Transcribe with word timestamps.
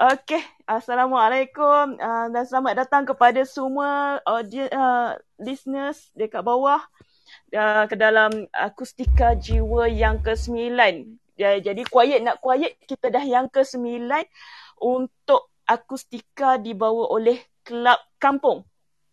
Okey, 0.00 0.40
Assalamualaikum 0.64 2.00
uh, 2.00 2.26
dan 2.32 2.48
selamat 2.48 2.72
datang 2.72 3.04
kepada 3.04 3.44
semua 3.44 4.16
audience 4.24 4.72
uh, 4.72 5.12
listeners 5.36 6.08
dekat 6.16 6.40
bawah 6.40 6.80
uh, 7.52 7.84
ke 7.84 8.00
dalam 8.00 8.48
Akustika 8.48 9.36
Jiwa 9.36 9.92
yang 9.92 10.24
ke-9. 10.24 10.72
Ya, 11.36 11.60
jadi 11.60 11.84
quiet 11.84 12.24
nak 12.24 12.40
quiet 12.40 12.80
kita 12.88 13.12
dah 13.12 13.20
yang 13.20 13.52
ke-9 13.52 14.08
untuk 14.80 15.52
Akustika 15.68 16.56
dibawa 16.56 17.12
oleh 17.12 17.36
Kelab 17.60 18.00
Kampung. 18.16 18.64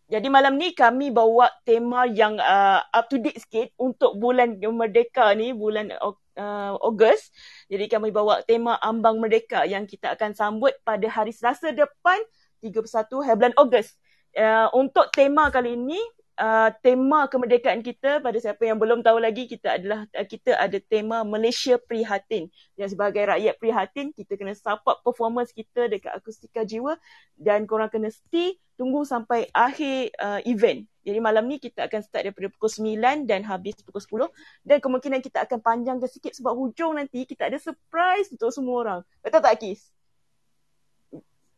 Jadi 0.08 0.32
malam 0.32 0.56
ni 0.56 0.72
kami 0.72 1.12
bawa 1.12 1.52
tema 1.68 2.08
yang 2.08 2.40
uh, 2.40 2.80
up 2.96 3.12
to 3.12 3.20
date 3.20 3.36
sikit 3.36 3.76
untuk 3.76 4.16
bulan 4.16 4.56
Merdeka 4.56 5.36
ni, 5.36 5.52
bulan 5.52 5.92
uh, 6.00 6.72
Ogos. 6.80 7.28
Jadi 7.68 7.84
kami 7.84 8.08
bawa 8.08 8.40
tema 8.48 8.80
Ambang 8.80 9.20
Merdeka 9.20 9.68
yang 9.68 9.84
kita 9.84 10.16
akan 10.16 10.32
sambut 10.32 10.72
pada 10.88 11.04
hari 11.12 11.36
Selasa 11.36 11.68
depan 11.68 12.16
31 12.64 12.80
hari 13.20 13.36
bulan 13.36 13.54
Ogos. 13.60 13.92
Uh, 14.32 14.72
untuk 14.72 15.12
tema 15.12 15.52
kali 15.52 15.76
ini, 15.76 16.00
uh, 16.40 16.70
tema 16.80 17.28
kemerdekaan 17.28 17.84
kita 17.84 18.24
pada 18.24 18.38
siapa 18.40 18.64
yang 18.64 18.80
belum 18.80 19.04
tahu 19.04 19.20
lagi 19.20 19.44
kita 19.44 19.76
adalah 19.76 20.08
uh, 20.16 20.26
kita 20.26 20.56
ada 20.56 20.78
tema 20.80 21.26
Malaysia 21.28 21.76
Prihatin. 21.76 22.48
Yang 22.78 22.96
sebagai 22.96 23.28
rakyat 23.28 23.54
prihatin 23.60 24.16
kita 24.16 24.38
kena 24.40 24.56
support 24.56 25.04
performance 25.04 25.52
kita 25.52 25.92
dekat 25.92 26.14
Akustika 26.16 26.64
Jiwa 26.64 26.96
dan 27.36 27.68
korang 27.68 27.92
kena 27.92 28.08
stay 28.08 28.56
tunggu 28.78 29.02
sampai 29.04 29.50
akhir 29.52 30.14
uh, 30.22 30.40
event. 30.46 30.86
Jadi 31.08 31.24
malam 31.24 31.48
ni 31.48 31.56
kita 31.56 31.88
akan 31.88 32.04
start 32.04 32.28
daripada 32.28 32.52
pukul 32.52 32.68
9 32.68 33.24
dan 33.24 33.40
habis 33.48 33.80
pukul 33.80 34.28
10 34.28 34.68
dan 34.68 34.76
kemungkinan 34.76 35.24
kita 35.24 35.48
akan 35.48 35.64
panjangkan 35.64 36.04
sikit 36.04 36.36
sebab 36.36 36.52
hujung 36.52 37.00
nanti 37.00 37.24
kita 37.24 37.48
ada 37.48 37.56
surprise 37.56 38.28
untuk 38.28 38.52
semua 38.52 38.76
orang. 38.84 39.00
Betul 39.24 39.40
tak 39.40 39.56
Kis? 39.56 39.88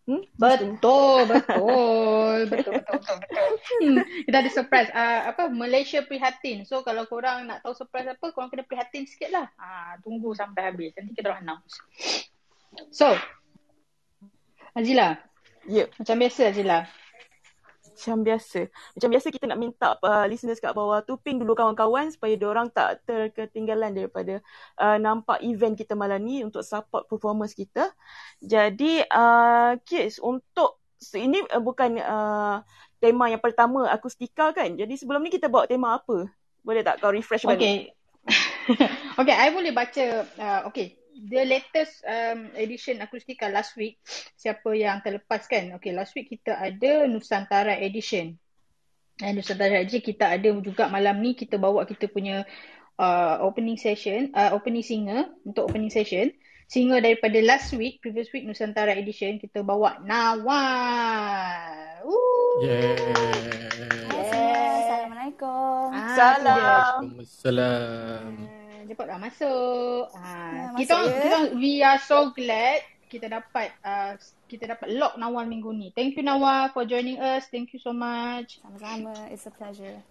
Hmm? 0.07 0.23
Betul, 0.43 0.79
betul, 0.79 1.19
betul, 1.29 2.47
betul, 2.47 2.73
betul, 2.79 3.17
betul. 3.19 3.19
Hmm, 3.81 3.99
kita 4.27 4.37
ada 4.43 4.51
surprise. 4.51 4.91
Uh, 4.91 5.21
apa 5.35 5.43
Malaysia 5.51 6.03
prihatin. 6.03 6.63
So 6.67 6.83
kalau 6.87 7.07
korang 7.11 7.47
nak 7.47 7.63
tahu 7.63 7.75
surprise 7.75 8.07
apa, 8.11 8.31
korang 8.35 8.51
kena 8.51 8.67
prihatin 8.67 9.07
sikit 9.07 9.31
lah. 9.35 9.47
Uh, 9.55 9.99
tunggu 10.03 10.35
sampai 10.35 10.71
habis. 10.71 10.95
Nanti 10.95 11.15
kita 11.15 11.31
orang 11.31 11.43
announce. 11.47 11.79
So, 12.91 13.15
Azila. 14.75 15.19
Ya. 15.67 15.87
Yep. 15.87 15.89
Macam 16.03 16.15
biasa 16.19 16.41
Azila 16.51 16.79
macam 18.01 18.25
biasa. 18.25 18.61
Macam 18.97 19.09
biasa 19.13 19.27
kita 19.29 19.45
nak 19.45 19.61
minta 19.61 19.93
uh, 20.01 20.25
listeners 20.25 20.57
kat 20.57 20.73
bawah 20.73 21.05
tu 21.05 21.21
ping 21.21 21.37
dulu 21.37 21.53
kawan-kawan 21.53 22.09
supaya 22.09 22.33
orang 22.49 22.73
tak 22.73 23.05
terketinggalan 23.05 23.93
daripada 23.93 24.41
uh, 24.81 24.97
nampak 24.97 25.45
event 25.45 25.77
kita 25.77 25.93
malam 25.93 26.25
ni 26.25 26.41
untuk 26.41 26.65
support 26.65 27.05
performance 27.05 27.53
kita. 27.53 27.93
Jadi 28.41 29.05
uh, 29.05 29.77
Kids 29.85 30.17
untuk 30.25 30.81
ini 31.13 31.45
uh, 31.53 31.61
bukan 31.61 32.01
uh, 32.01 32.65
tema 32.97 33.29
yang 33.29 33.45
pertama 33.45 33.85
akustika 33.93 34.57
kan. 34.57 34.73
Jadi 34.81 34.97
sebelum 34.97 35.21
ni 35.21 35.29
kita 35.29 35.53
bawa 35.53 35.69
tema 35.69 36.01
apa? 36.01 36.25
Boleh 36.65 36.81
tak 36.81 37.05
kau 37.05 37.13
refresh 37.13 37.45
balik? 37.45 37.61
Okay. 37.61 37.77
okay, 39.21 39.37
I 39.37 39.53
boleh 39.53 39.73
baca. 39.77 40.25
Uh, 40.41 40.61
okay, 40.73 41.00
the 41.17 41.43
latest 41.47 42.05
um, 42.07 42.53
edition 42.55 43.03
akustika 43.03 43.51
last 43.51 43.75
week 43.77 43.99
siapa 44.37 44.71
yang 44.75 45.03
terlepas 45.05 45.47
kan? 45.47 45.75
Okay 45.79 45.93
last 45.95 46.15
week 46.17 46.31
kita 46.31 46.57
ada 46.57 47.07
Nusantara 47.07 47.77
edition. 47.79 48.37
And 49.21 49.37
Nusantara 49.37 49.83
edition 49.85 50.03
kita 50.05 50.37
ada 50.39 50.49
juga 50.63 50.89
malam 50.89 51.21
ni 51.21 51.37
kita 51.37 51.61
bawa 51.61 51.85
kita 51.85 52.09
punya 52.09 52.49
uh, 52.97 53.43
opening 53.45 53.77
session 53.77 54.33
uh, 54.33 54.55
opening 54.57 54.85
singer 54.85 55.29
untuk 55.47 55.71
opening 55.71 55.93
session. 55.93 56.33
Singer 56.71 57.03
daripada 57.03 57.43
last 57.43 57.75
week 57.75 57.99
previous 57.99 58.31
week 58.31 58.47
Nusantara 58.47 58.95
edition 58.95 59.43
kita 59.43 59.67
bawa 59.67 59.99
Nawa. 60.07 60.63
Yeah. 62.63 64.01
Assalamualaikum. 65.31 65.95
Ah, 65.95 66.15
Salam. 67.23 68.50
Assalamualaikum 68.91 69.07
cepatlah 69.07 69.19
masuk. 69.23 70.05
Ha, 70.19 70.35
ya, 70.51 70.67
kita 70.83 70.95
masuk, 70.99 71.15
kita 71.15 71.39
ya. 71.39 71.55
we 71.55 71.73
are 71.79 72.01
so 72.03 72.19
glad 72.35 72.81
kita 73.07 73.27
dapat 73.31 73.69
uh, 73.87 74.13
kita 74.51 74.65
dapat 74.67 74.89
lock 74.99 75.15
Nawal 75.15 75.47
minggu 75.47 75.71
ni. 75.71 75.95
Thank 75.95 76.19
you 76.19 76.27
Nawal 76.27 76.75
for 76.75 76.83
joining 76.83 77.23
us. 77.23 77.47
Thank 77.55 77.71
you 77.71 77.79
so 77.79 77.95
much. 77.95 78.59
Sama-sama. 78.59 79.31
It's 79.31 79.47
a 79.47 79.55
pleasure. 79.55 80.03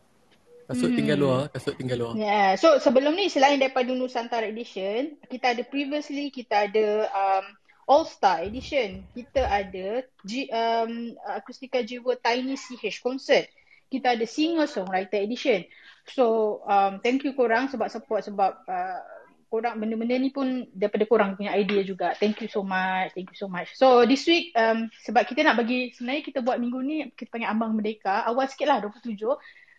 Kasut 0.71 0.95
tinggal 0.95 1.19
hmm. 1.19 1.25
luar, 1.27 1.41
kasut 1.51 1.75
tinggal 1.75 1.97
luar. 1.99 2.13
Yeah. 2.15 2.55
So 2.55 2.79
sebelum 2.79 3.19
ni 3.19 3.27
selain 3.27 3.59
daripada 3.59 3.91
Nusantara 3.91 4.47
edition, 4.47 5.19
kita 5.27 5.59
ada 5.59 5.63
previously 5.67 6.31
kita 6.31 6.71
ada 6.71 7.11
um, 7.11 7.45
All 7.83 8.07
Star 8.07 8.47
edition. 8.47 9.03
Kita 9.11 9.43
ada 9.43 10.07
G, 10.23 10.47
um, 10.55 11.19
Akustika 11.27 11.83
Jiwa 11.83 12.15
Tiny 12.15 12.55
CH 12.55 13.03
concert. 13.03 13.51
Kita 13.91 14.15
ada 14.15 14.23
Singer 14.23 14.71
Songwriter 14.71 15.19
edition. 15.19 15.67
So 16.13 16.59
um, 16.65 16.99
thank 17.01 17.25
you 17.25 17.33
korang 17.37 17.69
sebab 17.69 17.89
support 17.91 18.25
sebab 18.25 18.65
uh, 18.65 19.01
korang 19.49 19.81
benda-benda 19.81 20.13
ni 20.21 20.29
pun 20.29 20.69
daripada 20.71 21.09
korang 21.09 21.33
punya 21.33 21.57
idea 21.57 21.81
juga. 21.81 22.13
Thank 22.17 22.45
you 22.45 22.49
so 22.49 22.61
much. 22.61 23.13
Thank 23.17 23.33
you 23.33 23.37
so 23.37 23.49
much. 23.49 23.73
So 23.73 24.05
this 24.05 24.25
week 24.29 24.53
um, 24.53 24.93
sebab 25.03 25.25
kita 25.25 25.41
nak 25.41 25.57
bagi 25.57 25.89
sebenarnya 25.93 26.23
kita 26.23 26.39
buat 26.45 26.61
minggu 26.61 26.79
ni 26.85 26.97
kita 27.17 27.33
panggil 27.33 27.49
Ambang 27.49 27.73
Merdeka. 27.73 28.25
Awal 28.29 28.45
sikit 28.49 28.69
lah 28.69 28.77
27 28.81 29.17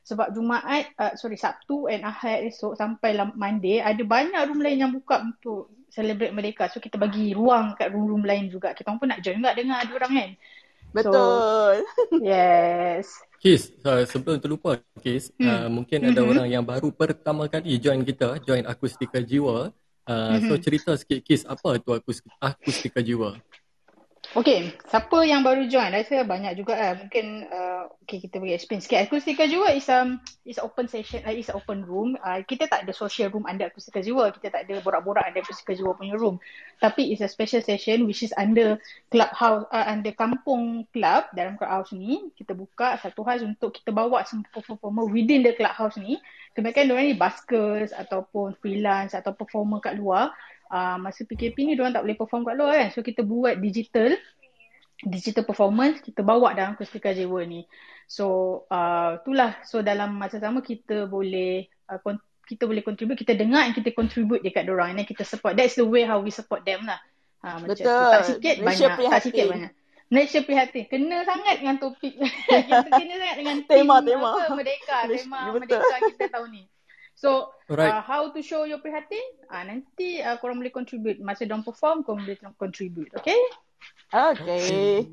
sebab 0.00 0.32
Jumaat, 0.34 0.90
uh, 0.98 1.14
sorry 1.14 1.38
Sabtu 1.38 1.86
and 1.86 2.02
Ahad 2.02 2.50
esok 2.50 2.74
sampai 2.74 3.14
Monday 3.36 3.78
ada 3.78 4.00
banyak 4.02 4.42
room 4.48 4.58
lain 4.64 4.82
yang 4.82 4.92
buka 4.96 5.22
untuk 5.22 5.70
celebrate 5.92 6.34
Merdeka. 6.34 6.66
So 6.66 6.82
kita 6.82 6.98
bagi 6.98 7.30
ruang 7.30 7.78
kat 7.78 7.94
room-room 7.94 8.26
lain 8.26 8.50
juga. 8.50 8.74
Kita 8.74 8.90
pun 8.96 9.06
nak 9.06 9.22
join 9.22 9.38
juga 9.38 9.54
dengar 9.54 9.86
ada 9.86 9.92
orang 9.94 10.12
kan. 10.14 10.30
Betul. 10.90 11.86
So, 11.86 12.18
yes. 12.22 13.06
Kis, 13.40 13.72
uh, 13.88 14.04
sebelum 14.04 14.36
terlupa 14.36 14.76
Kis, 15.00 15.32
hmm. 15.40 15.48
uh, 15.48 15.68
mungkin 15.72 15.98
mm-hmm. 16.04 16.12
ada 16.12 16.20
orang 16.28 16.48
yang 16.52 16.64
baru 16.66 16.92
pertama 16.92 17.48
kali 17.48 17.80
join 17.80 18.04
kita, 18.04 18.36
join 18.44 18.68
Akustika 18.68 19.16
Jiwa. 19.24 19.72
Uh, 20.04 20.12
mm-hmm. 20.12 20.48
So 20.50 20.54
cerita 20.60 20.90
sikit 21.00 21.24
Kis, 21.24 21.48
apa 21.48 21.80
tu 21.80 21.96
Akustika 21.96 23.00
Jiwa? 23.00 23.40
Okay, 24.30 24.70
siapa 24.86 25.26
yang 25.26 25.42
baru 25.42 25.66
join? 25.66 25.90
Rasa 25.90 26.22
banyak 26.22 26.54
juga 26.54 26.78
lah. 26.78 26.94
Mungkin 27.02 27.50
uh, 27.50 27.90
okay, 28.06 28.22
kita 28.22 28.38
bagi 28.38 28.54
explain 28.54 28.78
sikit. 28.78 29.02
Akustika 29.02 29.42
Jiwa 29.42 29.74
is 29.74 29.90
um, 29.90 30.22
is 30.46 30.54
open 30.62 30.86
session, 30.86 31.18
uh, 31.26 31.34
is 31.34 31.50
open 31.50 31.82
room. 31.82 32.14
Uh, 32.22 32.38
kita 32.46 32.70
tak 32.70 32.86
ada 32.86 32.94
social 32.94 33.26
room 33.34 33.42
under 33.50 33.66
Akustika 33.66 33.98
Jiwa. 33.98 34.30
Kita 34.30 34.54
tak 34.54 34.70
ada 34.70 34.78
borak-borak 34.86 35.26
under 35.26 35.42
Akustika 35.42 35.74
Jiwa 35.74 35.98
punya 35.98 36.14
room. 36.14 36.38
Tapi 36.78 37.10
it's 37.10 37.18
a 37.18 37.26
special 37.26 37.58
session 37.58 38.06
which 38.06 38.22
is 38.22 38.30
under 38.38 38.78
clubhouse, 39.10 39.66
uh, 39.74 39.90
under 39.90 40.14
kampung 40.14 40.86
club 40.94 41.26
dalam 41.34 41.58
clubhouse 41.58 41.90
ni. 41.90 42.30
Kita 42.38 42.54
buka 42.54 43.02
satu 43.02 43.26
hal 43.26 43.42
untuk 43.42 43.82
kita 43.82 43.90
bawa 43.90 44.22
semua 44.22 44.46
performer 44.54 45.10
within 45.10 45.42
the 45.42 45.58
clubhouse 45.58 45.98
ni. 45.98 46.22
Kebanyakan 46.54 46.86
mereka 46.86 47.02
ni 47.02 47.14
baskers 47.18 47.90
ataupun 47.90 48.54
freelance 48.62 49.10
atau 49.10 49.34
performer 49.34 49.82
kat 49.82 49.98
luar 49.98 50.30
uh, 50.70 50.96
masa 50.96 51.26
PKP 51.26 51.66
ni 51.66 51.72
diorang 51.74 51.92
tak 51.92 52.06
boleh 52.06 52.16
perform 52.16 52.42
kat 52.46 52.54
luar 52.56 52.74
kan. 52.80 52.88
So 52.94 53.02
kita 53.02 53.26
buat 53.26 53.58
digital 53.58 54.14
digital 55.00 55.48
performance 55.48 56.04
kita 56.04 56.20
bawa 56.20 56.52
dalam 56.54 56.78
Kustika 56.78 57.12
Jewa 57.12 57.42
ni. 57.44 57.66
So 58.10 58.64
uh, 58.70 59.20
itulah 59.20 59.60
so 59.66 59.82
dalam 59.84 60.16
masa 60.16 60.40
sama 60.40 60.62
kita 60.62 61.10
boleh 61.10 61.68
uh, 61.90 61.98
kita 62.50 62.66
boleh 62.66 62.82
contribute, 62.82 63.14
kita 63.14 63.38
dengar 63.38 63.62
and 63.62 63.78
kita 63.78 63.94
contribute 63.94 64.42
dekat 64.42 64.66
diorang 64.66 64.98
and 64.98 65.06
kita 65.06 65.22
support. 65.22 65.54
That's 65.54 65.78
the 65.78 65.86
way 65.86 66.02
how 66.02 66.18
we 66.18 66.34
support 66.34 66.66
them 66.66 66.82
lah. 66.82 66.98
Ha, 67.46 67.62
macam 67.62 67.70
Betul. 67.70 67.86
Tu. 67.86 68.10
Tak 68.10 68.22
sikit 68.26 68.54
Malaysia 68.58 68.86
banyak, 68.90 68.98
prihatin. 68.98 69.14
tak 69.14 69.22
sikit 69.22 69.44
banyak. 69.46 69.72
Malaysia 70.10 70.40
prihatin. 70.42 70.84
Kena 70.90 71.18
sangat 71.22 71.54
dengan 71.62 71.76
topik. 71.78 72.14
kita 72.50 72.90
kena 72.90 73.14
sangat 73.22 73.36
dengan 73.38 73.56
tema, 73.70 73.94
tema. 74.02 74.30
Apa, 74.34 74.58
Merdeka. 74.58 74.98
Tema 75.06 75.40
Merdeka 75.54 75.96
kita 76.10 76.24
tahun 76.34 76.48
ni. 76.50 76.62
So, 77.20 77.52
right. 77.68 77.92
uh, 77.92 78.00
how 78.00 78.32
to 78.32 78.40
show 78.40 78.64
your 78.64 78.80
prihatin? 78.80 79.20
Uh, 79.52 79.60
nanti 79.68 80.24
uh, 80.24 80.40
korang 80.40 80.56
boleh 80.56 80.72
contribute. 80.72 81.20
Masa 81.20 81.44
diorang 81.44 81.60
perform, 81.60 82.00
korang 82.00 82.24
boleh 82.24 82.40
contribute. 82.56 83.12
Okay? 83.12 83.36
Okay. 84.08 85.04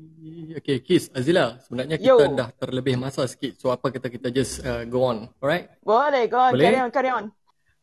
Okay, 0.56 0.80
Kiss, 0.80 1.12
Azila. 1.12 1.60
Sebenarnya 1.60 2.00
kita 2.00 2.24
Yo. 2.24 2.32
dah 2.32 2.48
terlebih 2.56 2.96
masa 2.96 3.28
sikit. 3.28 3.60
So, 3.60 3.68
apa 3.68 3.92
kita 3.92 4.08
kita 4.08 4.32
just 4.32 4.64
uh, 4.64 4.88
go 4.88 5.04
on? 5.04 5.28
Alright? 5.36 5.68
Boleh, 5.84 6.24
go 6.32 6.48
on. 6.48 6.56
Boleh? 6.56 6.64
Carry 6.64 6.80
on, 6.80 6.88
carry 6.88 7.10
on. 7.12 7.24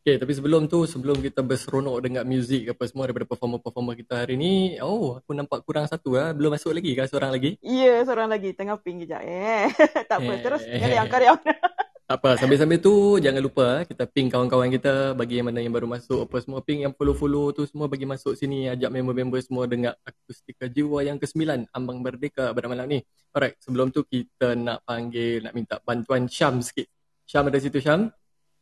Okay, 0.02 0.18
tapi 0.18 0.34
sebelum 0.34 0.66
tu, 0.66 0.90
sebelum 0.90 1.22
kita 1.22 1.46
berseronok 1.46 1.98
dengan 2.02 2.26
muzik 2.26 2.66
apa 2.66 2.82
semua 2.86 3.06
daripada 3.06 3.30
performer-performer 3.30 3.94
kita 3.94 4.26
hari 4.26 4.34
ni, 4.34 4.74
oh, 4.82 5.22
aku 5.22 5.38
nampak 5.38 5.62
kurang 5.62 5.86
satu 5.86 6.18
lah. 6.18 6.34
Belum 6.34 6.50
masuk 6.50 6.74
lagi 6.74 6.98
kan 6.98 7.06
seorang 7.06 7.30
lagi? 7.30 7.58
Ya, 7.62 7.70
yeah, 7.78 7.98
seorang 8.02 8.26
lagi. 8.26 8.50
Tengah 8.58 8.74
ping 8.82 9.06
kejap. 9.06 9.22
Eh. 9.22 9.70
tak 10.10 10.18
apa, 10.18 10.32
eh. 10.34 10.38
terus 10.42 10.62
carry 10.66 10.98
on, 10.98 11.06
carry 11.06 11.30
on. 11.30 11.38
Apa, 12.06 12.38
sambil-sambil 12.38 12.78
tu 12.78 13.18
jangan 13.18 13.42
lupa 13.42 13.82
kita 13.82 14.06
ping 14.06 14.30
kawan-kawan 14.30 14.70
kita 14.70 15.10
bagi 15.18 15.42
yang 15.42 15.50
mana 15.50 15.58
yang 15.58 15.74
baru 15.74 15.90
masuk 15.90 16.30
apa 16.30 16.38
semua 16.38 16.62
ping 16.62 16.86
yang 16.86 16.94
follow-follow 16.94 17.50
tu 17.50 17.66
semua 17.66 17.90
bagi 17.90 18.06
masuk 18.06 18.38
sini 18.38 18.70
ajak 18.70 18.94
member-member 18.94 19.42
semua 19.42 19.66
dengar 19.66 19.98
akustika 20.06 20.70
jiwa 20.70 21.02
yang 21.02 21.18
ke-9 21.18 21.66
Ambang 21.74 21.98
Merdeka 22.06 22.54
pada 22.54 22.70
malam 22.70 22.86
ni. 22.86 23.02
Alright, 23.34 23.58
sebelum 23.58 23.90
tu 23.90 24.06
kita 24.06 24.54
nak 24.54 24.86
panggil 24.86 25.42
nak 25.42 25.50
minta 25.50 25.82
bantuan 25.82 26.30
Syam 26.30 26.62
sikit. 26.62 26.86
Syam 27.26 27.50
ada 27.50 27.58
situ 27.58 27.82
Syam? 27.82 28.06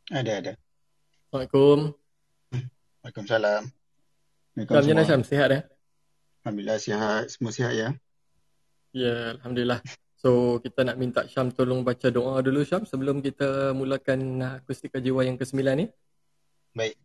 Ada 0.09 0.31
ada. 0.41 0.53
Assalamualaikum. 1.29 1.93
Waalaikumsalam. 3.05 3.63
Waalaikumsalam. 4.57 4.89
Syam, 4.89 5.05
Syam 5.05 5.21
sihat 5.21 5.49
eh? 5.53 5.61
Alhamdulillah 6.41 6.79
sihat. 6.81 7.29
Semua 7.29 7.53
sihat 7.53 7.77
ya. 7.77 7.93
Ya, 8.89 9.37
Alhamdulillah. 9.37 9.85
So, 10.25 10.57
kita 10.57 10.81
nak 10.81 10.97
minta 10.97 11.21
Syam 11.29 11.53
tolong 11.53 11.85
baca 11.85 12.09
doa 12.09 12.41
dulu 12.41 12.65
Syam 12.65 12.81
sebelum 12.81 13.21
kita 13.21 13.77
mulakan 13.77 14.41
akustika 14.57 14.97
jiwa 14.97 15.21
yang 15.21 15.37
ke-9 15.37 15.61
ni. 15.77 15.85
Baik. 16.73 16.97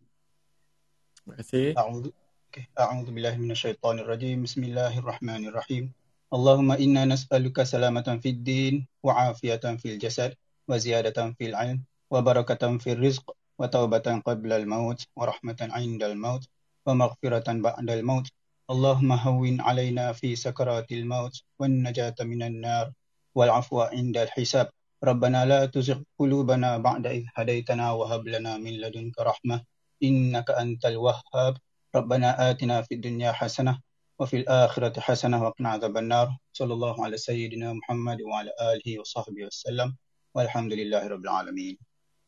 Terima 1.21 1.33
kasih. 1.37 1.77
A'udzu 1.77 2.09
okay. 2.49 2.65
A'udzu 2.73 3.13
billahi 3.13 3.37
minasyaitonir 3.37 4.09
rajim. 4.09 4.41
Bismillahirrahmanirrahim. 4.41 5.93
Allahumma 6.33 6.81
inna 6.81 7.05
nas'aluka 7.05 7.61
salamatan 7.61 8.25
fid 8.25 8.41
din 8.41 8.89
wa 9.05 9.29
afiatan 9.29 9.77
fil 9.77 10.01
jasad 10.01 10.33
wa 10.65 10.81
ziyadatan 10.81 11.37
fil 11.37 11.53
'ilm 11.53 11.85
wa 12.09 12.25
barakatan 12.25 12.81
fil 12.81 12.97
rizq 12.97 13.21
wa 13.61 13.69
taubatan 13.69 14.25
qabla 14.25 14.57
al 14.57 14.65
maut 14.65 14.97
wa 15.13 15.29
rahmatan 15.29 15.69
'inda 15.77 16.09
al 16.09 16.17
maut 16.17 16.41
wa 16.89 16.97
maghfiratan 16.97 17.61
ba'da 17.61 17.85
al 17.85 18.01
maut. 18.01 18.25
Allahumma 18.65 19.13
hawwin 19.13 19.61
'alaina 19.61 20.09
fi 20.17 20.33
sakaratil 20.33 21.05
maut 21.05 21.37
wan 21.61 21.85
najata 21.85 22.25
minan 22.25 22.65
nar 22.65 22.89
والعفو 23.35 23.81
عند 23.81 24.17
الحساب. 24.17 24.69
ربنا 25.03 25.45
لا 25.45 25.65
تزغ 25.65 25.99
قلوبنا 26.19 26.77
بعد 26.77 27.07
إذ 27.07 27.23
هديتنا 27.35 27.91
وهب 27.91 28.27
لنا 28.27 28.57
من 28.57 28.73
لدنك 28.81 29.19
رحمة 29.19 29.63
إنك 30.03 30.51
أنت 30.51 30.85
الوهاب. 30.85 31.57
ربنا 31.95 32.49
آتنا 32.49 32.81
في 32.81 32.93
الدنيا 32.95 33.31
حسنة 33.31 33.79
وفي 34.19 34.45
الآخرة 34.45 34.99
حسنة 34.99 35.43
وقنا 35.43 35.69
عذاب 35.69 35.97
النار. 35.97 36.37
صلى 36.53 36.73
الله 36.73 36.95
على 37.05 37.17
سيدنا 37.17 37.73
محمد 37.73 38.21
وعلى 38.21 38.51
آله 38.61 38.99
وصحبه 38.99 39.45
وسلم. 39.49 39.95
والحمد 40.35 40.73
لله 40.73 41.07
رب 41.07 41.23
العالمين. 41.23 41.75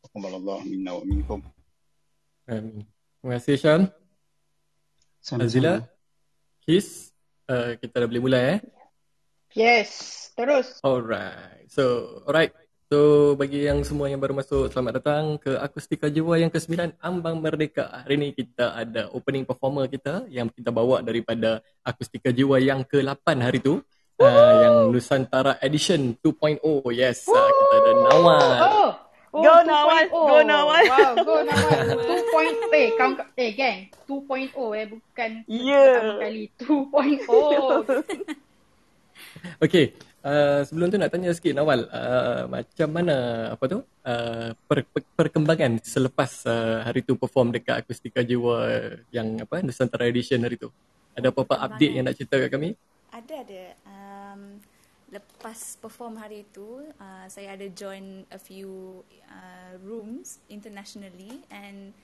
تقبل 0.04 0.34
الله 0.34 0.58
منا 0.64 0.92
ومنكم. 0.92 1.40
Amin. 2.44 2.84
Terima 3.24 3.40
kasih 3.40 3.56
Syam. 3.56 3.82
Azila, 5.40 5.88
Kiss, 6.60 7.08
uh, 7.48 7.72
kita 7.80 8.04
dah 8.04 8.08
boleh 8.08 8.20
mulai 8.20 8.42
eh? 8.52 8.58
Yes, 9.54 9.88
terus. 10.34 10.82
Alright. 10.82 11.70
So, 11.70 12.18
alright. 12.26 12.50
So, 12.90 13.32
bagi 13.38 13.70
yang 13.70 13.86
semua 13.86 14.10
yang 14.10 14.18
baru 14.18 14.34
masuk, 14.34 14.66
selamat 14.74 14.98
datang 14.98 15.38
ke 15.38 15.54
Akustika 15.54 16.10
Jiwa 16.10 16.42
yang 16.42 16.50
ke-9 16.50 16.98
Ambang 16.98 17.38
Merdeka. 17.38 18.02
Hari 18.02 18.18
ni 18.18 18.28
kita 18.34 18.74
ada 18.74 19.14
opening 19.14 19.46
performer 19.46 19.86
kita 19.86 20.26
yang 20.26 20.50
kita 20.50 20.74
bawa 20.74 21.06
daripada 21.06 21.62
Akustika 21.86 22.34
Jiwa 22.34 22.58
yang 22.58 22.82
ke-8 22.82 23.26
hari 23.38 23.62
tu. 23.62 23.78
Uh, 24.14 24.54
yang 24.62 24.76
Nusantara 24.90 25.58
Edition 25.62 26.18
2.0. 26.18 26.62
Yes, 26.90 27.26
uh, 27.30 27.34
kita 27.38 27.74
ada 27.78 27.92
Nawal. 28.10 28.50
Oh. 28.58 28.90
Oh, 29.34 29.42
Go 29.42 29.54
Nawal, 29.66 30.04
go 30.14 30.38
Nawal. 30.46 30.84
Wow, 30.86 31.12
go 31.26 31.34
Nawal. 31.42 31.86
2.0. 31.98 32.70
Eh, 32.74 32.94
kawan, 32.94 33.14
eh 33.34 33.50
gang, 33.54 33.78
2.0 34.06 34.54
eh, 34.78 34.86
bukan 34.86 35.30
Yeah. 35.50 35.94
pertama 35.98 36.14
kali. 36.22 36.42
2.0. 36.58 38.38
Okay, 39.62 39.94
uh, 40.26 40.62
sebelum 40.66 40.90
tu 40.90 40.96
nak 40.98 41.10
tanya 41.10 41.30
sikit 41.34 41.54
Nawal, 41.54 41.86
uh, 41.90 42.50
macam 42.50 42.88
mana 42.90 43.16
apa 43.54 43.64
tu 43.70 43.78
uh, 43.82 44.50
per, 44.54 44.78
per, 44.90 45.02
perkembangan 45.14 45.78
selepas 45.82 46.46
uh, 46.46 46.82
hari 46.82 47.06
tu 47.06 47.14
perform 47.14 47.54
dekat 47.54 47.84
Akustika 47.84 48.22
Jiwa 48.22 48.90
yang 49.14 49.42
apa 49.42 49.62
Nusantara 49.62 50.10
Edition 50.10 50.42
hari 50.42 50.58
tu? 50.58 50.70
Ada 51.14 51.30
apa-apa 51.30 51.62
update 51.70 51.94
yang 51.94 52.04
nak 52.10 52.18
cerita 52.18 52.42
kat 52.42 52.50
kami? 52.50 52.74
Ada 53.14 53.34
ada. 53.46 53.62
Um, 53.86 54.58
lepas 55.14 55.78
perform 55.78 56.18
hari 56.18 56.42
itu, 56.42 56.90
uh, 56.98 57.26
saya 57.30 57.54
ada 57.54 57.70
join 57.70 58.26
a 58.34 58.40
few 58.40 59.02
uh, 59.30 59.78
rooms 59.86 60.42
internationally 60.50 61.38
and 61.54 61.94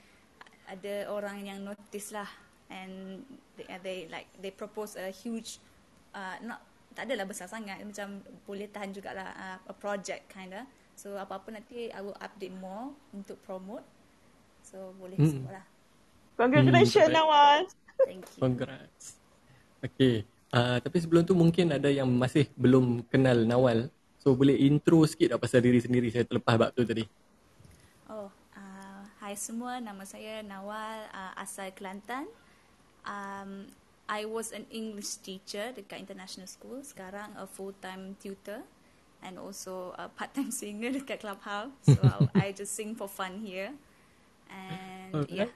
ada 0.71 1.11
orang 1.11 1.43
yang 1.43 1.59
notice 1.67 2.15
lah 2.15 2.31
and 2.71 3.27
they, 3.59 3.67
they 3.83 3.99
like 4.07 4.31
they 4.39 4.55
propose 4.55 4.95
a 4.95 5.11
huge 5.11 5.59
uh, 6.15 6.39
not 6.47 6.62
tak 6.96 7.06
adalah 7.08 7.26
besar 7.28 7.46
sangat 7.46 7.78
macam 7.82 8.22
boleh 8.46 8.66
tahan 8.70 8.90
jugalah 8.96 9.28
uh, 9.34 9.58
a 9.70 9.75
project 9.75 10.28
kinda 10.31 10.66
so 10.98 11.16
apa-apa 11.16 11.48
nanti 11.56 11.88
I 11.90 12.00
will 12.04 12.16
update 12.19 12.54
more 12.54 12.92
untuk 13.14 13.38
promote 13.46 13.87
so 14.62 14.92
boleh 14.98 15.19
Hmm. 15.19 15.31
semua 15.31 15.62
lah 15.62 15.66
Congratulations 16.40 17.08
Hmm, 17.08 17.14
Nawal. 17.14 17.69
thank 18.08 18.25
you 18.40 18.44
Congrats. 18.44 19.20
Okay, 19.84 20.25
uh, 20.52 20.78
tapi 20.84 20.98
sebelum 21.02 21.22
tu 21.25 21.34
mungkin 21.37 21.72
ada 21.72 21.88
yang 21.92 22.08
masih 22.10 22.48
belum 22.56 23.06
kenal 23.08 23.44
Nawal. 23.48 23.88
So 24.20 24.37
boleh 24.37 24.56
intro 24.69 25.04
sikit 25.08 25.37
tak 25.37 25.40
pasal 25.44 25.60
diri 25.64 25.81
sendiri 25.81 26.08
saya 26.12 26.25
terlepas 26.28 26.56
bab 26.60 26.70
tu 26.76 26.84
tadi. 26.84 27.04
Oh, 28.10 28.28
uh, 28.58 29.02
hai 29.22 29.34
semua, 29.38 29.78
nama 29.78 30.02
saya 30.02 30.42
Nawal, 30.42 31.06
uh, 31.14 31.32
asal 31.38 31.70
Kelantan. 31.72 32.26
Um, 33.06 33.70
I 34.11 34.27
was 34.27 34.51
an 34.51 34.67
English 34.75 35.23
teacher 35.23 35.71
dekat 35.71 36.03
international 36.03 36.51
school. 36.51 36.83
Sekarang 36.83 37.31
a 37.39 37.47
full-time 37.47 38.19
tutor 38.19 38.67
and 39.23 39.39
also 39.39 39.95
a 39.95 40.11
part-time 40.11 40.51
singer 40.61 40.91
dekat 40.91 41.23
clubhouse. 41.23 41.71
So 41.87 42.03
I 42.35 42.51
just 42.51 42.75
sing 42.75 42.99
for 42.99 43.07
fun 43.07 43.39
here. 43.39 43.71
And 44.51 45.15
Okay. 45.15 45.47
yeah, 45.47 45.51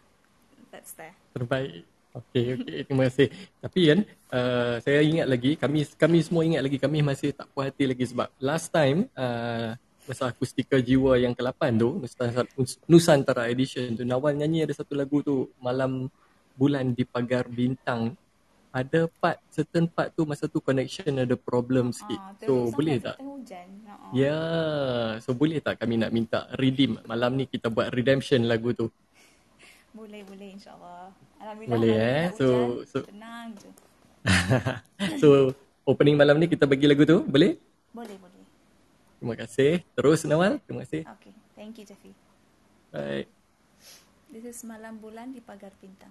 that's 0.70 0.94
there. 0.94 1.18
Terbaik. 1.34 1.82
Okey, 2.14 2.54
okey. 2.54 2.78
Terima 2.86 3.10
kasih. 3.10 3.26
Tapi 3.58 3.80
kan, 3.90 4.00
uh, 4.30 4.74
saya 4.78 5.02
ingat 5.02 5.26
lagi, 5.26 5.58
kami 5.58 5.82
kami 5.98 6.22
semua 6.22 6.46
ingat 6.46 6.62
lagi, 6.62 6.78
kami 6.78 7.02
masih 7.02 7.34
tak 7.34 7.50
puas 7.50 7.74
hati 7.74 7.90
lagi 7.90 8.06
sebab 8.06 8.30
last 8.38 8.70
time, 8.70 9.10
uh, 9.18 9.74
masa 10.06 10.30
akustika 10.30 10.78
jiwa 10.78 11.18
yang 11.18 11.34
ke-8 11.34 11.74
tu, 11.74 11.98
Nusantara, 11.98 12.46
Nusantara 12.86 13.42
Edition 13.50 13.98
tu, 13.98 14.06
Nawal 14.06 14.38
nyanyi 14.38 14.62
ada 14.62 14.74
satu 14.78 14.94
lagu 14.94 15.26
tu, 15.26 15.50
Malam 15.58 16.06
Bulan 16.54 16.94
di 16.94 17.02
Pagar 17.02 17.50
Bintang. 17.50 18.14
Ada 18.74 19.06
part, 19.06 19.38
certain 19.48 19.86
part 19.86 20.10
tu, 20.10 20.26
masa 20.26 20.50
tu 20.50 20.58
connection 20.58 21.14
ada 21.14 21.38
problem 21.38 21.94
sikit. 21.94 22.18
Ah, 22.18 22.34
So, 22.42 22.74
boleh 22.74 22.98
tak? 22.98 23.22
hujan. 23.22 23.68
Uh-uh. 23.86 24.10
Ya, 24.10 24.38
so 25.22 25.30
boleh 25.30 25.62
tak 25.62 25.78
kami 25.78 25.94
nak 25.94 26.10
minta 26.10 26.50
redeem 26.58 26.98
malam 27.06 27.38
ni 27.38 27.46
kita 27.46 27.70
buat 27.70 27.94
redemption 27.94 28.42
lagu 28.42 28.74
tu. 28.74 28.90
Boleh, 29.94 30.26
boleh 30.26 30.58
insyaAllah. 30.58 31.14
Alhamdulillah. 31.38 31.70
Boleh, 31.70 31.94
eh? 31.94 32.24
tak 32.26 32.34
So- 32.34 32.50
hujan, 32.50 32.90
so- 32.90 33.06
Tenang 33.06 33.46
je. 33.54 33.70
so 35.22 35.28
opening 35.86 36.18
malam 36.18 36.34
ni 36.34 36.50
kita 36.50 36.66
bagi 36.66 36.90
lagu 36.90 37.06
tu, 37.06 37.22
boleh? 37.22 37.54
Boleh, 37.94 38.16
boleh. 38.18 38.42
Terima 39.22 39.38
kasih. 39.38 39.86
Terus 39.94 40.26
Nawal, 40.26 40.58
terima 40.60 40.82
kasih. 40.82 41.06
Okay, 41.14 41.30
thank 41.54 41.78
you 41.78 41.86
Jeffy. 41.86 42.10
Baik. 42.90 43.30
This 44.28 44.44
is 44.44 44.58
Malam 44.66 44.98
Bulan 44.98 45.30
di 45.30 45.38
Pagar 45.38 45.70
Bintang. 45.78 46.10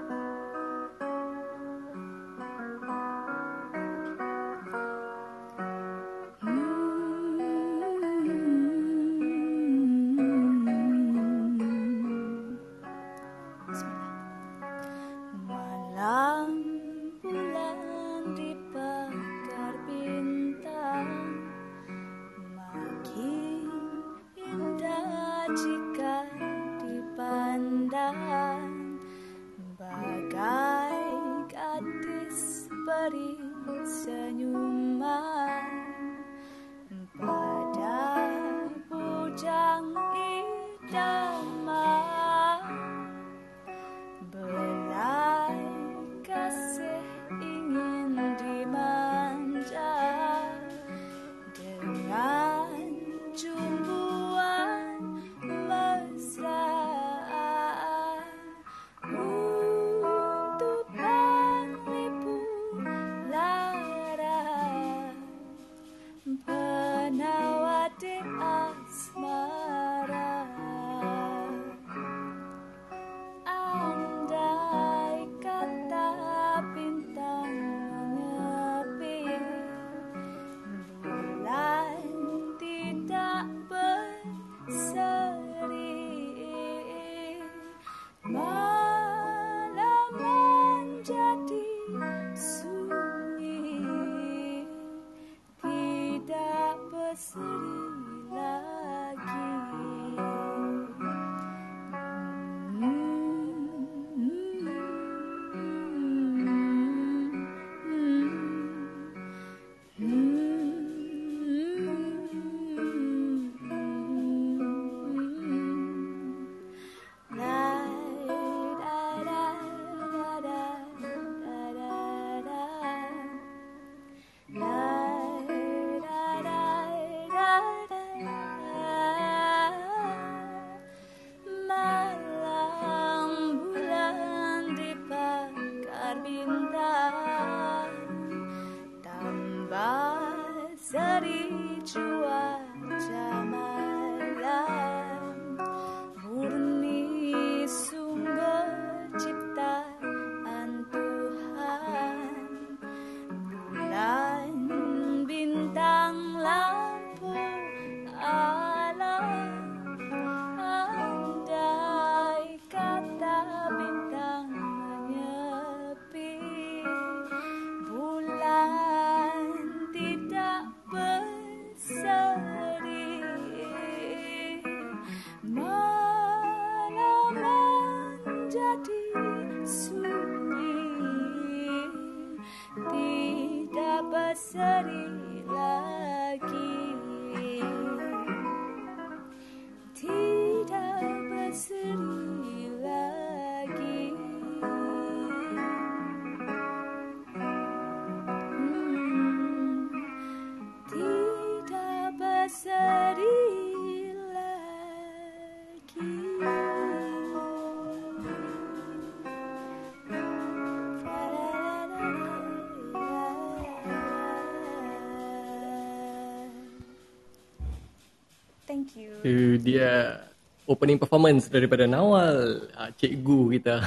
Itu 219.21 219.61
dia 219.61 220.17
opening 220.65 220.97
performance 220.97 221.45
daripada 221.45 221.85
Nawal, 221.85 222.65
ah, 222.73 222.89
cikgu 222.97 223.53
kita. 223.59 223.85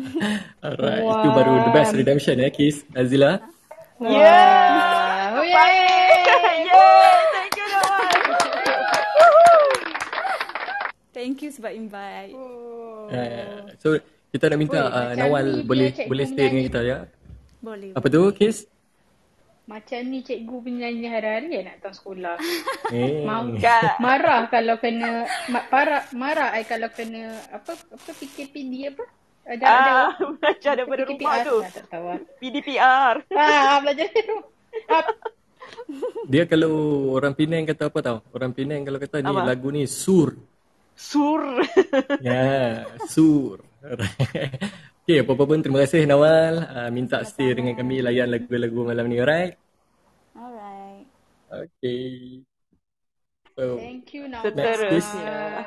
Alright, 0.64 1.04
itu 1.04 1.28
baru 1.36 1.52
the 1.68 1.72
best 1.76 1.92
redemption 1.92 2.40
ya, 2.40 2.48
Kis. 2.48 2.80
Azila. 2.96 3.44
Yeah. 4.00 5.36
Oh, 5.36 5.44
yay! 5.44 5.76
Yay! 6.64 7.12
Thank 7.28 7.54
you, 7.60 7.66
Nawal. 7.68 8.08
Thank 11.12 11.36
you 11.44 11.50
sebab 11.52 11.72
invite. 11.76 12.32
Uh, 13.12 13.76
so, 13.76 14.00
kita 14.32 14.48
nak 14.48 14.58
minta 14.62 14.80
uh, 14.86 15.12
Nawal 15.12 15.66
boleh 15.66 15.92
boleh 16.08 16.24
stay 16.24 16.48
dengan 16.48 16.64
menyanyi. 16.64 16.68
kita 16.72 16.80
ya. 16.86 16.98
Boleh. 17.60 17.90
Apa 17.92 18.06
tu, 18.08 18.22
Kis? 18.32 18.69
Macam 19.90 20.06
ni 20.06 20.22
cikgu 20.22 20.56
penyanyi 20.62 21.06
hari-hari 21.10 21.46
nak 21.50 21.82
datang 21.82 21.90
sekolah. 21.92 22.38
Eh. 22.94 23.26
Marah 23.98 24.46
kalau 24.46 24.78
kena 24.78 25.26
ma- 25.46 25.66
marah 25.66 26.06
marah 26.12 26.54
ai 26.54 26.62
kalau 26.62 26.86
kena 26.88 27.26
apa 27.50 27.74
apa 27.74 28.10
PKPD 28.12 28.86
apa? 28.86 29.02
Ada 29.42 29.64
ada 29.66 29.90
Ah, 29.90 30.10
belajar 30.32 30.72
daripada 30.78 31.02
rumah 31.04 31.18
PKPR. 31.18 31.42
tu. 31.42 31.56
Ah, 31.58 31.70
tak 31.72 31.86
tahu. 31.90 32.04
ah. 32.06 32.18
PDPR. 32.38 33.14
Ah, 33.32 33.76
belajar 33.80 34.06
dari 34.06 34.22
rumah. 34.24 34.48
Ah, 34.86 35.06
Dia 36.24 36.42
kalau 36.46 36.72
orang 37.10 37.34
Penang 37.34 37.66
kata 37.66 37.90
apa 37.90 37.98
tau? 37.98 38.18
Orang 38.30 38.54
Penang 38.54 38.86
kalau 38.86 38.98
kata 38.98 39.16
ni 39.18 39.26
Apa? 39.28 39.42
lagu 39.44 39.74
ni 39.74 39.90
sur. 39.90 40.38
Sur. 40.94 41.42
Ya, 42.22 42.86
sur. 43.06 43.58
okay, 45.02 45.18
apa-apa 45.18 45.42
pun 45.44 45.58
terima 45.58 45.82
kasih 45.82 46.06
Nawal. 46.06 46.62
Uh, 46.62 46.90
minta 46.90 47.18
stay 47.22 47.50
dengan 47.50 47.74
kami 47.74 47.98
layan 48.00 48.30
lagu-lagu 48.30 48.86
malam 48.86 49.10
ni, 49.10 49.18
alright? 49.18 49.58
Okay. 51.50 52.46
So, 53.58 53.74
Thank 53.82 54.14
you 54.14 54.30
now. 54.30 54.46
Seterusnya. 54.46 55.66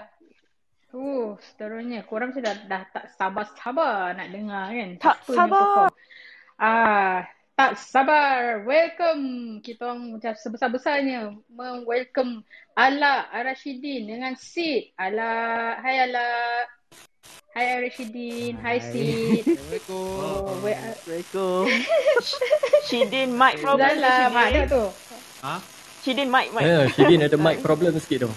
Uh, 0.95 1.35
seterusnya. 1.43 2.07
Korang 2.07 2.31
mesti 2.31 2.39
dah, 2.39 2.55
dah 2.71 2.83
tak 2.87 3.11
sabar-sabar 3.19 4.15
nak 4.15 4.31
dengar 4.31 4.71
kan? 4.71 4.89
Tak 5.03 5.17
Siapa 5.27 5.35
sabar. 5.35 5.85
Ah, 6.55 7.27
tak 7.59 7.75
sabar. 7.75 8.63
Welcome. 8.63 9.59
Kita 9.59 9.91
orang 9.91 10.15
macam 10.15 10.31
sebesar-besarnya 10.39 11.35
meng-welcome 11.51 12.47
Ala 12.79 13.27
Arashidin 13.35 14.07
dengan 14.07 14.39
Sid. 14.39 14.95
Ala, 14.95 15.75
hai 15.83 16.07
Ala. 16.07 16.29
Hai 17.51 17.83
Arashidin. 17.83 18.55
Hai, 18.63 18.79
Sid. 18.79 19.43
Assalamualaikum. 19.51 20.15
Oh, 20.23 20.55
we- 20.63 20.79
Assalamualaikum. 20.79 21.63
Shidin 22.87 23.35
mic 23.35 23.59
problem. 23.59 23.99
Shidin. 23.99 24.31
Ada 24.31 24.61
tu. 24.71 24.85
Ha? 25.43 25.73
Shidin 26.03 26.27
mic 26.27 26.51
mic. 26.51 26.63
eh, 26.67 26.86
Shidin 26.91 27.24
ada 27.24 27.38
mic 27.48 27.63
problem 27.63 27.95
sikit 27.95 28.27
tu. 28.27 28.31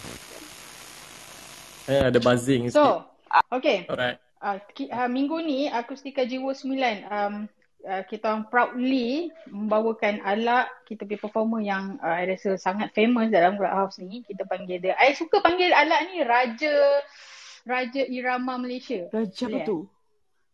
Eh, 1.87 2.03
ada 2.11 2.19
buzzing 2.19 2.71
sikit. 2.71 2.79
So, 2.79 3.03
okay. 3.51 3.87
Alright. 3.91 4.19
Uh, 4.39 4.59
ki, 4.71 4.87
uh, 4.93 5.11
minggu 5.11 5.43
ni 5.43 5.67
Akustika 5.67 6.23
Jiwa 6.23 6.55
9 6.55 7.09
um, 7.09 7.35
uh, 7.83 8.03
kita 8.05 8.31
orang 8.31 8.45
proudly 8.53 9.33
membawakan 9.49 10.21
Alak 10.23 10.69
kita 10.85 11.09
punya 11.09 11.19
performer 11.19 11.61
yang 11.65 11.97
uh, 11.99 12.15
I 12.15 12.29
rasa 12.31 12.55
sangat 12.61 12.93
famous 12.93 13.33
dalam 13.33 13.57
Clubhouse 13.57 13.97
ni 13.99 14.23
kita 14.23 14.45
panggil 14.45 14.79
dia 14.79 14.95
I 15.01 15.17
suka 15.17 15.41
panggil 15.41 15.73
Alak 15.73 16.13
ni 16.13 16.21
Raja 16.21 16.77
Raja 17.65 18.03
Irama 18.07 18.61
Malaysia 18.61 19.09
Raja 19.09 19.47
apa 19.49 19.59
tu? 19.65 19.89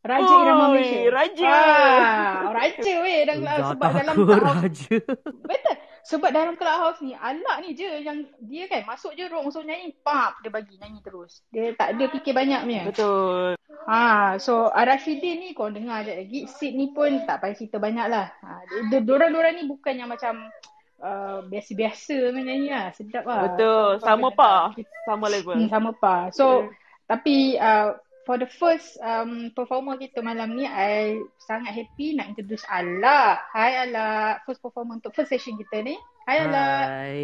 Raja 0.02 0.34
Irama 0.34 0.64
Oi, 0.64 0.70
Malaysia 0.72 1.00
Raja. 1.10 1.50
ah, 1.50 2.38
Raja 2.54 2.92
weh 3.02 3.18
dalam 3.26 3.58
sebab 3.66 3.90
dalam 3.98 4.14
Clubhouse 4.14 4.62
raja. 4.62 4.96
Betul. 5.42 5.76
Sebab 6.02 6.34
dalam 6.34 6.58
Clubhouse 6.58 6.98
ni, 6.98 7.14
Alak 7.14 7.62
ni 7.62 7.78
je 7.78 7.86
yang 8.02 8.26
dia 8.42 8.66
kan 8.66 8.82
masuk 8.82 9.14
je 9.14 9.22
room 9.30 9.46
suruh 9.54 9.62
nyanyi, 9.62 9.94
pap 10.02 10.42
dia 10.42 10.50
bagi 10.50 10.74
nyanyi 10.82 10.98
terus. 10.98 11.46
Dia 11.54 11.70
tak 11.78 11.94
ada 11.94 12.04
fikir 12.10 12.34
banyak 12.34 12.60
punya. 12.66 12.82
Betul. 12.90 13.54
Ha, 13.86 14.38
so 14.42 14.70
Arashidin 14.70 15.42
ni 15.42 15.48
kau 15.54 15.70
dengar 15.70 16.02
je 16.02 16.14
lagi. 16.14 16.50
Sid 16.50 16.74
ni 16.74 16.90
pun 16.90 17.22
tak 17.22 17.42
payah 17.42 17.54
cerita 17.54 17.78
banyak 17.78 18.06
lah. 18.10 18.34
Ha, 18.42 18.66
dorang-dorang 18.98 19.54
ni 19.54 19.70
bukan 19.70 19.94
yang 19.94 20.10
macam 20.10 20.50
uh, 20.98 21.46
biasa-biasa 21.46 22.34
menyanyi 22.34 22.74
lah. 22.74 22.90
Sedap 22.94 23.22
lah. 23.22 23.54
Betul. 23.54 24.02
Sama 24.02 24.28
pa. 24.34 24.74
Sama 25.06 25.26
level. 25.30 25.54
Hmm, 25.54 25.70
sama 25.70 25.90
pa. 25.94 26.34
So, 26.34 26.66
tapi 27.06 27.58
uh, 27.62 27.94
for 28.26 28.38
the 28.38 28.46
first 28.46 28.98
um, 29.02 29.50
performer 29.54 29.98
kita 29.98 30.22
malam 30.22 30.54
ni, 30.54 30.66
I 30.66 31.18
sangat 31.42 31.74
happy 31.74 32.14
nak 32.14 32.34
introduce 32.34 32.62
Ala. 32.70 33.42
Hai 33.50 33.86
Ala. 33.88 34.38
First 34.46 34.62
performer 34.62 34.98
untuk 34.98 35.14
first 35.14 35.30
session 35.30 35.58
kita 35.58 35.82
ni. 35.82 35.98
Hai 36.26 36.36
Ala. 36.46 36.68
Hai. 36.86 37.22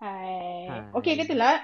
Hai. 0.00 0.40
Hai. 0.68 0.80
Okay 0.96 1.14
ke 1.20 1.28
tu 1.28 1.36
lah? 1.36 1.60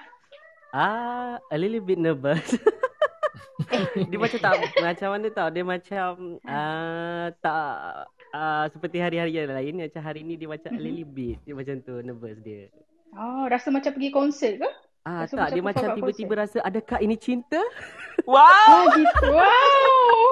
Ah, 0.72 1.36
a 1.52 1.56
little 1.56 1.84
bit 1.84 2.00
nervous. 2.00 2.56
dia 4.10 4.18
macam 4.18 4.38
tak 4.40 4.52
macam 4.80 5.08
mana 5.16 5.26
tau 5.32 5.48
dia 5.48 5.64
macam 5.64 6.10
ah 6.44 7.30
tak 7.40 8.08
ah 8.32 8.64
seperti 8.68 8.98
hari-hari 8.98 9.32
yang 9.32 9.52
lain 9.52 9.74
macam 9.80 10.02
hari 10.02 10.20
ni 10.26 10.34
dia 10.36 10.48
macam 10.50 10.72
a 10.72 10.80
little 10.80 11.08
bit 11.08 11.38
dia 11.46 11.54
macam 11.54 11.78
tu 11.80 11.94
nervous 12.02 12.36
dia 12.42 12.68
Oh, 13.12 13.44
rasa 13.44 13.68
macam 13.68 13.92
pergi 13.92 14.08
konsert 14.08 14.56
ke? 14.56 14.70
Ah 15.02 15.26
Rasa 15.26 15.34
tak 15.34 15.38
macam 15.42 15.54
dia 15.54 15.62
macam 15.62 15.88
tiba-tiba 15.98 16.34
rasa 16.38 16.58
adakah 16.62 16.98
ini 17.02 17.16
cinta 17.18 17.60
Wow. 18.28 18.68
Oh 18.68 18.84
gitu. 18.94 19.24
Wow. 19.34 20.26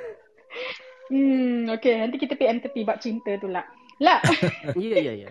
hmm, 1.12 1.68
okay. 1.76 1.98
Nanti 1.98 2.16
kita 2.16 2.38
PM 2.38 2.62
tepi 2.62 2.86
bab 2.86 3.02
cinta 3.02 3.36
tu 3.36 3.50
lah. 3.50 3.66
Lah. 4.00 4.22
ya 4.78 4.96
ya 5.02 5.12
ya 5.26 5.30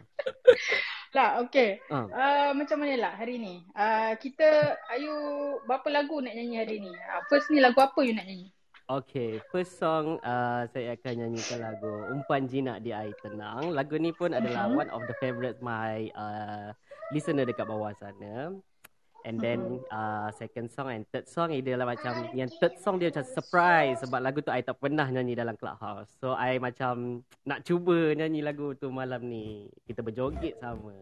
lah, 1.11 1.43
okay. 1.43 1.83
Ah. 1.91 2.07
Uh, 2.07 2.49
macam 2.55 2.79
mana 2.79 2.95
lah 2.95 3.13
hari 3.19 3.35
ni? 3.35 3.59
Uh, 3.75 4.15
kita, 4.15 4.79
Ayu, 4.95 5.11
berapa 5.67 5.87
lagu 5.91 6.23
nak 6.23 6.31
nyanyi 6.31 6.55
hari 6.55 6.75
ni? 6.79 6.91
Uh, 6.91 7.21
first 7.27 7.51
ni 7.51 7.59
lagu 7.59 7.83
apa 7.83 7.99
you 7.99 8.15
nak 8.15 8.23
nyanyi? 8.23 8.47
Okay, 8.91 9.39
first 9.51 9.79
song 9.79 10.19
uh, 10.19 10.67
saya 10.71 10.99
akan 10.99 11.13
nyanyikan 11.15 11.63
lagu 11.63 12.11
Umpan 12.11 12.47
Jinak 12.47 12.83
di 12.83 12.91
Air 12.91 13.15
Tenang. 13.23 13.71
Lagu 13.71 13.95
ni 13.95 14.11
pun 14.11 14.35
adalah 14.35 14.67
Mhm. 14.67 14.75
one 14.75 14.89
of 14.91 15.03
the 15.07 15.15
favourite 15.19 15.59
my 15.63 16.11
uh, 16.11 16.75
listener 17.11 17.45
dekat 17.47 17.67
bawah 17.67 17.91
sana. 17.95 18.55
And 19.21 19.37
then 19.37 19.77
uh, 19.93 20.33
second 20.33 20.73
song 20.73 20.89
and 20.89 21.05
third 21.13 21.29
song 21.29 21.53
dia 21.53 21.77
adalah 21.77 21.93
macam 21.93 22.33
yang 22.33 22.49
third 22.57 22.73
song 22.81 22.97
dia 22.97 23.13
macam 23.13 23.21
surprise 23.21 24.01
sebab 24.01 24.17
lagu 24.17 24.41
tu 24.41 24.49
I 24.49 24.65
tak 24.65 24.81
pernah 24.81 25.05
nyanyi 25.05 25.37
dalam 25.37 25.53
clubhouse. 25.61 26.09
So 26.17 26.33
I 26.33 26.57
macam 26.57 27.21
nak 27.45 27.61
cuba 27.61 28.17
nyanyi 28.17 28.41
lagu 28.41 28.73
tu 28.73 28.89
malam 28.89 29.21
ni. 29.29 29.69
Kita 29.85 30.01
berjoget 30.01 30.57
sama. 30.57 30.97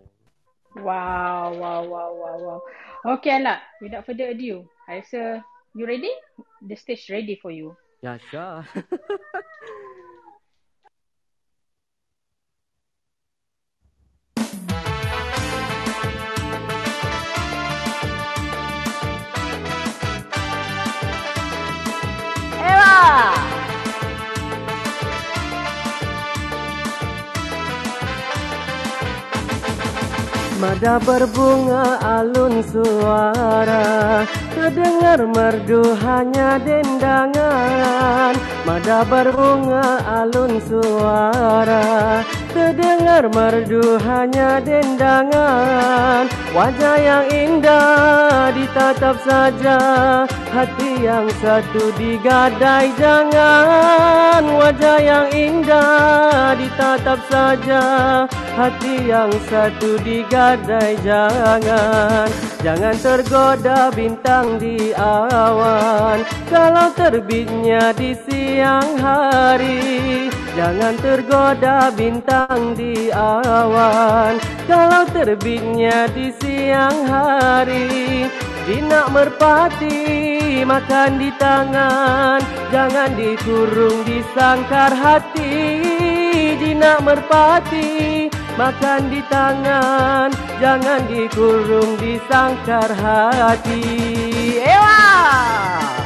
Wow, 0.76 1.56
wow, 1.56 1.82
wow, 1.88 2.12
wow, 2.12 2.38
wow. 2.44 2.60
Okay, 3.18 3.40
Alak. 3.40 3.64
Without 3.80 4.04
further 4.04 4.36
ado, 4.36 4.68
I 4.86 5.00
rasa 5.00 5.40
you 5.72 5.88
ready? 5.88 6.12
The 6.60 6.76
stage 6.76 7.08
ready 7.08 7.40
for 7.40 7.56
you. 7.56 7.72
Ya, 8.04 8.20
sure. 8.28 8.68
Mada 30.70 31.02
berbunga 31.02 31.98
alun 31.98 32.62
suara 32.62 34.22
Terdengar 34.54 35.18
merdu 35.26 35.98
hanya 35.98 36.62
dendangan. 36.62 38.38
Mada 38.70 39.02
berbunga 39.02 39.98
alun 40.06 40.62
suara 40.62 42.22
Terdengar 42.54 43.34
merdu 43.34 43.98
hanya 43.98 44.62
dendangan. 44.62 46.30
Wajah 46.54 46.98
yang 47.02 47.26
indah 47.34 48.54
ditatap 48.54 49.18
saja 49.26 49.78
Hati 50.50 51.06
yang 51.06 51.30
satu 51.38 51.94
digadai. 51.94 52.90
Jangan 52.98 54.44
wajah 54.50 54.98
yang 54.98 55.28
indah 55.30 56.58
ditatap 56.58 57.20
saja. 57.30 57.84
Hati 58.58 59.10
yang 59.10 59.30
satu 59.46 60.02
digadai 60.02 60.98
jangan. 61.06 62.28
Jangan 62.66 62.96
tergoda 62.98 63.94
bintang 63.94 64.58
di 64.58 64.92
awan. 64.98 66.26
Kalau 66.50 66.90
terbitnya 66.98 67.94
di 67.94 68.18
siang 68.28 68.98
hari 68.98 70.28
Jangan 70.60 71.00
tergoda 71.00 71.88
bintang 71.96 72.76
di 72.76 73.08
awan. 73.16 74.36
Kalau 74.68 75.08
terbitnya 75.08 76.12
di 76.12 76.36
siang 76.36 77.08
hari 77.08 78.28
Jinak 78.70 79.10
merpati 79.10 79.98
makan 80.62 81.18
di 81.18 81.34
tangan. 81.42 82.38
Jangan 82.70 83.18
dikurung 83.18 84.06
di 84.06 84.22
sangkar 84.38 84.94
hati. 84.94 85.58
Jinak 86.62 87.02
merpati 87.02 88.30
makan 88.62 89.10
di 89.10 89.26
tangan. 89.26 90.30
Jangan 90.62 91.02
dikurung 91.10 91.98
di 91.98 92.22
sangkar 92.30 92.94
hati. 92.94 93.82
Ewa! 94.62 95.99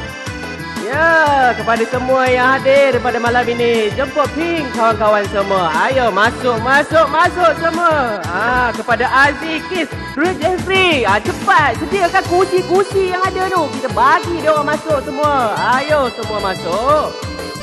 Ya, 0.94 1.50
kepada 1.58 1.82
semua 1.90 2.22
yang 2.30 2.54
hadir 2.54 3.02
pada 3.02 3.18
malam 3.18 3.42
ini 3.50 3.90
Jemput 3.98 4.30
pink 4.30 4.62
kawan-kawan 4.78 5.26
semua. 5.26 5.66
Ayo 5.90 6.14
masuk, 6.14 6.54
masuk, 6.62 7.10
masuk 7.10 7.50
semua. 7.58 8.22
Ah, 8.30 8.70
Kepada 8.70 9.02
Azikis, 9.10 9.90
Ruth 10.14 10.38
Jeffrey 10.38 11.02
ah, 11.02 11.18
Cepat, 11.18 11.82
sediakan 11.82 12.22
kursi-kursi 12.30 13.10
yang 13.10 13.26
ada 13.26 13.50
tu. 13.50 13.66
Kita 13.74 13.90
bagi 13.90 14.38
dia 14.38 14.54
orang 14.54 14.70
masuk 14.70 15.02
semua. 15.02 15.58
Ayo 15.82 16.06
semua 16.14 16.38
masuk. 16.38 17.10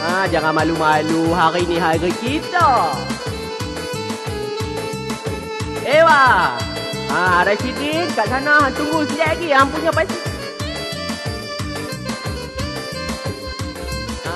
Ah, 0.04 0.28
Jangan 0.28 0.52
malu-malu, 0.52 1.32
hari 1.32 1.63
ni 1.72 1.80
hari 1.80 2.12
kita. 2.20 2.91
Ewa. 5.88 6.52
Ah, 7.08 7.48
Rashidin 7.48 8.12
kat 8.12 8.28
sana 8.28 8.67
tunggu 8.76 9.08
sekejap 9.08 9.39
lagi. 9.39 9.48
Hang 9.56 9.72
punya 9.72 9.91
pasti. 9.96 10.31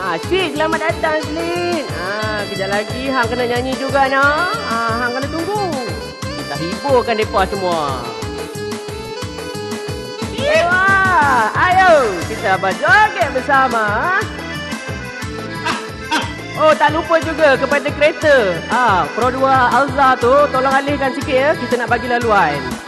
Ah, 0.06 0.22
Sid, 0.22 0.54
selamat 0.54 0.86
datang 0.86 1.18
Slin. 1.26 1.82
Ah, 1.98 2.46
kejap 2.46 2.70
lagi 2.70 3.10
hang 3.10 3.26
kena 3.26 3.50
nyanyi 3.50 3.74
juga 3.74 4.06
nah. 4.06 4.54
Ah, 4.70 4.94
hang 5.02 5.18
kena 5.18 5.28
tunggu. 5.34 5.66
Kita 6.22 6.56
hiburkan 6.62 7.18
depa 7.18 7.42
semua. 7.50 8.06
Ewa, 10.38 10.86
ayo 11.58 12.22
kita 12.30 12.54
berjoget 12.62 13.34
bersama. 13.34 14.22
Oh, 16.62 16.70
tak 16.78 16.94
lupa 16.94 17.18
juga 17.26 17.58
kepada 17.58 17.90
kereta. 17.90 18.62
Ah, 18.70 19.10
Pro 19.18 19.34
2 19.34 19.42
Alza 19.74 20.14
tu 20.22 20.30
tolong 20.54 20.86
alihkan 20.86 21.18
sikit 21.18 21.34
ya. 21.34 21.50
Kita 21.58 21.82
nak 21.82 21.90
bagi 21.90 22.06
laluan. 22.06 22.85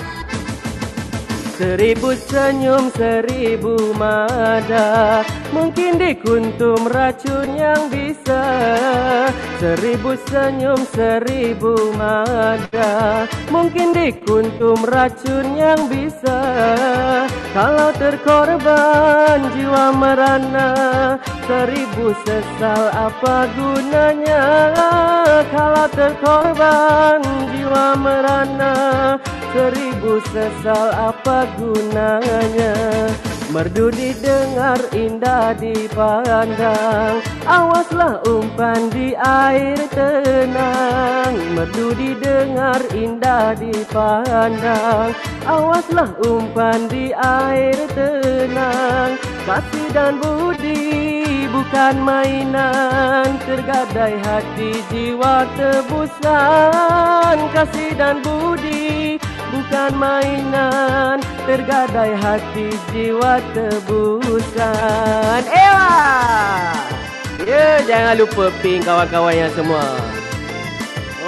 Seribu 1.57 2.13
senyum, 2.13 2.93
seribu 2.93 3.73
mada. 3.97 5.25
Mungkin 5.49 5.97
dikuntum 5.97 6.85
racun 6.85 7.57
yang 7.57 7.89
bisa. 7.89 8.45
Seribu 9.57 10.13
senyum, 10.29 10.77
seribu 10.93 11.73
mada. 11.97 13.25
Mungkin 13.49 13.89
dikuntum 13.89 14.85
racun 14.85 15.57
yang 15.57 15.89
bisa. 15.89 16.37
Kalau 17.57 17.89
terkorban 17.97 19.41
jiwa 19.57 19.97
merana 19.97 20.69
Seribu 21.49 22.13
sesal 22.21 22.93
apa 22.93 23.49
gunanya? 23.57 24.45
Kalau 25.49 25.89
terkorban 25.89 27.25
jiwa 27.49 27.97
merana 27.97 28.75
Seribu 29.57 30.21
sesal 30.29 30.93
apa 30.93 31.49
gunanya? 31.57 32.77
Merdu 33.49 33.89
didengar 33.89 34.77
indah 34.93 35.57
dipandang 35.57 37.25
Awaslah 37.41 38.21
umpan 38.29 38.93
di 38.93 39.17
air 39.17 39.81
tenang. 39.89 41.33
Merdu 41.57 41.89
didengar 41.97 42.85
indah 42.93 43.57
dipandang 43.57 45.17
Awaslah 45.41 46.13
umpan 46.21 46.85
di 46.85 47.09
air 47.17 47.81
tenang. 47.97 49.17
Kasih 49.41 49.89
dan 49.89 50.21
budi 50.21 51.49
bukan 51.49 51.97
mainan. 51.97 53.41
Tergadai 53.41 54.21
hati 54.21 54.85
jiwa 54.93 55.49
tebusan 55.57 57.37
Kasih 57.57 57.97
dan 57.97 58.21
budi 58.21 59.16
bukan 59.51 59.91
mainan 59.95 61.17
Tergadai 61.47 62.13
hati 62.15 62.75
jiwa 62.91 63.39
tebusan 63.55 65.41
Ewa! 65.47 65.93
Ya, 67.47 67.79
jangan 67.87 68.19
lupa 68.19 68.51
ping 68.59 68.83
kawan-kawan 68.83 69.35
yang 69.35 69.51
semua 69.55 69.85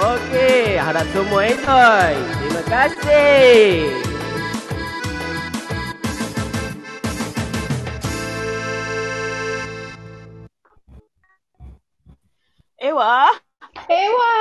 Okey, 0.00 0.80
harap 0.80 1.04
semua 1.12 1.40
enjoy 1.48 2.12
Terima 2.40 2.62
kasih 2.68 3.88
Ewa. 12.80 13.28
Ewa! 13.92 14.34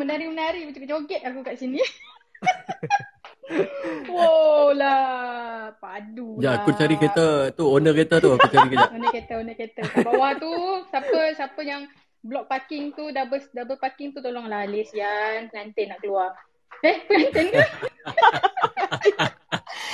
Menari-menari 0.00 0.64
macam 0.64 0.88
joget 0.88 1.20
aku 1.20 1.44
kat 1.44 1.60
sini. 1.60 1.84
wow 4.12 4.72
lah. 4.72 5.72
Padu 5.78 6.38
Ya, 6.38 6.56
lah. 6.56 6.62
aku 6.62 6.70
cari 6.74 6.94
kereta 6.96 7.50
tu, 7.52 7.64
owner 7.68 7.92
kereta 7.92 8.20
tu 8.20 8.32
aku 8.32 8.46
cari 8.48 8.68
kejap. 8.72 8.90
Owner 8.96 9.10
kereta, 9.10 9.32
owner 9.38 9.54
kereta. 9.56 9.82
Kat 9.82 10.04
bawah 10.04 10.32
tu, 10.36 10.52
siapa 10.88 11.18
siapa 11.34 11.60
yang 11.62 11.82
block 12.22 12.46
parking 12.46 12.94
tu, 12.94 13.10
double 13.10 13.42
double 13.50 13.78
parking 13.78 14.14
tu 14.14 14.22
tolonglah 14.22 14.64
Alis 14.64 14.90
Yan. 14.94 15.50
Pengantin 15.50 15.90
nak 15.90 15.98
keluar. 16.00 16.30
Eh, 16.82 16.96
pengantin 17.06 17.46
ke? 17.52 17.62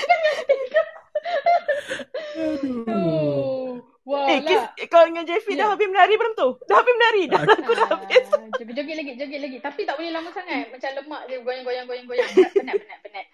pengantin 0.09 0.61
ke? 0.69 0.83
Oh. 2.89 3.83
Wow 4.09 4.25
Eh, 4.25 4.41
lah. 4.41 4.73
kau 4.89 5.05
dengan 5.05 5.21
Jeffy 5.21 5.53
Ya. 5.53 5.61
dah 5.61 5.77
habis 5.77 5.85
menari 5.85 6.17
belum 6.17 6.33
tu? 6.33 6.49
Dah 6.65 6.81
habis 6.81 6.95
menari 6.97 7.23
dah. 7.29 7.43
Aku 7.45 7.73
dah 7.77 7.87
habis. 7.93 8.25
Ah, 8.33 8.41
Joget-joget 8.57 8.97
lagi, 8.97 9.13
joget 9.15 9.41
lagi. 9.45 9.59
Tapi 9.61 9.81
tak 9.85 10.01
boleh 10.01 10.09
lama 10.09 10.33
sangat. 10.33 10.73
Macam 10.73 10.89
lemak 10.97 11.23
je 11.29 11.37
goyang-goyang 11.39 11.85
goyang-goyang. 11.85 12.29
Penat, 12.33 12.53
penat, 12.57 12.77
penat, 12.79 12.99
penat. 13.05 13.27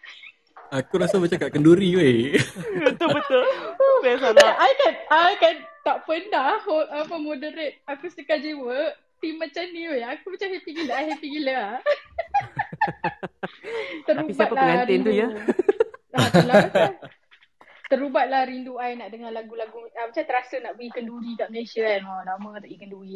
Aku 0.74 0.98
rasa 0.98 1.22
macam 1.22 1.38
kat 1.38 1.50
kenduri 1.54 1.94
weh. 1.94 2.34
betul 2.82 3.06
betul. 3.06 3.46
Biasalah. 4.02 4.50
I 4.58 4.72
kan, 4.74 4.94
I 5.06 5.32
kan 5.38 5.54
tak 5.84 6.02
pernah 6.02 6.58
hold, 6.58 6.90
apa 6.90 7.14
moderate 7.14 7.78
akustika 7.86 8.34
jiwa 8.34 8.98
team 9.22 9.38
macam 9.38 9.62
ni 9.70 9.86
weh. 9.86 10.02
Aku 10.02 10.26
macam 10.26 10.48
happy 10.50 10.70
gila, 10.74 10.92
I 10.92 11.04
happy 11.06 11.28
gila. 11.30 11.54
lah. 11.54 11.70
Tapi 14.04 14.32
siapa 14.34 14.54
pengantin 14.54 15.00
tu 15.00 15.12
ya? 15.12 15.28
Ah. 16.10 16.90
Terubatlah 17.84 18.48
rindu 18.48 18.80
I 18.80 18.96
nak 18.96 19.12
dengar 19.12 19.28
lagu-lagu 19.28 19.84
ah, 19.92 20.08
macam 20.08 20.24
terasa 20.24 20.56
nak 20.58 20.74
pergi 20.74 20.90
kenduri 20.90 21.32
kat 21.36 21.48
Malaysia 21.48 21.84
kan. 21.84 22.02
Oh, 22.02 22.20
lama 22.24 22.48
tak 22.56 22.66
pergi 22.66 22.78
kenduri. 22.80 23.12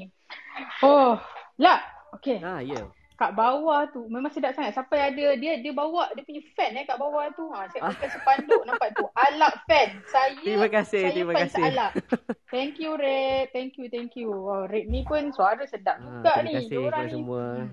Oh, 0.82 1.16
lah. 1.56 1.80
Okay. 2.14 2.40
Ah, 2.40 2.60
ya. 2.60 2.88
kat 3.18 3.34
bawah 3.34 3.82
tu 3.90 4.06
memang 4.06 4.30
sedap 4.30 4.54
sangat. 4.54 4.78
Siapa 4.78 4.94
yang 4.94 5.10
ada 5.10 5.26
dia 5.34 5.52
dia 5.58 5.72
bawa 5.74 6.06
dia 6.14 6.22
punya 6.22 6.38
fan 6.54 6.78
eh 6.78 6.86
kat 6.86 6.94
bawah 6.96 7.26
tu. 7.34 7.50
Ha 7.50 7.66
saya 7.66 7.90
pakai 7.90 8.08
sepanduk 8.14 8.62
nampak 8.62 8.94
tu. 8.94 9.10
Alak 9.10 9.66
fan. 9.66 9.88
Saya 10.06 10.38
Terima 10.38 10.70
kasih, 10.70 11.02
saya 11.02 11.10
terima 11.10 11.32
fans 11.34 11.42
kasih. 11.50 11.64
Alak. 11.66 11.92
Thank 12.54 12.78
you 12.78 12.94
Red. 12.94 13.50
Thank 13.50 13.74
you, 13.74 13.90
thank 13.90 14.14
you. 14.14 14.30
Oh, 14.30 14.64
Red 14.64 14.86
ni 14.86 15.02
pun 15.02 15.34
suara 15.34 15.66
sedap 15.66 15.98
Ah, 15.98 16.06
juga 16.22 16.30
terima 16.30 16.46
ni. 16.46 16.52
kasih 16.54 16.70
Diorang 16.70 16.86
kepada 16.86 17.02
ni. 17.02 17.14
semua. 17.18 17.44
Hmm. 17.58 17.68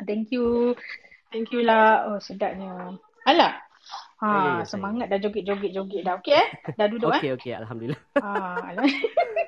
Thank 0.00 0.26
you. 0.32 0.46
Thank 1.28 1.48
you 1.52 1.60
lah. 1.60 2.08
Oh, 2.08 2.18
sedapnya. 2.18 2.96
Alak. 3.28 3.67
Ya, 4.18 4.26
ya, 4.26 4.34
Ha, 4.34 4.58
ya, 4.60 4.64
semangat 4.66 5.06
dah 5.06 5.18
joget-joget-joget 5.22 6.02
dah. 6.02 6.18
Okey 6.18 6.34
eh? 6.34 6.48
Dah 6.74 6.86
duduk 6.90 7.14
eh? 7.14 7.22
Okey, 7.22 7.30
okey. 7.38 7.52
Alhamdulillah. 7.54 8.00
Ah, 8.18 8.58
alah. 8.74 8.82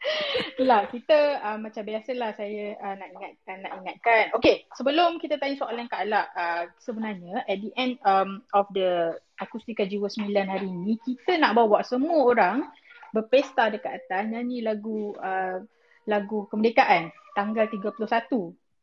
Itulah 0.56 0.88
kita 0.88 1.40
uh, 1.44 1.58
macam 1.60 1.82
biasalah 1.84 2.30
saya 2.36 2.76
uh, 2.80 2.94
nak 2.96 3.08
ingatkan 3.12 3.56
nak 3.60 3.72
ingatkan. 3.82 4.24
Okey, 4.36 4.64
sebelum 4.76 5.20
kita 5.20 5.36
tanya 5.36 5.56
soalan 5.60 5.86
Kak 5.90 6.08
Alak, 6.08 6.26
uh, 6.32 6.64
sebenarnya 6.80 7.44
at 7.44 7.58
the 7.60 7.72
end 7.76 8.00
um, 8.04 8.40
of 8.56 8.68
the 8.72 9.16
Akustika 9.40 9.84
Jiwa 9.84 10.08
9 10.08 10.32
hari 10.48 10.68
ni 10.68 10.96
kita 11.00 11.36
nak 11.40 11.56
bawa 11.56 11.84
semua 11.84 12.28
orang 12.28 12.68
berpesta 13.10 13.72
dekat 13.72 14.06
atas 14.06 14.28
nyanyi 14.30 14.62
lagu 14.62 15.16
uh, 15.18 15.60
lagu 16.08 16.48
kemerdekaan 16.48 17.12
tanggal 17.36 17.68
31. 17.68 17.96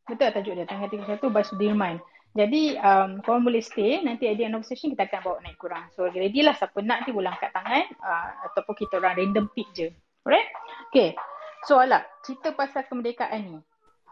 Betul 0.07 0.29
tajuk 0.31 0.53
dia 0.55 0.65
tanggal 0.67 0.89
31 0.89 1.19
by 1.33 1.43
Sudirman. 1.43 1.95
Jadi 2.37 2.77
um, 2.77 3.17
korang 3.25 3.41
boleh 3.41 3.65
stay 3.65 3.97
nanti 4.05 4.29
at 4.29 4.37
the 4.37 4.45
end 4.45 4.53
of 4.53 4.61
session 4.61 4.93
kita 4.93 5.09
akan 5.09 5.25
bawa 5.25 5.37
naik 5.41 5.57
korang. 5.57 5.89
So 5.97 6.05
ready 6.05 6.45
lah 6.45 6.53
siapa 6.53 6.77
nak 6.85 7.01
nanti 7.01 7.09
boleh 7.09 7.33
angkat 7.33 7.49
tangan 7.49 7.85
uh, 7.97 8.29
ataupun 8.53 8.77
kita 8.77 9.01
orang 9.01 9.17
random 9.17 9.49
pick 9.57 9.65
je. 9.73 9.89
Alright? 10.21 10.45
Okay. 10.93 11.17
So 11.65 11.81
Ala, 11.81 12.05
cerita 12.21 12.53
pasal 12.53 12.85
kemerdekaan 12.85 13.41
ni. 13.41 13.59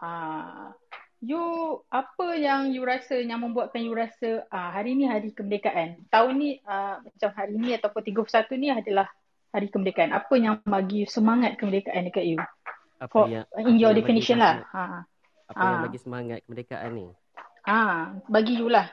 Ha, 0.02 0.08
you 1.22 1.40
apa 1.88 2.26
yang 2.34 2.74
you 2.74 2.82
rasa 2.82 3.22
yang 3.22 3.46
membuatkan 3.46 3.80
you 3.86 3.94
rasa 3.94 4.42
ah, 4.50 4.74
hari 4.74 4.98
ni 4.98 5.06
hari 5.06 5.30
kemerdekaan. 5.30 6.10
Tahun 6.10 6.32
ni 6.34 6.58
ah, 6.66 6.98
macam 6.98 7.30
hari 7.30 7.54
ni 7.54 7.78
ataupun 7.78 8.02
31 8.26 8.58
ni 8.58 8.68
adalah 8.74 9.06
hari 9.54 9.70
kemerdekaan. 9.70 10.10
Apa 10.10 10.34
yang 10.34 10.58
bagi 10.66 11.06
you 11.06 11.08
semangat 11.08 11.56
kemerdekaan 11.62 12.10
dekat 12.10 12.26
you? 12.26 12.38
Apa 12.98 13.12
For, 13.12 13.30
yang 13.30 13.46
in 13.62 13.78
your 13.78 13.94
yang 13.94 14.02
definition 14.02 14.42
lah. 14.42 14.66
Ha. 14.74 15.06
Apa 15.52 15.62
yang 15.62 15.78
Ah. 15.78 15.84
bagi 15.86 15.98
semangat 16.02 16.38
kemerdekaan 16.44 16.90
ni? 16.90 17.06
Ah, 17.66 18.14
bagi 18.30 18.54
you 18.62 18.70
lah. 18.70 18.86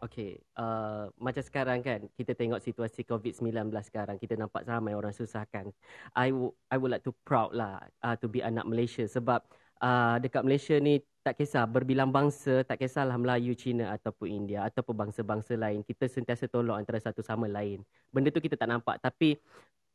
Okay, 0.00 0.40
uh, 0.56 1.12
macam 1.20 1.44
sekarang 1.44 1.84
kan, 1.84 2.08
kita 2.16 2.32
tengok 2.32 2.60
situasi 2.64 3.04
COVID-19 3.04 3.68
sekarang, 3.84 4.16
kita 4.16 4.40
nampak 4.40 4.64
ramai 4.64 4.96
orang 4.96 5.12
susah 5.12 5.44
kan. 5.52 5.68
I, 6.16 6.32
w- 6.32 6.56
I 6.72 6.80
would 6.80 6.92
like 6.92 7.04
to 7.04 7.12
proud 7.28 7.52
lah 7.52 7.84
uh, 8.00 8.16
to 8.16 8.28
be 8.28 8.40
anak 8.40 8.64
Malaysia 8.64 9.04
sebab 9.04 9.44
uh, 9.84 10.16
dekat 10.16 10.44
Malaysia 10.48 10.80
ni 10.80 11.04
tak 11.20 11.40
kisah 11.40 11.68
berbilang 11.68 12.08
bangsa, 12.08 12.64
tak 12.64 12.80
kisahlah 12.80 13.16
Melayu, 13.20 13.52
Cina 13.56 13.92
ataupun 13.96 14.28
India 14.28 14.64
ataupun 14.64 15.08
bangsa-bangsa 15.08 15.56
lain, 15.56 15.84
kita 15.84 16.08
sentiasa 16.08 16.48
tolong 16.48 16.76
antara 16.76 17.00
satu 17.00 17.20
sama 17.20 17.48
lain. 17.48 17.80
Benda 18.12 18.28
tu 18.32 18.40
kita 18.40 18.56
tak 18.60 18.68
nampak 18.68 19.00
tapi 19.00 19.36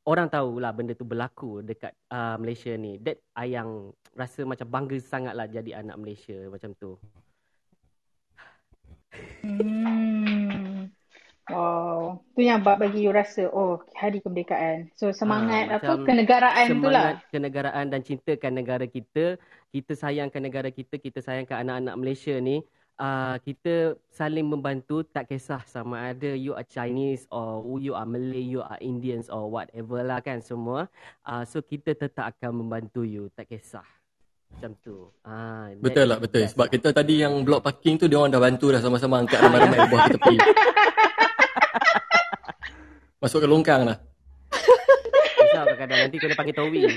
orang 0.09 0.25
tahulah 0.29 0.73
benda 0.73 0.97
tu 0.97 1.05
berlaku 1.05 1.61
dekat 1.61 1.93
uh, 2.09 2.37
Malaysia 2.41 2.73
ni. 2.73 2.97
That 3.01 3.21
I 3.37 3.53
yang 3.53 3.93
rasa 4.17 4.41
macam 4.45 4.65
bangga 4.69 4.97
sangatlah 4.97 5.45
jadi 5.49 5.85
anak 5.85 6.01
Malaysia 6.01 6.37
macam 6.49 6.73
tu. 6.77 6.97
Hmm. 9.41 10.89
Wow. 11.49 12.21
Tu 12.37 12.45
yang 12.45 12.61
ba- 12.61 12.77
bagi 12.77 13.01
you 13.01 13.09
rasa, 13.09 13.49
oh 13.49 13.81
hari 13.97 14.21
kemerdekaan. 14.21 14.93
So 14.93 15.09
semangat 15.09 15.73
Ah, 15.73 15.81
apa 15.81 16.05
kenegaraan 16.05 16.65
tu 16.69 16.87
lah. 16.87 17.17
semangat 17.17 17.17
kenegaraan 17.33 17.85
dan 17.89 18.01
cintakan 18.05 18.53
negara 18.53 18.85
kita. 18.85 19.41
Kita 19.73 19.97
sayangkan 19.97 20.41
negara 20.45 20.69
kita, 20.69 21.01
kita 21.01 21.25
sayangkan 21.25 21.65
anak-anak 21.65 21.95
Malaysia 21.97 22.37
ni. 22.37 22.61
Uh, 22.99 23.39
kita 23.47 23.95
saling 24.11 24.43
membantu 24.43 25.07
tak 25.07 25.31
kisah 25.31 25.63
sama 25.63 26.11
ada 26.11 26.35
you 26.35 26.51
are 26.51 26.67
Chinese 26.67 27.23
or 27.31 27.63
you 27.79 27.95
are 27.95 28.03
Malay, 28.03 28.43
you 28.43 28.59
are 28.59 28.75
Indians 28.83 29.31
or 29.31 29.47
whatever 29.47 30.03
lah 30.03 30.19
kan 30.19 30.43
semua. 30.43 30.91
Uh, 31.23 31.47
so 31.47 31.63
kita 31.63 31.95
tetap 31.95 32.35
akan 32.35 32.59
membantu 32.59 33.07
you, 33.07 33.31
tak 33.31 33.47
kisah. 33.47 33.87
Macam 34.49 34.71
tu. 34.81 34.97
Ah, 35.23 35.69
Betul 35.77 36.05
lah, 36.09 36.17
betul. 36.17 36.43
Sebab 36.49 36.67
lah. 36.67 36.71
kita 36.73 36.87
tadi 36.91 37.21
yang 37.21 37.45
blok 37.45 37.61
parking 37.61 37.95
tu, 37.95 38.09
dia 38.09 38.17
orang 38.17 38.29
dah 38.29 38.41
bantu 38.41 38.69
dah 38.69 38.81
sama-sama 38.81 39.21
angkat 39.21 39.39
ramai-ramai 39.39 39.77
buah 39.87 39.99
ke 40.03 40.09
tepi. 40.17 40.35
Masuk 43.21 43.39
ke 43.43 43.47
longkang 43.47 43.83
lah. 43.83 43.97
Kisah 44.49 45.63
kadang-kadang 45.63 45.99
nanti 46.07 46.17
kena 46.17 46.35
panggil 46.35 46.55
towing. 46.55 46.91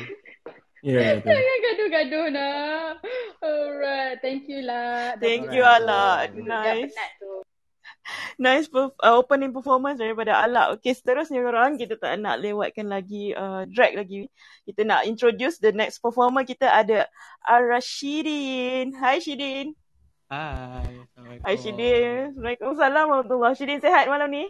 Ya, 0.83 0.99
yeah. 1.03 1.15
Jangan 1.23 1.59
gaduh-gaduh 1.63 2.27
nak. 2.31 2.91
Alright, 3.39 4.17
thank 4.19 4.47
you 4.47 4.63
lah. 4.63 5.15
Thank 5.19 5.51
you 5.51 5.63
tu. 5.63 6.27
Dah 6.27 6.63
Nice. 6.63 6.91
penat 6.91 7.11
tu. 7.19 7.33
Nice 8.43 8.69
perf- 8.69 8.97
uh, 9.01 9.17
opening 9.21 9.53
performance 9.53 10.01
daripada 10.01 10.41
Ala. 10.41 10.73
Okay, 10.77 10.97
seterusnya 10.97 11.45
korang 11.45 11.77
kita 11.77 11.97
tak 12.01 12.17
nak 12.21 12.41
lewatkan 12.41 12.89
lagi 12.89 13.33
uh, 13.37 13.65
drag 13.69 13.97
lagi. 13.97 14.29
Kita 14.65 14.83
nak 14.87 15.05
introduce 15.05 15.61
the 15.61 15.73
next 15.73 16.01
performer 16.01 16.45
kita 16.45 16.69
ada 16.69 17.09
Arashidin. 17.45 18.97
Hai 18.97 19.21
Shidin. 19.21 19.77
Hai, 20.33 21.05
Assalamualaikum. 21.05 21.45
Hai 21.45 21.55
Shidin. 21.61 22.25
Waalaikumsalam 22.41 23.05
warahmatullahi 23.09 23.57
Shidin 23.59 23.81
sehat 23.85 24.09
malam 24.09 24.29
ni? 24.33 24.45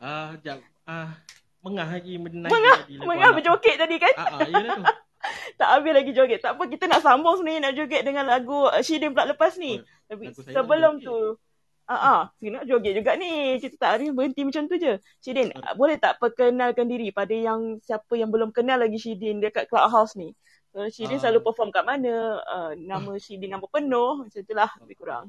Ah, 0.00 0.36
jap. 0.40 0.60
Ah, 0.84 1.16
mengah 1.64 1.88
lagi 1.88 2.20
menang 2.20 2.52
Mengah, 2.52 2.78
tadi 2.84 3.00
mengah 3.00 3.30
berjoget 3.32 3.76
tadi 3.80 3.96
kan? 4.00 4.14
Ah, 4.20 4.28
ah, 4.36 4.48
yalah 4.48 4.76
tu. 4.80 4.84
tak 5.60 5.68
habis 5.72 5.92
lagi 5.96 6.12
joget. 6.12 6.40
Tak 6.44 6.60
apa, 6.60 6.68
kita 6.68 6.84
nak 6.88 7.00
sambung 7.00 7.40
sebenarnya 7.40 7.68
nak 7.68 7.74
joget 7.76 8.02
dengan 8.04 8.28
lagu 8.28 8.68
uh, 8.68 8.82
Shidin 8.84 9.16
pula 9.16 9.32
lepas 9.32 9.56
ni. 9.56 9.80
Oh, 9.80 9.84
Tapi 10.12 10.24
sebelum 10.36 11.00
tu, 11.00 11.12
ah 11.12 11.53
ah, 11.88 12.22
kita 12.40 12.48
nak 12.60 12.64
joget 12.64 12.92
juga 12.96 13.12
ni. 13.14 13.60
Kita 13.60 13.76
tak 13.76 13.90
ada 14.00 14.04
berhenti 14.14 14.40
macam 14.44 14.64
tu 14.66 14.76
je. 14.80 14.96
Shidin, 15.20 15.52
uh, 15.52 15.74
boleh 15.76 16.00
tak 16.00 16.16
perkenalkan 16.16 16.88
diri 16.88 17.12
pada 17.12 17.32
yang 17.32 17.76
siapa 17.84 18.16
yang 18.16 18.32
belum 18.32 18.50
kenal 18.52 18.80
lagi 18.80 18.96
Shidin 18.96 19.40
dekat 19.44 19.68
Clubhouse 19.68 20.16
ni? 20.16 20.32
So, 20.72 20.88
Shidin 20.88 21.20
Ah. 21.20 21.28
selalu 21.28 21.44
perform 21.44 21.70
kat 21.70 21.84
mana? 21.84 22.40
Uh, 22.42 22.72
nama 22.74 23.14
Shidin 23.20 23.52
nama 23.52 23.66
penuh, 23.68 24.24
macam 24.26 24.40
itulah 24.40 24.70
lebih 24.80 24.96
kurang. 24.96 25.24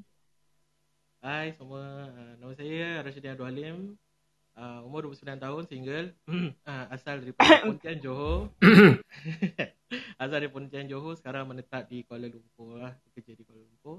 Hai 1.20 1.52
semua, 1.58 1.82
Ah, 2.14 2.34
nama 2.38 2.54
saya 2.54 3.02
Rashidin 3.02 3.34
Abdul 3.34 3.50
Halim. 3.50 3.78
Ah, 4.56 4.80
umur 4.88 5.10
29 5.12 5.36
tahun, 5.36 5.64
single. 5.68 6.08
Ah, 6.64 6.88
asal 6.88 7.20
daripada 7.20 7.44
Pontian, 7.68 7.98
Johor. 8.00 8.54
asal 10.22 10.38
dari 10.40 10.48
Pontian, 10.48 10.88
Johor. 10.88 11.20
Sekarang 11.20 11.50
menetap 11.52 11.92
di 11.92 12.08
Kuala 12.08 12.32
Lumpur 12.32 12.80
lah. 12.80 12.96
Bekerja 13.12 13.36
di 13.36 13.44
Kuala 13.44 13.62
Lumpur. 13.68 13.98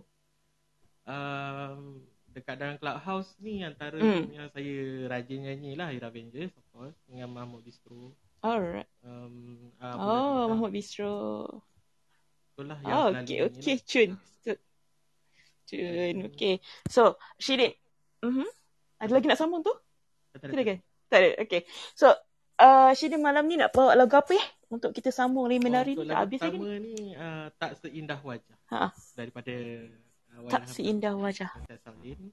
Um, 1.06 2.02
dekat 2.36 2.54
dalam 2.54 2.76
clubhouse 2.76 3.32
ni 3.38 3.60
antara 3.60 3.96
Hmm. 3.96 4.28
yang 4.28 4.48
saya 4.50 4.76
rajin 5.08 5.40
nyanyi 5.42 5.72
lah 5.72 5.88
Ira 5.88 6.06
Avengers 6.06 6.52
of 6.52 6.64
course 6.68 6.96
dengan 7.04 7.32
Mahmud 7.32 7.64
Bistro. 7.64 8.12
Alright. 8.38 8.84
Um, 9.00 9.72
ah, 9.78 9.96
Oh, 9.96 9.96
Bintang. 9.96 10.48
Mahmud 10.52 10.70
Bistro. 10.70 11.14
Itulah 12.52 12.78
yang 12.78 12.92
Oh, 12.92 13.08
okay, 13.10 13.38
okay, 13.42 13.74
lah. 13.74 13.80
Cun. 13.82 14.10
Cun, 15.66 16.16
okay. 16.26 16.54
So, 16.86 17.02
Shidin. 17.36 17.74
Mm-hmm. 18.20 18.48
Ada 18.98 19.12
lagi 19.12 19.26
nak 19.26 19.36
sambung 19.36 19.60
tu? 19.60 19.74
Tak 20.32 20.46
ada, 20.46 20.62
kan? 20.62 20.78
Tak 21.06 21.18
ada. 21.18 21.28
Okay. 21.42 21.60
So, 21.92 22.14
uh, 22.56 22.92
Shidin 22.92 23.18
malam 23.18 23.44
ni 23.44 23.56
nak 23.56 23.72
bawa 23.72 23.92
lagu 23.92 24.14
apa 24.14 24.30
ya? 24.30 24.46
Untuk 24.68 24.92
kita 24.92 25.08
sambung 25.08 25.46
lagi 25.46 25.58
menari 25.58 25.94
Oh, 25.94 26.02
ni. 26.02 26.08
Tak 26.08 26.18
habis 26.18 26.40
lagi 26.40 26.58
ni. 26.58 26.68
ni 26.86 26.94
uh, 27.14 27.50
tak 27.56 27.78
seindah 27.78 28.18
wajah 28.20 28.56
Ha. 28.68 28.90
daripada 29.14 29.54
uh, 30.36 30.50
Tak 30.50 30.62
seindah 30.66 31.14
wajah. 31.14 31.50
Saya 31.64 31.78
Salin. 32.06 32.30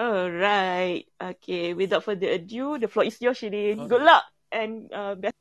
Alright. 0.00 1.06
Okay. 1.22 1.74
Without 1.74 2.04
further 2.04 2.28
ado, 2.28 2.78
the 2.78 2.88
floor 2.88 3.06
is 3.06 3.20
yours, 3.20 3.38
Shidin. 3.38 3.78
Okay. 3.78 3.88
Good 3.88 4.02
luck. 4.02 4.24
And 4.52 4.92
uh, 4.92 5.14
best 5.14 5.35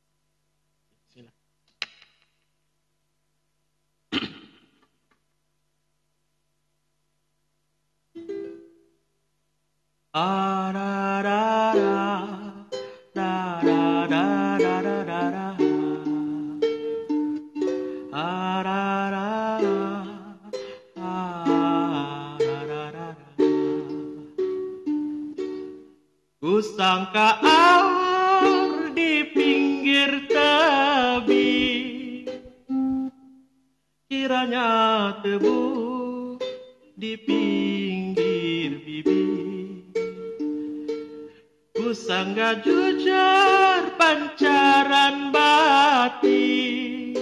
Kusangka 42.46 42.62
jujur 42.62 43.98
pancaran 43.98 45.34
batin. 45.34 47.18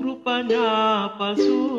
Rupanya 0.00 1.12
palsu 1.20 1.71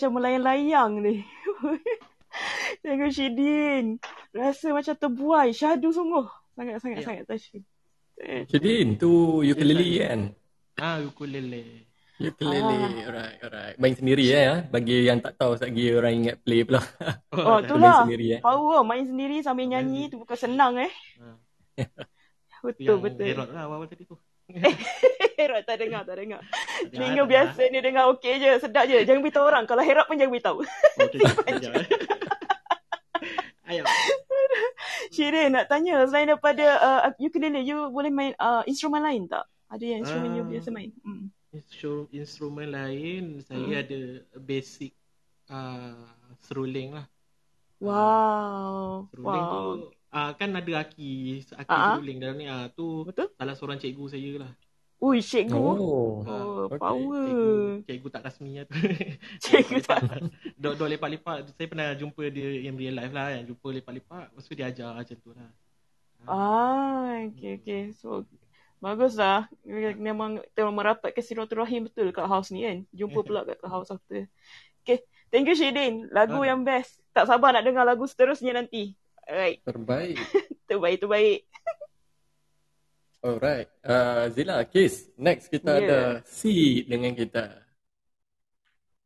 macam 0.00 0.16
melayang-layang 0.16 0.92
ni. 1.04 1.14
Tengok 2.80 3.12
Shidin. 3.12 4.00
Rasa 4.32 4.72
macam 4.72 4.96
terbuai. 4.96 5.52
Syahdu 5.52 5.92
sungguh. 5.92 6.24
Sangat-sangat 6.56 6.96
Ya. 6.96 7.04
sangat 7.04 7.24
touching. 7.28 7.64
Eh, 8.16 8.48
Shedin, 8.48 8.96
tu 8.96 9.44
ukulele 9.44 9.84
kan? 10.00 10.20
Ah, 10.80 11.04
ukulele. 11.04 11.84
Ukulele, 12.16 13.04
alright, 13.04 13.36
alright. 13.44 13.76
Main 13.76 13.92
sendiri 13.92 14.24
eh, 14.32 14.44
ah. 14.48 14.58
bagi 14.64 15.04
yang 15.04 15.20
tak 15.20 15.36
tahu 15.36 15.60
lagi 15.60 15.84
orang 15.92 16.12
ingat 16.16 16.36
play 16.40 16.64
pula. 16.64 16.80
Oh, 17.36 17.60
Main 17.60 17.68
itulah. 17.68 17.98
sendiri 18.08 18.26
eh. 18.36 18.40
Power 18.40 18.80
main 18.88 19.04
sendiri 19.04 19.36
sambil 19.44 19.68
nyanyi 19.68 20.08
tu 20.08 20.16
bukan 20.16 20.36
senang 20.40 20.80
eh. 20.80 20.92
Ah. 21.20 21.36
Tu 22.60 22.68
Betul 22.72 22.84
yang 22.88 23.00
betul. 23.04 23.24
Herod 23.24 23.50
lah 23.52 23.62
awal 23.68 23.88
tadi 23.88 24.04
tu. 24.08 24.16
Herod 25.40 25.64
tak 25.64 25.80
dengar, 25.80 26.04
tak 26.04 26.16
dengar. 26.16 26.40
Telinga 26.86 27.24
biasa 27.24 27.60
ni 27.66 27.80
dengar 27.80 28.12
okey 28.12 28.36
je, 28.36 28.50
sedap 28.58 28.84
je. 28.84 29.00
Jangan 29.02 29.20
beritahu 29.20 29.42
orang. 29.42 29.64
Kalau 29.64 29.80
Herod 29.80 30.04
pun 30.04 30.14
jangan 30.14 30.30
beritahu. 30.30 30.58
Okey, 31.00 31.18
sekejap. 31.32 31.72
Ayo. 33.64 33.82
Shirin 35.10 35.50
nak 35.50 35.66
tanya 35.66 36.04
selain 36.04 36.28
daripada 36.28 36.66
uh, 36.76 37.00
ukulele, 37.16 37.62
you 37.62 37.88
boleh 37.88 38.10
main 38.10 38.32
uh, 38.36 38.62
instrumen 38.64 39.00
lain 39.00 39.26
tak? 39.26 39.46
Ada 39.66 39.84
yang 39.86 40.00
instrumen 40.02 40.30
you 40.34 40.42
Ah. 40.42 40.50
biasa 40.50 40.68
main? 40.68 40.90
Hmm. 41.00 41.30
Instru- 41.50 42.10
instrumen 42.10 42.68
lain 42.68 43.40
saya 43.40 43.58
Hmm. 43.64 43.80
ada 43.80 44.00
basic 44.36 44.94
uh, 45.48 45.98
seruling 46.40 46.94
lah. 46.94 47.06
Wow. 47.80 49.08
Seruling 49.08 49.40
Wow. 49.42 49.50
tu 49.50 49.62
uh, 50.10 50.30
kan 50.34 50.50
ada 50.52 50.72
aki 50.76 51.42
aki 51.48 51.70
ah. 51.70 51.94
seruling 51.94 52.18
dalam 52.18 52.36
ni 52.36 52.46
ah 52.46 52.68
tu 52.68 53.02
Betul? 53.02 53.30
salah 53.34 53.54
seorang 53.54 53.78
cikgu 53.78 54.04
saya 54.06 54.32
lah. 54.38 54.52
Ui, 55.00 55.24
cikgu. 55.24 55.56
Oh. 55.56 56.20
Oh, 56.20 56.68
okay. 56.68 56.76
power. 56.76 57.24
Cikgu, 57.24 57.88
cikgu 57.88 58.08
tak 58.12 58.22
rasmi 58.28 58.50
lah 58.60 58.64
tu. 58.68 58.76
Cikgu 59.48 59.78
tak. 59.80 60.00
Dok 60.60 60.76
dok 60.76 60.88
lepak-lepak 60.92 61.48
saya 61.56 61.66
pernah 61.72 61.88
jumpa 61.96 62.28
dia 62.28 62.68
in 62.68 62.76
real 62.76 63.00
life 63.00 63.08
lah 63.08 63.32
yang 63.32 63.48
jumpa 63.48 63.80
lepak-lepak 63.80 64.28
lepas 64.28 64.44
tu 64.44 64.52
dia 64.52 64.68
ajar 64.68 64.92
macam 64.92 65.16
tu 65.16 65.30
lah. 65.32 65.48
Ah, 66.28 67.16
okay, 67.32 67.56
okay. 67.56 67.82
So, 67.96 68.28
bagus 68.76 69.16
lah. 69.16 69.48
Memang 69.96 70.44
kita 70.52 70.68
merapatkan 70.68 71.24
silaturahim 71.24 71.88
betul 71.88 72.12
kat 72.12 72.28
house 72.28 72.52
ni 72.52 72.68
kan. 72.68 72.84
Jumpa 72.92 73.24
pula 73.24 73.48
kat 73.48 73.56
house 73.72 73.88
after. 73.88 74.28
Okay, 74.84 75.00
thank 75.32 75.48
you 75.48 75.56
Shidin. 75.56 76.12
Lagu 76.12 76.44
Ah. 76.44 76.52
yang 76.52 76.60
best. 76.60 77.00
Tak 77.16 77.24
sabar 77.24 77.56
nak 77.56 77.64
dengar 77.64 77.88
lagu 77.88 78.04
seterusnya 78.04 78.52
nanti. 78.52 78.92
Alright, 79.24 79.64
Terbaik. 79.64 80.20
terbaik, 80.68 80.96
terbaik. 81.00 81.48
Alright. 83.20 83.68
Uh, 83.84 84.32
Zila, 84.32 84.64
Kis. 84.64 85.12
Next 85.20 85.52
kita 85.52 85.76
Yeah. 85.76 85.84
ada 85.84 85.98
Sid 86.24 86.88
dengan 86.88 87.12
kita. 87.12 87.52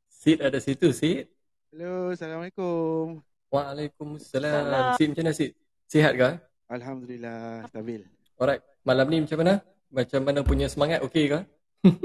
Sid 0.06 0.38
ada 0.38 0.58
situ, 0.62 0.94
Sid. 0.94 1.26
Hello, 1.74 2.14
Assalamualaikum. 2.14 3.18
Waalaikumsalam. 3.50 4.54
Salam. 4.54 4.84
Sid 4.94 5.06
macam 5.10 5.22
mana, 5.26 5.32
Sid? 5.34 5.50
Sihat 5.90 6.14
ke? 6.14 6.30
Alhamdulillah, 6.70 7.66
stabil. 7.66 8.06
Alright. 8.38 8.62
Malam 8.86 9.06
ni 9.10 9.18
macam 9.26 9.38
mana? 9.42 9.54
Macam 9.90 10.20
mana 10.22 10.40
punya 10.46 10.66
semangat? 10.70 11.02
Okey 11.02 11.34
ke? 11.34 11.40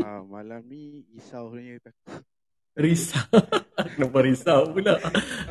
ah, 0.01 0.25
malam 0.25 0.65
ni 0.65 1.05
risau 1.13 1.53
sebenarnya 1.53 1.77
takut. 1.93 2.25
Risau. 2.79 3.27
Kenapa 3.95 4.17
risau 4.23 4.71
pula? 4.71 4.95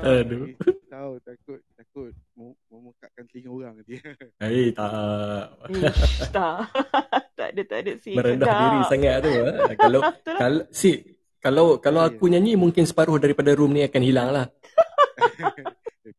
Aduh. 0.00 0.48
Risau, 0.56 1.20
takut, 1.20 1.60
takut 1.76 2.12
mem- 2.32 2.58
memekakkan 2.72 3.24
telinga 3.28 3.50
orang 3.52 3.76
dia. 3.84 4.00
Hei, 4.40 4.72
tak. 4.78 5.52
Ish, 5.68 6.32
tak. 6.32 6.72
tak 7.38 7.48
ada, 7.52 7.62
tak 7.68 7.78
ada. 7.84 7.92
Si, 8.00 8.16
Merendah 8.16 8.48
sedap. 8.48 8.60
diri 8.64 8.80
sangat 8.88 9.14
tu. 9.20 9.30
Ha? 9.32 9.50
Kalau, 9.76 10.00
lah. 10.00 10.12
kalau, 10.24 10.60
Sid, 10.72 10.96
kalau, 11.36 11.66
kalau 11.84 12.00
aku 12.08 12.24
nyanyi, 12.32 12.56
mungkin 12.56 12.88
separuh 12.88 13.20
daripada 13.20 13.52
room 13.52 13.76
ni 13.76 13.84
akan 13.84 14.02
hilang 14.02 14.28
lah. 14.32 14.46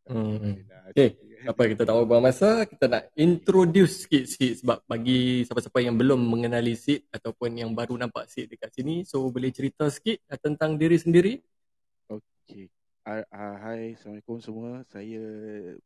Hmm. 0.05 0.61
Okay, 0.93 1.17
apa 1.47 1.61
kita 1.71 1.87
tak 1.87 1.95
buang 2.03 2.23
masa, 2.25 2.67
kita 2.67 2.85
nak 2.91 3.03
introduce 3.15 4.03
sikit 4.03 4.23
Sid 4.27 4.65
sebab 4.65 4.83
bagi 4.83 5.47
siapa-siapa 5.47 5.79
yang 5.79 5.95
belum 5.95 6.19
mengenali 6.19 6.75
Sid 6.75 7.07
ataupun 7.13 7.55
yang 7.55 7.71
baru 7.71 7.95
nampak 7.95 8.27
Sid 8.27 8.51
dekat 8.51 8.75
sini, 8.75 9.07
so 9.07 9.29
boleh 9.31 9.53
cerita 9.53 9.87
sikit 9.87 10.19
tentang 10.43 10.75
diri 10.75 10.99
sendiri? 10.99 11.39
Okey. 12.11 12.67
Ah, 13.07 13.23
ah, 13.31 13.55
hai, 13.65 13.95
Assalamualaikum 13.95 14.37
semua. 14.43 14.85
Saya 14.85 15.23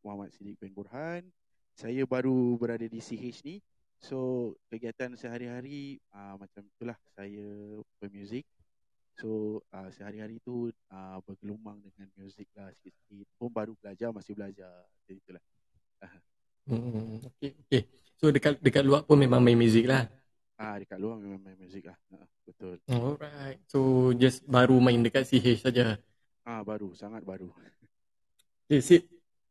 Muhammad 0.04 0.34
Siddiq 0.34 0.60
bin 0.60 0.74
Burhan. 0.74 1.24
Saya 1.72 2.04
baru 2.04 2.58
berada 2.60 2.84
di 2.84 3.00
CH 3.00 3.46
ni. 3.48 3.62
So, 4.04 4.52
kegiatan 4.68 5.16
sehari-hari 5.16 6.04
ah, 6.12 6.36
macam 6.36 6.68
itulah 6.68 7.00
saya 7.16 7.80
bermuzik. 8.02 8.44
So, 9.18 9.62
ah, 9.70 9.90
sehari-hari 9.94 10.42
tu 10.42 10.74
ah, 10.90 11.22
bergelumang 11.22 11.78
dengan 11.86 12.10
muzik 12.18 12.50
lah 12.58 12.74
sikit-sikit. 12.82 13.28
Pun 13.38 13.50
baru 13.54 13.78
belajar, 13.78 14.10
masih 14.10 14.34
belajar. 14.34 14.74
Jadi 15.06 15.20
itulah. 15.22 15.44
Hmm, 16.64 17.20
okay, 17.20 17.60
okay. 17.60 17.82
So 18.24 18.32
dekat 18.32 18.56
dekat 18.64 18.88
luar 18.88 19.04
pun 19.04 19.20
memang 19.20 19.44
main 19.44 19.60
muzik 19.60 19.84
lah. 19.84 20.08
Ah, 20.56 20.80
dekat 20.80 20.96
luar 20.96 21.20
memang 21.20 21.44
main 21.44 21.60
muzik 21.60 21.84
lah. 21.84 22.00
Ah, 22.16 22.24
betul. 22.48 22.80
Alright. 22.88 23.60
So 23.68 24.16
just 24.16 24.48
baru 24.48 24.80
main 24.80 25.04
dekat 25.04 25.28
CH 25.28 25.60
saja. 25.60 26.00
Ah, 26.48 26.64
baru, 26.64 26.96
sangat 26.96 27.28
baru. 27.28 27.52
Okay, 28.72 28.80
Sid. 28.80 29.04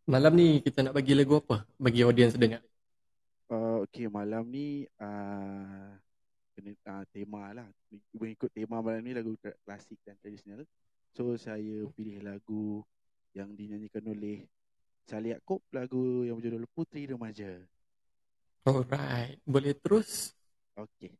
Malam 0.08 0.34
ni 0.34 0.64
kita 0.64 0.80
nak 0.80 0.96
bagi 0.96 1.12
lagu 1.12 1.36
apa 1.36 1.68
bagi 1.76 2.00
audiens 2.00 2.32
dengar? 2.34 2.64
Uh, 3.52 3.84
okay, 3.84 4.08
malam 4.08 4.48
ni 4.48 4.88
uh, 4.98 5.92
kena 6.52 6.72
uh, 6.88 7.04
tema 7.10 7.52
lah. 7.52 7.68
Mengikut 8.16 8.52
tema 8.52 8.84
malam 8.84 9.02
ni 9.02 9.12
lagu 9.16 9.36
klasik 9.64 9.98
dan 10.04 10.16
tradisional. 10.20 10.64
So 11.12 11.36
saya 11.36 11.84
pilih 11.92 12.24
lagu 12.24 12.80
yang 13.36 13.52
dinyanyikan 13.52 14.04
oleh 14.08 14.48
Salih 15.04 15.34
Yaakob, 15.34 15.60
lagu 15.74 16.24
yang 16.24 16.38
berjudul 16.38 16.64
Putri 16.70 17.08
Remaja. 17.10 17.58
Alright. 18.62 19.42
Boleh 19.42 19.74
terus? 19.74 20.30
Okay. 20.78 21.10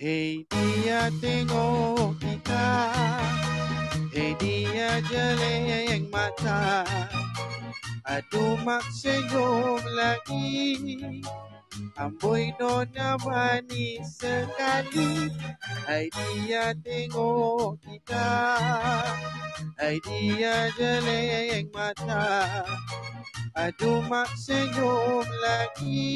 Hey 0.00 0.48
dia 0.48 1.12
tengok 1.20 2.16
kita. 2.24 2.88
Hey 4.08 4.32
dia 4.40 4.96
jeleng 5.04 6.08
mata. 6.08 6.88
Aduh 8.08 8.56
mak 8.64 8.80
senyum 8.96 9.76
lagi. 9.92 11.20
Amboi 12.00 12.48
nona 12.56 13.20
manis 13.20 14.16
sekali. 14.16 15.28
Hai 15.84 16.08
dia 16.16 16.72
tengok 16.80 17.76
kita. 17.84 18.56
Hai 19.76 20.00
dia 20.00 20.72
jeleng 20.80 21.68
mata. 21.76 22.48
Aduh 23.52 24.00
mak 24.08 24.32
senyum 24.32 25.28
lagi 25.44 26.08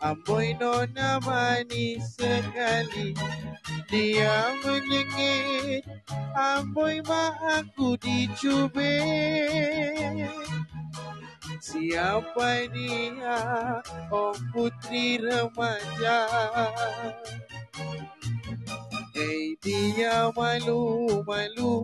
Amboi 0.00 0.54
nona 0.60 1.18
manis 1.26 2.14
sekali. 2.14 3.10
Dia 3.90 4.54
menyengit. 4.62 5.82
Amboi 6.34 7.02
mak 7.02 7.34
aku 7.42 7.98
dicubit. 7.98 8.94
Siapa 11.58 12.70
dia? 12.70 13.38
Oh 14.14 14.36
putri 14.54 15.18
remaja. 15.18 16.18
Hei 19.14 19.58
dia 19.58 20.30
malu-malu. 20.30 21.74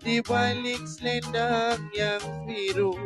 Di 0.00 0.24
balik 0.24 0.88
selendang 0.88 1.92
yang 1.92 2.24
biru 2.48 2.96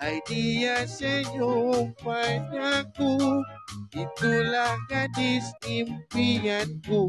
Hai 0.00 0.16
dia 0.24 0.88
senyum 0.88 1.92
padaku 2.00 3.44
Itulah 3.92 4.80
gadis 4.88 5.52
impianku 5.68 7.04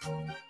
Hey. 0.00 0.47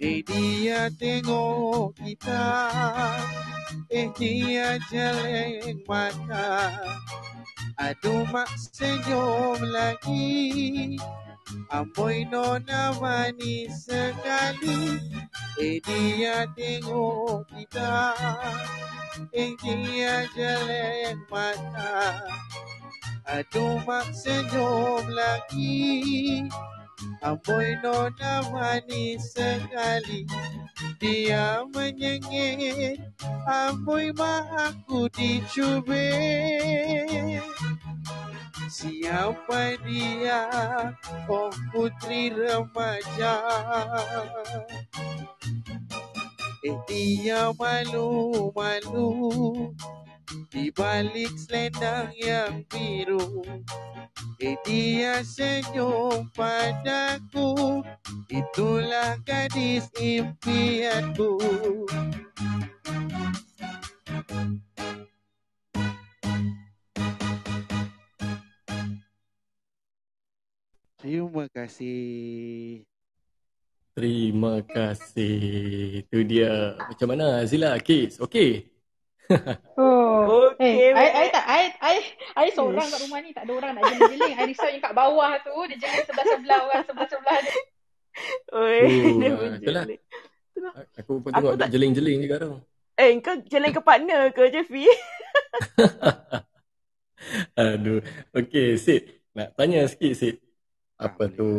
Eh 0.00 0.24
dia 0.24 0.88
tengok 0.96 1.92
kita 2.00 2.46
Eh 3.92 4.08
dia 4.16 4.80
jeleng 4.88 5.84
mata 5.84 6.72
Aduh 7.76 8.24
mak 8.32 8.48
senyum 8.56 9.60
lagi 9.72 10.96
Amboi 11.70 12.26
nona 12.30 12.94
manis 13.00 13.86
sekali 13.86 14.98
Eh 15.60 15.78
dia 15.82 16.46
tengok 16.56 17.46
kita. 17.50 18.14
Eh 19.34 19.52
dia 19.60 20.24
jeleng 20.32 21.20
mata 21.28 22.24
Aduh 23.30 23.78
mak 23.86 24.10
senyum 24.10 25.04
lagi 25.12 26.42
Amboi 27.24 27.76
nona 27.82 28.44
manis 28.52 29.32
sekali. 29.32 30.28
Dia 31.00 31.64
menyengit. 31.72 33.00
Amboi 33.48 34.12
mak 34.12 34.48
aku 34.68 35.08
dicubit. 35.12 36.60
Siapa 38.68 39.80
dia? 39.84 40.46
Oh 41.28 41.48
putri 41.72 42.32
remaja. 42.32 43.34
Eh 46.60 46.76
dia 46.84 47.56
malu-malu 47.56 49.08
Di 50.30 50.70
balik 50.70 51.34
selendang 51.34 52.14
yang 52.14 52.62
biru 52.70 53.42
Eh 54.38 54.54
dia 54.62 55.26
senyum 55.26 56.30
padaku 56.30 57.82
Itulah 58.30 59.18
gadis 59.26 59.90
impianku 59.98 61.34
Terima 71.02 71.50
kasih 71.50 72.86
Terima 73.90 74.62
kasih. 74.62 76.06
Itu 76.06 76.22
dia. 76.22 76.78
Macam 76.78 77.10
mana 77.10 77.42
Azila? 77.42 77.74
Kids, 77.82 78.22
okey? 78.22 78.69
Oh. 79.74 80.50
Okey, 80.52 80.90
Eh, 80.90 80.92
I, 80.92 81.06
I 81.08 81.26
tak, 81.30 81.44
I, 81.46 81.62
I, 81.80 81.96
I 82.36 82.46
seorang 82.50 82.84
kat 82.84 83.00
rumah 83.02 83.18
ni 83.20 83.30
tak 83.30 83.46
ada 83.46 83.52
orang 83.54 83.72
nak 83.72 83.82
jeling-jeling. 83.88 84.34
I 84.34 84.44
risau 84.44 84.68
yang 84.68 84.82
kat 84.82 84.92
bawah 84.92 85.32
tu, 85.40 85.54
dia 85.70 85.76
jeling 85.78 86.04
sebelah-sebelah 86.04 86.58
orang 86.60 86.82
sebelah-sebelah 86.84 87.36
dia. 87.40 87.58
Oi, 88.52 88.78
Oh, 88.82 89.16
dia 89.16 89.30
ah, 89.30 89.56
itulah. 89.56 89.84
Aku 90.98 91.12
pun 91.18 91.30
tengok 91.30 91.56
tak- 91.56 91.70
jeling-jeling 91.70 92.18
juga 92.20 92.36
tu. 92.38 92.52
Eh, 92.94 93.16
kau 93.18 93.32
jalan 93.48 93.70
ke 93.70 93.80
partner 93.80 94.20
ke 94.28 94.42
Jeffy? 94.50 94.84
Aduh. 97.56 98.00
Okey, 98.32 98.76
Sid. 98.76 99.02
Nak 99.32 99.54
tanya 99.54 99.86
sikit, 99.86 100.12
Sid. 100.12 100.36
Apa 101.00 101.30
boleh. 101.30 101.36
tu? 101.36 101.50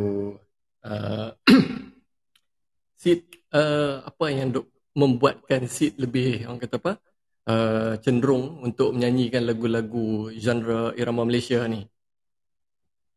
Uh, 0.82 1.30
Sid, 3.01 3.26
uh, 3.53 4.05
apa 4.05 4.26
yang 4.30 4.53
duk 4.53 4.67
membuatkan 4.93 5.65
Sid 5.65 5.97
lebih, 5.97 6.45
orang 6.45 6.61
kata 6.61 6.78
apa? 6.78 6.93
Uh, 7.41 7.97
cenderung 8.05 8.61
untuk 8.61 8.93
menyanyikan 8.93 9.41
lagu-lagu 9.41 10.29
genre 10.37 10.93
irama 10.93 11.25
Malaysia 11.25 11.65
ni. 11.65 11.89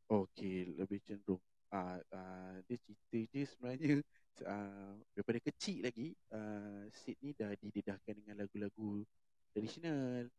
Okey, 0.09 0.81
lebih 0.81 1.05
cenderung. 1.05 1.45
Ah, 1.69 2.01
ah, 2.15 2.57
dia 2.65 2.81
cerita 2.81 3.19
dia 3.35 3.45
sebenarnya 3.45 4.01
ah, 4.47 4.97
daripada 5.13 5.43
kecil 5.43 5.85
lagi 5.85 6.15
uh, 6.31 6.87
Sid 6.89 7.19
ni 7.19 7.35
dah 7.35 7.51
didedahkan 7.53 8.15
dengan 8.15 8.47
lagu-lagu 8.47 9.03
tradisional. 9.53 10.31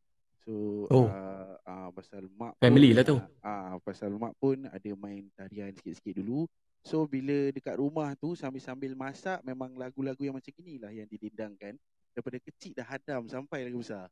So 0.47 0.85
Oh. 0.89 1.05
ah, 1.05 1.59
ah, 1.65 1.89
pasal 1.93 2.25
mak 2.33 2.57
Family 2.57 2.89
pun, 2.89 2.97
lah 2.97 3.03
tu. 3.05 3.15
Ah, 3.43 3.75
ah, 3.75 3.75
pasal 3.83 4.15
mak 4.17 4.33
pun 4.41 4.65
ada 4.65 4.91
main 4.97 5.29
tarian 5.37 5.75
sikit-sikit 5.75 6.25
dulu. 6.25 6.49
So 6.81 7.05
bila 7.05 7.49
dekat 7.53 7.77
rumah 7.77 8.13
tu 8.17 8.33
sambil-sambil 8.33 8.97
masak 8.97 9.41
memang 9.45 9.73
lagu-lagu 9.77 10.21
yang 10.25 10.37
macam 10.37 10.53
gini 10.53 10.81
lah 10.81 10.93
yang 10.93 11.09
didendangkan 11.09 11.77
daripada 12.15 12.39
kecil 12.39 12.71
dah 12.71 12.87
hadam 12.87 13.27
sampai 13.27 13.67
lagi 13.67 13.75
besar. 13.75 14.07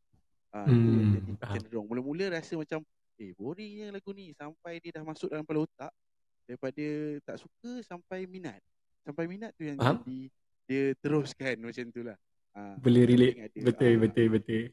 Yang 0.54 0.70
Hmm, 0.70 1.08
jadi 1.18 1.32
cenderung. 1.58 1.88
Mula-mula 1.90 2.38
rasa 2.38 2.54
macam 2.54 2.84
eh 3.18 3.32
boringnya 3.34 3.90
lagu 3.94 4.12
ni 4.12 4.36
sampai 4.38 4.78
dia 4.84 4.92
dah 4.94 5.02
masuk 5.06 5.32
dalam 5.32 5.42
kepala 5.48 5.66
otak 5.66 5.92
daripada 6.46 6.86
tak 7.26 7.38
suka 7.42 7.72
sampai 7.82 8.28
minat. 8.28 8.60
Sampai 9.02 9.26
minat 9.26 9.56
tu 9.58 9.66
yang 9.66 9.80
Faham. 9.80 10.04
jadi 10.04 10.20
dia 10.70 10.84
teruskan 11.02 11.56
macam 11.66 11.86
tu 11.90 12.02
lah. 12.06 12.18
Ah, 12.54 12.78
Boleh 12.78 13.10
relate. 13.10 13.34
penting 13.34 13.50
ada. 13.50 13.60
Betul, 13.66 13.94
betul, 13.98 14.28
betul. 14.30 14.64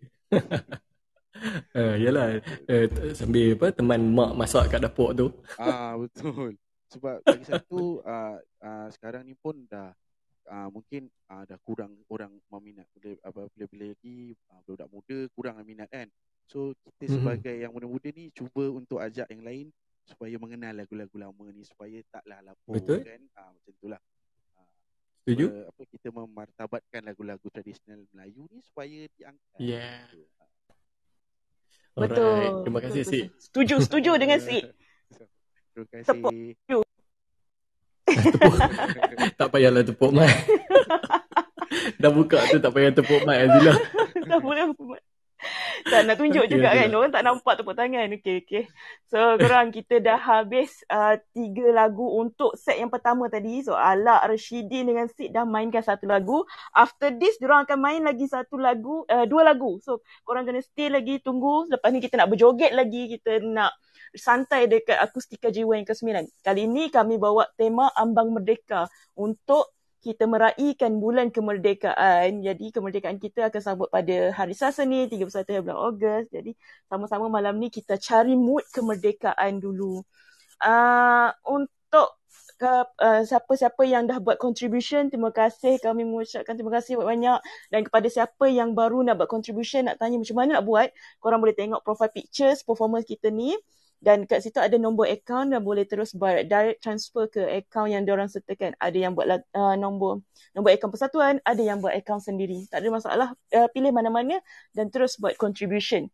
uh, 1.72 1.97
yalah, 2.05 2.28
uh, 2.45 2.87
sambil 3.16 3.57
apa, 3.57 3.66
teman 3.72 4.01
mak 4.12 4.37
masak 4.37 4.68
kat 4.68 4.85
dapur 4.85 5.16
tu. 5.16 5.33
Ah 5.57 5.97
betul. 5.97 6.61
Sebab 6.91 7.22
lagi 7.22 7.47
satu 7.47 8.03
ah, 8.03 8.37
ah, 8.61 8.91
sekarang 8.91 9.22
ni 9.22 9.39
pun 9.39 9.55
dah 9.64 9.95
ah, 10.51 10.68
mungkin 10.68 11.07
ah, 11.30 11.46
dah 11.46 11.57
kurang 11.62 11.94
orang 12.11 12.34
meminat 12.51 12.84
bila 12.92 13.14
apa 13.22 13.46
bila-bila 13.55 13.94
lagi 13.94 14.34
ah, 14.51 14.61
budak 14.66 14.90
muda 14.90 15.18
kurang 15.32 15.62
minat 15.62 15.86
kan. 15.88 16.11
So 16.51 16.74
kita 16.82 17.07
Mhm. 17.07 17.14
sebagai 17.14 17.55
yang 17.55 17.70
muda-muda 17.70 18.11
ni 18.11 18.34
cuba 18.34 18.66
untuk 18.74 18.98
ajak 18.98 19.30
yang 19.30 19.46
lain 19.46 19.66
supaya 20.03 20.34
mengenal 20.42 20.74
lagu-lagu 20.74 21.14
lama 21.14 21.44
ni 21.55 21.62
supaya 21.62 22.03
taklah 22.11 22.42
lapuk 22.42 22.82
Betul. 22.82 23.07
kan. 23.07 23.20
Ah 23.38 23.55
macam 23.55 23.70
itulah. 23.70 24.01
Setuju? 25.20 25.46
Uh, 25.46 25.64
apa 25.68 25.82
kita 25.86 26.09
memartabatkan 26.11 27.03
lagu-lagu 27.07 27.46
tradisional 27.53 28.03
Melayu 28.11 28.48
ni 28.51 28.59
supaya 28.66 29.07
diangkat. 29.14 29.59
Yeah. 29.61 30.09
Alright. 31.94 32.11
Betul. 32.16 32.42
Terima 32.64 32.80
kasih, 32.80 33.01
betul. 33.05 33.26
Setuju, 33.38 33.74
setuju 33.84 34.11
dengan 34.16 34.38
si. 34.40 34.59
Terima 35.76 35.86
kasih. 35.92 36.22
Tepuk. 36.66 36.89
Tepuk. 38.23 38.57
tak 39.39 39.49
payahlah 39.53 39.83
tepuk 39.85 40.11
mic. 40.12 40.31
Dah 42.03 42.11
buka 42.11 42.39
tu 42.51 42.59
tak 42.59 42.73
payah 42.75 42.93
tepuk 42.93 43.23
mic 43.25 43.39
Azila. 43.47 43.75
Dah 44.31 44.39
boleh. 44.41 44.73
tak 45.89 46.05
nak 46.05 46.21
tunjuk 46.21 46.45
Okey, 46.45 46.53
juga 46.53 46.68
okey 46.68 46.81
kan. 46.85 46.91
Orang 46.93 47.12
tak 47.16 47.25
nampak 47.25 47.55
tepuk 47.57 47.73
tangan. 47.73 48.12
Okey, 48.12 48.45
okey. 48.45 48.64
So, 49.09 49.41
korang 49.41 49.73
kita 49.73 49.97
dah 49.97 50.21
habis 50.21 50.85
uh, 50.93 51.16
tiga 51.33 51.73
lagu 51.73 52.05
untuk 52.21 52.53
set 52.61 52.77
yang 52.77 52.93
pertama 52.93 53.33
tadi. 53.33 53.64
So, 53.64 53.73
Alak, 53.73 54.29
Rashidin 54.29 54.93
dengan 54.93 55.09
Sid 55.09 55.33
dah 55.33 55.49
mainkan 55.49 55.81
satu 55.81 56.05
lagu. 56.05 56.45
After 56.77 57.09
this, 57.16 57.41
diorang 57.41 57.64
akan 57.64 57.79
main 57.81 58.03
lagi 58.05 58.29
satu 58.29 58.61
lagu, 58.61 59.09
uh, 59.09 59.25
dua 59.25 59.49
lagu. 59.49 59.81
So, 59.81 60.05
korang 60.29 60.45
kena 60.45 60.61
stay 60.61 60.93
lagi, 60.93 61.25
tunggu. 61.25 61.73
Lepas 61.73 61.89
ni 61.89 62.05
kita 62.05 62.21
nak 62.21 62.29
berjoget 62.29 62.77
lagi. 62.77 63.16
Kita 63.16 63.41
nak 63.41 63.73
santai 64.15 64.67
dekat 64.67 64.99
Akustika 64.99 65.49
Jiwa 65.51 65.79
yang 65.79 65.87
ke-9. 65.87 66.27
Kali 66.43 66.67
ini 66.67 66.91
kami 66.91 67.17
bawa 67.17 67.47
tema 67.55 67.91
Ambang 67.95 68.35
Merdeka 68.35 68.91
untuk 69.15 69.71
kita 70.01 70.25
meraihkan 70.25 70.97
bulan 70.97 71.29
kemerdekaan. 71.29 72.41
Jadi 72.41 72.73
kemerdekaan 72.73 73.21
kita 73.21 73.53
akan 73.53 73.61
sambut 73.61 73.89
pada 73.93 74.33
hari 74.33 74.57
Selasa 74.57 74.89
ni 74.89 75.07
31 75.07 75.61
bulan 75.61 75.79
Ogos. 75.79 76.25
Jadi 76.33 76.57
sama-sama 76.89 77.29
malam 77.29 77.61
ni 77.61 77.69
kita 77.69 78.01
cari 78.01 78.33
mood 78.33 78.65
kemerdekaan 78.73 79.61
dulu. 79.61 80.01
Uh, 80.61 81.29
untuk 81.45 82.17
uh, 82.65 82.87
uh, 82.89 83.23
siapa-siapa 83.25 83.85
yang 83.85 84.09
dah 84.09 84.21
buat 84.25 84.41
contribution, 84.41 85.13
terima 85.13 85.33
kasih. 85.33 85.77
Kami 85.81 86.09
mengucapkan 86.09 86.57
terima 86.57 86.73
kasih 86.81 86.97
banyak. 86.97 87.39
Dan 87.69 87.85
kepada 87.85 88.09
siapa 88.09 88.49
yang 88.49 88.73
baru 88.73 89.05
nak 89.05 89.21
buat 89.21 89.29
contribution, 89.29 89.85
nak 89.85 90.01
tanya 90.01 90.17
macam 90.17 90.37
mana 90.37 90.61
nak 90.61 90.65
buat, 90.65 90.89
korang 91.21 91.45
boleh 91.45 91.57
tengok 91.57 91.85
profile 91.85 92.13
pictures 92.13 92.65
performance 92.65 93.05
kita 93.05 93.29
ni. 93.29 93.53
Dan 94.01 94.24
kat 94.24 94.40
situ 94.40 94.57
ada 94.57 94.80
nombor 94.80 95.12
akaun 95.12 95.53
dan 95.53 95.61
boleh 95.61 95.84
terus 95.84 96.16
buat 96.16 96.48
direct 96.48 96.80
transfer 96.80 97.28
ke 97.28 97.44
akaun 97.44 97.92
yang 97.92 98.03
diorang 98.09 98.32
sertakan. 98.32 98.72
Ada 98.80 98.96
yang 98.96 99.12
buat 99.12 99.28
uh, 99.53 99.76
nombor 99.76 100.24
nombor 100.57 100.72
akaun 100.72 100.88
persatuan, 100.88 101.36
ada 101.44 101.61
yang 101.61 101.84
buat 101.84 101.92
akaun 101.92 102.18
sendiri. 102.24 102.64
Tak 102.72 102.80
ada 102.80 102.88
masalah. 102.88 103.28
Uh, 103.53 103.68
pilih 103.68 103.92
mana-mana 103.92 104.40
dan 104.72 104.88
terus 104.88 105.20
buat 105.20 105.36
contribution. 105.36 106.09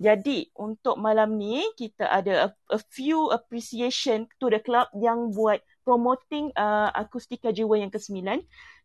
Jadi 0.00 0.48
untuk 0.56 0.96
malam 0.96 1.36
ni 1.36 1.60
kita 1.76 2.08
ada 2.08 2.48
a, 2.48 2.74
a 2.74 2.80
few 2.90 3.28
appreciation 3.30 4.24
to 4.40 4.48
the 4.48 4.58
club 4.58 4.88
yang 4.96 5.28
buat 5.36 5.60
promoting 5.84 6.48
uh, 6.56 6.88
akustika 6.96 7.52
jiwa 7.52 7.76
yang 7.76 7.92
ke-9. 7.92 8.40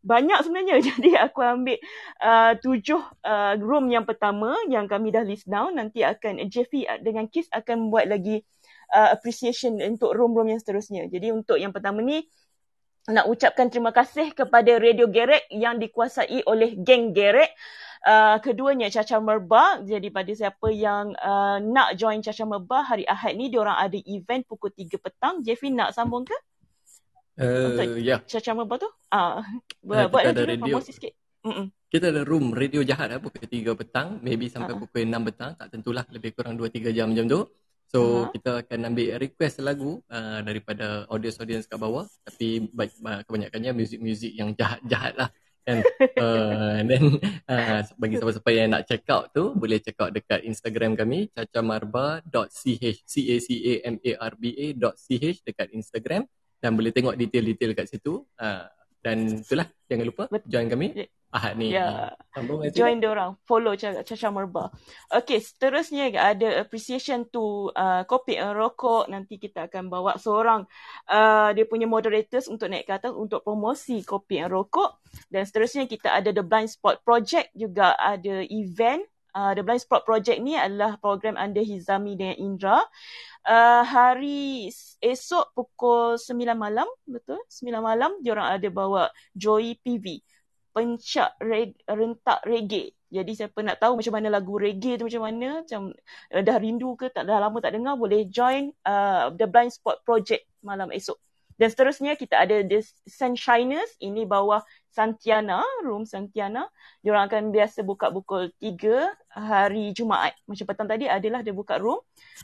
Banyak 0.05 0.45
sebenarnya. 0.45 0.77
Jadi 0.93 1.17
aku 1.17 1.41
ambil 1.41 1.81
uh, 2.21 2.53
tujuh 2.61 3.01
uh, 3.25 3.57
room 3.57 3.89
yang 3.89 4.05
pertama 4.05 4.53
yang 4.69 4.85
kami 4.85 5.09
dah 5.09 5.25
list 5.25 5.49
down. 5.49 5.81
Nanti 5.81 6.05
akan 6.05 6.45
Jeffy 6.45 6.85
dengan 7.01 7.25
Kiss 7.25 7.49
akan 7.49 7.89
buat 7.89 8.05
lagi 8.05 8.45
uh, 8.93 9.09
appreciation 9.17 9.81
untuk 9.81 10.13
room-room 10.13 10.53
yang 10.53 10.61
seterusnya. 10.61 11.09
Jadi 11.09 11.33
untuk 11.33 11.57
yang 11.57 11.73
pertama 11.73 12.05
ni 12.05 12.21
nak 13.05 13.29
ucapkan 13.29 13.69
terima 13.69 13.93
kasih 13.93 14.33
kepada 14.33 14.81
Radio 14.81 15.05
Gerek 15.09 15.45
yang 15.53 15.77
dikuasai 15.81 16.45
oleh 16.45 16.77
geng 16.77 17.13
Gerek. 17.13 17.53
Uh, 18.05 18.37
keduanya 18.37 18.85
Caca 18.93 19.17
Merba. 19.17 19.81
Jadi 19.81 20.13
pada 20.13 20.29
siapa 20.29 20.69
yang 20.69 21.17
uh, 21.17 21.57
nak 21.57 21.97
join 21.97 22.21
Caca 22.21 22.45
Merba 22.45 22.85
hari 22.85 23.01
Ahad 23.09 23.33
ni, 23.33 23.49
diorang 23.49 23.73
ada 23.73 23.97
event 24.05 24.45
pukul 24.45 24.69
3 24.69 25.01
petang. 25.01 25.41
Jeffy 25.41 25.73
nak 25.73 25.97
sambung 25.97 26.21
ke? 26.21 26.37
Uh, 27.35 27.99
ya. 27.99 28.17
Caca 28.21 28.51
Merba 28.53 28.75
tu? 28.77 28.87
Ah, 29.09 29.43
Uh, 29.83 30.07
buat 30.07 30.23
ada 30.23 30.41
radio. 30.41 30.79
promosi 30.79 30.91
sikit. 30.91 31.13
Mm-mm. 31.43 31.67
Kita 31.85 32.09
ada 32.09 32.23
room 32.23 32.51
radio 32.51 32.81
jahat 32.81 33.07
lah 33.07 33.19
pukul 33.19 33.45
3 33.45 33.75
petang. 33.75 34.17
Maybe 34.19 34.47
sampai 34.47 34.71
Ah. 34.71 34.79
pukul 34.79 35.03
6 35.03 35.21
petang. 35.23 35.51
Tak 35.53 35.67
tentulah. 35.69 36.03
Lebih 36.09 36.31
kurang 36.31 36.55
2-3 36.55 36.89
jam 36.89 37.11
macam 37.11 37.27
tu. 37.27 37.39
So 37.85 37.99
Aha. 38.25 38.31
kita 38.33 38.51
akan 38.65 38.79
ambil 38.89 39.19
request 39.19 39.61
lagu 39.61 40.01
uh, 40.07 40.41
daripada 40.41 41.05
audience-audience 41.05 41.65
kat 41.65 41.77
bawah. 41.77 42.03
Tapi 42.23 42.67
ba- 42.69 42.89
ba- 42.99 43.21
kebanyakannya 43.21 43.71
muzik-muzik 43.75 44.31
yang 44.31 44.51
jahat-jahat 44.51 45.13
lah. 45.15 45.29
Kan? 45.65 45.81
uh, 46.21 46.77
and 46.77 46.87
then 46.87 47.17
uh, 47.45 47.81
bagi 47.95 48.15
siapa-siapa 48.15 48.49
yang 48.49 48.69
nak 48.69 48.85
check 48.85 49.01
out 49.09 49.33
tu 49.33 49.49
boleh 49.51 49.81
check 49.81 49.97
out 49.97 50.13
dekat 50.13 50.45
Instagram 50.45 50.93
kami 50.93 51.33
cacamarba.ch 51.33 53.01
c-a-c-a-m-a-r-b-a.ch 54.05 55.15
dekat 55.41 55.67
Instagram 55.71 56.29
dan 56.65 56.73
boleh 56.73 56.89
tengok 56.89 57.13
detail-detail 57.13 57.77
kat 57.77 57.85
situ. 57.85 58.25
Uh, 58.41 58.65
dan 59.05 59.45
itulah 59.45 59.69
jangan 59.85 60.05
lupa 60.09 60.23
join 60.49 60.65
kami 60.65 61.05
Ahad 61.35 61.59
ni. 61.59 61.75
Ya. 61.75 62.15
Azila. 62.31 62.71
Join 62.71 63.03
diorang. 63.03 63.35
Follow 63.43 63.75
Caca 63.75 64.07
Caca 64.07 64.31
Merba. 64.31 64.71
Okay, 65.11 65.43
seterusnya 65.43 66.07
ada 66.15 66.63
appreciation 66.63 67.27
to 67.27 67.75
uh, 67.75 68.07
Kopi 68.07 68.39
and 68.39 68.55
Rokok. 68.55 69.11
Nanti 69.11 69.35
kita 69.35 69.67
akan 69.67 69.91
bawa 69.91 70.15
seorang 70.15 70.63
uh, 71.11 71.51
dia 71.51 71.67
punya 71.67 71.91
moderators 71.91 72.47
untuk 72.47 72.71
naik 72.71 72.87
ke 72.87 72.95
atas 72.95 73.11
untuk 73.11 73.43
promosi 73.43 73.99
Kopi 74.07 74.47
and 74.47 74.55
Rokok. 74.55 75.03
Dan 75.27 75.43
seterusnya 75.43 75.91
kita 75.91 76.15
ada 76.15 76.31
The 76.31 76.39
Blind 76.39 76.71
Spot 76.71 77.03
Project 77.03 77.51
juga 77.51 77.99
ada 77.99 78.39
event. 78.47 79.03
Uh, 79.35 79.51
The 79.51 79.67
Blind 79.67 79.83
Spot 79.83 80.07
Project 80.07 80.39
ni 80.39 80.55
adalah 80.55 80.95
program 80.95 81.35
under 81.35 81.59
Hizami 81.59 82.15
dengan 82.15 82.39
Indra. 82.39 82.79
Uh, 83.43 83.83
hari 83.83 84.71
esok 85.03 85.51
pukul 85.51 86.15
9 86.15 86.55
malam, 86.55 86.87
betul? 87.03 87.43
9 87.51 87.83
malam 87.83 88.15
diorang 88.23 88.47
ada 88.55 88.67
bawa 88.71 89.11
Joy 89.35 89.75
PV 89.83 90.23
pencak 90.75 91.39
reg- 91.39 91.79
rentak 91.87 92.43
reggae. 92.43 92.91
Jadi 93.07 93.31
siapa 93.31 93.63
nak 93.63 93.79
tahu 93.79 93.99
macam 93.99 94.13
mana 94.19 94.27
lagu 94.27 94.59
reggae 94.59 94.99
tu 94.99 95.07
macam 95.07 95.23
mana, 95.23 95.63
macam 95.63 95.95
uh, 96.35 96.41
dah 96.43 96.57
rindu 96.59 96.99
ke 96.99 97.07
tak 97.11 97.23
dah 97.27 97.39
lama 97.39 97.59
tak 97.63 97.75
dengar 97.75 97.95
boleh 97.95 98.27
join 98.27 98.75
uh, 98.83 99.31
The 99.31 99.47
Blind 99.47 99.71
Spot 99.71 99.99
Project 100.03 100.43
malam 100.63 100.91
esok. 100.91 101.15
Dan 101.55 101.71
seterusnya 101.71 102.19
kita 102.19 102.43
ada 102.43 102.59
The 102.67 102.83
Sunshiners, 103.07 103.95
ini 104.03 104.27
bawah 104.27 104.59
Santiana, 104.91 105.63
room 105.87 106.03
Santiana. 106.03 106.67
Diorang 106.99 107.31
akan 107.31 107.55
biasa 107.55 107.83
buka 107.87 108.11
pukul 108.11 108.51
3 108.59 109.11
hari 109.31 109.95
Jumaat. 109.95 110.35
Macam 110.47 110.65
petang 110.67 110.87
tadi 110.87 111.07
adalah 111.07 111.39
dia 111.39 111.55
buka 111.55 111.79
room. 111.79 111.99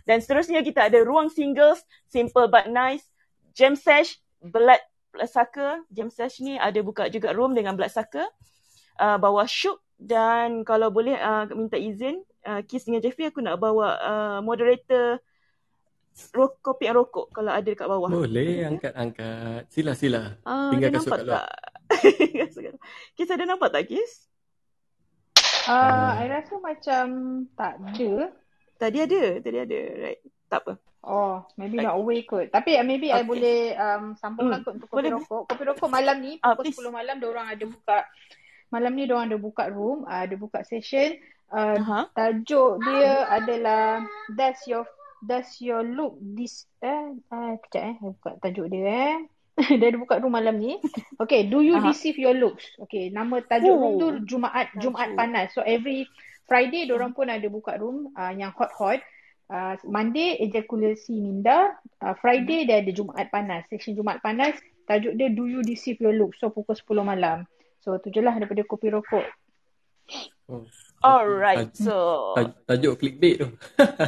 Dan 0.08 0.24
seterusnya 0.24 0.64
kita 0.64 0.88
ada 0.88 1.04
ruang 1.04 1.28
singles, 1.28 1.84
Simple 2.08 2.48
But 2.48 2.72
Nice, 2.72 3.04
Jam 3.52 3.76
Sesh, 3.76 4.20
Blood 4.40 4.80
Blood 5.12 5.28
Sucker. 5.28 5.84
Jam 5.92 6.08
Sesh 6.08 6.40
ni 6.40 6.56
ada 6.56 6.80
buka 6.80 7.12
juga 7.12 7.36
room 7.36 7.52
dengan 7.52 7.76
Blood 7.76 7.92
Sucker. 7.92 8.28
Uh, 8.96 9.20
bawa 9.20 9.44
Shook 9.48 9.82
dan 10.02 10.66
kalau 10.66 10.90
boleh 10.90 11.14
uh, 11.14 11.46
minta 11.54 11.78
izin 11.78 12.26
uh, 12.50 12.66
Kiss 12.66 12.90
dengan 12.90 13.06
Jeffrey 13.06 13.30
aku 13.30 13.42
nak 13.42 13.62
bawa 13.62 13.98
uh, 14.02 14.40
moderator 14.42 15.22
ro- 16.32 16.60
kopi 16.60 16.86
and 16.86 16.96
rokok 16.96 17.32
kalau 17.32 17.50
ada 17.50 17.64
dekat 17.64 17.86
bawah. 17.86 18.08
Boleh 18.08 18.66
angkat-angkat. 18.66 19.68
Sila 19.68 19.94
sila. 19.94 20.36
Ah, 20.44 20.70
Tinggal 20.70 20.90
dia 20.90 20.96
kasut 20.96 21.08
nampak 21.08 21.18
kat 21.18 21.26
luar. 21.26 21.38
tak? 21.38 21.50
Kiss 23.16 23.30
ada 23.30 23.44
nampak 23.44 23.70
tak 23.70 23.84
Kiss? 23.86 24.12
Uh, 25.64 26.12
I 26.18 26.26
rasa 26.28 26.58
macam 26.58 27.06
tak 27.54 27.78
ada. 27.78 28.14
Tadi 28.76 28.98
ada, 29.00 29.22
tadi 29.40 29.58
ada. 29.60 29.80
Right. 30.00 30.22
Tak 30.48 30.60
apa. 30.66 30.74
Oh, 31.02 31.42
maybe 31.56 31.78
not 31.78 31.96
away 31.96 32.22
kot. 32.24 32.50
Tapi 32.50 32.76
uh, 32.76 32.84
maybe 32.84 33.10
I 33.10 33.22
Okay. 33.22 33.26
boleh 33.26 33.60
um, 33.76 34.04
sambung 34.16 34.50
Hmm, 34.50 34.54
lah 34.54 34.60
kot 34.60 34.74
untuk 34.76 34.88
kopi 34.88 34.98
boleh. 35.00 35.12
rokok. 35.16 35.44
Kopi 35.48 35.64
rokok 35.66 35.90
malam 35.90 36.18
ni, 36.20 36.38
Ah, 36.40 36.54
pukul 36.54 36.70
please. 36.70 36.82
10 36.82 36.92
malam 36.92 37.16
diorang 37.18 37.48
ada 37.48 37.64
buka. 37.64 38.00
Malam 38.70 38.92
ni 38.94 39.04
diorang 39.04 39.26
ada 39.26 39.38
buka 39.38 39.64
room, 39.68 40.04
uh, 40.04 40.20
ada 40.20 40.36
buka 40.36 40.62
session. 40.62 41.14
Uh, 41.52 41.78
Aha. 41.78 42.02
tajuk 42.12 42.80
dia 42.82 43.28
adalah 43.28 44.02
Does 44.30 44.62
your 44.66 44.88
Does 45.22 45.62
your 45.62 45.86
look 45.86 46.18
this 46.18 46.66
eh 46.82 47.14
uh, 47.30 47.54
kejap 47.68 47.82
eh 47.86 47.96
saya 48.02 48.12
buka 48.18 48.32
tajuk 48.42 48.68
dia 48.74 48.86
eh. 48.90 49.16
dia 49.80 49.88
ada 49.94 49.98
buka 50.00 50.18
room 50.18 50.34
malam 50.34 50.58
ni. 50.58 50.82
Okay, 51.22 51.46
do 51.46 51.62
you 51.62 51.78
Aha. 51.78 51.86
deceive 51.92 52.18
your 52.18 52.34
looks? 52.34 52.66
Okay, 52.88 53.14
nama 53.14 53.44
tajuk 53.46 53.76
room 53.78 53.94
tu 54.02 54.08
Oh, 54.10 54.18
Jumaat 54.26 54.74
Jumaat 54.82 55.14
panas. 55.14 55.54
So 55.54 55.62
every 55.62 56.10
Friday 56.50 56.90
diorang 56.90 57.14
pun 57.14 57.30
ada 57.30 57.46
buka 57.48 57.78
room 57.78 58.10
uh, 58.18 58.34
yang 58.34 58.52
hot-hot. 58.56 59.00
Uh, 59.52 59.76
Monday 59.84 60.40
ejakulasi 60.40 61.20
minda, 61.20 61.76
uh, 62.00 62.16
Friday 62.24 62.64
dia 62.64 62.80
ada 62.80 62.92
Jumaat 62.96 63.28
panas. 63.30 63.68
Session 63.68 63.94
Jumaat 63.94 64.24
panas, 64.24 64.56
tajuk 64.88 65.14
dia 65.20 65.30
Do 65.30 65.46
you 65.46 65.62
deceive 65.62 66.00
your 66.00 66.16
look? 66.16 66.34
So 66.40 66.50
pukul 66.50 66.74
10 66.74 67.04
malam. 67.04 67.46
So 67.84 68.00
tu 68.00 68.10
je 68.10 68.24
lah 68.24 68.34
daripada 68.40 68.64
kopi 68.64 68.90
rokok. 68.90 69.26
Oh. 70.50 70.66
Alright. 71.02 71.74
Taj- 71.74 71.82
So, 71.82 71.96
taj- 72.38 72.54
tajuk 72.66 72.94
clickbait 72.96 73.36
tu. 73.42 73.48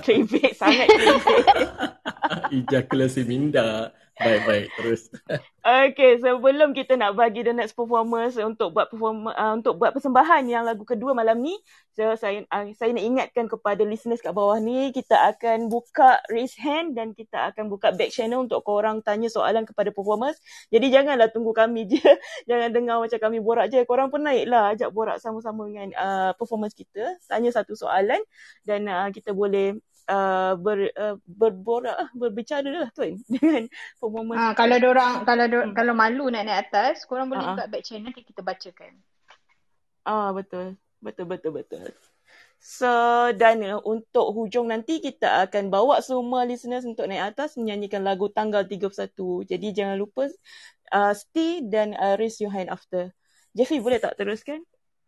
clickbait 0.02 0.54
sangat 0.54 0.88
clickbait. 0.88 1.46
Ejakulasi 2.56 3.22
minda. 3.26 3.90
Baik-baik. 4.14 4.70
Terus. 4.78 5.10
Okay, 5.64 6.20
sebelum 6.20 6.76
kita 6.76 7.00
nak 7.00 7.16
bagi 7.16 7.42
the 7.42 7.56
next 7.56 7.74
performers 7.74 8.36
untuk 8.36 8.76
buat 8.76 8.92
perform 8.92 9.32
uh, 9.32 9.56
untuk 9.56 9.80
buat 9.80 9.96
persembahan 9.96 10.44
yang 10.46 10.68
lagu 10.68 10.84
kedua 10.84 11.16
malam 11.16 11.40
ni, 11.40 11.56
so 11.96 12.04
saya 12.20 12.44
uh, 12.52 12.68
saya 12.76 12.92
nak 12.92 13.00
ingatkan 13.00 13.48
kepada 13.48 13.82
listeners 13.88 14.20
kat 14.20 14.36
bawah 14.36 14.60
ni, 14.60 14.92
kita 14.92 15.16
akan 15.34 15.72
buka 15.72 16.20
raise 16.28 16.54
hand 16.60 17.00
dan 17.00 17.16
kita 17.16 17.56
akan 17.56 17.72
buka 17.72 17.96
back 17.96 18.12
channel 18.12 18.44
untuk 18.44 18.60
korang 18.62 19.00
tanya 19.02 19.32
soalan 19.32 19.64
kepada 19.64 19.90
performers. 19.96 20.36
Jadi 20.68 20.92
janganlah 20.92 21.32
tunggu 21.32 21.56
kami 21.56 21.88
je. 21.88 22.04
Jangan 22.52 22.70
dengar 22.76 23.00
macam 23.00 23.18
kami 23.18 23.40
borak 23.40 23.72
je. 23.72 23.82
Korang 23.88 24.12
pun 24.12 24.28
naiklah 24.28 24.76
ajak 24.76 24.92
borak 24.92 25.24
sama-sama 25.24 25.64
dengan 25.72 25.96
uh, 25.96 26.32
performance 26.36 26.76
kita. 26.76 27.18
Tanya 27.24 27.56
satu 27.56 27.74
soalan 27.74 28.20
dan 28.68 28.84
uh, 28.92 29.08
kita 29.16 29.32
boleh 29.32 29.80
uh, 30.10 30.54
ber, 30.58 30.90
uh, 30.96 31.16
berborak, 31.24 31.96
berbicara 32.16 32.68
lah 32.68 32.90
kan 32.96 33.16
dengan 33.34 33.68
performance 34.00 34.40
Ah 34.40 34.52
kalau 34.56 34.78
orang 34.80 35.14
kalau 35.24 35.46
do, 35.48 35.60
Hmm. 35.64 35.74
kalau 35.76 35.94
malu 35.96 36.28
nak 36.32 36.44
naik 36.48 36.60
atas, 36.70 37.08
korang 37.08 37.30
boleh 37.32 37.44
Ah, 37.44 37.48
ah. 37.54 37.56
buka 37.56 37.72
back 37.72 37.84
channel 37.86 38.12
kita 38.12 38.42
bacakan. 38.44 38.94
Ah 40.04 40.36
betul. 40.36 40.76
Betul 41.00 41.26
betul 41.28 41.52
betul. 41.56 41.88
sedana 42.64 43.76
untuk 43.84 44.32
hujung 44.32 44.72
nanti 44.72 45.04
kita 45.04 45.44
akan 45.44 45.68
bawa 45.68 46.00
semua 46.00 46.48
listeners 46.48 46.88
untuk 46.88 47.12
naik 47.12 47.36
atas 47.36 47.60
menyanyikan 47.60 48.00
lagu 48.08 48.32
tanggal 48.32 48.64
31. 48.64 49.12
Jadi 49.44 49.68
jangan 49.76 50.00
lupa 50.00 50.32
uh, 50.96 51.12
stay 51.12 51.60
dan 51.60 51.92
uh, 52.00 52.16
raise 52.16 52.40
your 52.40 52.56
hand 52.56 52.72
after. 52.72 53.12
Jeffy 53.52 53.84
boleh 53.84 54.00
tak 54.00 54.16
teruskan? 54.16 54.64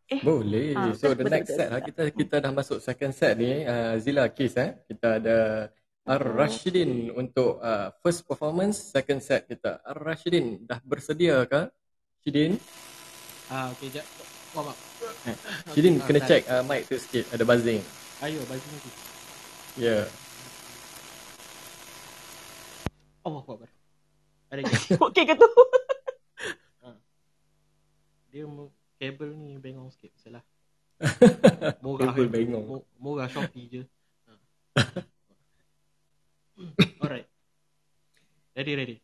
Eh. 0.06 0.22
Boleh. 0.22 0.78
Uh, 0.78 0.94
so 0.94 1.18
the 1.18 1.26
betul, 1.26 1.34
next 1.34 1.50
betul, 1.50 1.58
set 1.58 1.68
betul. 1.68 1.74
lah 1.74 1.82
kita 1.82 2.04
kita 2.14 2.36
dah 2.38 2.52
masuk 2.54 2.78
second 2.78 3.14
set 3.14 3.34
ni 3.42 3.66
uh, 3.66 3.98
Zila 3.98 4.30
case 4.30 4.58
eh. 4.62 4.70
Kita 4.86 5.18
ada 5.18 5.38
Ar-Rashidin 6.06 7.10
untuk 7.18 7.58
uh, 7.58 7.90
first 8.06 8.30
performance 8.30 8.78
second 8.78 9.18
set 9.26 9.50
kita. 9.50 9.82
Ar-Rashidin 9.82 10.62
dah 10.62 10.78
bersedia 10.86 11.42
ke? 11.50 11.74
Shidin? 12.22 12.62
Ah 13.50 13.70
uh, 13.70 13.74
okey 13.74 13.90
jap. 13.90 14.06
Warm 14.54 14.70
up. 14.70 14.78
Eh, 15.26 15.38
Shidin 15.74 15.98
kena 16.06 16.22
check 16.22 16.46
uh, 16.46 16.62
mic 16.62 16.86
tu 16.86 17.02
sikit. 17.02 17.26
Ada 17.34 17.42
buzzing. 17.42 17.82
Ayo, 18.22 18.38
buzzing 18.46 18.72
lagi. 18.78 18.92
Ya. 19.82 19.90
Yeah. 19.90 20.06
Allah 23.26 23.42
Akbar. 23.42 23.70
Ada 24.54 24.62
ke? 24.70 24.74
Okey 25.02 25.24
ke 25.26 25.34
tu? 25.34 25.50
Ha. 26.86 26.94
Dia 28.30 28.46
kabel 29.12 29.38
ni 29.38 29.62
bengong 29.62 29.94
sikit. 29.94 30.14
Salah. 30.18 30.44
Murah 31.84 32.14
kabel 32.14 32.28
bengong. 32.32 32.82
Murah 32.98 33.30
Shopee 33.30 33.68
je. 33.70 33.82
Ha. 34.26 34.34
Alright. 37.04 37.28
Ready, 38.56 38.74
ready. 38.74 38.98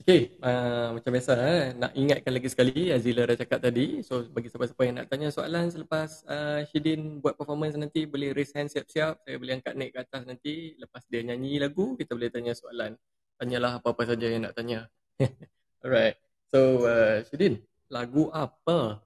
Okay, 0.00 0.32
uh, 0.40 0.96
macam 0.96 1.12
biasa 1.12 1.36
eh, 1.36 1.64
nak 1.76 1.92
ingatkan 1.92 2.32
lagi 2.32 2.48
sekali 2.48 2.88
Azila 2.88 3.28
dah 3.28 3.36
cakap 3.36 3.60
tadi. 3.60 4.00
So 4.00 4.24
bagi 4.32 4.48
siapa-siapa 4.48 4.82
yang 4.88 4.96
nak 4.96 5.12
tanya 5.12 5.28
soalan 5.28 5.68
selepas 5.68 6.24
uh, 6.24 6.64
Shidin 6.72 7.20
buat 7.20 7.36
performance 7.36 7.76
nanti 7.76 8.08
boleh 8.08 8.32
raise 8.32 8.56
hand 8.56 8.72
siap-siap. 8.72 9.20
Saya 9.20 9.36
boleh 9.36 9.60
angkat 9.60 9.76
naik 9.76 9.92
ke 9.92 10.00
atas 10.00 10.24
nanti. 10.24 10.72
Lepas 10.80 11.04
dia 11.04 11.20
nyanyi 11.20 11.60
lagu, 11.60 12.00
kita 12.00 12.16
boleh 12.16 12.32
tanya 12.32 12.56
soalan. 12.56 12.96
Tanyalah 13.36 13.76
apa-apa 13.76 14.08
saja 14.08 14.24
yang 14.24 14.48
nak 14.48 14.56
tanya. 14.56 14.88
Alright. 15.84 16.16
So 16.48 16.88
uh, 16.88 17.20
Shidin, 17.28 17.60
lagu 17.92 18.32
apa? 18.32 19.04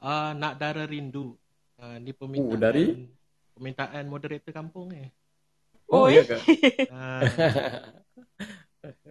Uh, 0.00 0.32
nak 0.32 0.56
darah 0.56 0.88
rindu. 0.88 1.36
Uh, 1.76 1.96
ni 2.00 2.16
permintaan, 2.16 2.56
oh, 2.56 2.60
dari? 2.60 2.84
permintaan 3.52 4.04
moderator 4.08 4.52
kampung 4.52 4.88
eh. 4.96 5.12
Oh, 5.92 6.08
ya 6.08 6.24
ke? 6.24 6.40
Ah. 6.94 7.20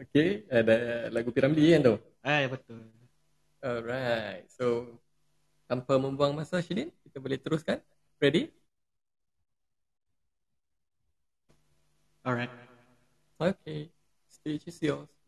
okay, 0.02 0.50
ada 0.50 1.06
lagu 1.14 1.30
Piramli 1.30 1.70
kan 1.78 1.82
tu? 1.86 1.96
Ah, 2.26 2.42
betul. 2.50 2.90
Alright, 3.62 4.50
so 4.50 4.98
tanpa 5.70 6.02
membuang 6.02 6.34
masa 6.34 6.58
Shidin, 6.64 6.90
kita 7.06 7.22
boleh 7.22 7.38
teruskan. 7.38 7.78
Ready? 8.18 8.50
Alright. 12.26 12.50
Okay, 13.38 13.94
stage 14.26 14.66
is 14.66 14.80
yours. 14.82 15.18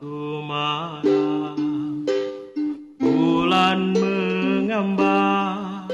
Waktu 0.00 0.40
malam. 0.48 2.08
Bulan 2.96 3.92
mengambang. 3.92 5.92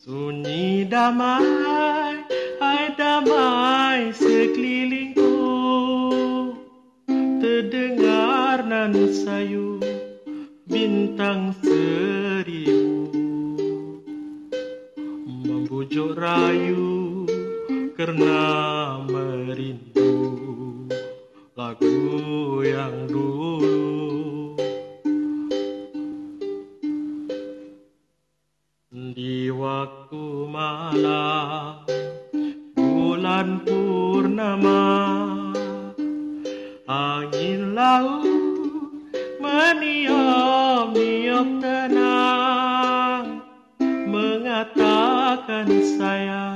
Sunyi 0.00 0.88
damai 0.88 2.24
Hai 2.56 2.96
damai 2.96 4.08
sekelilingku. 4.16 5.36
Terdengar 7.44 8.64
nan 8.64 8.96
sayu 9.12 9.76
Bintang 10.64 11.52
seribu. 11.60 13.12
Membujuk 15.28 16.16
rayu 16.16 17.28
Kerana 17.92 19.04
lagu 21.82 22.62
yang 22.62 23.10
dulu. 23.10 24.54
Di 29.12 29.50
waktu 29.50 30.46
malam 30.46 31.82
bulan 32.78 33.66
purnama 33.66 34.86
angin 36.86 37.74
laut 37.74 38.22
meniup-niup 39.42 41.48
tenang 41.60 43.42
mengatakan 44.06 45.66
saya 45.98 46.54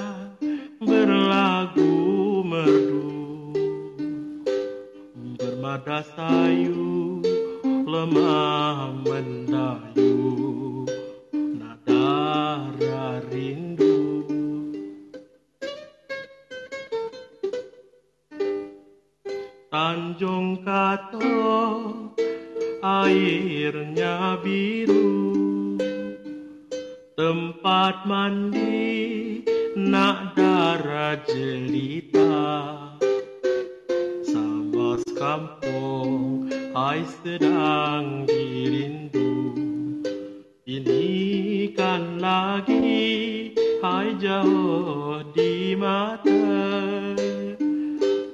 berlagu 0.81 1.66
Sayu 6.05 7.25
lemah 7.89 8.93
mendayu 9.01 10.85
Nada 11.33 12.69
rindu. 13.33 14.29
Tanjung 19.73 20.61
Kato 20.61 21.33
airnya 22.85 24.37
biru. 24.45 25.81
Tempat 27.17 28.05
mandi 28.05 29.41
nak 29.73 30.37
darah 30.37 31.17
jelita 31.25 32.86
kampung 35.27 36.47
Hai 36.71 37.03
sedang 37.25 38.29
dirindu. 38.31 39.59
Ini 40.63 41.07
kan 41.75 42.23
lagi 42.23 43.51
Hai 43.83 44.15
jauh 44.23 45.27
di 45.35 45.75
mata. 45.75 46.63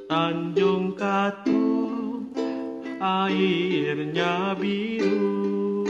Tanjung 0.05 0.93
Katung 0.93 2.29
Airnya 3.01 4.53
biru. 4.61 5.89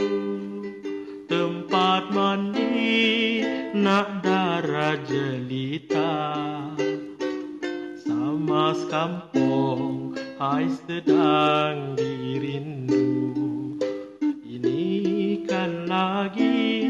Tempat 1.27 2.15
mandi 2.15 3.43
Nak 3.75 4.23
darah 4.23 4.95
jelita. 5.03 6.15
Sama 7.99 8.71
kampung 8.87 10.13
Hai 10.43 10.67
sedang 10.67 11.95
dirindu 11.95 12.99
Ini 14.43 14.83
kan 15.47 15.87
lagi 15.87 16.83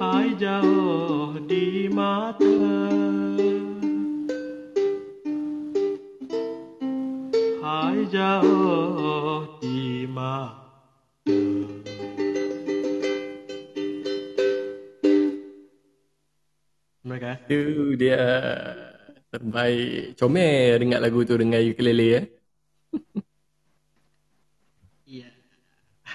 Hai 0.00 0.32
jauh 0.40 1.36
di 1.44 1.84
mata 1.92 2.48
Hai 7.60 8.08
jauh 8.08 9.60
di 9.60 10.08
mata 10.08 10.56
Terima 17.04 17.16
kasih. 17.20 17.52
Itu 17.52 18.00
dia 18.00 18.24
terbaik. 19.28 20.16
Comel 20.16 20.80
dengar 20.80 21.04
lagu 21.04 21.20
tu 21.28 21.36
dengan 21.36 21.60
ukulele 21.60 22.08
ya. 22.16 22.37
Yeah. 25.08 25.32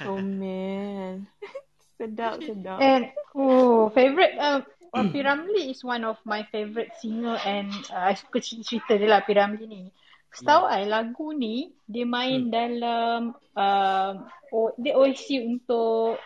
oh 0.05 0.21
man. 0.21 1.25
sedap, 1.97 2.45
sedap. 2.45 2.77
And 2.77 3.09
oh, 3.33 3.89
favorite 3.89 4.37
uh, 4.37 4.61
uh, 4.93 5.05
Piramli 5.09 5.73
is 5.73 5.81
one 5.81 6.05
of 6.05 6.21
my 6.29 6.45
favorite 6.53 6.93
singer 7.01 7.41
and 7.41 7.73
uh, 7.89 8.13
I 8.13 8.13
suka 8.13 8.37
cerita 8.37 8.93
dia 8.93 9.09
lah 9.09 9.25
Piramli 9.25 9.65
ni. 9.65 9.83
Setahu 10.29 10.69
yeah. 10.69 10.77
I 10.77 10.81
lagu 10.85 11.33
ni 11.33 11.73
dia 11.89 12.05
main 12.05 12.49
hmm. 12.49 12.53
dalam 12.53 13.19
uh, 13.57 14.11
oh, 14.53 14.77
dia 14.77 14.93
OSC 14.93 15.41
untuk 15.41 16.21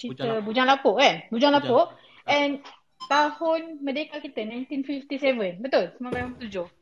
cerita 0.00 0.40
Bujang 0.40 0.64
Lapuk 0.64 0.96
kan? 0.96 1.28
Bujang 1.28 1.52
Lapuk. 1.52 1.92
And 2.24 2.64
tahun 3.12 3.84
merdeka 3.84 4.24
kita 4.24 4.44
1957. 4.44 5.60
Betul? 5.60 5.92
1957. 6.00 6.79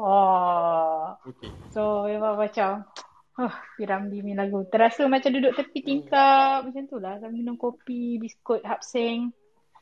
Oh. 0.00 1.12
Oh. 1.12 1.28
Okay. 1.28 1.52
So 1.76 2.08
memang 2.08 2.40
macam 2.40 2.88
oh, 3.36 3.54
Piramli 3.76 4.24
ni 4.24 4.32
lagu. 4.32 4.64
Terasa 4.72 5.04
macam 5.04 5.28
duduk 5.28 5.52
tepi 5.52 5.84
tingkap 5.84 6.64
macam 6.64 6.82
tu 6.88 6.96
lah. 6.96 7.20
Sambil 7.20 7.44
minum 7.44 7.60
kopi, 7.60 8.16
biskut, 8.16 8.64
hapseng. 8.64 9.28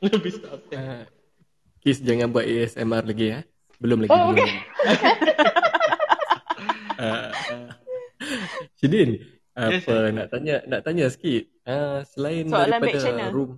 Lebih 0.02 0.42
substance. 0.42 0.74
Uh, 0.74 1.06
Kis 1.78 2.02
jangan 2.02 2.34
buat 2.34 2.42
ASMR 2.42 3.06
lagi 3.06 3.26
ya. 3.30 3.40
Belum 3.78 4.02
lagi. 4.02 4.10
Oh, 4.10 4.34
belum 4.34 4.42
okay. 4.42 4.58
uh, 6.98 7.30
Shidin, 8.82 9.22
Yes, 9.58 9.82
apa 9.86 9.90
sir. 9.90 10.02
nak 10.14 10.26
tanya 10.30 10.56
nak 10.66 10.80
tanya 10.82 11.06
sikit. 11.10 11.46
Uh, 11.62 12.02
selain 12.06 12.46
Soalan 12.50 12.78
daripada 12.82 13.30
room. 13.30 13.50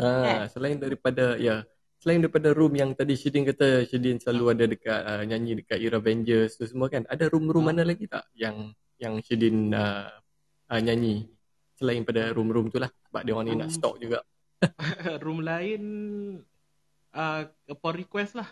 Uh, 0.00 0.24
Eh. 0.26 0.42
selain 0.48 0.78
daripada 0.80 1.36
ya, 1.36 1.66
selain 2.00 2.24
daripada 2.24 2.56
room 2.56 2.72
yang 2.74 2.96
tadi 2.96 3.12
Shidin 3.12 3.44
kata 3.44 3.84
Shidin 3.84 4.16
selalu 4.16 4.44
ada 4.56 4.64
dekat 4.64 5.00
uh, 5.04 5.22
nyanyi 5.22 5.60
dekat 5.60 5.78
Era 5.78 6.00
Avengers 6.00 6.56
tu 6.56 6.64
semua 6.64 6.88
kan. 6.88 7.04
Ada 7.06 7.28
room-room 7.28 7.68
mana 7.68 7.84
lagi 7.84 8.08
tak 8.08 8.24
yang 8.32 8.72
yang 8.96 9.20
Shidin 9.20 9.70
uh, 9.76 10.08
uh, 10.66 10.80
nyanyi 10.80 11.28
selain 11.76 12.00
pada 12.04 12.32
room-room 12.32 12.68
tu 12.68 12.80
lah 12.80 12.88
sebab 13.08 13.20
dia 13.20 13.32
orang 13.32 13.46
ni 13.46 13.54
nak 13.54 13.68
Room. 13.68 13.76
stok 13.76 13.94
juga. 14.00 14.18
room 15.24 15.40
lain 15.40 15.82
uh, 17.12 17.42
upon 17.68 17.92
request 17.96 18.36
lah. 18.36 18.48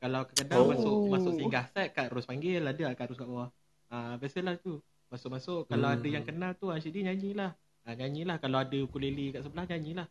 Kalau 0.00 0.24
kadang-kadang 0.24 0.64
Oh. 0.64 0.68
masuk 0.72 0.96
masuk 1.12 1.32
singgah 1.36 1.64
set 1.72 1.92
Kak 1.92 2.08
Ros 2.08 2.24
panggil 2.24 2.64
ada 2.64 2.96
Kak 2.96 3.12
Ros 3.12 3.20
kat 3.20 3.28
bawah. 3.28 3.48
Ah 3.92 3.96
uh, 3.96 4.12
biasalah 4.16 4.56
tu. 4.56 4.80
Masuk-masuk 5.12 5.68
kalau 5.68 5.88
Hmm. 5.90 5.96
ada 6.00 6.08
yang 6.08 6.24
kenal 6.24 6.52
tu 6.56 6.72
Ansyidi 6.72 7.04
nyanyilah. 7.04 7.52
Ah 7.84 7.92
uh, 7.92 7.94
nyanyilah 7.96 8.36
kalau 8.40 8.64
ada 8.64 8.76
ukulele 8.80 9.36
kat 9.36 9.44
sebelah 9.44 9.68
nyanyilah. 9.68 10.06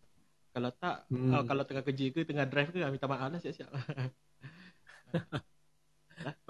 Kalau 0.50 0.70
tak 0.74 1.06
Hmm. 1.10 1.34
uh, 1.34 1.44
kalau 1.46 1.64
tengah 1.64 1.84
kerja 1.86 2.06
ke 2.10 2.26
tengah 2.26 2.46
drive 2.50 2.74
ke 2.74 2.82
ah, 2.82 2.90
minta 2.90 3.06
maaf 3.06 3.30
lah 3.30 3.40
siap-siap. 3.42 3.70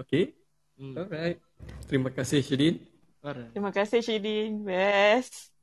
Okay. 0.01 0.33
hmm. 0.81 0.97
Alright. 0.97 1.37
Terima 1.85 2.09
kasih 2.09 2.41
Shidin. 2.41 2.81
Alright. 3.21 3.53
Terima 3.53 3.69
kasih 3.69 4.01
Shidin. 4.01 4.65
Best. 4.65 5.53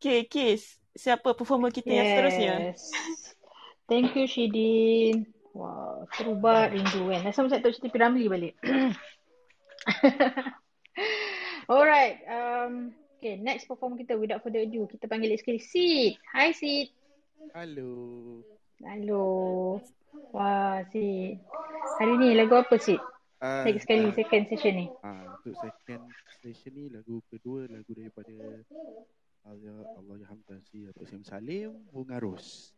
Okay, 0.00 0.24
Kis. 0.24 0.80
Siapa 0.96 1.36
performer 1.36 1.68
kita 1.68 1.92
yang 1.92 2.08
seterusnya? 2.08 2.54
Yes. 2.72 2.88
Thank 3.84 4.16
you 4.16 4.24
Shidin. 4.24 5.28
Wow, 5.52 6.06
seru 6.14 6.38
banget 6.38 6.78
rindu 6.78 7.10
kan. 7.10 7.20
Rasa 7.26 7.42
macam 7.42 7.58
tak 7.58 7.74
cerita 7.74 7.90
Piramli 7.90 8.30
balik. 8.30 8.54
Alright. 11.72 12.22
Um, 12.30 12.94
okay, 13.18 13.34
next 13.34 13.66
perform 13.66 13.98
kita 13.98 14.14
without 14.14 14.40
further 14.46 14.62
ado. 14.62 14.86
Kita 14.86 15.10
panggil 15.10 15.34
sekali 15.34 15.58
Sid. 15.58 16.22
Hi 16.30 16.54
Sid. 16.54 16.94
Halo. 17.50 17.90
Halo. 18.78 19.26
Wah, 20.30 20.86
Sid. 20.94 21.42
Hari 21.98 22.14
ni 22.14 22.38
lagu 22.38 22.54
apa 22.54 22.78
Sid? 22.78 23.02
Ah, 23.38 23.62
Next 23.62 23.86
sekali 23.86 24.10
ah, 24.10 24.14
second 24.14 24.44
session 24.50 24.74
ni. 24.74 24.86
ah, 25.06 25.38
untuk 25.38 25.54
second 25.62 26.02
station 26.38 26.74
ni 26.74 26.90
lagu 26.90 27.22
kedua 27.30 27.70
lagu 27.70 27.90
daripada 27.94 28.34
Allah 29.46 29.86
Allah 29.94 30.18
Sim 31.06 31.22
Salim 31.22 31.70
Bunga 31.94 32.18
Ros. 32.18 32.74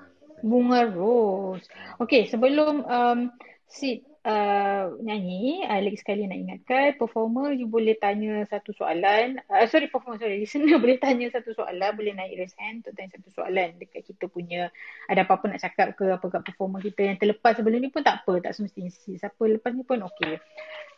Ah, 0.00 0.08
Bunga 0.40 0.88
Ros. 0.88 1.68
Okay, 2.00 2.24
sebelum 2.32 2.80
um, 2.88 3.28
Sid 3.70 4.02
uh, 4.26 4.98
nyanyi, 5.00 5.62
uh, 5.64 5.80
lagi 5.80 5.96
sekali 5.96 6.26
nak 6.26 6.38
ingatkan, 6.42 6.98
performer 6.98 7.54
you 7.54 7.70
boleh 7.70 7.96
tanya 7.96 8.44
satu 8.50 8.74
soalan. 8.74 9.40
Uh, 9.46 9.64
sorry, 9.70 9.88
performer, 9.88 10.20
sorry. 10.20 10.42
Listener 10.42 10.76
boleh 10.82 10.98
tanya 11.00 11.30
satu 11.32 11.54
soalan, 11.56 11.94
boleh 11.94 12.12
naik 12.12 12.34
raise 12.34 12.56
hand 12.58 12.84
untuk 12.84 12.98
tanya 12.98 13.14
satu 13.16 13.30
soalan 13.30 13.78
dekat 13.80 14.02
kita 14.04 14.26
punya, 14.28 14.68
ada 15.08 15.24
apa-apa 15.24 15.54
nak 15.54 15.62
cakap 15.62 15.94
ke 15.96 16.04
apa 16.10 16.26
kat 16.26 16.42
performer 16.50 16.82
kita 16.82 17.00
yang 17.14 17.16
terlepas 17.16 17.56
sebelum 17.56 17.78
ni 17.80 17.88
pun 17.94 18.02
tak 18.02 18.26
apa, 18.26 18.42
tak 18.42 18.52
semestinya 18.58 18.90
Sid. 18.90 19.22
Siapa 19.22 19.42
lepas 19.46 19.70
ni 19.72 19.86
pun 19.86 20.02
okay. 20.04 20.42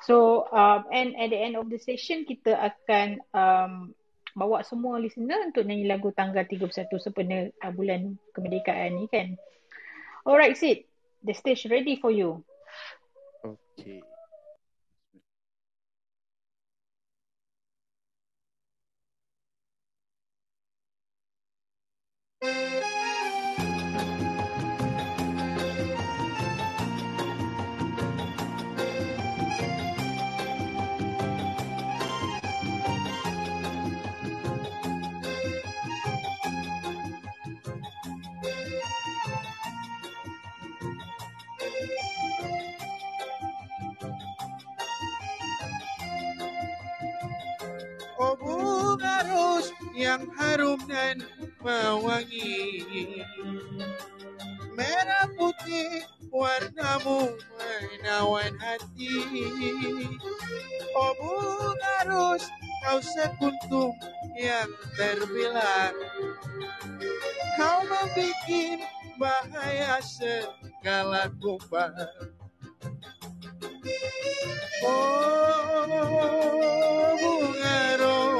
So, 0.02 0.48
um, 0.50 0.88
and 0.90 1.14
at 1.14 1.30
the 1.30 1.38
end 1.38 1.54
of 1.54 1.70
the 1.70 1.78
session, 1.78 2.26
kita 2.26 2.56
akan 2.56 3.22
um, 3.36 3.72
bawa 4.32 4.64
semua 4.64 4.96
listener 4.96 5.38
untuk 5.44 5.68
nyanyi 5.68 5.86
lagu 5.86 6.08
tanggal 6.16 6.48
31 6.48 6.88
sempena 6.98 7.52
uh, 7.62 7.72
bulan 7.72 8.16
kemerdekaan 8.32 8.96
ni 8.96 9.06
kan. 9.12 9.36
Alright 10.24 10.56
Sid, 10.56 10.88
the 11.20 11.36
stage 11.36 11.68
ready 11.68 12.00
for 12.00 12.08
you. 12.08 12.40
Okay. 13.80 14.02
Yang 49.92 50.24
harum 50.36 50.80
dan 50.88 51.20
mewangi 51.60 52.82
Merah 54.72 55.28
putih 55.36 56.08
warnamu 56.32 57.36
menawan 57.60 58.56
hati. 58.56 59.20
Oh 60.96 61.12
bunga 61.20 61.96
kau 62.82 62.98
sekuntum 63.04 63.92
yang 64.32 64.72
terbilang. 64.96 65.92
Kau 67.60 67.84
membuat 67.84 68.80
bahaya 69.20 70.00
segala 70.00 71.28
kumpang 71.36 71.92
Oh 74.82 75.84
bunga 77.20 77.80
ros 78.00 78.31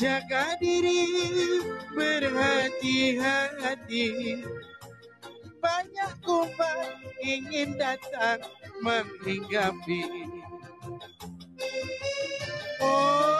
Jaga 0.01 0.57
diri 0.57 1.05
berhati-hati. 1.93 4.41
Banyak 5.61 6.13
kumbang 6.25 7.05
ingin 7.21 7.77
datang 7.77 8.41
menghinggapi. 8.81 10.01
Oh 12.81 13.34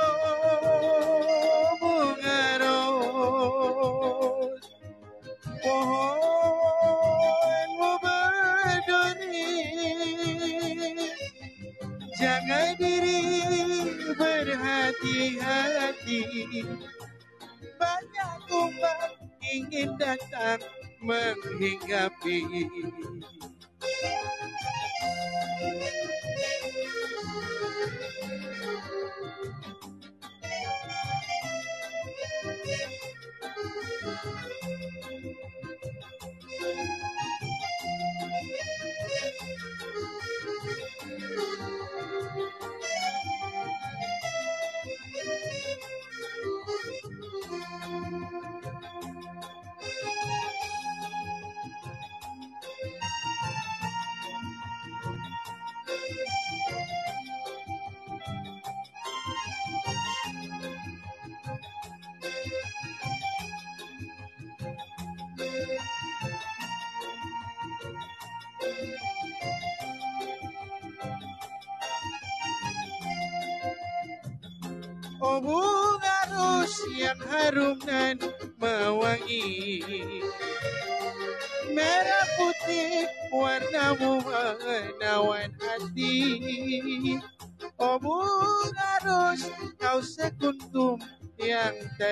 ingin 19.55 19.95
datang 19.95 20.59
menghinggapi 20.99 22.43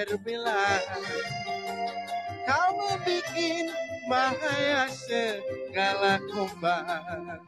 terbelah. 0.01 0.81
Kau 2.43 2.69
membuat 2.75 3.67
bahaya 4.09 4.89
segala 4.91 6.19
kumbang 6.27 7.39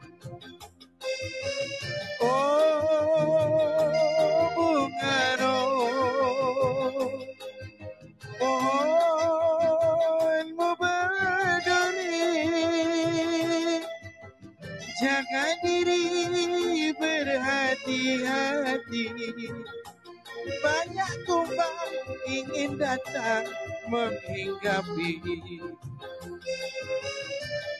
Banyak 20.86 21.26
kumbang 21.26 21.98
ingin 22.30 22.78
datang 22.78 23.42
menghinggapi. 23.90 25.18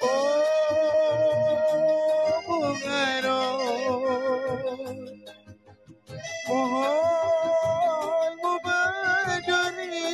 Oh 0.03 2.35
bunga 2.51 3.23
Mohonmu 6.51 8.53
berduri. 8.67 10.11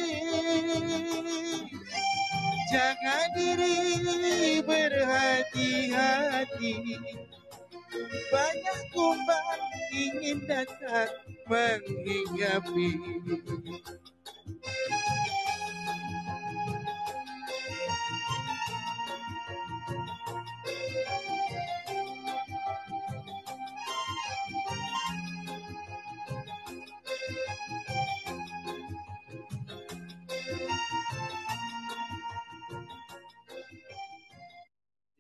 Jaga 2.69 3.33
diri 3.33 4.61
berhati-hati 4.69 6.77
Banyak 8.33 8.81
kumbang 8.93 9.61
ingin 9.93 10.39
datang 10.49 11.13
menghinggapi 11.45 12.91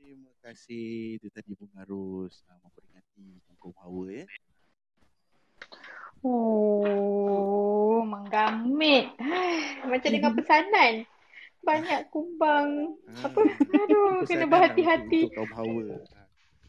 Terima 0.02 0.34
kasih. 0.44 1.16
Itu 1.16 1.32
tadi 1.32 1.56
Bunga 1.56 1.82
Ros 1.88 2.44
uh, 2.50 2.61
Kaum 3.62 3.74
Hawa 3.78 4.04
ya. 4.10 4.26
Oh, 6.22 8.02
menggamit. 8.06 9.14
Macam 9.90 10.10
dengan 10.10 10.34
pesanan. 10.38 11.06
Banyak 11.62 12.10
kumbang. 12.10 12.98
Apa? 13.22 13.38
Aduh, 13.86 14.22
kena 14.30 14.50
berhati-hati. 14.50 15.30
Untuk, 15.30 15.46
untuk 15.46 15.54
kaum 15.54 15.78
hawa. 15.78 15.98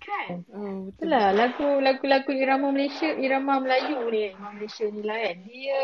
Kan? 0.04 0.46
Oh, 0.54 0.90
Betul 0.90 1.08
lah. 1.10 1.34
Lagu, 1.34 1.82
lagu-lagu 1.82 2.30
irama 2.30 2.70
Malaysia, 2.70 3.10
irama 3.18 3.58
Melayu 3.58 4.06
ni, 4.14 4.30
irama 4.30 4.54
Malaysia 4.54 4.86
ni 4.86 5.02
lah 5.02 5.18
kan. 5.18 5.38
Dia 5.50 5.82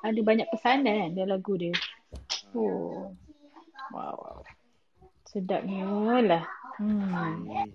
ada 0.00 0.20
banyak 0.26 0.48
pesanan 0.50 0.94
kan 0.98 1.10
dalam 1.14 1.38
lagu 1.38 1.52
dia. 1.54 1.74
Oh. 2.58 3.14
Wow. 3.94 4.18
wow. 4.18 4.38
Sedapnya 5.30 5.86
lah. 6.26 6.44
Hmm. 6.78 7.70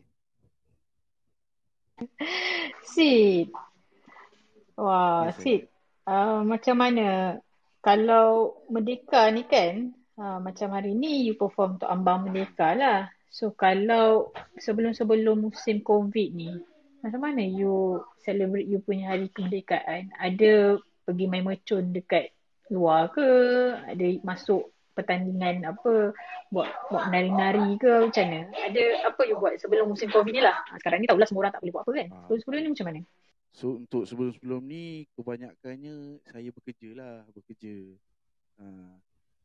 Sid. 2.92 3.52
Wah, 4.76 5.32
saya. 5.32 5.40
Sid. 5.40 5.62
Uh, 6.06 6.46
macam 6.46 6.76
mana 6.78 7.40
kalau 7.82 8.60
Merdeka 8.70 9.32
ni 9.34 9.48
kan, 9.48 9.96
uh, 10.20 10.38
macam 10.38 10.70
hari 10.76 10.94
ni 10.94 11.26
you 11.26 11.34
perform 11.40 11.80
untuk 11.80 11.90
Ambang 11.90 12.28
Merdeka 12.28 12.76
lah. 12.76 13.10
So 13.32 13.52
kalau 13.56 14.32
sebelum-sebelum 14.60 15.50
musim 15.50 15.84
COVID 15.84 16.30
ni, 16.36 16.56
macam 17.04 17.22
mana 17.24 17.44
you 17.44 18.04
celebrate 18.24 18.68
you 18.68 18.80
punya 18.84 19.16
hari 19.16 19.28
kemerdekaan? 19.32 20.12
Ada 20.16 20.80
pergi 21.06 21.26
main 21.28 21.44
mercun 21.44 21.92
dekat 21.92 22.32
luar 22.72 23.12
ke? 23.12 23.30
Ada 23.88 24.20
masuk 24.24 24.75
pertandingan 24.96 25.68
apa? 25.68 26.16
Buat 26.50 26.70
buat 26.90 27.04
menari-nari 27.12 27.76
ke 27.76 28.08
macam 28.08 28.24
mana? 28.26 28.42
Ada 28.56 28.84
apa 29.12 29.22
you 29.28 29.36
buat 29.36 29.60
sebelum 29.60 29.92
musim 29.92 30.08
COVID 30.10 30.32
ni 30.32 30.42
lah? 30.42 30.56
Ah, 30.72 30.80
Sekarang 30.80 31.04
ni 31.04 31.08
tahulah 31.12 31.28
semua 31.28 31.46
orang 31.46 31.54
tak 31.54 31.62
boleh 31.62 31.74
buat 31.76 31.84
apa 31.84 31.92
kan? 31.92 32.08
Ah. 32.10 32.18
Sebelum-sebelum 32.26 32.60
ni 32.64 32.72
macam 32.72 32.88
mana? 32.88 33.02
So 33.56 33.66
untuk 33.84 34.04
sebelum-sebelum 34.08 34.62
ni 34.64 34.84
kebanyakannya 35.16 35.96
saya 36.28 36.50
bekerja 36.56 36.90
lah, 36.96 37.16
bekerja. 37.32 37.76
Uh, 38.56 38.96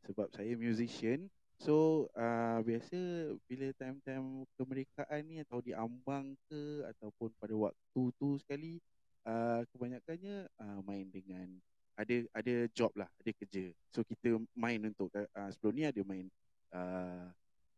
sebab 0.07 0.31
saya 0.33 0.55
musician. 0.57 1.29
So 1.61 2.09
uh, 2.17 2.65
biasa 2.65 2.97
bila 3.45 3.69
time-time 3.77 4.49
kemerdekaan 4.57 5.23
ni 5.29 5.45
atau 5.45 5.61
di 5.61 5.77
ambang 5.77 6.33
ke 6.49 6.89
ataupun 6.89 7.37
pada 7.37 7.53
waktu 7.53 8.03
tu 8.17 8.41
sekali 8.41 8.81
uh, 9.29 9.61
kebanyakannya 9.69 10.49
uh, 10.57 10.81
main 10.89 11.05
dengan 11.13 11.61
ada 12.01 12.17
ada 12.33 12.55
job 12.73 12.91
lah, 12.97 13.09
ada 13.21 13.31
kerja. 13.37 13.69
So 13.93 14.01
kita 14.01 14.41
main 14.57 14.81
untuk 14.81 15.13
uh, 15.13 15.51
sebelum 15.53 15.73
ni 15.77 15.85
ada 15.85 16.01
main 16.03 16.27
uh, 16.73 17.29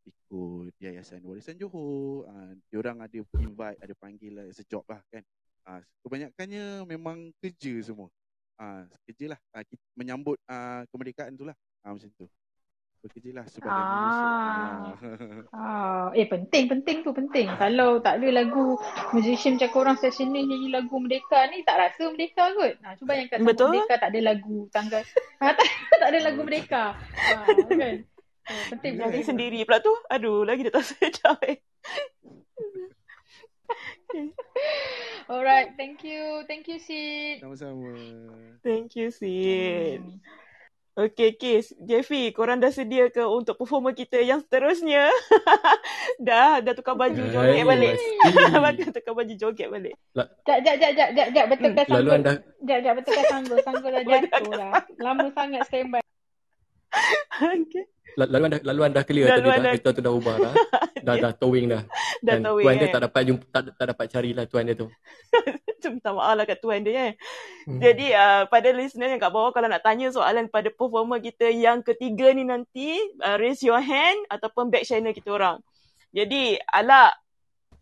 ikut 0.07 0.73
Yayasan 0.79 1.27
Warisan 1.27 1.59
Johor. 1.59 2.31
Uh, 2.31 2.55
diorang 2.71 3.03
ada 3.03 3.19
invite, 3.43 3.79
ada 3.83 3.95
panggil 3.99 4.33
lah 4.39 4.45
a 4.47 4.65
job 4.71 4.87
lah 4.87 5.03
kan. 5.11 5.23
Ah, 5.63 5.79
kebanyakannya 6.03 6.83
memang 6.91 7.31
kerja 7.39 7.75
semua. 7.87 8.11
Ah, 8.59 8.83
kerja 9.07 9.35
lah. 9.35 9.41
Ah, 9.55 9.63
kita 9.63 9.83
menyambut 9.95 10.39
ah, 10.51 10.83
kemerdekaan 10.91 11.39
tu 11.39 11.47
lah. 11.47 11.55
Ah, 11.87 11.95
macam 11.95 12.11
tu. 12.19 12.27
Bekerja 13.03 13.31
lah 13.35 13.45
sebagai. 13.51 13.75
Ah. 13.75 13.91
Ah. 13.91 14.79
Ah, 15.63 16.07
eh 16.15 16.27
penting 16.31 16.71
penting 16.71 17.03
tu 17.03 17.11
penting. 17.11 17.51
Kalau 17.59 17.99
tak 17.99 18.23
ada 18.23 18.29
lagu 18.31 18.79
musician 19.11 19.59
macam 19.59 19.71
korang 19.75 19.99
session 19.99 20.31
ni 20.31 20.47
nyanyi 20.47 20.71
lagu 20.71 20.95
Merdeka 21.03 21.51
ni 21.51 21.67
tak 21.67 21.83
rasa 21.83 22.15
Merdeka 22.15 22.55
kot. 22.55 22.79
Ha, 22.79 22.95
cuba 22.95 23.19
bayangkan 23.19 23.39
sama 23.43 23.49
Betul. 23.51 23.71
Merdeka 23.75 23.95
tak 23.99 24.11
ada 24.15 24.21
lagu 24.23 24.57
tanggal 24.71 25.03
ha, 25.43 25.53
tak, 25.53 25.67
tak 25.99 26.09
ada 26.15 26.19
lagu 26.23 26.41
Merdeka. 26.47 26.85
Ha, 26.95 27.35
kan? 27.51 27.97
Oh, 28.43 28.63
penting 28.75 28.93
Nyanyi 28.99 29.23
penting. 29.23 29.27
sendiri 29.27 29.59
pula 29.67 29.79
tu. 29.83 29.95
Aduh, 30.07 30.47
lagi 30.47 30.63
dia 30.67 30.75
tak 30.75 30.87
sedap 30.87 31.39
eh. 31.51 31.59
Alright, 35.27 35.75
thank 35.79 36.05
you. 36.05 36.45
Thank 36.47 36.69
you 36.69 36.79
Sid. 36.79 37.41
Sama-sama. 37.43 37.97
Thank 38.61 38.95
you, 38.95 39.09
Sid. 39.11 40.03
Hmm. 40.03 40.19
Okay, 40.93 41.33
Kis. 41.41 41.73
Jeffy, 41.81 42.37
korang 42.37 42.61
dah 42.61 42.69
sedia 42.69 43.09
ke 43.09 43.25
untuk 43.25 43.57
performer 43.57 43.97
kita 43.97 44.21
yang 44.21 44.45
seterusnya? 44.45 45.09
dah, 46.29 46.61
dah 46.61 46.73
tukar 46.77 47.01
baju 47.01 47.17
joget 47.33 47.65
Hai, 47.65 47.65
balik. 47.65 47.97
mesti. 47.97 48.93
tukar 49.01 49.17
baju 49.17 49.33
joget 49.33 49.73
balik. 49.73 49.97
Jap, 50.13 50.29
jap, 50.45 50.77
jap, 50.77 50.93
jap, 50.93 51.09
jap, 51.17 51.29
jap, 51.33 51.45
betulkan 51.49 51.85
Lalu 51.89 51.89
sanggul. 51.89 52.13
anda 52.21 52.33
Jap, 52.69 52.79
jap, 52.85 52.95
betulkan 53.01 53.25
sanggul. 53.33 53.59
Sanggul 53.65 53.91
dah 53.97 54.05
jatuh 54.05 54.53
lah. 54.53 54.73
Lama 55.01 55.27
sangat 55.33 55.65
standby. 55.65 56.05
Okay. 57.43 57.85
la- 58.17 58.31
lalu 58.31 58.45
anda 58.49 58.59
lalu 58.63 58.81
anda 58.85 59.01
clear 59.03 59.27
Lalu 59.29 59.37
tadi 59.37 59.49
dah 59.49 59.57
anda- 59.57 59.75
kita 59.77 59.89
tu 59.93 60.01
dah 60.05 60.13
ubah 60.13 60.35
dah. 60.39 60.55
dah 61.07 61.15
dah 61.19 61.33
towing 61.35 61.67
dah. 61.73 61.83
Dah 62.23 62.39
Dan 62.39 62.41
tahu 62.47 62.57
tuan 62.63 62.75
dia 62.79 62.87
kan. 62.87 62.95
tak 62.95 63.03
dapat 63.09 63.23
jumpa 63.27 63.45
tak, 63.51 63.63
tak 63.75 63.87
dapat 63.91 64.07
carilah 64.13 64.45
tuan 64.47 64.65
dia 64.69 64.77
tu. 64.77 64.89
Tu 65.83 65.91
minta 65.91 66.15
maaf 66.15 66.39
lah 66.39 66.47
kat 66.47 66.63
tuan 66.63 66.79
dia 66.87 67.11
eh. 67.11 67.13
Hmm. 67.67 67.83
Jadi 67.83 68.15
uh, 68.15 68.47
pada 68.47 68.71
listener 68.71 69.11
yang 69.11 69.19
kat 69.19 69.35
bawah 69.35 69.51
kalau 69.51 69.67
nak 69.67 69.83
tanya 69.83 70.15
soalan 70.15 70.47
pada 70.47 70.71
performer 70.71 71.19
kita 71.19 71.51
yang 71.51 71.83
ketiga 71.83 72.31
ni 72.31 72.47
nanti, 72.47 73.03
uh, 73.19 73.35
raise 73.35 73.59
your 73.67 73.83
hand 73.83 74.23
ataupun 74.31 74.71
back 74.71 74.87
channel 74.87 75.11
kita 75.11 75.35
orang. 75.35 75.59
Jadi, 76.15 76.55
Alak. 76.71 77.19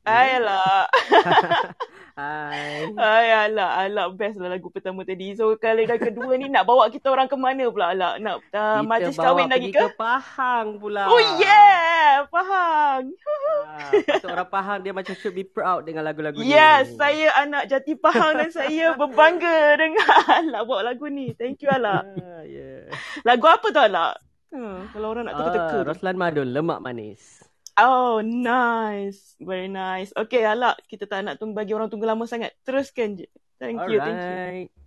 Hai 0.01 0.41
Alak. 0.41 0.87
Hai. 2.21 2.89
Hai 2.97 3.27
Alak. 3.49 3.73
Alak 3.85 4.07
best 4.17 4.41
lah 4.41 4.57
lagu 4.57 4.73
pertama 4.73 5.05
tadi. 5.05 5.37
So 5.37 5.53
kali 5.61 5.85
dah 5.85 6.01
kedua 6.01 6.41
ni 6.41 6.49
nak 6.49 6.65
bawa 6.65 6.89
kita 6.89 7.13
orang 7.13 7.29
ke 7.29 7.37
mana 7.37 7.69
pula 7.69 7.93
Alak? 7.93 8.15
Nak 8.25 8.37
uh, 8.41 8.81
Kita 8.81 8.89
majlis 8.89 9.17
kahwin 9.21 9.53
lagi 9.53 9.69
ke? 9.69 9.77
ke 9.77 9.89
Pahang 10.01 10.81
pula. 10.81 11.05
Oh 11.05 11.21
yeah! 11.37 12.25
Faham. 12.33 13.13
Ah, 13.69 13.93
orang 14.25 14.49
Pahang 14.49 14.79
dia 14.81 14.93
macam 14.97 15.13
should 15.21 15.37
be 15.37 15.45
proud 15.45 15.85
dengan 15.85 16.09
lagu-lagu 16.09 16.41
ni. 16.41 16.49
Yes, 16.49 16.97
saya 16.97 17.37
anak 17.37 17.69
jati 17.69 17.93
Pahang 17.93 18.41
dan 18.41 18.49
saya 18.49 18.97
berbangga 18.97 19.77
dengan 19.85 20.09
Alak 20.33 20.63
bawa 20.65 20.81
lagu 20.97 21.13
ni. 21.13 21.37
Thank 21.37 21.61
you 21.61 21.69
Alak. 21.69 22.09
Ah, 22.09 22.43
yeah. 22.49 22.89
Lagu 23.21 23.45
apa 23.45 23.69
tu 23.69 23.81
Alak? 23.81 24.17
Hmm, 24.49 24.89
kalau 24.97 25.13
orang 25.13 25.29
nak 25.29 25.37
teka-teka. 25.37 25.77
Ah, 25.77 25.85
Roslan 25.85 26.17
Madun, 26.17 26.49
lemak 26.57 26.81
manis. 26.81 27.50
Oh, 27.81 28.21
nice. 28.21 29.41
Very 29.41 29.73
nice. 29.73 30.13
Okay, 30.13 30.45
Alak. 30.45 30.85
Kita 30.85 31.09
tak 31.09 31.25
nak 31.25 31.41
tunggu 31.41 31.57
bagi 31.57 31.73
orang 31.73 31.89
tunggu 31.89 32.05
lama 32.05 32.29
sangat. 32.29 32.53
Teruskan 32.61 33.17
je. 33.17 33.25
Thank 33.57 33.81
All 33.81 33.89
you. 33.89 34.01
Right. 34.05 34.69
Thank 34.69 34.69
you. 34.69 34.81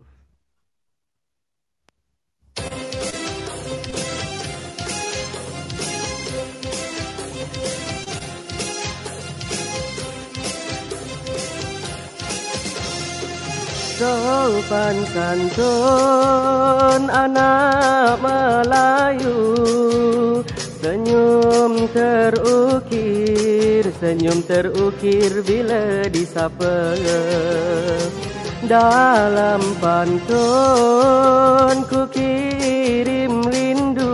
Sopan 13.93 14.97
santun 15.13 17.01
anak 17.13 17.52
senyum 24.03 24.43
terukir 24.43 25.31
bila 25.47 26.03
disapa. 26.11 26.91
Dalam 28.67 29.63
pantun 29.79 31.87
ku 31.87 32.03
kirim 32.11 33.47
rindu. 33.47 34.11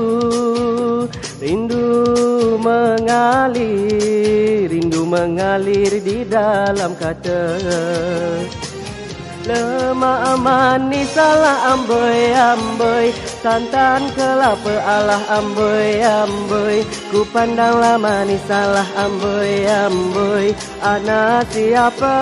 Rindu 1.41 1.89
mengalir, 2.61 3.49
rindu 4.69 5.09
mengalir 5.09 5.97
di 6.05 6.21
dalam 6.21 6.93
kata. 6.93 7.57
Lemak 9.49 10.37
manis 10.37 11.09
salah 11.17 11.73
amboi 11.73 12.29
amboi 12.37 13.09
Santan 13.39 14.11
kelapa 14.19 14.83
alah 14.83 15.23
amboi 15.39 16.03
amboi. 16.03 16.83
Ku 17.07 17.23
pandanglah 17.31 17.95
manis 17.95 18.43
salah 18.43 18.83
amboi 18.99 19.63
amboi. 19.63 20.51
Anak 20.83 21.47
siapa? 21.55 22.15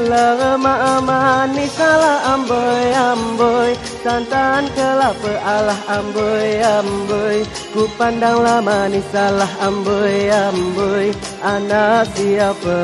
Lemak 0.00 1.04
manis 1.04 1.68
salah 1.76 2.24
amboi 2.32 2.88
amboi. 2.96 3.76
Santan 4.00 4.64
kelapa 4.72 5.32
alah 5.44 5.80
amboi 5.92 6.64
amboi. 6.64 7.44
Ku 7.76 7.84
pandanglah 8.00 8.64
manis 8.64 9.04
salah 9.12 9.52
amboi 9.60 10.32
amboi. 10.32 11.12
Anak 11.44 12.08
siapa 12.16 12.80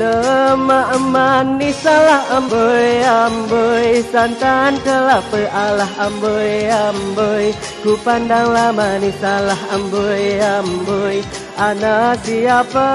Lemak 0.00 0.96
manis 1.12 1.76
salah 1.84 2.24
amboi 2.32 3.04
amboi. 3.04 4.00
Santan 4.08 4.80
kelapa 4.80 5.44
alah 5.52 5.92
amboi 6.00 6.72
amboi. 6.72 7.52
Ku 7.84 8.00
pandanglah 8.00 8.72
manis 8.72 9.12
salah 9.20 9.60
amboi 9.68 10.40
amboi. 10.40 11.20
Anak 11.60 12.24
siapa? 12.24 12.88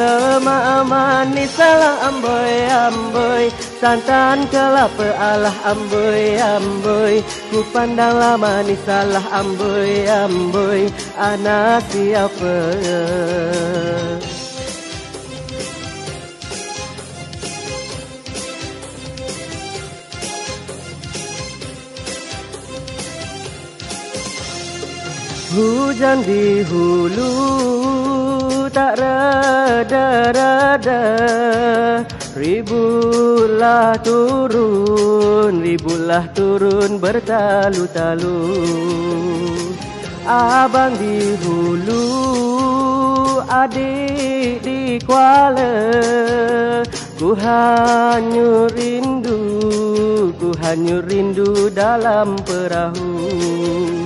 Lemak 0.00 0.88
manis 0.88 1.52
salah 1.52 2.08
amboi 2.08 2.56
amboi. 2.88 3.44
Santan 3.76 4.48
kelapa 4.48 5.12
alah 5.12 5.76
amboi 5.76 6.40
amboi. 6.40 7.20
Ku 7.52 7.60
pandanglah 7.68 8.40
manis 8.40 8.80
salah 8.88 9.28
amboi 9.28 10.08
amboi. 10.08 10.88
Anak 11.20 11.84
siapa 11.92 12.56
Hujan 25.46 26.26
di 26.26 26.66
hulu 26.66 27.30
tak 28.74 28.98
rada-rada 28.98 31.06
Ribulah 32.34 33.94
turun, 34.02 35.62
ribulah 35.62 36.26
turun 36.34 36.98
bertalu-talu. 36.98 38.42
Abang 40.26 40.98
di 40.98 41.38
hulu, 41.40 42.04
adik 43.46 44.66
di 44.66 44.98
Kuala. 45.06 45.70
Ku 47.16 47.32
hanyut 47.38 48.74
rindu, 48.74 49.38
ku 50.36 50.50
hanyut 50.58 51.06
rindu 51.06 51.70
dalam 51.70 52.34
perahu 52.42 54.05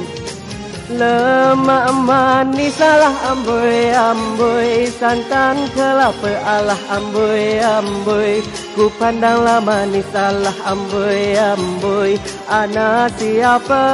Lemak 1.00 1.96
manis 2.04 2.76
salah 2.76 3.32
amboi 3.32 3.88
amboi. 3.88 4.84
Santan 4.92 5.56
kelapa 5.72 6.28
alah 6.44 6.76
amboi 6.92 7.56
amboi. 7.56 8.44
Ku 8.76 8.92
pandanglah 9.00 9.64
manis 9.64 10.04
salah 10.12 10.52
amboi 10.68 11.40
amboi. 11.40 12.20
Anak 12.52 13.16
siapa? 13.16 13.84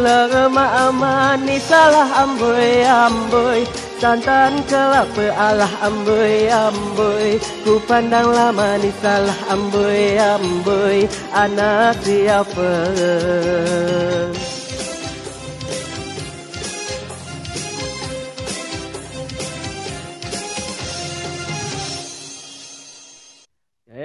Lemak 0.00 0.96
manis 0.96 1.60
salah 1.68 2.08
amboi 2.24 2.80
amboi. 2.80 3.68
Santan 4.00 4.64
kelapa 4.64 5.28
alah 5.36 5.72
amboi 5.84 6.48
amboi. 6.48 7.36
Ku 7.68 7.76
pandanglah 7.84 8.48
manis 8.56 8.96
salah 9.04 9.36
amboi 9.52 10.16
amboi. 10.16 11.04
Anak 11.36 12.00
siapa 12.00 12.72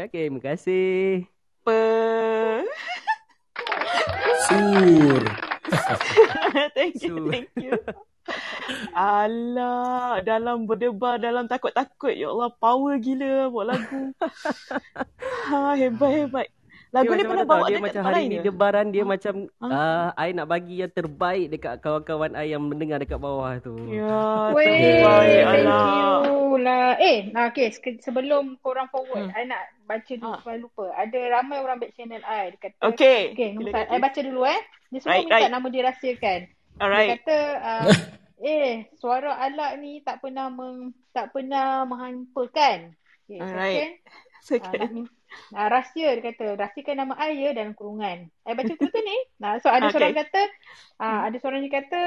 Okay, 0.07 0.31
terima 0.31 0.39
kasih. 0.39 1.27
Apa? 1.67 1.79
Sur. 4.47 5.21
thank 6.79 6.95
you, 7.03 7.11
Sur. 7.11 7.27
thank 7.27 7.51
you. 7.59 7.75
Alah, 8.95 10.23
dalam 10.23 10.63
berdebar, 10.63 11.19
dalam 11.19 11.51
takut-takut. 11.51 12.15
Ya 12.15 12.31
Allah, 12.31 12.55
power 12.55 12.95
gila 13.03 13.51
buat 13.51 13.67
lagu. 13.67 14.15
ha, 15.51 15.75
hebat, 15.75 16.11
hebat. 16.23 16.47
Lagu 16.87 17.11
dia 17.11 17.17
ni 17.17 17.23
pernah 17.25 17.43
bawa 17.43 17.65
dia 17.65 17.71
dekat 17.73 17.83
macam 17.83 18.01
hari 18.01 18.23
ni 18.25 18.37
debaran 18.39 18.85
dia 18.89 19.03
Ha? 19.03 19.09
macam 19.09 19.33
Ha? 19.59 19.67
uh, 19.67 20.07
I 20.15 20.29
nak 20.31 20.47
bagi 20.47 20.75
yang 20.79 20.89
terbaik 20.89 21.47
dekat 21.49 21.73
kawan-kawan 21.79 22.31
I 22.33 22.47
yang 22.47 22.63
mendengar 22.63 22.97
dekat 22.97 23.17
bawah 23.17 23.59
tu. 23.59 23.75
Ya, 23.87 24.55
Weh, 24.55 24.63
terbaik. 24.63 25.43
thank 25.43 25.67
you 25.67 26.55
lah. 26.57 26.95
Eh, 26.97 27.17
nah, 27.29 27.47
okay, 27.47 27.67
se- 27.69 27.99
sebelum 27.99 28.55
korang 28.57 28.87
forward, 28.87 29.27
Hmm. 29.27 29.35
I 29.35 29.43
nak 29.45 29.61
baca 29.83 30.09
dulu 30.09 30.31
Ha. 30.31 30.39
sebab 30.41 30.55
lupa. 30.57 30.85
Ada 30.93 31.19
ramai 31.33 31.57
orang 31.59 31.77
back 31.77 31.91
channel 31.93 32.23
I. 32.23 32.55
Dia 32.55 32.59
kata, 32.61 32.79
Okay. 32.87 33.19
okay, 33.31 33.49
nombor. 33.51 33.75
I 33.75 33.97
baca 33.99 34.19
dulu 34.19 34.41
eh. 34.43 34.59
Dia 34.87 34.99
semua 34.99 35.11
Right, 35.13 35.25
minta 35.25 35.37
right. 35.37 35.51
nama 35.51 35.67
dirahsiakan. 35.67 36.39
Dia 36.47 36.79
Alright. 36.79 37.09
kata, 37.19 37.37
uh, 37.57 37.85
eh, 38.39 38.71
suara 38.95 39.35
alak 39.35 39.71
ni 39.77 39.99
tak 39.99 40.17
pernah 40.17 40.47
meng, 40.47 40.95
tak 41.11 41.29
pernah 41.29 41.83
menghampakan. 41.83 42.95
Okay, 43.25 43.37
Alright. 43.37 43.99
second. 44.39 44.71
Uh, 44.71 44.81
nak 44.81 44.91
min- 44.93 45.15
uh, 45.51 45.67
rahsia 45.67 46.09
dia 46.13 46.23
kata 46.25 46.55
rahsiakan 46.55 46.95
nama 46.97 47.13
I 47.17 47.37
ya 47.37 47.51
dalam 47.51 47.71
kurungan. 47.71 48.29
I 48.41 48.51
baca 48.51 48.73
betul 48.73 49.01
ni. 49.01 49.17
Nah, 49.37 49.57
so 49.57 49.67
ada 49.67 49.87
Okay. 49.87 49.93
seorang 49.93 50.15
kata 50.15 50.41
uh, 50.97 51.19
ada 51.25 51.37
seorang 51.37 51.61
yang 51.61 51.75
kata 51.75 52.01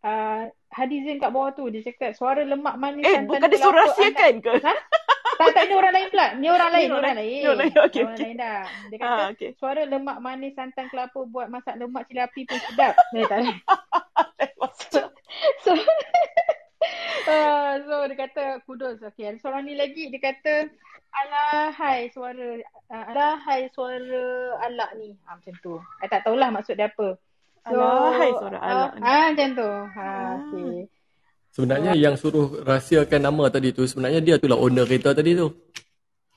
uh, 0.00 0.42
Hadizin 0.68 1.16
kat 1.16 1.30
bawah 1.30 1.50
tu 1.50 1.68
dia 1.68 1.82
cakap 1.82 2.12
suara 2.12 2.42
lemak 2.42 2.74
manis 2.74 3.02
Eh, 3.02 3.22
bukan 3.22 3.46
dia 3.46 3.58
suruh 3.58 3.78
rahsiakan 3.80 4.32
ke? 4.38 4.50
anak- 4.52 4.64
Ha? 4.64 4.74
Tak, 5.34 5.50
tak, 5.50 5.66
ni 5.66 5.74
orang 5.74 5.90
lain 5.92 6.06
pula. 6.08 6.26
Ni 6.36 6.46
orang 6.46 6.70
Ni 6.70 6.74
lain, 6.74 6.86
ni 6.86 6.86
orang 6.86 6.94
orang 6.94 7.16
lain. 7.16 7.18
lain. 7.18 7.34
Ni 7.34 7.42
orang 7.44 7.58
lain. 7.58 7.72
Okey, 7.74 8.00
orang 8.00 8.14
okey. 8.14 8.24
lain 8.24 8.36
dah. 8.38 8.60
Dia 8.86 8.96
kata, 8.96 9.10
Ah, 9.10 9.26
okay. 9.28 9.50
suara 9.54 9.82
lemak 9.82 10.18
manis 10.20 10.54
santan 10.54 10.86
kelapa 10.86 11.20
buat 11.26 11.46
masak 11.48 11.74
lemak 11.74 12.02
cili 12.06 12.20
api 12.22 12.40
pun 12.44 12.58
sedap. 12.60 12.94
Eh, 13.18 13.26
tak 13.26 13.40
so, 14.88 15.00
so, 15.60 15.70
uh, 17.28 17.72
so 17.86 17.94
dia 18.10 18.16
kata 18.16 18.44
kudos. 18.64 18.98
Okay, 19.00 19.30
ada 19.30 19.38
seorang 19.40 19.64
ni 19.64 19.74
lagi 19.76 20.08
dia 20.08 20.20
kata 20.20 20.68
alahai 21.14 22.10
suara 22.10 22.58
uh, 22.90 23.04
alahai 23.10 23.70
suara 23.72 24.24
alak 24.66 24.90
ni. 24.98 25.14
Ha, 25.24 25.38
macam 25.38 25.54
tu. 25.62 25.74
I 26.02 26.06
tak 26.10 26.26
tahulah 26.26 26.50
maksud 26.50 26.74
dia 26.74 26.90
apa. 26.90 27.16
So, 27.64 27.80
Alahai 27.80 28.30
suara 28.36 28.58
alak 28.60 28.90
uh, 28.92 28.98
ni. 28.98 29.02
Ah, 29.08 29.26
macam 29.32 29.48
tu. 29.56 29.70
Ha, 29.70 30.04
Ah. 30.04 30.32
okay. 30.36 30.74
Sebenarnya 31.54 31.94
yang 31.94 32.18
suruh 32.18 32.66
rahsiakan 32.66 33.30
nama 33.30 33.46
tadi 33.46 33.70
tu 33.70 33.86
sebenarnya 33.86 34.18
dia 34.18 34.34
tu 34.42 34.50
lah 34.50 34.58
owner 34.58 34.82
kereta 34.90 35.14
tadi 35.14 35.38
tu. 35.38 35.54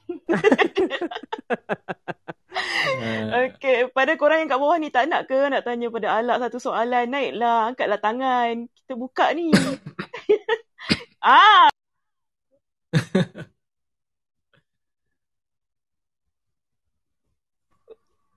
Okey, 3.38 3.90
pada 3.98 4.14
korang 4.14 4.46
yang 4.46 4.50
kat 4.50 4.60
bawah 4.62 4.78
ni 4.78 4.94
tak 4.94 5.10
nak 5.10 5.26
ke 5.26 5.50
nak 5.50 5.66
tanya 5.66 5.90
pada 5.90 6.22
Alak 6.22 6.38
satu 6.48 6.58
soalan? 6.62 7.10
Naiklah, 7.10 7.74
angkatlah 7.74 7.98
tangan. 7.98 8.70
Kita 8.78 8.94
buka 8.94 9.34
ni. 9.34 9.50
ah. 11.24 11.68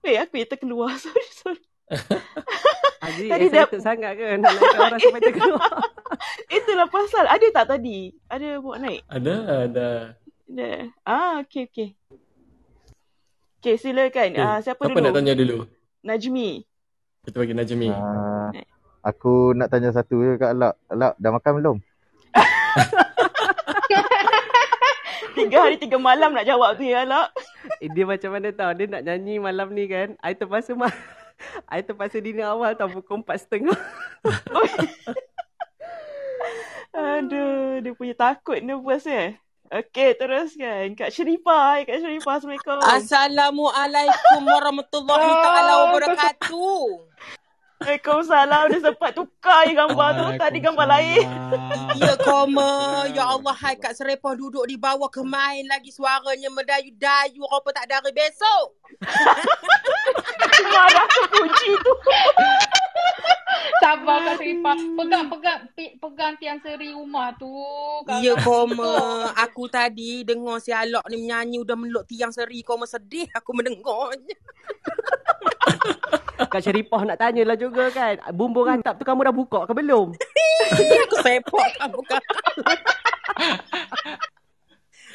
Weh, 0.01 0.17
aku 0.21 0.33
yang 0.41 0.49
terkeluar. 0.49 0.91
Sorry, 1.03 1.27
sorry. 1.33 1.63
Haji 3.01 3.27
Tadi 3.27 3.45
excited 3.51 3.81
dah- 3.81 3.83
sangat 3.83 4.11
ke 4.15 4.25
nak 4.39 4.53
naikkan 4.55 4.79
orang 4.79 5.01
sampai 5.01 5.21
terkeluar? 5.21 5.67
Itulah 6.47 6.87
pasal. 6.87 7.25
Ada 7.27 7.45
tak 7.51 7.65
tadi? 7.75 8.13
Ada 8.29 8.61
buat 8.63 8.77
naik? 8.79 9.01
Ada, 9.09 9.35
ada. 9.67 9.87
Ada. 10.47 10.69
Ah, 11.03 11.43
okey, 11.43 11.67
okey. 11.67 11.89
Okey, 13.59 13.75
silakan. 13.75 14.29
Okay. 14.31 14.39
Ah, 14.39 14.61
siapa, 14.61 14.85
Siapa 14.85 14.95
dulu? 14.95 15.05
nak 15.05 15.13
tanya 15.17 15.33
dulu? 15.35 15.57
Najmi. 16.05 16.49
Kita 17.25 17.37
bagi 17.37 17.53
Najmi. 17.57 17.89
Ah, 17.89 18.49
aku 19.01 19.53
nak 19.57 19.69
tanya 19.69 19.89
satu 19.93 20.21
je 20.21 20.37
kat 20.37 20.53
Alak. 20.53 20.77
Alak, 20.89 21.13
dah 21.17 21.31
makan 21.33 21.53
belum? 21.61 21.77
Tiga 25.31 25.63
hari, 25.63 25.79
tiga 25.79 25.95
malam 25.95 26.35
nak 26.35 26.43
jawab 26.43 26.75
tu 26.75 26.83
ya, 26.83 27.07
Alak. 27.07 27.31
Eh, 27.81 27.89
dia 27.89 28.05
macam 28.05 28.35
mana 28.35 28.51
tau 28.53 28.71
Dia 28.75 28.85
nak 28.85 29.01
nyanyi 29.05 29.39
malam 29.41 29.73
ni 29.73 29.87
kan 29.89 30.13
I 30.21 30.35
terpaksa 30.37 30.75
ma- 30.77 30.91
I 31.73 31.81
terpaksa 31.81 32.21
dinner 32.21 32.51
awal 32.53 32.77
tau 32.77 32.89
Pukul 32.91 33.25
empat 33.25 33.41
setengah 33.47 33.73
Aduh, 36.91 37.79
dia 37.79 37.95
punya 37.95 38.11
takut 38.11 38.59
nervous 38.59 39.07
eh. 39.07 39.39
Okey, 39.71 40.19
teruskan. 40.19 40.91
Kak 40.99 41.15
Sherifah. 41.15 41.79
Hai, 41.79 41.87
Kak 41.87 42.03
Sherifah. 42.03 42.43
Assalamualaikum. 42.43 42.83
Assalamualaikum 42.83 44.41
warahmatullahi 44.43 45.31
taala 45.39 45.73
wabarakatuh. 45.87 47.10
Waalaikumsalam. 47.81 48.69
Dia 48.69 48.79
sempat 48.85 49.11
tukar 49.17 49.65
je 49.65 49.73
gambar 49.73 50.09
tu. 50.13 50.25
Tadi 50.37 50.57
gambar 50.61 50.85
lain. 50.85 51.25
Ya 51.97 52.13
koma, 52.21 53.03
ya 53.09 53.25
Allah 53.25 53.57
hai 53.57 53.73
Kak 53.73 53.97
Serepah 53.97 54.37
duduk 54.37 54.69
di 54.69 54.77
bawah 54.77 55.09
kemain 55.09 55.65
lagi 55.65 55.89
suaranya 55.89 56.53
mendayu-dayu 56.53 57.41
apa 57.49 57.69
tak 57.73 57.89
dari 57.89 58.13
besok. 58.13 58.77
Marah 60.69 61.05
tu 61.09 61.21
kunci 61.33 61.69
tu. 61.81 61.93
Sabar 63.81 64.17
Kak 64.29 64.35
Seripah. 64.37 64.77
Pegang, 64.77 65.25
pegang, 65.33 65.59
pe- 65.73 65.97
pegang 65.97 66.33
tiang 66.37 66.61
seri 66.61 66.93
rumah 66.93 67.33
tu. 67.41 67.49
Kak 68.05 68.21
Ya 68.21 68.37
koma, 68.45 68.93
aku 69.49 69.65
tadi 69.65 70.21
dengar 70.21 70.61
si 70.61 70.69
Alok 70.69 71.09
ni 71.09 71.25
menyanyi 71.25 71.57
udah 71.65 71.73
meluk 71.73 72.05
tiang 72.05 72.29
seri 72.29 72.61
koma 72.61 72.85
sedih 72.85 73.25
aku 73.33 73.57
mendengarnya. 73.57 74.37
Kak 76.47 76.61
Sheripah 76.63 77.01
nak 77.05 77.17
tanyalah 77.21 77.57
juga 77.59 77.93
kan 77.93 78.17
Bumbung 78.33 78.65
rantap 78.65 78.97
tu 78.97 79.05
kamu 79.05 79.29
dah 79.29 79.35
buka 79.35 79.59
ke 79.69 79.73
belum? 79.77 80.07
aku 81.05 81.17
sepak 81.21 81.69
kamu 81.77 81.99
kan. 82.07 82.23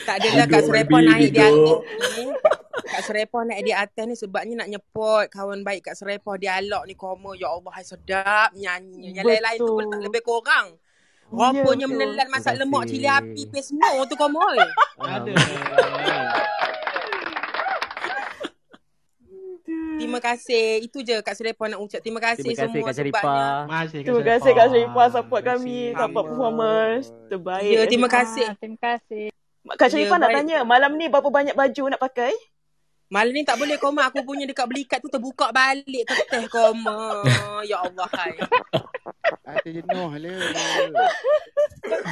Tak 0.06 0.22
adalah 0.22 0.46
Kak 0.46 0.60
Duduk 0.62 0.70
Serepah 0.70 1.00
baby, 1.02 1.08
naik 1.08 1.30
di 1.32 1.40
atas 1.40 1.54
ni. 2.14 2.24
Kak 2.86 3.02
Serepah 3.02 3.42
naik 3.42 3.62
di 3.64 3.72
atas 3.74 4.04
ni 4.06 4.14
sebabnya 4.14 4.54
nak 4.62 4.68
nyepot 4.70 5.24
kawan 5.32 5.60
baik 5.66 5.82
Kak 5.90 5.96
Serepah 5.98 6.36
dialog 6.38 6.82
ni 6.86 6.94
koma. 6.94 7.34
Ya 7.34 7.50
Allah, 7.50 7.72
hai 7.74 7.84
sedap 7.84 8.50
nyanyinya. 8.54 9.22
Yang 9.22 9.26
lain-lain 9.26 9.58
tu 9.58 9.72
pun 9.72 9.86
tak 9.90 10.00
lebih 10.06 10.22
kurang. 10.22 10.66
Rupanya 11.26 11.90
betul. 11.90 11.98
menelan 11.98 12.28
masak 12.30 12.54
lemak 12.54 12.86
cili 12.86 13.08
api 13.10 13.42
pesmo 13.50 13.90
tu 14.06 14.14
koma. 14.14 14.38
oi. 14.46 14.62
Ada. 15.02 15.32
Terima 19.96 20.18
kasih. 20.18 20.64
Itu 20.80 20.98
je 21.00 21.16
Kak 21.18 21.34
Serepah 21.34 21.66
nak 21.66 21.80
ucap. 21.80 22.00
Terima 22.00 22.20
kasih, 22.20 22.42
Terima 22.42 22.54
kasih 22.54 22.68
semua 22.68 22.86
Kak 22.86 22.94
sebabnya. 22.94 23.12
Sheripah 23.16 23.48
Masih 23.66 23.98
Terima 24.00 24.22
kasih 24.22 24.50
Kak 24.52 24.66
Sherifah 24.68 25.06
support 25.10 25.42
kami. 25.42 25.78
Terima 25.86 25.98
Support 25.98 26.24
kasih. 26.24 26.30
performers. 26.30 27.04
Terbaik. 27.26 27.70
Ya, 27.70 27.82
terima 27.84 28.08
kasih. 28.08 28.44
Ah, 28.44 28.54
terima 28.56 28.78
kasih. 28.78 29.24
Kak 29.66 29.88
Sherifah 29.88 30.16
Ya, 30.16 30.22
nak 30.22 30.28
baik. 30.28 30.36
tanya. 30.38 30.58
Malam 30.62 30.90
ni 30.94 31.06
berapa 31.06 31.28
banyak 31.28 31.54
baju 31.54 31.82
nak 31.88 32.00
pakai? 32.00 32.32
Malam 33.06 33.32
ni 33.32 33.46
tak 33.46 33.58
boleh 33.58 33.78
koma. 33.78 34.10
Aku 34.10 34.26
punya 34.26 34.44
dekat 34.46 34.66
belikat 34.66 34.98
tu 34.98 35.06
terbuka 35.06 35.54
balik 35.54 36.04
keteh 36.06 36.44
koma. 36.50 37.22
Ya 37.66 37.82
Allah, 37.82 38.08
hai. 38.18 38.34
Ada 39.46 39.68
jenuh 39.70 40.10
lah. 40.10 40.38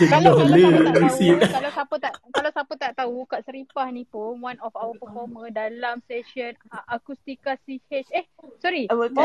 Kalau 0.07 0.39
kalau 0.39 0.55
siapa 0.55 0.95
tak 0.95 0.95
tahu, 1.11 1.39
kalau 1.51 1.71
siapa 1.71 1.95
tak 1.99 2.13
kalau 2.31 2.51
siapa 2.51 2.75
tak 2.79 2.93
tahu 2.95 3.17
Kak 3.27 3.43
Seripah 3.43 3.89
ni 3.91 4.07
pun 4.07 4.39
one 4.39 4.59
of 4.63 4.71
our 4.79 4.95
performer 4.99 5.51
dalam 5.51 5.99
session 6.07 6.55
uh, 6.71 6.83
Akustika 6.95 7.59
CH 7.67 8.07
eh 8.15 8.27
sorry 8.63 8.87
Apa 8.87 9.11
tu? 9.11 9.23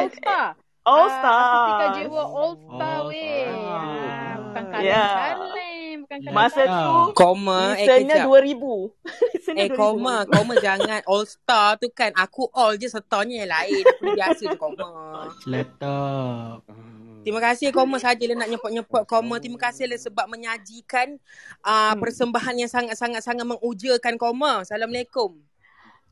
All 0.89 1.07
Star. 1.07 1.21
Star. 1.21 1.45
Akustika 1.45 1.85
Jiwa 1.95 2.23
All 2.25 2.53
Star 2.57 2.81
All 2.95 3.07
weh. 3.07 3.45
Star. 3.45 3.69
Ah, 3.69 4.33
bukan 4.39 4.63
Ya. 4.81 5.05
kaleng-kaleng, 5.05 5.95
bukan 6.01 6.17
Masa 6.27 6.55
kaleng-kaleng. 6.57 7.05
tu 7.05 7.13
Koma, 7.13 7.59
eh 7.75 7.85
kejap. 7.85 8.25
2000. 8.25 8.73
listener 9.29 9.59
Eh 9.61 9.67
2000. 9.67 9.77
koma, 9.77 10.15
koma 10.25 10.53
jangan 10.57 11.01
all 11.05 11.23
star 11.23 11.69
tu 11.75 11.87
kan. 11.89 12.09
Aku 12.15 12.49
all 12.51 12.73
je 12.75 12.87
sertanya 12.87 13.35
yang 13.39 13.51
lain. 13.51 13.83
Aku 13.87 14.05
biasa 14.11 14.41
je 14.43 14.57
koma. 14.57 14.87
Laptop. 15.45 16.65
Terima 17.19 17.41
kasih 17.43 17.69
koma 17.69 17.99
sajalah 17.99 18.35
nak 18.35 18.49
nyepot-nyepot 18.49 19.03
koma. 19.05 19.37
Terima 19.37 19.59
kasihlah 19.59 19.97
sebab 19.97 20.25
menyajikan 20.27 21.19
uh, 21.61 21.91
Hmm. 21.91 21.99
persembahan 21.99 22.55
yang 22.57 22.71
sangat-sangat-sangat 22.71 23.45
mengujakan 23.45 24.15
koma. 24.15 24.63
Assalamualaikum. 24.63 25.35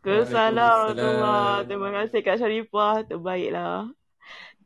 Kesalam. 0.04 0.94
Terima 1.64 1.90
kasih 1.96 2.20
Kak 2.22 2.38
Sharifah. 2.38 3.04
Terbaiklah. 3.04 3.92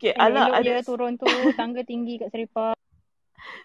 Okay, 0.02 0.18
Eh, 0.18 0.18
Ala 0.18 0.49
elok 0.49 0.56
ada 0.58 0.66
dia 0.66 0.82
turun 0.82 1.14
tu 1.14 1.26
tangga 1.62 1.86
tinggi 1.86 2.18
Kak 2.18 2.34
Seripah. 2.34 2.74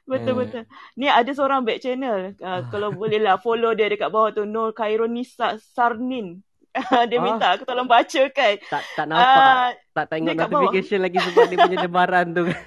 betul 0.04 0.32
Eh. 0.32 0.36
betul. 0.36 0.62
Ni 1.00 1.08
ada 1.08 1.30
seorang 1.32 1.64
back 1.64 1.80
channel. 1.80 2.36
Uh, 2.38 2.60
kalau 2.68 2.92
boleh 2.92 3.20
lah 3.20 3.40
follow 3.40 3.72
dia 3.72 3.88
dekat 3.88 4.12
bawah 4.12 4.30
tu 4.36 4.44
Nur 4.44 4.76
Khaironisa 4.76 5.56
Sarnin. 5.58 6.44
dia 7.10 7.18
minta 7.18 7.46
aku 7.52 7.62
tolong 7.62 7.84
bacakan. 7.84 8.54
Tak 8.62 8.82
tak 8.92 9.06
nampak 9.06 9.24
Ah, 9.26 9.70
Tak 9.92 10.06
tengok 10.08 10.28
kat 10.30 10.44
bawah. 10.44 10.50
notification 10.60 11.00
lagi 11.00 11.16
Sebab 11.18 11.44
dia 11.46 11.56
punya 11.58 11.78
debaran 11.80 12.26
tu 12.30 12.42
kan 12.44 12.60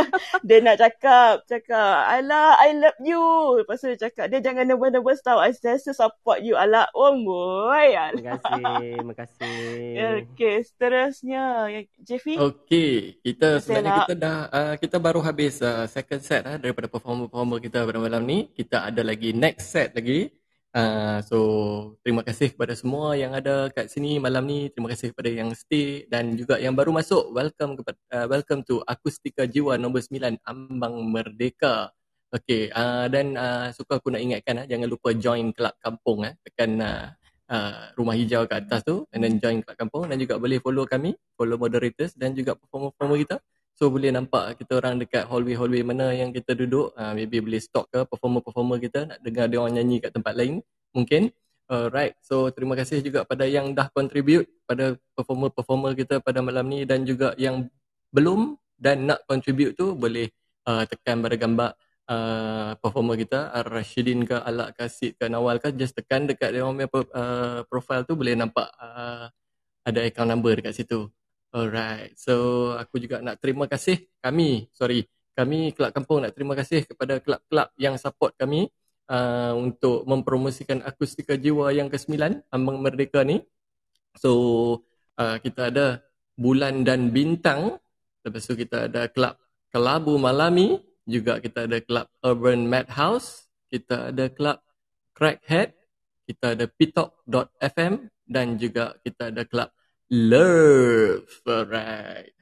dia 0.48 0.58
nak 0.58 0.76
cakap, 0.78 1.44
cakap, 1.44 1.96
Ala, 2.08 2.56
I 2.58 2.70
love 2.74 3.00
you. 3.00 3.24
Lepas 3.58 3.78
tu 3.78 3.92
dia 3.92 4.00
cakap, 4.00 4.26
dia 4.26 4.40
jangan 4.40 4.64
nervous-nervous 4.64 5.20
tau. 5.20 5.38
I 5.38 5.52
sentiasa 5.52 5.92
support 5.92 6.40
you. 6.40 6.56
Ala, 6.56 6.88
oh 6.92 7.12
boy. 7.14 7.88
Terima 8.10 8.32
kasih 8.34 8.62
Terima 8.96 9.14
kasih 9.14 9.58
Okay, 10.24 10.54
seterusnya. 10.62 11.44
Jeffy? 12.00 12.34
Okey, 12.34 13.20
kita 13.20 13.58
kasih, 13.58 13.62
sebenarnya 13.62 13.92
Nak. 13.92 14.00
kita 14.02 14.14
dah 14.16 14.38
uh, 14.48 14.74
kita 14.74 14.96
baru 14.96 15.20
habis 15.20 15.60
uh, 15.60 15.84
second 15.86 16.20
set 16.20 16.42
uh, 16.42 16.56
daripada 16.56 16.88
performer-performer 16.88 17.60
kita 17.60 17.84
pada 17.84 17.98
malam 17.98 18.24
ni. 18.24 18.48
Kita 18.48 18.88
ada 18.88 19.00
lagi 19.00 19.30
next 19.30 19.68
set 19.68 19.92
lagi. 19.92 20.32
Uh, 20.70 21.18
so 21.26 21.38
terima 22.06 22.22
kasih 22.22 22.54
kepada 22.54 22.78
semua 22.78 23.18
yang 23.18 23.34
ada 23.34 23.66
kat 23.74 23.90
sini 23.90 24.22
malam 24.22 24.46
ni. 24.46 24.70
Terima 24.70 24.86
kasih 24.86 25.10
kepada 25.10 25.26
yang 25.26 25.50
stay 25.50 26.06
dan 26.06 26.38
juga 26.38 26.62
yang 26.62 26.78
baru 26.78 26.94
masuk. 26.94 27.34
Welcome 27.34 27.74
kepada 27.82 27.98
uh, 28.14 28.26
welcome 28.30 28.62
to 28.62 28.78
Akustika 28.86 29.50
Jiwa 29.50 29.74
nombor 29.82 30.06
9 30.06 30.38
Ambang 30.46 30.94
Merdeka. 31.10 31.90
Okey, 32.30 32.70
uh, 32.70 33.10
dan 33.10 33.34
uh, 33.34 33.74
suka 33.74 33.98
aku 33.98 34.14
nak 34.14 34.22
ingatkan 34.22 34.62
uh, 34.62 34.66
jangan 34.70 34.86
lupa 34.86 35.10
join 35.10 35.50
kelab 35.50 35.74
kampung 35.82 36.22
eh 36.22 36.38
tekan 36.46 36.78
uh, 36.78 37.10
uh, 37.50 37.90
rumah 37.98 38.14
hijau 38.14 38.46
kat 38.46 38.70
atas 38.70 38.86
tu 38.86 39.02
and 39.10 39.26
then 39.26 39.42
join 39.42 39.66
kelab 39.66 39.74
kampung 39.74 40.06
dan 40.06 40.22
juga 40.22 40.38
boleh 40.38 40.62
follow 40.62 40.86
kami, 40.86 41.18
follow 41.34 41.58
moderators 41.58 42.14
dan 42.14 42.30
juga 42.38 42.54
performer-performer 42.54 43.18
kita. 43.26 43.36
So 43.80 43.88
boleh 43.88 44.12
nampak 44.12 44.60
kita 44.60 44.76
orang 44.76 45.00
dekat 45.00 45.24
hallway-hallway 45.24 45.80
mana 45.80 46.12
yang 46.12 46.36
kita 46.36 46.52
duduk. 46.52 46.92
Uh, 46.92 47.16
maybe 47.16 47.40
boleh 47.40 47.56
stalk 47.56 47.88
ke 47.88 48.04
performer-performer 48.04 48.76
kita 48.76 49.08
nak 49.08 49.18
dengar 49.24 49.48
dia 49.48 49.56
orang 49.56 49.80
nyanyi 49.80 50.04
kat 50.04 50.12
tempat 50.12 50.36
lain 50.36 50.60
mungkin. 50.92 51.32
Alright, 51.64 52.20
so 52.20 52.52
terima 52.52 52.76
kasih 52.76 53.00
juga 53.00 53.24
pada 53.24 53.48
yang 53.48 53.72
dah 53.72 53.88
contribute 53.88 54.44
pada 54.68 55.00
performer-performer 55.16 55.96
kita 55.96 56.20
pada 56.20 56.44
malam 56.44 56.68
ni 56.68 56.84
dan 56.84 57.08
juga 57.08 57.32
yang 57.40 57.72
belum 58.12 58.60
dan 58.76 59.08
nak 59.08 59.24
contribute 59.24 59.72
tu 59.72 59.96
boleh 59.96 60.28
uh, 60.68 60.84
tekan 60.84 61.24
pada 61.24 61.40
gambar 61.40 61.70
uh, 62.10 62.76
performer 62.84 63.16
kita 63.16 63.48
Ar-Rashidin 63.64 64.28
ke 64.28 64.36
Alak 64.44 64.76
ke 64.76 64.92
Sid 64.92 65.16
ke 65.16 65.24
Nawal 65.30 65.56
ke 65.56 65.72
just 65.72 65.96
tekan 65.96 66.28
dekat 66.28 66.52
dia 66.52 66.66
orang 66.66 66.84
punya 66.84 66.90
uh, 67.16 67.64
profile 67.64 68.04
tu 68.04 68.12
boleh 68.12 68.36
nampak 68.36 68.68
uh, 68.76 69.32
ada 69.88 70.00
account 70.04 70.28
number 70.28 70.52
dekat 70.58 70.76
situ. 70.76 71.08
Alright. 71.50 72.14
So 72.14 72.34
aku 72.78 73.02
juga 73.02 73.18
nak 73.18 73.42
terima 73.42 73.66
kasih 73.66 74.06
kami, 74.22 74.70
sorry, 74.70 75.02
kami 75.34 75.74
Kelab 75.74 75.90
Kampung 75.90 76.22
nak 76.22 76.30
terima 76.30 76.54
kasih 76.54 76.86
kepada 76.86 77.18
kelab-kelab 77.18 77.74
yang 77.74 77.98
support 77.98 78.38
kami 78.38 78.70
uh, 79.10 79.58
untuk 79.58 80.06
mempromosikan 80.06 80.78
Akustika 80.86 81.34
Jiwa 81.34 81.74
yang 81.74 81.90
ke-9 81.90 82.46
Ambang 82.54 82.78
Merdeka 82.78 83.26
ni. 83.26 83.42
So 84.14 84.30
uh, 85.18 85.42
kita 85.42 85.74
ada 85.74 86.06
Bulan 86.38 86.86
dan 86.86 87.10
Bintang, 87.10 87.82
lepas 88.22 88.46
tu 88.46 88.54
kita 88.54 88.86
ada 88.86 89.10
kelab 89.10 89.36
Kelabu 89.74 90.16
Malami, 90.22 90.78
juga 91.02 91.42
kita 91.42 91.66
ada 91.66 91.82
kelab 91.82 92.06
Urban 92.22 92.64
Madhouse, 92.64 93.50
kita 93.68 94.14
ada 94.14 94.30
kelab 94.30 94.62
Crackhead, 95.18 95.74
kita 96.30 96.54
ada 96.54 96.70
pitok.fm 96.70 98.06
dan 98.30 98.54
juga 98.54 98.94
kita 99.02 99.34
ada 99.34 99.42
kelab 99.42 99.74
love. 100.10 101.24
Alright. 101.46 102.34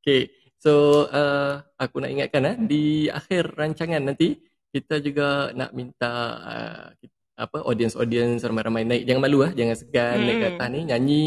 Okay. 0.00 0.32
So, 0.58 1.04
uh, 1.10 1.58
aku 1.74 1.98
nak 2.00 2.10
ingatkan 2.14 2.42
eh, 2.46 2.56
di 2.62 2.84
akhir 3.10 3.58
rancangan 3.58 3.98
nanti, 3.98 4.38
kita 4.70 5.02
juga 5.02 5.50
nak 5.52 5.74
minta 5.74 6.12
uh, 6.38 6.86
apa 7.34 7.66
audience-audience 7.66 8.46
ramai-ramai 8.46 8.86
naik. 8.86 9.02
Jangan 9.04 9.22
malu 9.26 9.42
ah, 9.42 9.50
jangan 9.50 9.74
segan 9.74 10.22
hmm. 10.22 10.24
naik 10.24 10.38
ke 10.38 10.46
atas 10.54 10.68
ni 10.70 10.80
nyanyi. 10.86 11.26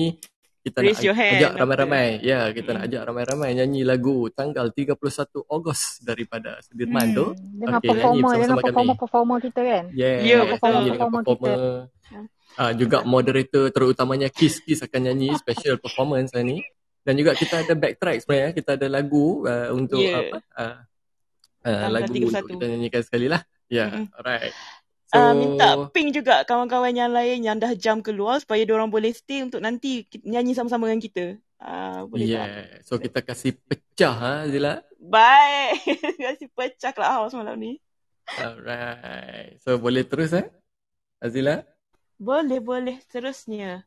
Kita 0.65 0.81
Raise 0.81 0.97
nak 0.97 1.05
your 1.05 1.13
hand, 1.13 1.33
ajak 1.38 1.51
ramai-ramai. 1.61 2.07
Ya, 2.25 2.49
kita 2.49 2.69
Hmm. 2.73 2.77
nak 2.79 2.83
ajak 2.89 3.01
ramai-ramai 3.05 3.49
nyanyi 3.53 3.81
lagu 3.86 4.31
tanggal 4.33 4.65
31 4.73 5.45
Ogos 5.45 6.01
daripada 6.01 6.57
Sudirman 6.65 7.13
tu. 7.13 7.38
Dengan 7.38 7.77
Okey, 7.77 7.86
nyanyi 7.86 7.91
performer, 7.91 8.17
dengan 8.17 8.25
bersama-sama 8.25 8.55
kami. 8.55 8.65
performer-performer 8.65 9.38
kita 9.45 9.61
kan. 9.61 9.83
Yes, 9.93 10.19
Ya, 10.25 10.38
nyanyi 10.41 10.49
betul. 10.49 10.73
dengan 10.89 10.97
Performer 10.97 11.21
kita. 11.27 11.53
Ah, 12.56 12.72
juga 12.72 13.03
moderator 13.03 13.68
terutamanya 13.68 14.32
Kiss 14.32 14.64
Kiss 14.64 14.80
akan 14.80 15.12
nyanyi 15.12 15.36
special 15.36 15.76
performance 15.76 16.32
hari 16.32 16.56
ni. 16.56 16.58
Dan 17.06 17.20
juga 17.20 17.36
kita 17.36 17.62
ada 17.62 17.74
backtrack 17.76 18.24
sebenarnya. 18.24 18.51
Kita 18.56 18.80
ada 18.80 18.88
lagu 18.89 19.43
uh, 19.45 19.70
untuk 19.76 20.01
Ya. 20.01 20.24
apa? 20.26 20.38
Uh, 20.56 20.78
uh, 21.68 21.88
lagu 21.91 22.12
31. 22.16 22.32
untuk 22.32 22.47
kita 22.56 22.66
nyanyikan 22.72 23.01
sekali 23.03 23.28
lah. 23.30 23.43
Ya, 23.68 23.86
yeah, 23.86 23.88
Mm-mm. 23.91 24.08
alright. 24.18 24.53
So, 25.06 25.22
Uh, 25.22 25.34
minta 25.38 25.68
ping 25.93 26.10
juga 26.10 26.41
kawan-kawan 26.49 26.95
yang 26.97 27.14
lain 27.14 27.45
yang 27.45 27.62
dah 27.62 27.78
jam 27.78 28.01
keluar 28.01 28.41
supaya 28.41 28.66
diorang 28.66 28.89
boleh 28.89 29.14
stay 29.14 29.45
untuk 29.45 29.62
nanti 29.62 30.10
nyanyi 30.26 30.58
sama-sama 30.58 30.89
dengan 30.89 31.03
kita. 31.03 31.26
Uh, 31.62 32.10
boleh 32.10 32.26
tak? 32.26 32.47
yeah. 32.49 32.82
So 32.84 32.97
kita 32.97 33.20
kasih 33.22 33.53
pecah 33.70 34.16
ha 34.18 34.34
Zila. 34.49 34.82
Baik. 34.97 35.86
Kasih 36.26 36.49
pecah 36.58 36.91
clubhouse 36.91 37.38
malam 37.38 37.62
ni. 37.62 37.78
Alright. 38.41 39.62
So 39.62 39.78
boleh 39.78 40.01
terus 40.10 40.34
eh? 40.34 40.49
Azila? 41.22 41.62
Boleh, 42.18 42.59
boleh. 42.59 42.95
Seterusnya. 43.01 43.84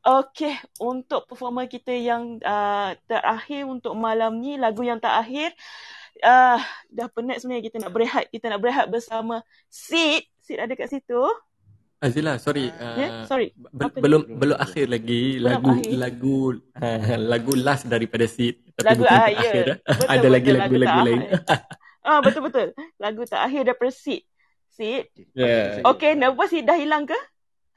Okey, 0.00 0.54
untuk 0.80 1.26
performer 1.26 1.66
kita 1.66 1.92
yang 1.92 2.40
uh, 2.40 2.96
terakhir 3.04 3.66
untuk 3.66 3.92
malam 3.92 4.38
ni, 4.38 4.56
lagu 4.56 4.80
yang 4.80 4.96
terakhir, 4.96 5.52
uh, 6.22 6.56
dah 6.88 7.06
penat 7.10 7.42
sebenarnya 7.42 7.64
kita 7.66 7.76
nak 7.78 7.92
berehat. 7.92 8.24
Kita 8.28 8.46
nak 8.48 8.60
berehat 8.62 8.86
bersama 8.88 9.42
Sid. 9.66 10.24
Sid 10.40 10.56
ada 10.56 10.72
kat 10.72 10.88
situ. 10.88 11.20
Azila, 11.98 12.38
sorry. 12.38 12.70
Ya, 12.70 13.08
Uh, 13.10 13.24
sorry. 13.26 13.50
be- 13.52 13.84
Apa 13.84 13.98
belum 13.98 14.22
dia? 14.22 14.36
belum 14.38 14.56
akhir 14.56 14.86
lagi 14.86 15.22
Belum 15.36 15.50
lagu 15.50 15.70
akhir. 15.74 15.92
lagu 15.98 16.38
uh, 16.78 17.16
lagu 17.34 17.52
last 17.58 17.84
daripada 17.84 18.22
Sid 18.24 18.54
tapi 18.78 18.86
Lagu 18.86 19.02
bukan 19.02 19.10
ah 19.10 19.26
terakhir. 19.26 19.50
ya. 19.50 19.66
eh. 19.66 19.76
Betul 19.82 20.06
Ada 20.14 20.28
lagi 20.30 20.46
betul 20.46 20.54
lagu 20.54 20.74
lagu-lagu 20.78 21.00
lain. 21.04 21.20
Ah 22.08 22.18
betul 22.22 22.40
betul. 22.40 22.68
Lagu 22.96 23.22
terakhir 23.26 23.60
daripada 23.66 23.90
Sid. 23.92 24.22
Sid. 24.70 25.04
Yeah. 25.34 25.82
Okey, 25.84 26.14
nervous 26.14 26.48
Sid 26.48 26.64
dah 26.64 26.78
hilang 26.78 27.04
ke? 27.04 27.18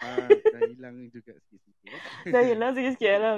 Ah, 0.01 0.25
dah 0.25 0.61
hilang 0.65 0.97
juga 1.13 1.37
sikit-sikit. 1.45 1.93
Dah 2.33 2.41
hilang 2.41 2.73
sikit-sikit 2.73 3.11
lah. 3.21 3.33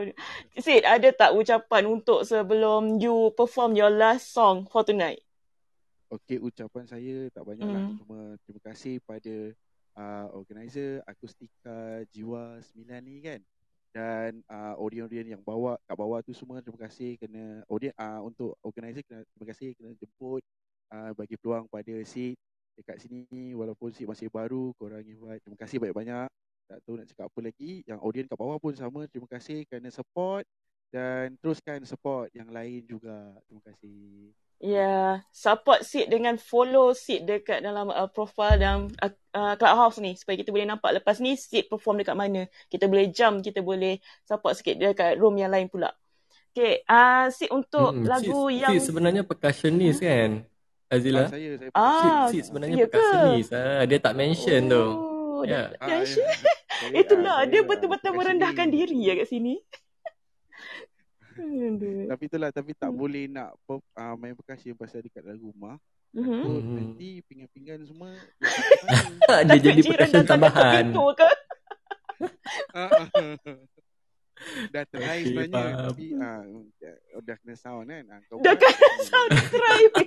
Sid, 0.55 0.83
ada 0.87 1.09
tak 1.11 1.35
ucapan 1.35 1.83
untuk 1.91 2.23
sebelum 2.23 3.03
you 3.03 3.35
perform 3.35 3.75
your 3.75 3.91
last 3.91 4.31
song 4.31 4.63
for 4.71 4.87
tonight? 4.87 5.19
Okey, 6.07 6.39
ucapan 6.39 6.87
saya 6.87 7.27
tak 7.35 7.43
banyak 7.43 7.67
lah. 7.67 7.83
Hmm. 7.83 7.99
Cuma 7.99 8.19
terima 8.47 8.61
kasih 8.63 9.03
pada 9.03 9.35
uh, 9.99 10.27
organizer 10.31 11.03
Akustika 11.03 12.07
Jiwa 12.15 12.63
9 12.63 12.79
ni 13.03 13.19
kan. 13.19 13.41
Dan 13.93 14.41
uh, 14.49 14.73
audien-audien 14.79 15.37
yang 15.37 15.43
bawa 15.43 15.77
kat 15.85 15.93
bawah 15.99 16.23
tu 16.25 16.33
semua 16.33 16.63
terima 16.65 16.89
kasih 16.89 17.13
kena 17.21 17.61
audien 17.69 17.93
uh, 17.93 18.25
untuk 18.25 18.57
organizer 18.65 19.05
kena, 19.05 19.21
terima 19.21 19.45
kasih 19.53 19.77
kena 19.77 19.93
jemput 20.01 20.41
uh, 20.89 21.13
bagi 21.13 21.37
peluang 21.37 21.69
pada 21.69 21.93
Sid 22.01 22.33
dekat 22.73 23.05
sini 23.05 23.53
walaupun 23.53 23.93
Sid 23.93 24.09
masih 24.09 24.33
baru 24.33 24.73
korang 24.81 25.05
invite 25.05 25.45
terima 25.45 25.57
kasih 25.61 25.77
banyak-banyak 25.77 26.25
tak 26.73 26.79
tahu 26.89 26.97
nak 26.97 27.07
cakap 27.13 27.25
apa 27.29 27.39
lagi 27.45 27.71
yang 27.85 27.99
audien 28.01 28.25
kat 28.25 28.33
bawah 28.33 28.57
pun 28.57 28.73
sama 28.73 29.05
terima 29.05 29.29
kasih 29.29 29.61
kerana 29.69 29.93
support 29.93 30.41
dan 30.89 31.37
teruskan 31.37 31.85
support 31.85 32.33
yang 32.33 32.49
lain 32.49 32.81
juga 32.89 33.37
terima 33.45 33.61
kasih 33.69 34.33
Ya, 34.63 35.19
support 35.27 35.83
Sid 35.83 36.07
dengan 36.07 36.39
follow 36.39 36.95
Sid 36.95 37.27
dekat 37.27 37.59
dalam 37.59 37.91
uh, 37.91 38.07
profile 38.07 38.55
dalam 38.55 38.87
uh, 38.95 39.11
uh, 39.35 39.59
Clubhouse 39.59 39.99
ni 39.99 40.15
supaya 40.15 40.39
kita 40.39 40.55
boleh 40.55 40.63
nampak 40.63 41.03
lepas 41.03 41.19
ni 41.19 41.35
Sid 41.35 41.67
perform 41.67 41.99
dekat 41.99 42.15
mana. 42.15 42.47
Kita 42.71 42.87
boleh 42.87 43.11
jump, 43.11 43.43
kita 43.43 43.59
boleh 43.59 43.99
support 44.23 44.55
sikit 44.55 44.79
dekat 44.79 45.19
room 45.19 45.35
yang 45.35 45.51
lain 45.51 45.67
pula. 45.67 45.91
Okay, 46.55 46.79
uh, 46.87 47.27
Sid 47.27 47.51
untuk 47.51 47.91
Hmm, 47.91 48.07
lagu 48.07 48.47
Sid, 48.47 48.63
yang... 48.63 48.71
Sid 48.71 48.81
sebenarnya 48.87 49.27
percussionist 49.27 49.99
kan? 49.99 50.47
Azila? 50.87 51.27
Ah, 51.27 51.31
saya 51.35 51.49
saya 51.59 51.71
Ah, 51.75 51.91
Sid, 51.99 52.31
Sid 52.31 52.43
sebenarnya 52.47 52.75
ya 52.79 52.85
percussionist. 52.87 53.49
Ah, 53.51 53.83
dia 53.83 53.99
tak 53.99 54.13
mention 54.15 54.61
tu. 54.71 54.85
Oh, 54.95 55.43
Ya. 55.43 55.75
dia 55.75 55.81
Ah, 55.83 55.87
yeah. 55.91 56.01
ya. 56.07 56.07
Saya, 56.07 56.52
Itulah, 56.91 57.35
ah, 57.39 57.45
dia 57.45 57.61
betul-betul 57.61 58.11
ah, 58.11 58.17
merendahkan 58.17 58.67
percussionist. 58.67 58.91
diri 58.91 59.07
ya 59.07 59.13
kat 59.15 59.27
sini. 59.27 59.53
Tapi 62.13 62.23
itulah 62.23 62.49
tapi 62.49 62.71
tak 62.73 62.89
Hmm. 62.89 62.99
boleh 62.99 63.25
nak 63.25 63.57
uh, 63.65 63.81
main 64.15 64.33
percussion 64.33 64.77
pasal 64.77 65.01
dekat 65.01 65.25
dalam 65.25 65.41
rumah. 65.41 65.81
Mhm. 66.13 66.29
Mhm. 66.45 66.75
nanti 66.77 67.25
pinggan-pinggan 67.25 67.89
semua 67.89 68.13
dia 69.49 69.57
jadi 69.65 69.81
percussion 69.81 70.21
tambahan. 70.29 70.93
pintu 70.93 71.05
ke? 71.17 71.29
Ah, 74.43 74.59
ah. 74.59 74.65
dah 74.69 74.83
try 74.85 75.19
Okey, 75.23 75.27
sebenarnya 75.31 75.73
tapi 75.87 76.05
ah, 76.19 76.41
uh, 76.43 77.21
dah 77.23 77.35
kena 77.39 77.55
sound 77.55 77.87
kan. 77.87 78.03
Ah, 78.11 78.19
kau 78.27 78.37
Dah 78.43 78.55
kena 78.59 78.89
sound 79.07 79.31
try. 79.49 79.83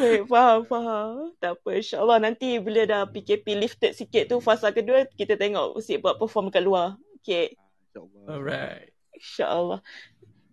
Baik, 0.00 0.22
faham, 0.28 0.60
faham. 0.64 1.34
Tak 1.42 1.58
apa, 1.58 1.68
insyaAllah 1.74 2.18
nanti 2.22 2.62
bila 2.62 2.86
dah 2.86 3.02
PKP 3.08 3.58
lifted 3.58 3.92
sikit 3.92 4.30
tu, 4.30 4.38
fasa 4.38 4.70
kedua, 4.70 5.04
kita 5.16 5.34
tengok 5.34 5.76
Sid 5.82 6.00
buat 6.00 6.16
perform 6.16 6.48
kat 6.48 6.62
luar. 6.62 6.94
Okay, 7.20 7.52
Ah, 7.58 7.66
InsyaAllah. 7.90 8.24
Alright. 8.30 8.88
insyaAllah. 9.12 9.80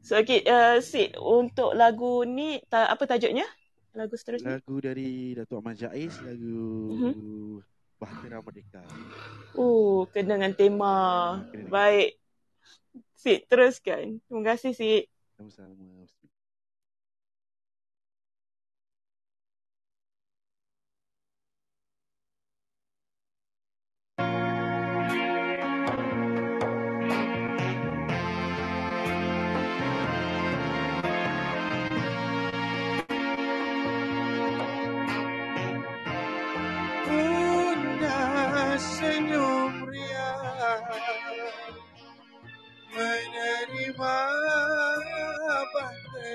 So, 0.01 0.15
okay, 0.17 0.41
uh, 0.47 0.79
Sid, 0.79 1.15
untuk 1.19 1.75
lagu 1.75 2.23
ni, 2.23 2.59
ta- 2.65 2.89
apa 2.89 3.03
tajuknya? 3.05 3.45
Lagu 3.93 4.13
seterusnya? 4.15 4.57
Lagu 4.59 4.75
dari 4.79 5.33
Datuk 5.33 5.59
Ahmad 5.59 5.75
Jais, 5.75 6.15
lagu 6.21 6.57
Mhm. 6.93 7.13
Bahtera 7.97 8.37
Merdeka. 8.45 8.81
Oh, 9.57 10.05
kena 10.13 10.37
dengan 10.37 10.53
tema. 10.53 10.95
Kena 11.49 11.65
dengan 11.65 11.71
Baik. 11.73 12.09
Sid, 13.17 13.49
teruskan. 13.49 14.21
Terima 14.29 14.43
kasih, 14.53 14.71
Sid. 14.77 15.03
Sama-sama. 15.37 16.05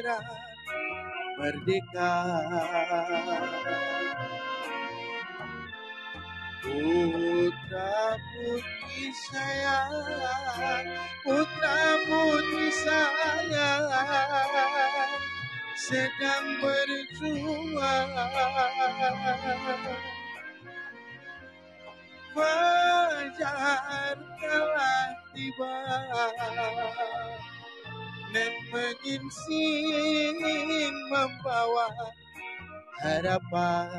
Bahtera 0.03 0.19
merdeka. 1.39 2.13
Putra 6.63 8.15
putri 8.23 9.11
sayang, 9.11 10.87
putra 11.27 11.79
putri 12.07 12.71
sayang 12.71 13.91
sedang 15.75 16.47
berjuang. 16.63 18.11
Fajar 22.33 24.17
telah 24.41 25.05
tiba 25.37 25.75
dan 28.33 28.53
menginsin 28.73 30.41
membawa 31.13 31.93
harapan. 33.05 33.93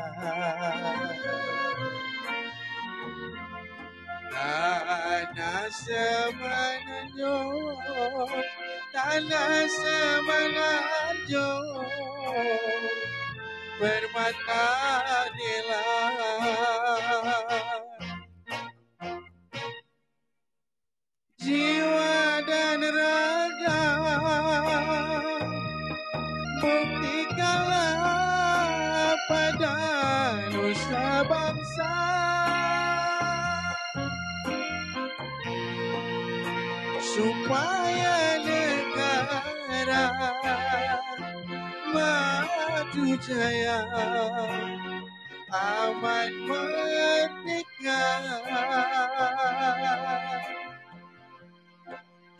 Tanah 4.33 5.69
semenanjung, 5.69 7.77
tanah 8.89 9.69
semenanjung, 9.69 11.85
bermata 13.77 14.65
nilam. 15.37 16.73
jiwa 21.43 22.12
buktikanlah 26.63 27.99
pada 29.27 29.75
nusa 30.55 31.27
bangsa. 31.27 31.91
Supaya 37.03 38.41
negara 38.41 40.07
maju 41.93 43.13
jaya 43.21 43.83
aman 45.53 46.31
merdeka 46.49 48.01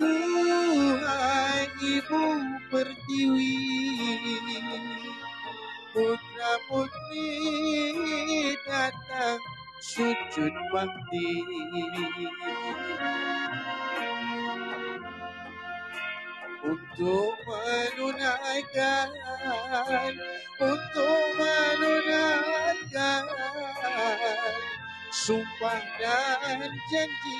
Tuhan 0.04 1.72
Ibu 1.80 2.24
Pertiwi 2.68 3.56
Putra 5.96 6.54
putri 6.68 7.32
datang 8.68 9.40
sujud 9.80 10.52
bakti. 10.76 11.32
Untuk 16.64 17.36
menunaikan 17.48 19.08
Untuk 20.60 21.24
menunaikan 21.40 23.24
Sumpah 25.14 25.80
dan 25.96 26.60
janji 26.92 27.40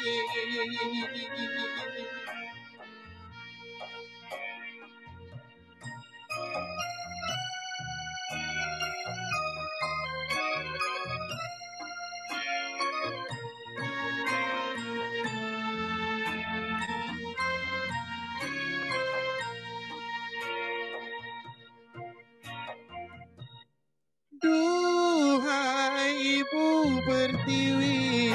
Duhai 24.44 26.12
Ibu 26.44 27.00
Pertiwi 27.08 28.28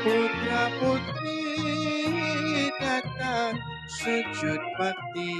Putra 0.00 0.64
putri 0.80 1.44
datang 2.80 3.60
sujud 3.84 4.64
bakti. 4.80 5.36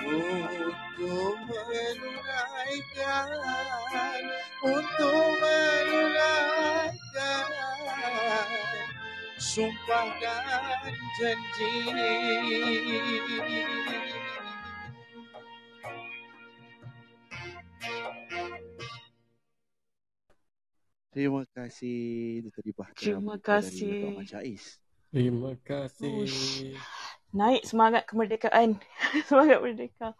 Untuk 0.00 1.36
menunaikan 1.44 3.28
Untuk 4.64 5.28
menunaikan 5.44 6.72
Sumpah 9.36 10.08
dan 10.16 10.96
janji 11.20 11.92
Terima 21.12 21.44
kasih 21.52 22.00
Duta 22.40 22.60
di 22.64 22.72
Bahtera 22.72 23.04
Terima 23.04 23.36
kasih. 23.36 24.16
Ahmad 24.16 24.26
Syaiz. 24.32 24.64
Terima 25.12 25.52
kasih. 25.60 26.24
Ush. 26.24 26.72
Naik 27.36 27.68
semangat 27.68 28.08
kemerdekaan. 28.08 28.80
semangat 29.28 29.60
merdeka. 29.60 30.16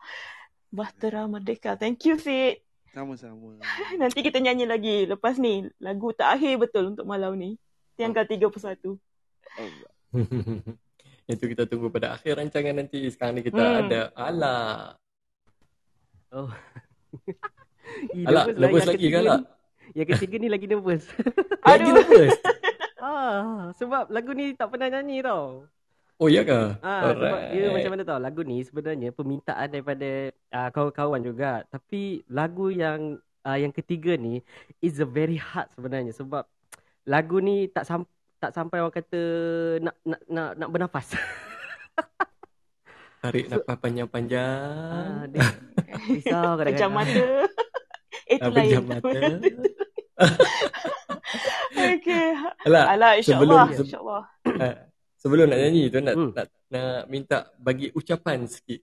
Bahtera 0.69 1.25
Merdeka. 1.25 1.81
Thank 1.81 2.05
you, 2.05 2.21
Sid. 2.21 2.61
Sama-sama. 2.93 3.57
Nanti 4.01 4.21
kita 4.21 4.37
nyanyi 4.37 4.69
lagi 4.69 5.09
lepas 5.09 5.41
ni. 5.41 5.65
Lagu 5.81 6.13
terakhir 6.13 6.61
betul 6.61 6.93
untuk 6.93 7.09
malam 7.09 7.41
ni. 7.41 7.57
Yang 7.97 8.29
ke-31. 8.29 9.01
Alright. 9.57 10.77
Itu 11.25 11.45
kita 11.49 11.65
tunggu 11.65 11.89
pada 11.89 12.13
akhir 12.21 12.37
rancangan 12.37 12.85
nanti. 12.85 13.09
Sekarang 13.09 13.41
ni 13.41 13.45
kita 13.45 13.61
Hmm. 13.65 13.81
ada 13.89 14.01
Ala. 14.13 14.61
Oh. 16.33 16.53
Lah 18.29 18.45
nervous 18.53 18.85
yang 18.85 18.93
lagi 18.93 19.07
Alak? 19.09 19.41
ni. 19.41 19.62
Yang 19.93 20.09
ketiga 20.17 20.35
ni 20.37 20.49
lagi 20.49 20.65
nervous. 20.65 21.05
Lagi 21.63 21.85
Aduh. 21.85 21.93
nervous? 21.95 22.33
ah, 23.03 23.71
sebab 23.77 24.09
lagu 24.09 24.33
ni 24.33 24.53
tak 24.53 24.69
pernah 24.69 24.89
nyanyi 24.89 25.21
tau. 25.21 25.69
Oh, 26.17 26.27
ya 26.27 26.43
ke? 26.43 26.79
Ah, 26.81 27.11
sebab 27.11 27.39
dia 27.51 27.67
macam 27.69 27.91
mana 27.91 28.03
tau, 28.03 28.17
lagu 28.17 28.41
ni 28.41 28.63
sebenarnya 28.63 29.11
permintaan 29.11 29.69
daripada 29.69 30.11
uh, 30.49 30.69
kawan-kawan 30.71 31.21
juga. 31.21 31.67
Tapi 31.67 32.23
lagu 32.27 32.69
yang 32.69 33.19
uh, 33.43 33.59
yang 33.59 33.71
ketiga 33.71 34.15
ni 34.15 34.39
is 34.79 34.97
a 34.97 35.07
very 35.07 35.35
hard 35.35 35.67
sebenarnya 35.73 36.15
sebab 36.15 36.47
lagu 37.03 37.37
ni 37.37 37.67
tak 37.67 37.85
sam 37.85 38.07
tak 38.39 38.55
sampai 38.55 38.79
orang 38.79 38.91
kata 38.93 39.21
nak 39.79 39.95
nak 40.05 40.21
nak, 40.27 40.51
nak 40.57 40.69
bernafas. 40.71 41.11
Tarik 43.23 43.47
So- 43.47 43.55
nafas 43.57 43.77
panjang-panjang. 43.79 44.59
ah, 44.91 45.23
dia 45.27 45.47
risau 46.09 46.59
Pejam 46.59 46.59
kadang-kadang. 46.59 46.93
mata. 46.93 47.27
Eh, 48.25 48.39
Ah, 48.39 48.51
pejam 48.51 48.83
mata. 48.83 49.11
Okay. 51.73 52.27
Alah, 52.65 52.85
Alah, 52.91 53.13
sebelum 53.19 53.59
insyaAllah. 53.59 53.67
se- 53.73 53.85
InsyaAllah. 53.85 54.23
ah, 54.61 54.77
sebelum 55.17 55.45
nak 55.49 55.59
nyanyi 55.59 55.83
tu 55.89 55.99
nak, 55.99 56.15
Hmm. 56.15 56.31
nak 56.33 56.47
nak 56.69 57.03
minta 57.07 57.39
bagi 57.59 57.91
ucapan 57.93 58.47
sikit. 58.47 58.81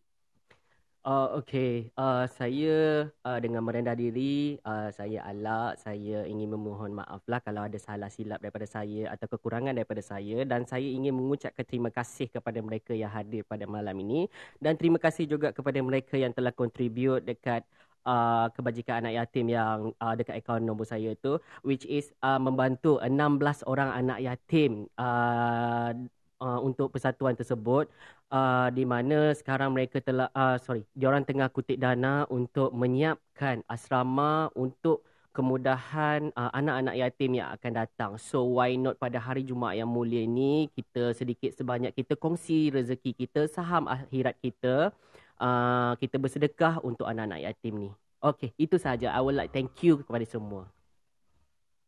Uh, 1.00 1.40
okay, 1.40 1.90
uh, 1.96 2.28
saya 2.28 3.08
uh, 3.24 3.40
dengan 3.40 3.64
merendah 3.64 3.96
diri, 3.96 4.60
uh, 4.62 4.92
saya 4.92 5.24
Alak, 5.24 5.80
saya 5.80 6.28
ingin 6.28 6.52
memohon 6.52 6.92
maaf 6.92 7.24
lah 7.24 7.40
kalau 7.40 7.64
ada 7.64 7.80
salah 7.80 8.12
silap 8.12 8.44
daripada 8.44 8.68
saya 8.68 9.08
atau 9.08 9.26
kekurangan 9.26 9.72
daripada 9.72 10.04
saya 10.04 10.44
dan 10.44 10.68
saya 10.68 10.84
ingin 10.84 11.16
mengucapkan 11.16 11.64
terima 11.64 11.88
kasih 11.88 12.28
kepada 12.28 12.60
mereka 12.60 12.92
yang 12.92 13.08
hadir 13.10 13.48
pada 13.48 13.64
malam 13.64 13.96
ini 13.96 14.28
dan 14.60 14.76
terima 14.76 15.00
kasih 15.00 15.24
juga 15.24 15.56
kepada 15.56 15.80
mereka 15.80 16.20
yang 16.20 16.36
telah 16.36 16.52
contribute 16.52 17.24
dekat 17.24 17.64
uh, 18.06 18.48
kebajikan 18.54 19.04
anak 19.04 19.26
yatim 19.26 19.52
yang 19.52 19.92
uh, 20.00 20.14
dekat 20.16 20.40
akaun 20.40 20.64
nombor 20.64 20.88
saya 20.88 21.16
tu 21.20 21.40
which 21.64 21.84
is 21.90 22.12
uh, 22.24 22.40
membantu 22.40 23.00
16 23.02 23.66
orang 23.66 23.90
anak 23.92 24.20
yatim 24.24 24.88
uh, 25.00 25.92
uh, 26.40 26.60
untuk 26.64 26.92
persatuan 26.92 27.36
tersebut 27.36 27.92
uh, 28.32 28.68
di 28.72 28.88
mana 28.88 29.36
sekarang 29.36 29.76
mereka 29.76 30.00
telah 30.00 30.32
uh, 30.32 30.56
sorry 30.62 30.86
diorang 30.96 31.28
tengah 31.28 31.52
kutip 31.52 31.78
dana 31.80 32.24
untuk 32.32 32.72
menyiapkan 32.72 33.62
asrama 33.68 34.50
untuk 34.56 35.04
kemudahan 35.30 36.34
uh, 36.34 36.52
anak-anak 36.52 36.96
yatim 36.98 37.38
yang 37.38 37.54
akan 37.54 37.72
datang. 37.72 38.12
So 38.18 38.60
why 38.60 38.76
not 38.76 38.98
pada 38.98 39.22
hari 39.22 39.46
Jumaat 39.46 39.78
yang 39.78 39.88
mulia 39.88 40.26
ni 40.26 40.68
kita 40.74 41.14
sedikit 41.14 41.54
sebanyak 41.54 41.94
kita 41.94 42.18
kongsi 42.18 42.74
rezeki 42.74 43.14
kita, 43.14 43.46
saham 43.48 43.86
akhirat 43.86 44.36
kita. 44.42 44.92
Uh, 45.40 45.96
kita 46.04 46.20
bersedekah 46.20 46.84
untuk 46.84 47.08
anak-anak 47.08 47.48
yatim 47.48 47.88
ni. 47.88 47.90
Okay, 48.20 48.52
itu 48.60 48.76
sahaja. 48.76 49.16
I 49.16 49.24
would 49.24 49.40
like 49.40 49.56
thank 49.56 49.72
you 49.80 50.04
kepada 50.04 50.28
semua. 50.28 50.68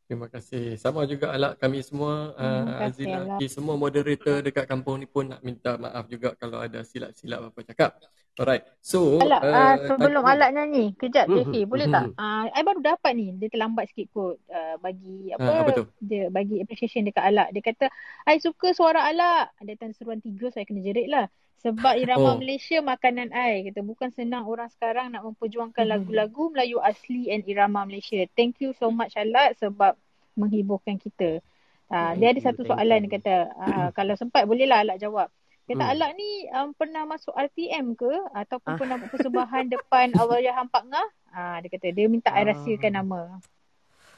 Terima 0.08 0.28
kasih. 0.32 0.76
Sama 0.80 1.04
juga 1.08 1.32
Alak 1.32 1.60
kami 1.60 1.84
semua, 1.84 2.36
Terima 2.96 3.36
uh. 3.36 3.40
Ki, 3.40 3.48
semua 3.52 3.76
moderator 3.76 4.44
dekat 4.44 4.68
kampung 4.68 5.00
ni 5.00 5.08
pun 5.08 5.28
nak 5.28 5.44
minta 5.44 5.76
maaf 5.76 6.08
juga 6.08 6.36
kalau 6.36 6.60
ada 6.64 6.84
silap-silap 6.84 7.52
apa 7.52 7.60
cakap. 7.64 7.92
Alright. 8.42 8.66
So, 8.82 9.22
Alak, 9.22 9.40
uh, 9.40 9.48
uh, 9.48 9.74
sebelum 9.86 10.20
tadi- 10.20 10.34
Alak 10.34 10.50
nyanyi, 10.52 10.86
kejap 10.98 11.26
Mhm, 11.26 11.38
JK, 11.38 11.56
boleh 11.64 11.86
tak? 11.88 12.06
mhm. 12.08 12.18
Uh, 12.18 12.44
I 12.50 12.62
baru 12.62 12.82
dapat 12.82 13.12
ni, 13.14 13.38
dia 13.38 13.48
terlambat 13.48 13.86
sikit 13.88 14.10
kot 14.10 14.42
uh, 14.44 14.76
bagi 14.78 15.30
apa, 15.30 15.46
Ah, 15.46 15.62
apa 15.62 15.72
tu? 15.72 15.84
dia 16.02 16.28
bagi 16.28 16.58
appreciation 16.58 17.06
dekat 17.06 17.22
Alak. 17.22 17.54
Dia 17.54 17.62
kata, 17.62 17.86
I 18.26 18.38
suka 18.38 18.74
suara 18.74 19.06
Alak. 19.06 19.54
Dia 19.60 19.78
time 19.78 19.94
seruan 19.94 20.18
tiga, 20.18 20.50
saya 20.50 20.66
kena 20.66 20.82
jerit 20.82 21.06
lah. 21.06 21.30
Sebab 21.62 21.94
irama 21.96 22.34
Oh. 22.34 22.36
Malaysia 22.36 22.82
makanan 22.82 23.30
I. 23.30 23.62
Kata, 23.64 23.80
bukan 23.82 24.10
senang 24.10 24.44
orang 24.44 24.66
sekarang 24.68 25.14
nak 25.14 25.22
memperjuangkan 25.24 25.78
Mhm. 25.80 25.92
lagu-lagu 25.94 26.50
Melayu 26.50 26.82
asli 26.82 27.30
and 27.30 27.46
irama 27.46 27.86
Malaysia. 27.86 28.26
Thank 28.32 28.58
you 28.60 28.74
so 28.74 28.90
much 28.90 29.14
Alak 29.14 29.56
sebab 29.56 29.94
menghiburkan 30.34 30.98
kita. 30.98 31.38
Uh, 31.86 32.16
dia 32.16 32.32
ada 32.32 32.40
satu 32.42 32.64
soalan 32.66 33.04
dia 33.04 33.14
kata, 33.14 33.36
uh, 33.54 33.88
kalau 33.92 34.16
sempat 34.16 34.44
bolehlah 34.44 34.82
Alak 34.82 34.98
jawab. 34.98 35.30
Kata 35.72 35.84
Hmm. 35.84 35.94
Alak 35.96 36.12
ni 36.14 36.30
um, 36.52 36.70
pernah 36.76 37.04
masuk 37.06 37.32
RTM 37.32 37.96
ke 37.96 38.12
ataupun 38.36 38.72
Ah. 38.76 38.80
pernah 38.80 38.96
buat 39.00 39.10
persembahan 39.10 39.66
depan 39.76 40.08
Allahyarham 40.14 40.68
Pak 40.68 40.84
Ngah? 40.86 41.08
Ah 41.32 41.58
dia 41.60 41.70
kata 41.72 41.88
dia 41.90 42.12
minta 42.12 42.28
I 42.30 42.44
rahsiakan 42.44 42.92
Ah. 42.92 42.98
nama. 43.00 43.22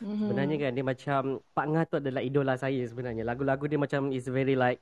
Sebenarnya 0.01 0.55
kan 0.59 0.71
dia 0.73 0.83
macam 0.83 1.21
Pak 1.53 1.65
Ngah 1.69 1.83
tu 1.87 1.95
adalah 2.01 2.19
idola 2.19 2.57
saya 2.57 2.81
sebenarnya. 2.83 3.23
Lagu-lagu 3.23 3.63
dia 3.65 3.79
macam 3.79 4.11
is 4.11 4.27
very 4.27 4.51
like 4.51 4.81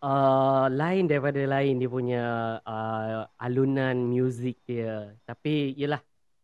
uh, 0.00 0.66
lain 0.66 1.06
daripada 1.06 1.38
lain 1.38 1.78
dia 1.78 1.86
punya 1.86 2.24
uh, 2.64 3.28
alunan 3.38 3.94
muzik 3.94 4.58
dia. 4.66 5.14
Tapi 5.22 5.70
yelah 5.76 6.00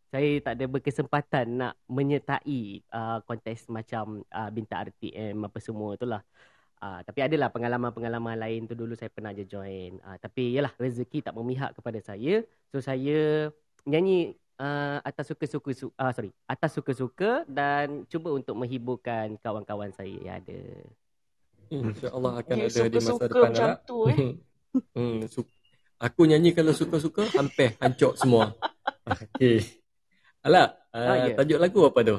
saya 0.06 0.38
tak 0.38 0.54
ada 0.54 0.64
berkesempatan 0.68 1.46
nak 1.56 1.74
menyertai 1.88 2.60
uh, 2.92 3.24
kontes 3.24 3.64
macam 3.66 4.20
uh, 4.28 4.50
bintang 4.52 4.92
RTM 4.92 5.42
apa 5.42 5.58
semua 5.58 5.96
tu 5.96 6.04
lah. 6.04 6.20
Uh, 6.82 6.98
tapi 7.06 7.22
adalah 7.22 7.46
pengalaman-pengalaman 7.54 8.42
lain 8.42 8.66
tu 8.66 8.74
dulu 8.74 8.98
saya 8.98 9.06
pernah 9.06 9.30
je 9.30 9.46
join. 9.46 10.02
Uh, 10.02 10.18
tapi 10.18 10.50
yelah 10.58 10.74
rezeki 10.74 11.22
tak 11.22 11.34
memihak 11.38 11.78
kepada 11.78 12.02
saya. 12.02 12.42
So 12.74 12.82
saya 12.82 13.54
nyanyi 13.86 14.34
uh, 14.58 14.98
atas 15.06 15.30
suka-suka 15.30 15.70
su- 15.78 15.94
uh, 15.94 16.10
sorry, 16.10 16.34
atas 16.50 16.74
suka-suka 16.74 17.46
dan 17.46 18.02
cuba 18.10 18.34
untuk 18.34 18.58
menghiburkan 18.58 19.38
kawan-kawan 19.38 19.94
saya 19.94 20.10
yang 20.26 20.42
ada. 20.42 20.58
InsyaAllah 21.70 22.32
akan 22.42 22.56
Dia 22.58 22.66
ada 22.66 22.82
di 22.90 22.98
masa 22.98 23.24
suka-suka 23.24 23.30
depan 23.30 23.48
macam 23.54 23.68
tu, 23.86 23.96
eh. 24.10 24.18
hmm, 24.98 25.18
su- 25.30 25.52
aku 26.02 26.22
nyanyi 26.26 26.50
kalau 26.52 26.74
suka-suka, 26.74 27.30
hampir 27.38 27.78
hancur 27.78 28.12
semua. 28.18 28.52
Okey. 29.08 29.62
Alak, 30.42 30.68
uh, 30.90 31.06
Ah, 31.06 31.16
ya. 31.30 31.34
tajuk 31.38 31.58
lagu 31.62 31.80
apa 31.86 32.00
tu? 32.02 32.16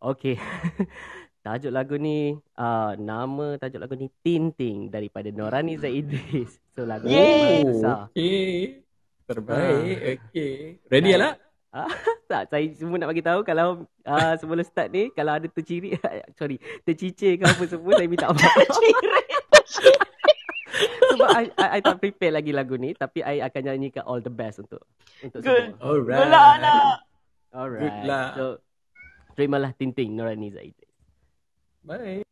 Okey. 0.00 0.34
tajuk 1.40 1.72
lagu 1.72 1.94
ni 1.96 2.34
uh, 2.54 2.92
nama 2.94 3.56
tajuk 3.56 3.80
lagu 3.80 3.94
ni 3.94 4.10
Tinting 4.20 4.88
daripada 4.88 5.30
Norani 5.30 5.76
Zaidris. 5.76 6.58
So 6.72 6.84
lagu 6.84 7.06
ni 7.06 7.18
besar. 7.64 8.10
Okey. 8.10 8.82
Terbaik. 9.24 9.96
Okey. 10.30 10.54
Ready 10.86 11.12
Dan- 11.12 11.20
Alak? 11.20 11.36
Ah, 11.68 11.84
tak, 12.32 12.48
saya 12.48 12.64
cuma 12.80 12.96
nak 12.96 13.12
bagi 13.12 13.20
tahu 13.20 13.44
kalau 13.44 13.84
uh, 14.08 14.34
sebelum 14.40 14.64
start 14.64 14.88
ni 14.88 15.12
kalau 15.12 15.36
ada 15.36 15.44
terciri 15.46 16.00
sorry, 16.40 16.56
tercicir 16.80 17.36
ke 17.36 17.44
apa 17.44 17.60
semua 17.68 17.92
saya 17.92 18.08
minta 18.08 18.24
maaf. 18.24 18.40
Sebab 21.08 21.28
I, 21.28 21.44
I, 21.58 21.66
I 21.76 21.80
tak 21.84 22.00
prepare 22.00 22.40
lagi 22.40 22.56
lagu 22.56 22.80
ni 22.80 22.96
tapi 22.96 23.20
I 23.20 23.44
akan 23.44 23.60
nyanyikan 23.68 24.06
all 24.08 24.24
the 24.24 24.32
best 24.32 24.64
untuk 24.64 24.80
untuk 25.20 25.44
Good. 25.44 25.76
semua. 25.76 25.84
Alright. 25.84 26.18
Good 26.24 26.30
luck, 26.32 26.48
Alak. 26.56 26.96
Alright. 27.52 27.82
Good 27.84 27.98
luck. 28.06 28.30
So 28.32 28.44
terimalah 29.36 29.70
Tinting 29.76 30.16
Norani 30.16 30.48
Zaidris. 30.48 30.87
Bye. 31.84 32.22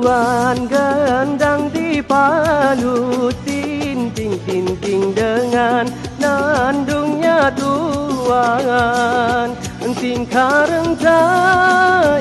Tuan 0.00 0.64
gendang 0.64 1.68
di 1.76 2.00
palu 2.00 3.28
tin 3.44 4.08
ting 4.16 4.32
ting 4.48 4.72
ting 4.80 5.12
dengan 5.12 5.84
nandungnya 6.16 7.52
tuan. 7.52 9.52
Tingkah 10.00 10.64
renta 10.64 11.20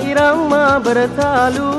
irama 0.04 0.84
bertalu 0.84 1.72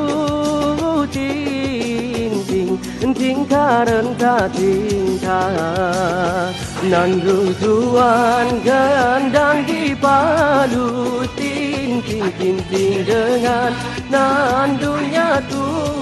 ting 1.12 2.32
ting 2.48 2.81
tingkah 3.12 3.85
renta 3.85 4.48
tingkah 4.56 6.48
nandung 6.89 7.52
tuan 7.60 8.48
gendang 8.64 9.68
di 9.68 9.93
palu 9.93 11.28
tin 11.36 12.01
ting 12.09 12.32
ting 12.40 12.56
ting 12.72 13.05
dengan 13.05 13.77
nandungnya 14.09 15.44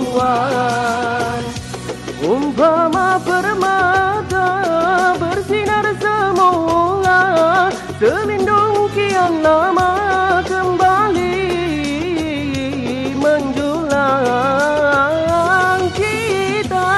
tuan 0.09 1.44
Umpama 2.24 3.20
permata 3.22 4.48
bersinar 5.20 5.86
semula 6.01 7.20
Selindung 8.01 8.89
kian 8.97 9.43
lama 9.43 9.90
kembali 10.47 11.51
menjulang 13.18 14.22
kita. 15.98 16.90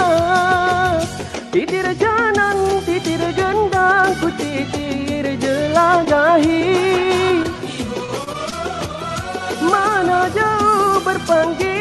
Titir 1.53 1.89
janan, 1.97 2.85
titir 2.85 3.23
gendang, 3.33 4.13
ku 4.21 4.29
titir 4.37 5.41
jelagahi 5.41 6.69
Mana 9.65 10.29
jauh 10.37 11.01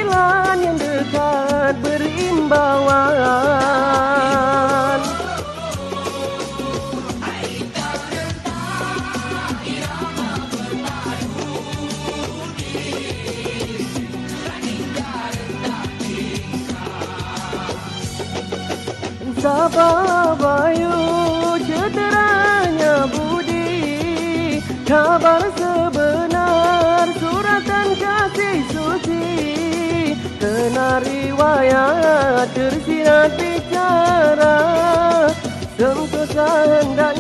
berpanggilan 0.09 0.57
yang 0.65 0.77
dekat 0.77 1.73
berimbauan 1.85 3.09
Sabah 19.39 20.28
Riwayat 31.39 32.51
tersirat 32.51 33.31
bicara. 33.39 34.59
Sentosa 35.79 36.67
hendaknya 36.67 37.18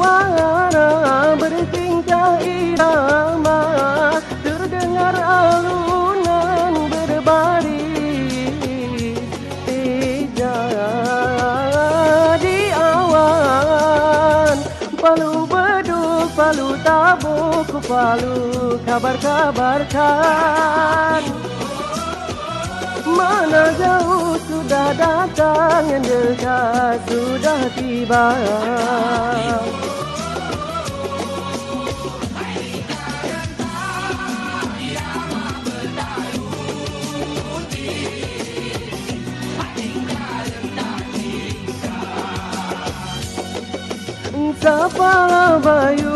suara 0.00 1.36
bertingkah 1.36 2.40
irama 2.40 3.60
Terdengar 4.40 5.12
alunan 5.12 6.88
berbaris 6.88 8.56
Tidak 9.68 10.72
di 12.40 12.72
awan 12.72 14.56
Palu 14.96 15.44
beduk, 15.44 16.32
palu 16.36 16.68
tabuk, 16.84 17.72
palu 17.88 18.76
kabar-kabarkan. 18.84 21.22
Mana 23.08 23.72
jauh 23.80 24.36
sudah 24.44 24.92
datang 24.92 25.88
yang 25.88 26.04
dekat 26.04 27.00
sudah 27.08 27.64
tiba 27.74 28.36
Sapa 44.70 45.58
bayu? 45.58 46.14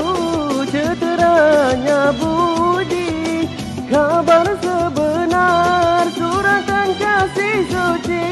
Ceteranya 0.70 2.14
budi. 2.14 3.51
Kabar 3.90 4.47
sebenar 4.62 6.06
suratan 6.14 6.94
kasih 6.94 7.59
suci. 7.66 8.31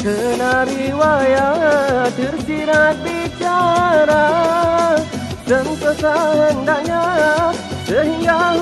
Kena 0.00 0.64
riwayat 0.64 2.08
tersirat 2.16 2.96
bicara. 3.04 4.32
Sentosa 5.44 6.16
hendaknya 6.48 7.04
sehingga 7.84 8.61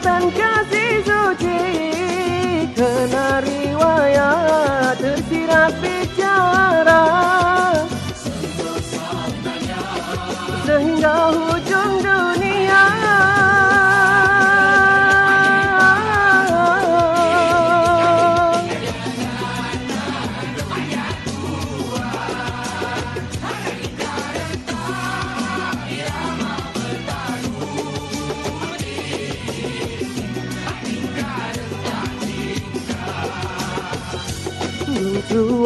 kekuatan 0.00 0.32
kasih 0.32 0.92
suci 1.04 1.60
Kena 2.72 3.44
riwayat 3.44 4.96
Tersirat 4.96 5.76
bicara. 5.84 7.04
Sehingga 10.64 11.16
hujan 11.36 11.59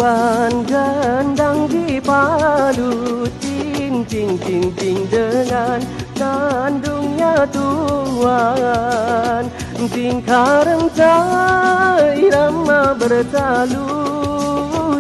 tuan 0.05 0.53
gendang 0.69 1.65
dipalu 1.65 3.25
ting 3.41 4.05
ting 4.05 4.37
ting 4.37 4.69
ting 4.77 5.01
dengan 5.09 5.81
kandungnya 6.13 7.49
tuan. 7.49 9.49
Tingkah 9.89 10.69
renta 10.69 11.17
irama 12.21 12.93
bertalu 13.01 13.89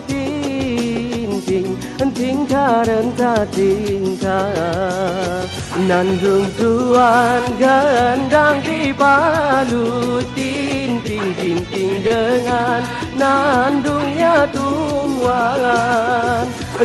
ting 0.08 1.36
ting 1.44 1.76
tingkah 2.16 2.88
renta 2.88 3.44
tingkah. 3.52 5.44
Nandung 5.84 6.48
tuan 6.56 7.44
gendang 7.60 8.56
dipalu 8.64 10.24
ting 10.32 10.96
ting 11.04 11.28
ting 11.36 11.60
ting 11.68 11.92
dengan 12.00 12.80
nandungnya 13.20 14.48
tuan 14.48 14.93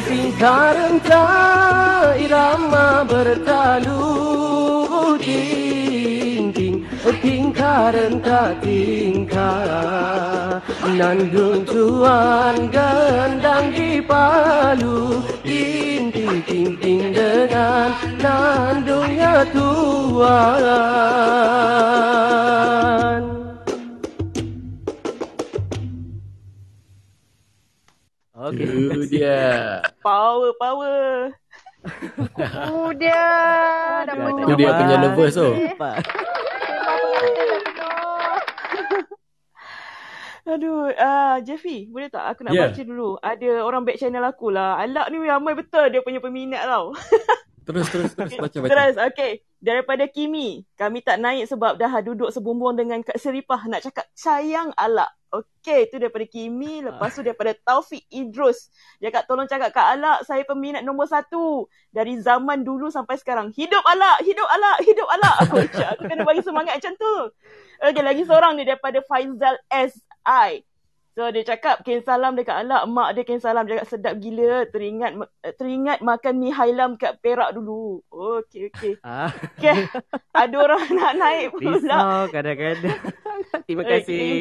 tingkah 0.07 0.71
renta 0.71 1.25
irama 2.15 3.03
bertalu 3.03 3.99
ting 5.19 6.53
ting 6.55 6.85
tingkah 7.19 7.91
renta 7.91 8.55
tingkah. 8.63 10.61
Nandung 10.89 11.63
tuan 11.69 12.71
gendang 12.73 13.71
dipalu 13.71 15.21
ting 15.45 16.11
ting 16.11 16.41
ting 16.43 16.77
ting 16.81 17.13
dengan 17.13 17.93
nandungnya 18.17 19.45
tuan 19.53 20.59
Okey. 28.49 28.65
Itu 28.89 29.01
dia. 29.09 29.39
Power, 30.01 30.51
power. 30.57 31.33
Oh 32.67 32.91
dia 33.01 33.23
Itu 34.03 34.53
dia 34.59 34.69
punya 34.75 34.95
nervous 34.99 35.37
tu. 35.37 35.49
Aduh, 40.49 40.89
uh, 40.89 41.37
Jeffy, 41.45 41.85
boleh 41.93 42.09
tak 42.09 42.25
aku 42.25 42.41
nak 42.41 42.57
Yeah. 42.57 42.73
baca 42.73 42.81
dulu? 42.81 43.09
Ada 43.21 43.61
orang 43.61 43.85
back 43.85 44.01
channel 44.01 44.25
aku 44.25 44.49
lah. 44.49 44.81
Alak 44.81 45.13
ni 45.13 45.21
ramai 45.21 45.53
betul 45.53 45.93
dia 45.93 46.01
punya 46.01 46.17
peminat 46.17 46.65
tau. 46.65 46.89
Terus, 47.65 47.87
terus, 47.91 48.11
terus. 48.15 48.33
Baca, 48.41 48.57
baca. 48.61 48.71
Terus, 48.71 48.95
okay. 48.97 49.31
Daripada 49.59 50.07
Kimi, 50.07 50.63
kami 50.79 51.03
tak 51.03 51.19
naik 51.19 51.43
sebab 51.51 51.75
dah 51.75 51.91
duduk 51.99 52.31
sebumbung 52.31 52.79
dengan 52.79 53.03
Kak 53.03 53.19
Seripah 53.19 53.59
nak 53.67 53.83
cakap 53.83 54.07
sayang 54.15 54.71
Alak. 54.79 55.11
Okay, 55.29 55.85
itu 55.85 55.99
daripada 55.99 56.25
Kimi. 56.25 56.81
Lepas 56.81 57.13
tu 57.13 57.21
daripada 57.21 57.53
Taufik 57.53 58.01
Idrus. 58.09 58.71
Dia 58.97 59.11
kat 59.11 59.27
tolong 59.27 59.45
cakap 59.45 59.75
Kak 59.75 59.99
Alak, 59.99 60.23
saya 60.25 60.47
peminat 60.47 60.81
nombor 60.81 61.11
satu. 61.11 61.67
Dari 61.91 62.17
zaman 62.23 62.63
dulu 62.63 62.87
sampai 62.87 63.19
sekarang. 63.19 63.51
Hidup 63.51 63.83
Alak, 63.83 64.23
hidup 64.23 64.47
Alak, 64.47 64.77
hidup 64.87 65.09
Alak. 65.11 65.35
Cik, 65.75 65.87
aku 65.97 66.03
kena 66.07 66.23
bagi 66.23 66.41
semangat 66.41 66.79
macam 66.79 66.93
tu. 66.95 67.15
Okay, 67.83 68.03
lagi 68.03 68.23
seorang 68.23 68.55
ni 68.55 68.63
daripada 68.63 69.03
Faizal 69.05 69.59
S.I. 69.67 70.63
So 71.19 71.27
dia 71.35 71.43
cakap 71.43 71.83
kirim 71.83 71.99
salam 71.99 72.31
dekat 72.31 72.63
Alak, 72.63 72.87
mak 72.87 73.11
dia 73.11 73.27
kirim 73.27 73.43
salam 73.43 73.67
dia 73.67 73.75
cakap 73.75 73.91
sedap 73.91 74.15
gila, 74.23 74.63
teringat 74.71 75.19
teringat 75.59 75.99
makan 75.99 76.39
mi 76.39 76.47
hailam 76.47 76.95
kat 76.95 77.19
Perak 77.19 77.51
dulu. 77.51 77.99
Okey 78.07 78.71
okey. 78.71 78.95
Ah. 79.03 79.27
Okay. 79.59 79.83
Ada 80.31 80.55
orang 80.55 80.79
nak 80.95 81.13
naik 81.19 81.51
pula. 81.51 81.75
Risau 81.75 82.23
kadang-kadang. 82.31 82.99
Terima 83.67 83.83
Okay. 83.83 83.99
kasih. 83.99 84.31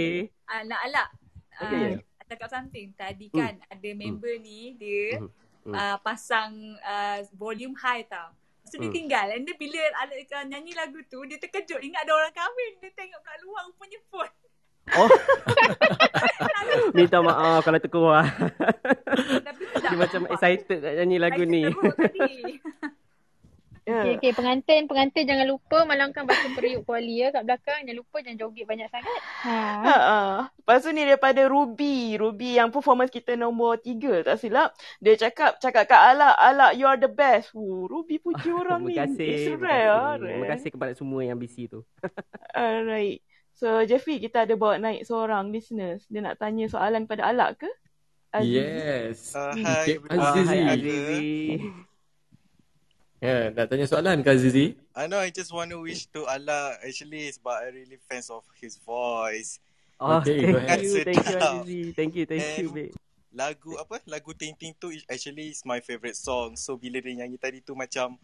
Ah, 0.46 0.62
nak 0.62 0.80
alak. 0.86 1.08
Okay, 1.50 1.66
Okay, 1.66 1.82
ya. 1.82 1.98
uh, 1.98 2.26
cakap 2.30 2.46
something. 2.46 2.86
Tadi 2.94 3.26
kan 3.34 3.58
ada 3.58 3.88
member 3.98 4.38
ni 4.38 4.78
dia 4.78 5.18
Hmm. 5.66 5.74
uh, 5.74 5.98
pasang 5.98 6.54
uh, 6.78 7.26
volume 7.34 7.74
high 7.74 8.06
tau. 8.06 8.30
Lepas 8.30 8.70
tu 8.70 8.78
dia 8.78 8.86
Hmm. 8.86 8.94
tinggal. 8.94 9.26
And 9.34 9.42
dia 9.42 9.58
bila 9.58 9.82
alak 9.98 10.30
uh, 10.30 10.46
nyanyi 10.46 10.78
lagu 10.78 11.02
tu, 11.10 11.26
dia 11.26 11.42
terkejut. 11.42 11.82
Ingat 11.82 12.06
ada 12.06 12.12
orang 12.14 12.30
kahwin. 12.30 12.78
Dia 12.78 12.94
tengok 12.94 13.18
kat 13.18 13.36
luar 13.42 13.66
rupanya 13.66 13.98
phone. 14.06 14.30
Oh. 14.96 15.08
Minta 16.96 17.20
maaf 17.20 17.64
kalau 17.64 17.78
terkeluar. 17.80 18.24
Dia 19.82 19.96
macam 19.96 20.20
excited 20.32 20.78
nak 20.80 20.94
nyanyi 21.02 21.16
lagu 21.20 21.42
ni. 21.44 21.64
Okay, 23.88 24.20
okay. 24.20 24.32
Pengantin, 24.36 24.84
pengantin 24.84 25.24
jangan 25.24 25.48
lupa 25.48 25.88
malangkan 25.88 26.28
batu 26.28 26.52
periuk 26.52 26.84
kuali 26.84 27.24
ya 27.24 27.32
kat 27.32 27.48
belakang. 27.48 27.88
Jangan 27.88 27.98
lupa 28.04 28.16
jangan 28.20 28.36
joget 28.36 28.66
banyak 28.68 28.88
sangat. 28.92 29.20
Ha. 29.48 29.56
Ha, 29.80 29.96
ha. 29.96 30.20
Lepas 30.52 30.84
tu 30.84 30.92
ni 30.92 31.08
daripada 31.08 31.42
Ruby. 31.48 32.20
Ruby 32.20 32.60
yang 32.60 32.68
performance 32.68 33.08
kita 33.08 33.32
nombor 33.40 33.80
tiga 33.80 34.20
tak 34.20 34.44
silap. 34.44 34.76
Dia 35.00 35.16
cakap, 35.16 35.56
cakap 35.56 35.88
kat 35.88 36.00
Alak, 36.12 36.36
Alak 36.36 36.72
you 36.76 36.84
are 36.84 37.00
the 37.00 37.08
best. 37.08 37.56
Uh, 37.56 37.88
Ruby 37.88 38.20
puji 38.20 38.52
orang 38.60 38.84
ni. 38.84 38.92
Terima 38.92 39.08
kasih. 39.08 39.32
Terima 39.56 39.72
kasih. 39.72 40.20
Terima 40.20 40.46
kasih 40.52 40.68
kepada 40.76 40.92
semua 40.92 41.20
yang 41.24 41.40
busy 41.40 41.64
tu. 41.72 41.80
Alright. 42.52 43.24
So 43.58 43.82
Jeffrey, 43.82 44.22
kita 44.22 44.46
ada 44.46 44.54
bawa 44.54 44.78
naik 44.78 45.02
seorang 45.02 45.50
listeners. 45.50 46.06
Dia 46.06 46.22
nak 46.22 46.38
tanya 46.38 46.70
soalan 46.70 47.04
pada 47.04 47.26
Alak 47.26 47.58
ke? 47.58 47.70
Azizi? 48.30 48.54
Yes. 48.54 49.34
Uh, 49.34 49.50
Hmm, 49.50 49.64
hi, 49.66 49.82
Cik 49.82 49.98
uh, 49.98 50.14
Azizi. 50.14 50.46
hi, 50.46 50.62
Azizi. 50.70 51.26
Ya, 53.18 53.50
nak 53.50 53.66
tanya 53.66 53.86
soalan 53.90 54.22
ke 54.22 54.30
Azizi? 54.30 54.78
I 54.94 55.10
know 55.10 55.18
I 55.18 55.34
just 55.34 55.50
want 55.50 55.74
to 55.74 55.82
wish 55.82 56.06
to 56.14 56.22
Allah 56.30 56.78
actually 56.86 57.34
but 57.42 57.66
I 57.66 57.74
really 57.74 57.98
fans 58.06 58.30
of 58.30 58.46
his 58.54 58.78
voice. 58.78 59.58
Oh, 59.98 60.22
Okay, 60.22 60.38
thank 60.38 60.54
go 60.54 60.58
ahead. 60.62 60.78
you, 60.78 60.92
thank 61.02 61.18
you. 61.18 61.38
Azizi. 61.42 61.80
Thank 61.98 62.12
you, 62.14 62.24
thank 62.30 62.46
you, 62.62 62.70
And 62.70 62.74
babe. 62.78 62.94
Lagu 63.28 63.74
apa? 63.74 63.98
Lagu 64.06 64.30
Ting 64.38 64.54
Ting 64.54 64.70
tu 64.72 64.94
is- 64.94 65.02
actually 65.10 65.50
is 65.50 65.66
my 65.66 65.82
favourite 65.82 66.14
song. 66.14 66.54
So 66.54 66.78
bila 66.78 67.02
dia 67.02 67.18
nyanyi 67.18 67.36
tadi 67.36 67.58
tu 67.58 67.74
macam 67.74 68.14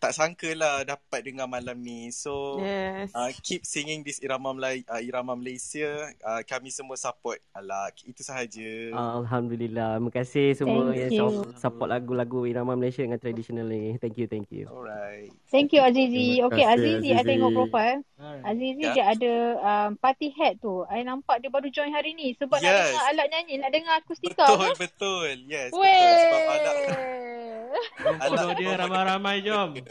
tak 0.00 0.12
sangka 0.12 0.48
lah 0.52 0.80
dapat 0.82 1.20
dengar 1.22 1.44
malam 1.44 1.76
ni. 1.76 2.08
So 2.08 2.56
Yes. 2.56 3.12
uh, 3.12 3.28
keep 3.38 3.62
singing 3.62 4.00
this 4.00 4.16
irama 4.18 4.50
Malay, 4.50 4.80
uh, 4.86 4.98
irama 4.98 5.32
Malaysia. 5.32 5.92
Uh, 6.18 6.40
kami 6.42 6.68
semua 6.68 6.96
support. 6.96 7.36
Alah, 7.52 7.92
itu 8.00 8.20
sahaja. 8.20 8.96
Alhamdulillah. 8.96 10.00
Terima 10.00 10.10
kasih 10.10 10.46
semua 10.54 10.88
Thank 10.88 10.98
yang 10.98 11.12
you. 11.12 11.28
su- 11.30 11.52
support 11.54 11.88
lagu-lagu 11.88 12.44
irama 12.44 12.72
Malaysia 12.72 13.00
dengan 13.00 13.20
tradisional 13.20 13.68
ni. 13.68 13.94
Thank 13.96 14.16
you, 14.16 14.26
thank 14.26 14.48
you. 14.48 14.64
Alright. 14.66 15.28
Thank 15.46 15.70
you 15.70 15.84
Azizi. 15.84 16.40
Okay 16.40 16.64
kasih, 16.64 16.74
Azizi, 16.96 17.06
I 17.06 17.14
Azizi. 17.14 17.28
tengok 17.28 17.50
profile. 17.52 17.98
Alright. 18.16 18.44
Azizi 18.46 18.80
Ya. 18.80 18.92
dia 18.92 19.04
ada 19.10 19.32
um, 19.60 19.90
party 19.94 20.28
hat 20.32 20.56
tu. 20.58 20.82
I 20.86 21.04
nampak 21.04 21.38
dia 21.38 21.48
baru 21.48 21.68
join 21.68 21.92
hari 21.92 22.16
ni 22.16 22.32
sebab 22.34 22.56
nak 22.56 22.64
Yes. 22.64 22.88
dengar 22.88 23.04
alat 23.06 23.26
nyanyi, 23.28 23.54
nak 23.58 23.70
dengar 23.70 23.94
akustika. 23.98 24.44
Betul, 24.48 24.70
betul. 24.78 25.28
Yes, 25.44 25.68
betul. 25.68 25.84
Sebab 25.84 26.40
Weh. 26.40 27.68
Follow 28.00 28.50
dia 28.56 28.72
ramai-ramai 28.76 29.36
jom. 29.40 29.68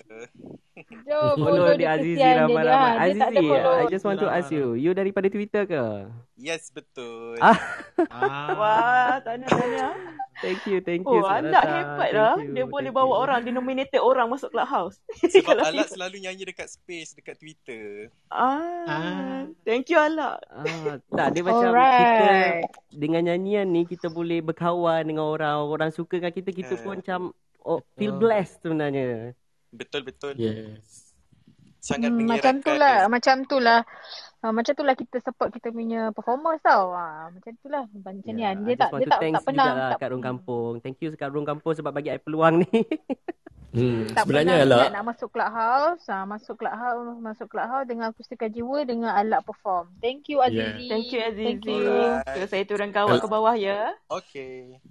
Jom 1.02 1.36
Follow 1.36 1.76
dia 1.76 1.94
Azizi 1.94 2.24
ramai-ramai. 2.24 3.12
Dia 3.12 3.20
tak 3.20 3.30
ada 3.30 3.36
Azizi, 3.36 3.46
follow. 3.46 3.76
I 3.76 3.86
just 3.88 4.06
want 4.06 4.18
to 4.18 4.28
ask 4.28 4.48
you. 4.50 4.74
You 4.74 4.92
daripada 4.92 5.28
Twitter 5.28 5.64
ke? 5.66 5.84
Yes, 6.34 6.72
betul. 6.72 7.36
Ah, 7.38 7.60
Ah. 8.08 8.48
Wah, 8.56 9.16
tanya-tanya. 9.20 9.92
thank 10.40 10.64
you, 10.66 10.80
thank 10.80 11.04
you. 11.04 11.20
Oh, 11.20 11.28
Alak 11.28 11.52
datang. 11.52 11.68
hebat 11.76 12.10
lah. 12.12 12.34
you, 12.38 12.56
Dia 12.56 12.64
boleh 12.64 12.90
bawa 12.90 13.12
you. 13.12 13.20
orang, 13.20 13.40
denominated 13.44 14.00
orang 14.00 14.28
masuk 14.28 14.48
clubhouse. 14.50 15.04
Sebab 15.36 15.68
dia- 15.68 15.84
selalu 15.86 16.24
nyanyi 16.24 16.48
dekat 16.48 16.72
space, 16.72 17.12
dekat 17.12 17.36
Twitter. 17.36 18.08
Ah, 18.30 18.88
Ah. 18.88 19.40
thank 19.62 19.92
you 19.92 20.00
Alak. 20.00 20.40
Ah, 20.48 20.64
tak, 21.12 21.28
dia 21.34 21.44
macam 21.44 21.60
kita 21.66 21.76
Alright. 21.76 22.64
dengan 22.90 23.22
nyanyian 23.26 23.68
ni 23.68 23.84
kita 23.84 24.08
boleh 24.08 24.40
berkawan 24.40 25.04
dengan 25.04 25.28
orang, 25.28 25.60
orang 25.62 25.92
suka 25.92 26.16
dengan 26.16 26.32
kita, 26.32 26.50
kita 26.50 26.80
pun 26.80 26.96
Eh. 26.96 26.98
macam 26.98 27.20
oh, 27.62 27.84
feel 27.94 28.16
Betul. 28.16 28.22
blessed 28.22 28.56
sebenarnya. 28.64 29.36
Betul, 29.70 30.02
betul. 30.04 30.34
Yes. 30.36 31.14
Sangat 31.80 32.12
Hmm, 32.12 32.28
macam 32.28 32.60
mengeratkan. 32.60 32.66
tu 32.66 32.74
lah, 32.76 32.98
macam 33.08 33.36
tu 33.48 33.58
lah. 33.58 33.80
Uh, 34.40 34.56
macam 34.56 34.72
tu 34.72 34.84
lah 34.88 34.96
kita 34.96 35.20
support 35.20 35.52
kita 35.52 35.68
punya 35.68 36.12
performance 36.12 36.64
tau. 36.64 36.96
Ha, 36.96 37.28
macam 37.28 37.52
tu 37.60 37.68
lah. 37.68 37.84
Macam 37.92 38.12
ni. 38.24 38.40
Yeah, 38.40 38.56
Dia 38.56 38.76
tak, 38.80 38.90
dia 38.96 39.08
tak, 39.08 39.20
tak 39.20 39.44
pernah. 39.44 39.68
jugalah 39.68 39.90
Tak, 39.92 40.00
kat 40.00 40.08
Rung 40.12 40.24
Kampung. 40.24 40.74
Thank 40.80 40.98
you 41.00 41.12
kat 41.14 41.30
Rung 41.30 41.48
Kampung 41.48 41.74
sebab 41.76 41.92
bagi 41.92 42.12
I 42.12 42.20
peluang 42.20 42.64
ni. 42.64 42.72
Hmm, 43.70 44.10
tak 44.18 44.26
sebenarnya 44.26 44.66
pernah 44.66 44.66
Alak, 44.66 44.80
niat 44.82 44.94
nak 44.98 45.06
masuk 45.14 45.30
clubhouse. 45.30 46.02
Ha, 46.10 46.26
masuk 46.26 46.56
clubhouse, 46.58 47.06
masuk 47.22 47.48
clubhouse 47.54 47.86
dengan 47.86 48.10
akustika 48.10 48.50
jiwa 48.50 48.82
dengan 48.82 49.14
alat 49.14 49.46
perform. 49.46 49.94
Thank 50.02 50.26
you 50.26 50.42
Azizi. 50.42 50.90
Thank 50.90 51.14
you 51.14 51.22
Thank 51.22 51.62
Azizi. 51.62 51.78
you. 51.78 51.94
So, 52.34 52.50
saya 52.50 52.66
turun 52.66 52.90
kawat 52.90 53.22
ke 53.22 53.30
bawah 53.30 53.54
ya. 53.54 53.94
Okay. 54.10 54.82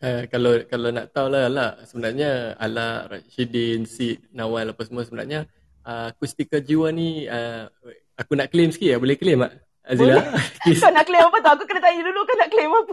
Uh, 0.00 0.24
kalau 0.32 0.64
kalau 0.64 0.88
nak 0.88 1.12
tahu 1.12 1.28
lah 1.28 1.44
Alak, 1.44 1.84
sebenarnya 1.84 2.56
Alak, 2.56 3.00
Rashidin, 3.12 3.84
Sid, 3.84 4.32
Nawal 4.32 4.72
apa 4.72 4.80
semua 4.88 5.04
sebenarnya 5.04 5.44
uh, 5.84 6.08
akustika 6.08 6.56
jiwa 6.56 6.88
ni 6.88 7.28
uh, 7.28 7.68
aku 8.16 8.32
nak 8.32 8.48
claim 8.48 8.72
sikit 8.72 8.96
ya, 8.96 8.98
boleh 8.98 9.20
claim 9.20 9.44
tak? 9.44 9.60
Azila? 9.84 10.22
Kau 10.80 10.92
nak 10.92 11.04
claim 11.04 11.24
apa 11.24 11.38
tu? 11.40 11.48
Aku 11.52 11.64
kena 11.68 11.80
tanya 11.82 12.00
dulu 12.04 12.20
kau 12.28 12.36
nak 12.36 12.50
claim 12.52 12.70
apa. 12.70 12.92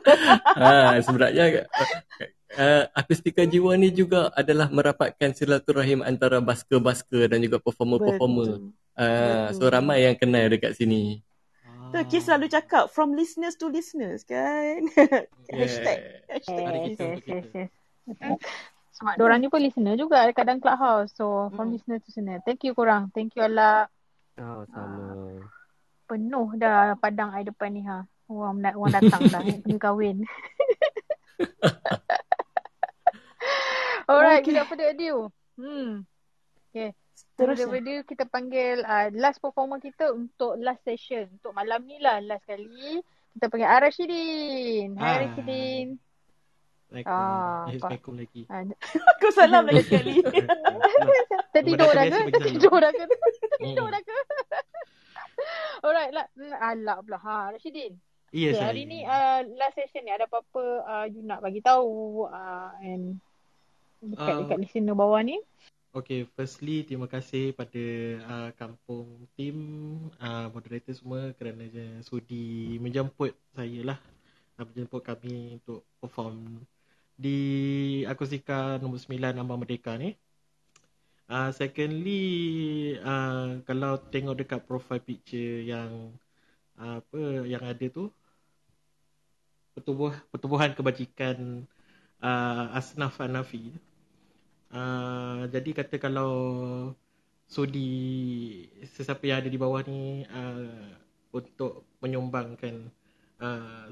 ha, 0.55 0.71
sebenarnya 1.05 1.43
uh, 2.55 2.83
akustika 2.95 3.43
jiwa 3.43 3.75
ni 3.75 3.91
juga 3.91 4.31
adalah 4.33 4.71
merapatkan 4.71 5.35
silaturahim 5.35 6.01
antara 6.01 6.39
basker-basker 6.39 7.27
dan 7.27 7.39
juga 7.43 7.59
performer-performer. 7.59 8.51
Betul. 8.57 8.73
Uh, 8.97 9.47
so 9.53 9.69
ramai 9.69 10.09
yang 10.09 10.17
kenal 10.17 10.49
dekat 10.49 10.73
sini. 10.73 11.21
Tu 11.87 11.99
Ki 12.07 12.19
selalu 12.19 12.51
cakap 12.51 12.91
from 12.91 13.15
listeners 13.15 13.55
to 13.55 13.71
listeners 13.71 14.27
kan. 14.27 14.87
hashtag. 15.55 15.99
Hashtag 16.27 16.63
yes. 16.93 17.69
Sebab 18.97 19.13
diorang 19.19 19.39
ni 19.39 19.47
pun 19.47 19.63
listener 19.63 19.95
juga 19.95 20.27
kadang 20.35 20.59
Clubhouse. 20.59 21.15
So, 21.15 21.47
from 21.55 21.71
listener 21.71 22.03
to 22.03 22.07
listener. 22.11 22.43
Thank 22.43 22.67
you 22.67 22.75
korang. 22.75 23.09
Thank 23.15 23.35
you 23.39 23.47
Allah. 23.47 23.87
Oh, 24.37 24.67
sama. 24.69 25.39
Penuh 26.07 26.47
dah 26.55 26.95
padang 26.95 27.31
air 27.33 27.47
depan 27.47 27.71
ni 27.71 27.83
ha. 27.83 28.03
Orang, 28.27 28.59
nak- 28.59 28.75
orang 28.75 28.93
datang 28.99 29.21
dah. 29.31 29.39
Nak 29.39 29.63
pergi 29.63 29.79
kahwin. 29.79 30.17
Alright, 34.07 34.39
Okay. 34.39 34.55
kita 34.55 34.63
apa 34.63 34.73
dia? 34.95 35.15
Hmm. 35.59 36.07
Okay. 36.71 36.95
Terus 37.37 37.53
Terusnya. 37.53 37.69
daripada 37.69 37.93
kita 38.03 38.23
panggil 38.25 38.81
uh, 38.81 39.07
last 39.13 39.37
performer 39.37 39.77
kita 39.77 40.09
untuk 40.09 40.57
last 40.57 40.81
session. 40.81 41.29
Untuk 41.31 41.53
malam 41.53 41.85
ni 41.85 42.01
lah 42.01 42.17
last 42.19 42.41
kali. 42.43 42.97
Kita 43.31 43.45
panggil 43.45 43.69
Arashidin. 43.69 44.97
Hai 44.97 45.05
Ah. 45.05 45.13
Arashidin. 45.21 45.87
Assalamualaikum. 46.87 47.13
Ah, 47.13 47.65
Eh, 47.69 48.15
lagi. 48.17 48.41
Ah, 48.49 48.63
Aku 49.13 49.27
salam 49.29 49.63
lagi 49.63 49.85
sekali. 49.85 50.17
Tertidur 51.53 51.91
dah 51.91 52.05
ke? 52.07 52.19
Tertidur 52.31 52.77
dah 52.79 52.91
ke? 52.91 53.03
Tertidur 53.53 53.87
dah 53.87 54.01
ke? 54.01 54.17
Alright 55.85 56.11
lah. 56.11 56.25
Hmm, 56.33 56.55
Alah 56.57 56.97
pula. 57.05 57.19
Ha, 57.19 57.53
Rashidin. 57.53 57.93
Ya, 58.33 58.49
okay, 58.49 58.57
saya. 58.57 58.65
hari 58.67 58.83
ni 58.83 58.99
uh, 59.03 59.39
last 59.55 59.77
session 59.77 60.03
ni 60.03 60.11
ada 60.11 60.25
apa-apa 60.25 60.63
uh, 60.83 61.05
you 61.05 61.21
nak 61.21 61.39
bagi 61.39 61.63
tahu 61.63 62.25
uh, 62.25 62.75
and 62.81 63.23
dekat, 64.03 64.19
Uh, 64.27 64.39
dekat 64.43 64.57
listener 64.59 64.97
bawah 64.97 65.21
ni? 65.21 65.39
Okay, 65.95 66.27
firstly 66.35 66.83
terima 66.83 67.07
kasih 67.07 67.55
pada 67.55 67.83
uh, 68.27 68.49
kampung 68.59 69.07
team 69.39 69.55
uh, 70.19 70.51
moderator 70.51 70.91
semua 70.91 71.31
kerana 71.39 71.63
sudi 72.03 72.75
menjemput 72.83 73.31
saya 73.55 73.95
lah 73.95 73.99
uh, 74.59 74.65
menjemput 74.67 74.99
kami 74.99 75.57
untuk 75.63 75.87
perform 76.03 76.59
di 77.15 77.39
Akustika 78.03 78.77
nombor 78.83 78.99
9 78.99 79.39
Ambang 79.39 79.63
Merdeka 79.63 79.95
ni. 79.95 80.13
Uh, 81.27 81.51
secondly, 81.55 82.23
uh, 83.03 83.59
kalau 83.63 83.99
tengok 84.11 84.43
dekat 84.43 84.61
profile 84.67 85.03
picture 85.03 85.63
yang 85.63 86.11
uh, 86.79 86.99
apa 86.99 87.19
yang 87.47 87.63
ada 87.63 87.85
tu 87.87 88.11
pertubuh 89.71 90.13
pertubuhan 90.31 90.71
kebajikan 90.75 91.63
uh, 92.21 92.75
Asnaf 92.75 93.19
Hanafi. 93.23 93.71
Uh, 94.67 95.47
jadi 95.47 95.69
kata 95.83 95.95
kalau 95.95 96.31
sudi 97.47 97.91
sesiapa 98.83 99.23
yang 99.23 99.39
ada 99.39 99.49
di 99.49 99.55
bawah 99.55 99.79
ni 99.87 100.27
uh, 100.27 100.91
untuk 101.31 101.87
menyumbangkan 102.03 102.91
uh, 103.39 103.87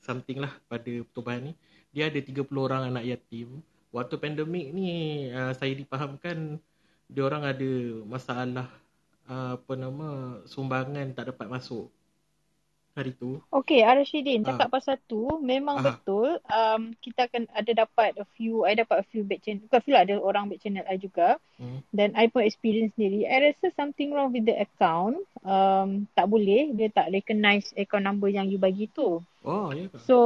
something 0.00 0.44
lah 0.44 0.52
pada 0.68 0.92
pertubuhan 1.08 1.52
ni 1.52 1.52
dia 1.90 2.12
ada 2.12 2.20
30 2.20 2.46
orang 2.56 2.92
anak 2.92 3.04
yatim. 3.08 3.64
Waktu 3.90 4.14
pandemik 4.22 4.70
ni 4.70 4.88
uh, 5.32 5.56
saya 5.56 5.72
dipahamkan 5.74 6.60
dia 7.10 7.22
orang 7.26 7.42
ada 7.42 7.70
masalah 8.06 8.68
uh, 9.26 9.58
apa 9.58 9.72
nama 9.74 10.38
sumbangan 10.46 11.10
tak 11.16 11.34
dapat 11.34 11.46
masuk 11.50 11.90
hari 13.00 13.16
tu 13.16 13.40
Okay, 13.50 13.80
Arashidin, 13.82 14.44
cakap 14.44 14.68
pasal 14.70 15.00
tu 15.08 15.26
memang 15.40 15.80
Ah. 15.80 15.96
betul. 15.96 16.36
Um, 16.46 16.92
kita 17.00 17.26
akan 17.26 17.48
ada 17.50 17.72
dapat 17.72 18.14
a 18.20 18.26
few, 18.36 18.68
I 18.68 18.76
dapat 18.76 19.00
a 19.00 19.06
few 19.08 19.24
back 19.24 19.40
channel. 19.40 19.64
Bukan 19.66 19.80
few 19.80 19.94
lah, 19.96 20.04
ada 20.04 20.20
orang 20.20 20.52
back 20.52 20.60
channel 20.60 20.84
I 20.84 21.00
juga. 21.00 21.40
hmm. 21.56 21.80
Dan 21.90 22.12
I 22.14 22.28
pun 22.28 22.44
experience 22.44 22.92
sendiri. 22.94 23.24
I 23.24 23.50
rasa 23.50 23.72
something 23.74 24.12
wrong 24.12 24.30
with 24.30 24.44
the 24.44 24.54
account. 24.54 25.24
Um, 25.40 26.04
tak 26.12 26.28
boleh, 26.28 26.76
dia 26.76 26.92
tak 26.92 27.08
recognize 27.10 27.72
account 27.74 28.04
number 28.04 28.28
yang 28.28 28.46
you 28.46 28.60
bagi 28.60 28.86
tu. 28.92 29.24
oh 29.40 29.72
ya 29.72 29.88
ke 29.88 29.96
So, 30.04 30.16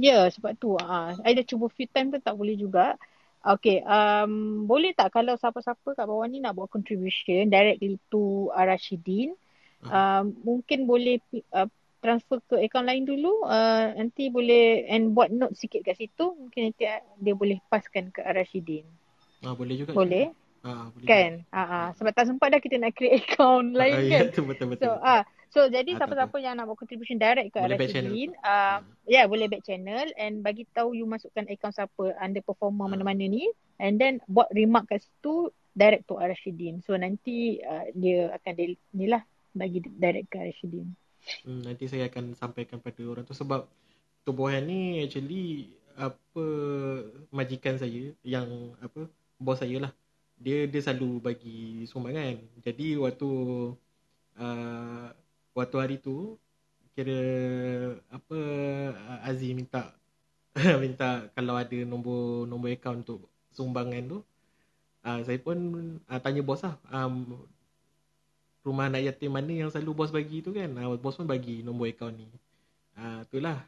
yeah, 0.00 0.24
sebab 0.32 0.56
tu. 0.56 0.80
Uh, 0.80 1.12
I 1.20 1.36
dah 1.36 1.44
cuba 1.44 1.68
few 1.68 1.84
time 1.92 2.08
pun 2.08 2.24
tak 2.24 2.34
boleh 2.34 2.56
juga. 2.56 2.96
Okay, 3.44 3.84
um, 3.84 4.64
boleh 4.64 4.96
tak 4.96 5.12
kalau 5.12 5.36
siapa-siapa 5.36 5.92
kat 5.92 6.08
bawah 6.08 6.24
ni 6.24 6.40
nak 6.40 6.56
buat 6.56 6.72
contribution 6.72 7.52
directly 7.52 8.00
to 8.08 8.48
Arashidin, 8.56 9.36
um, 9.84 10.32
mungkin 10.40 10.88
boleh 10.88 11.20
uh, 11.52 11.68
transfer 12.04 12.44
ke 12.44 12.60
akaun 12.60 12.84
lain 12.84 13.08
dulu. 13.08 13.48
Uh, 13.48 13.96
nanti 13.96 14.28
boleh 14.28 14.84
and 14.92 15.16
buat 15.16 15.32
note 15.32 15.56
sikit 15.56 15.80
kat 15.80 15.96
situ. 15.96 16.36
Mungkin 16.36 16.68
nanti 16.68 16.84
uh, 16.84 17.00
dia 17.16 17.32
boleh 17.32 17.56
paskan 17.72 18.12
ke 18.12 18.20
Arashidin. 18.20 18.84
ah, 19.40 19.56
boleh 19.56 19.80
juga 19.80 19.96
Boleh? 19.96 20.28
ah, 20.60 20.92
boleh 20.92 21.08
Kan? 21.08 21.32
Ah, 21.48 21.64
ah. 21.64 21.86
Sebab 21.96 22.12
tak 22.12 22.28
sempat 22.28 22.52
dah 22.52 22.60
kita 22.60 22.76
nak 22.76 22.92
create 22.92 23.24
account 23.24 23.72
juga. 23.72 23.78
lain 23.80 23.96
ah, 23.96 24.00
kan. 24.04 24.12
ya, 24.12 24.20
betul 24.28 24.44
betul 24.52 24.66
betul, 24.72 24.84
So, 24.84 24.88
ah, 25.00 25.22
so 25.52 25.60
jadi 25.68 25.90
Ah, 25.92 25.96
siapa-siapa 26.04 26.36
yang 26.40 26.54
nak 26.60 26.64
buat 26.68 26.78
contribution 26.80 27.16
direct 27.16 27.48
ke 27.52 27.58
Boleh. 27.60 27.76
Arashidin, 27.76 28.30
uh, 28.40 28.78
ya 29.04 29.12
yeah, 29.20 29.24
boleh 29.24 29.48
back 29.48 29.64
channel 29.64 30.08
and 30.20 30.40
bagi 30.44 30.64
tahu 30.72 30.92
you 30.92 31.04
masukkan 31.08 31.44
account 31.48 31.76
siapa 31.76 32.16
under 32.20 32.40
performer 32.44 32.88
Ah. 32.88 32.92
mana-mana 32.96 33.24
ni 33.24 33.48
and 33.80 33.96
then 33.96 34.20
buat 34.28 34.48
remark 34.52 34.88
kat 34.88 35.00
situ 35.04 35.52
direct 35.74 36.08
to 36.08 36.16
Arashidin. 36.16 36.80
So 36.86 36.96
nanti 36.96 37.60
uh, 37.60 37.90
dia 37.92 38.32
akan 38.32 38.52
di, 38.56 38.78
ni 38.96 39.06
lah 39.10 39.20
bagi 39.52 39.84
direct 39.84 40.32
ke 40.32 40.36
Arashidin. 40.40 40.88
Hmm, 41.44 41.60
nanti 41.64 41.84
saya 41.88 42.08
akan 42.10 42.36
sampaikan 42.36 42.78
pada 42.80 43.00
orang 43.04 43.24
tu. 43.28 43.36
Sebab 43.36 43.64
tubuhan 44.26 44.64
ni 44.64 45.04
actually 45.04 45.72
apa 45.94 46.44
majikan 47.30 47.78
saya 47.78 48.12
yang 48.26 48.48
apa 48.82 49.08
bos 49.40 49.58
saya 49.60 49.76
lah. 49.88 49.92
Dia 50.40 50.66
dia 50.68 50.80
selalu 50.84 51.22
bagi 51.22 51.84
sumbangan. 51.88 52.36
Jadi 52.64 52.98
waktu 53.00 53.28
uh, 54.38 55.06
waktu 55.54 55.76
hari 55.78 55.96
tu 56.02 56.36
kira 56.94 57.20
apa 58.10 58.38
Aziz 59.26 59.50
minta 59.50 59.94
minta 60.84 61.26
kalau 61.34 61.58
ada 61.58 61.78
nombor 61.82 62.46
nombor 62.46 62.70
akaun 62.70 63.02
untuk 63.02 63.26
sumbangan 63.50 64.02
tu 64.06 64.18
uh, 65.04 65.20
saya 65.22 65.38
pun 65.38 65.58
uh, 66.08 66.20
tanya 66.20 66.42
bos 66.42 66.62
lah. 66.64 66.74
Um, 66.90 67.44
rumah 68.64 68.88
anak 68.88 69.04
yatim 69.04 69.30
mana 69.30 69.52
yang 69.52 69.68
selalu 69.68 69.92
bos 69.92 70.10
bagi 70.10 70.40
tu 70.40 70.50
kan 70.50 70.72
uh, 70.74 70.96
bos 70.96 71.14
pun 71.14 71.28
bagi 71.28 71.60
nombor 71.60 71.92
akaun 71.92 72.16
ni 72.16 72.26
uh, 72.96 73.22
itulah 73.22 73.60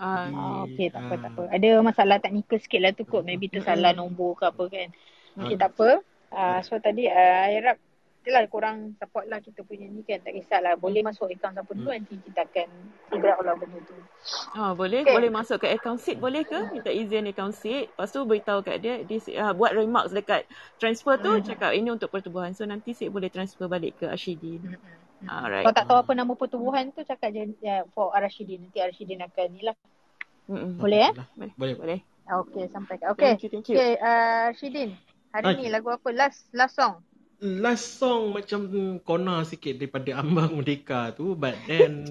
Ah, 0.00 0.32
Ah, 0.32 0.64
okay, 0.64 0.88
tak 0.88 1.04
apa, 1.04 1.12
ah. 1.12 1.20
tak 1.20 1.30
apa. 1.36 1.42
Ada 1.52 1.68
masalah 1.84 2.16
teknikal 2.24 2.56
sikit 2.56 2.80
lah 2.80 2.96
tu 2.96 3.04
kot. 3.04 3.20
Maybe 3.20 3.52
tersalah 3.52 3.92
nombor 3.92 4.32
ke 4.32 4.48
apa 4.48 4.64
kan. 4.72 4.88
Okay, 5.36 5.56
Ah. 5.56 5.60
tak 5.60 5.70
apa. 5.76 5.88
Uh, 6.32 6.58
so 6.64 6.80
tadi 6.80 7.04
uh, 7.04 7.36
I 7.44 7.60
harap 7.60 7.76
Itulah 8.30 8.46
korang 8.46 8.94
support 8.94 9.26
lah 9.26 9.42
kita 9.42 9.66
punya 9.66 9.90
ni 9.90 10.06
kan. 10.06 10.22
Tak 10.22 10.30
kisahlah. 10.38 10.78
Boleh 10.78 11.02
masuk 11.02 11.26
account 11.34 11.58
siapa 11.58 11.72
dulu 11.74 11.90
nanti 11.90 12.14
kita 12.14 12.46
akan 12.46 12.68
figure 13.10 13.34
out 13.34 13.42
lah 13.42 13.54
benda 13.58 13.78
tu. 13.82 13.94
Ah, 14.54 14.70
boleh 14.70 15.02
Okay. 15.02 15.14
boleh 15.18 15.30
masuk 15.34 15.58
ke 15.58 15.66
account 15.66 15.98
seat 15.98 16.22
boleh 16.22 16.46
ke? 16.46 16.70
Minta 16.70 16.94
izin 16.94 17.26
account 17.26 17.58
seat. 17.58 17.90
Lepas 17.90 18.14
tu 18.14 18.22
beritahu 18.22 18.62
kat 18.62 18.78
dia, 18.78 19.02
dia 19.02 19.18
uh, 19.42 19.50
buat 19.50 19.74
remarks 19.74 20.14
dekat 20.14 20.46
transfer 20.78 21.18
tu 21.18 21.26
Hmm. 21.26 21.42
cakap 21.42 21.74
ini 21.74 21.90
untuk 21.90 22.06
pertubuhan. 22.06 22.54
So 22.54 22.62
nanti 22.62 22.94
seat 22.94 23.10
boleh 23.10 23.34
transfer 23.34 23.66
balik 23.66 23.98
ke 23.98 24.06
Ashidin. 24.06 24.78
Alright. 25.26 25.66
Kalau 25.66 25.74
tak 25.74 25.84
tahu 25.90 25.98
apa 25.98 26.12
nama 26.14 26.32
pertubuhan 26.38 26.94
tu 26.94 27.02
cakap 27.02 27.34
je 27.34 27.50
ya, 27.58 27.82
for 27.90 28.14
Arashidin. 28.14 28.62
Nanti 28.62 28.78
Arashidin 28.78 29.26
akan 29.26 29.46
ni 29.50 29.66
lah. 29.66 29.74
Mm-mm. 30.46 30.78
Boleh 30.78 31.10
eh? 31.10 31.12
Boleh. 31.34 31.52
boleh 31.58 31.74
Boleh. 31.74 31.98
Okay, 32.30 32.70
sampaikan. 32.70 33.10
Okay. 33.18 33.34
Thank 33.34 33.42
you, 33.42 33.50
thank 33.50 33.66
you. 33.66 33.74
Okay, 33.74 33.98
uh, 33.98 34.54
Arashidin. 34.54 34.94
Hari 35.34 35.46
Ah. 35.50 35.54
ni 35.58 35.66
lagu 35.66 35.90
apa? 35.90 36.08
Last 36.14 36.46
last 36.54 36.78
song. 36.78 37.02
Last 37.40 37.96
song 37.96 38.36
macam 38.36 38.68
kona 39.00 39.48
sikit 39.48 39.80
daripada 39.80 40.20
Ambang 40.20 40.60
Merdeka 40.60 41.16
tu 41.16 41.32
but 41.32 41.56
then 41.64 42.04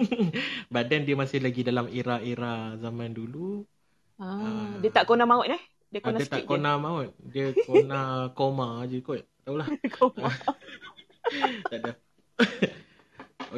but 0.72 0.86
then 0.86 1.02
dia 1.02 1.18
masih 1.18 1.42
lagi 1.42 1.66
dalam 1.66 1.90
era-era 1.90 2.78
zaman 2.78 3.10
dulu. 3.10 3.66
Ah, 4.18 4.78
dia 4.78 4.90
tak 4.94 5.10
kona 5.10 5.26
maut 5.26 5.46
eh? 5.50 5.58
Dia 5.90 5.98
Ah, 6.02 6.04
kona 6.10 6.18
dia 6.22 6.26
sikit 6.26 6.46
tak 6.46 6.50
kona 6.50 6.78
maut. 6.78 7.10
Dia 7.18 7.50
kona 7.66 8.02
koma 8.38 8.86
je 8.86 9.02
kot. 9.02 9.22
Tak 9.22 9.42
tahulah 9.50 9.68
Koma. 9.98 10.28
tak 11.72 11.78
ada. 11.82 11.92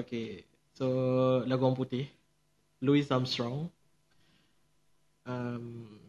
Okay. 0.01 0.49
So 0.73 0.87
lagu 1.45 1.69
orang 1.69 1.77
putih. 1.77 2.09
Louis 2.81 3.05
Armstrong. 3.13 3.69
Um, 5.29 6.01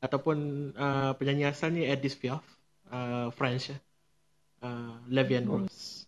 ataupun 0.00 0.72
uh, 0.74 1.12
penyanyi 1.20 1.46
asalnya 1.52 1.92
Edith 1.94 2.18
Piaf 2.18 2.42
uh, 2.92 3.30
French 3.30 3.70
uh, 4.62 4.94
Levian 5.10 5.48
Rose 5.48 6.06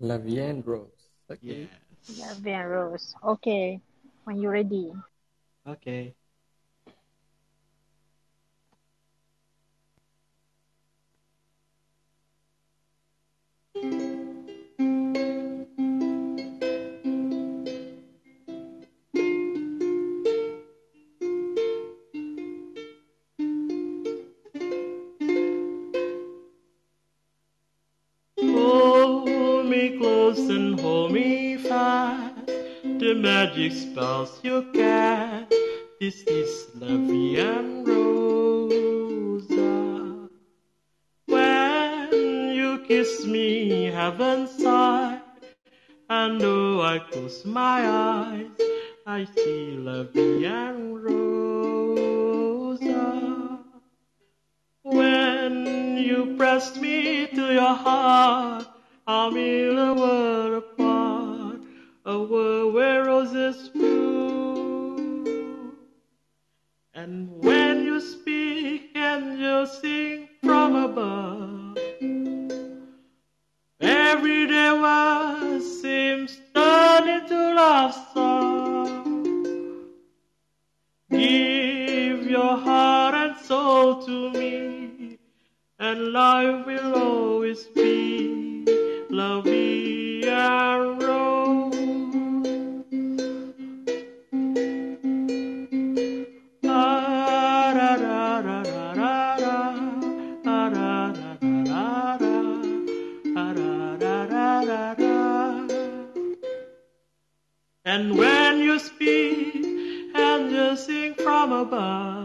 Lavian 0.00 0.62
Rose. 0.64 1.10
Okay. 1.30 1.68
yes 2.06 2.18
Yeah, 2.18 2.34
Van 2.40 2.66
Rose. 2.66 3.14
Okay. 3.22 3.80
When 4.24 4.40
you 4.40 4.48
ready. 4.48 4.92
okay 5.66 6.14
The 33.08 33.14
magic 33.14 33.72
spells 33.72 34.38
you 34.42 34.66
cast. 34.74 35.54
This 35.98 36.24
is 36.24 36.68
Lovey 36.74 37.38
and 37.40 37.88
Rosa. 37.88 39.48
When 41.24 42.12
you 42.54 42.84
kiss 42.86 43.24
me, 43.24 43.84
heaven 43.84 44.46
sigh. 44.46 45.22
And 46.10 46.38
though 46.38 46.82
I 46.82 46.98
close 46.98 47.46
my 47.46 47.88
eyes, 47.88 48.50
I 49.06 49.24
see 49.24 49.78
Lovey 49.78 50.44
and 50.44 51.02
Rosa. 51.02 52.28
When 54.82 55.96
you 55.96 56.34
press 56.36 56.76
me 56.76 57.26
to 57.28 57.54
your 57.54 57.74
heart, 57.74 58.66
I'm 59.06 59.34
in 59.38 59.78
a 59.78 59.94
world 59.94 60.62
apart, 60.62 61.60
a 62.04 62.18
world 62.22 62.57
da. 99.40 99.72
Ah, 101.74 102.18
da, 103.54 103.96
da, 103.96 104.26
da, 104.26 104.64
da, 104.64 104.94
da. 104.94 105.68
And 107.84 108.18
when 108.18 108.60
you 108.60 108.78
speak 108.78 109.64
and 110.14 110.50
you 110.50 110.76
sing 110.76 111.14
from 111.14 111.52
above, 111.52 112.17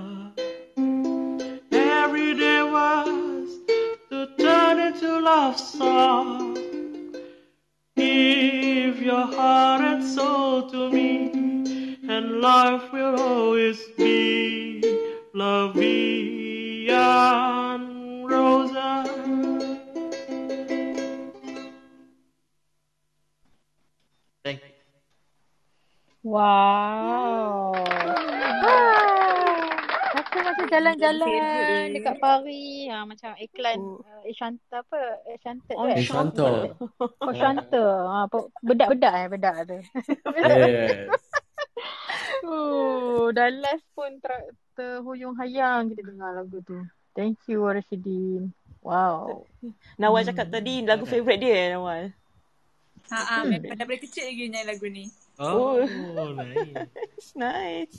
life 12.44 12.92
will 12.92 13.16
always 13.16 13.80
be 13.96 14.84
lovey 15.34 16.90
and 16.92 18.28
Rosa. 18.28 19.08
Thank 24.44 24.60
you. 24.60 24.76
Wow. 26.28 27.72
Ah, 28.60 29.80
rasa 30.12 30.38
macam 30.44 30.66
jalan-jalan 30.68 31.96
dekat 31.96 32.16
Paris. 32.20 32.92
Ha, 32.92 33.08
macam 33.08 33.32
iklan 33.40 33.80
uh, 34.04 34.28
Eshanta 34.28 34.84
apa? 34.84 35.00
Eshanta 35.32 35.72
tu 35.80 35.88
eh? 35.88 35.96
Encanto. 35.96 36.48
Oh, 37.24 37.32
Shanta. 37.32 37.84
Ha, 38.04 38.28
po- 38.28 38.52
bedak-bedak 38.60 39.14
eh, 39.16 39.28
bedak 39.32 39.56
tu. 39.64 39.80
Yes. 40.44 41.33
Oh, 42.44 43.32
dah 43.32 43.48
last 43.48 43.88
pun 43.96 44.20
ter, 44.20 44.52
terhuyung 44.76 45.40
hayang 45.40 45.92
kita 45.96 46.04
dengar 46.04 46.36
lagu 46.36 46.60
tu. 46.68 46.84
Thank 47.16 47.40
you 47.48 47.64
Rashidin. 47.64 48.52
Wow. 48.84 49.48
Nawal 49.96 50.28
cakap 50.28 50.52
tadi 50.52 50.84
lagu 50.84 51.08
favourite 51.08 51.40
dia 51.40 51.56
eh, 51.56 51.68
Nawal. 51.72 52.04
Ha 53.12 53.20
ah, 53.20 53.44
memang 53.44 53.76
daripada 53.76 54.00
kecil 54.00 54.28
lagi 54.28 54.48
nyanyi 54.48 54.68
lagu 54.68 54.86
ni. 54.88 55.06
Oh, 55.42 55.82
nice. 56.36 57.34
nice. 57.44 57.98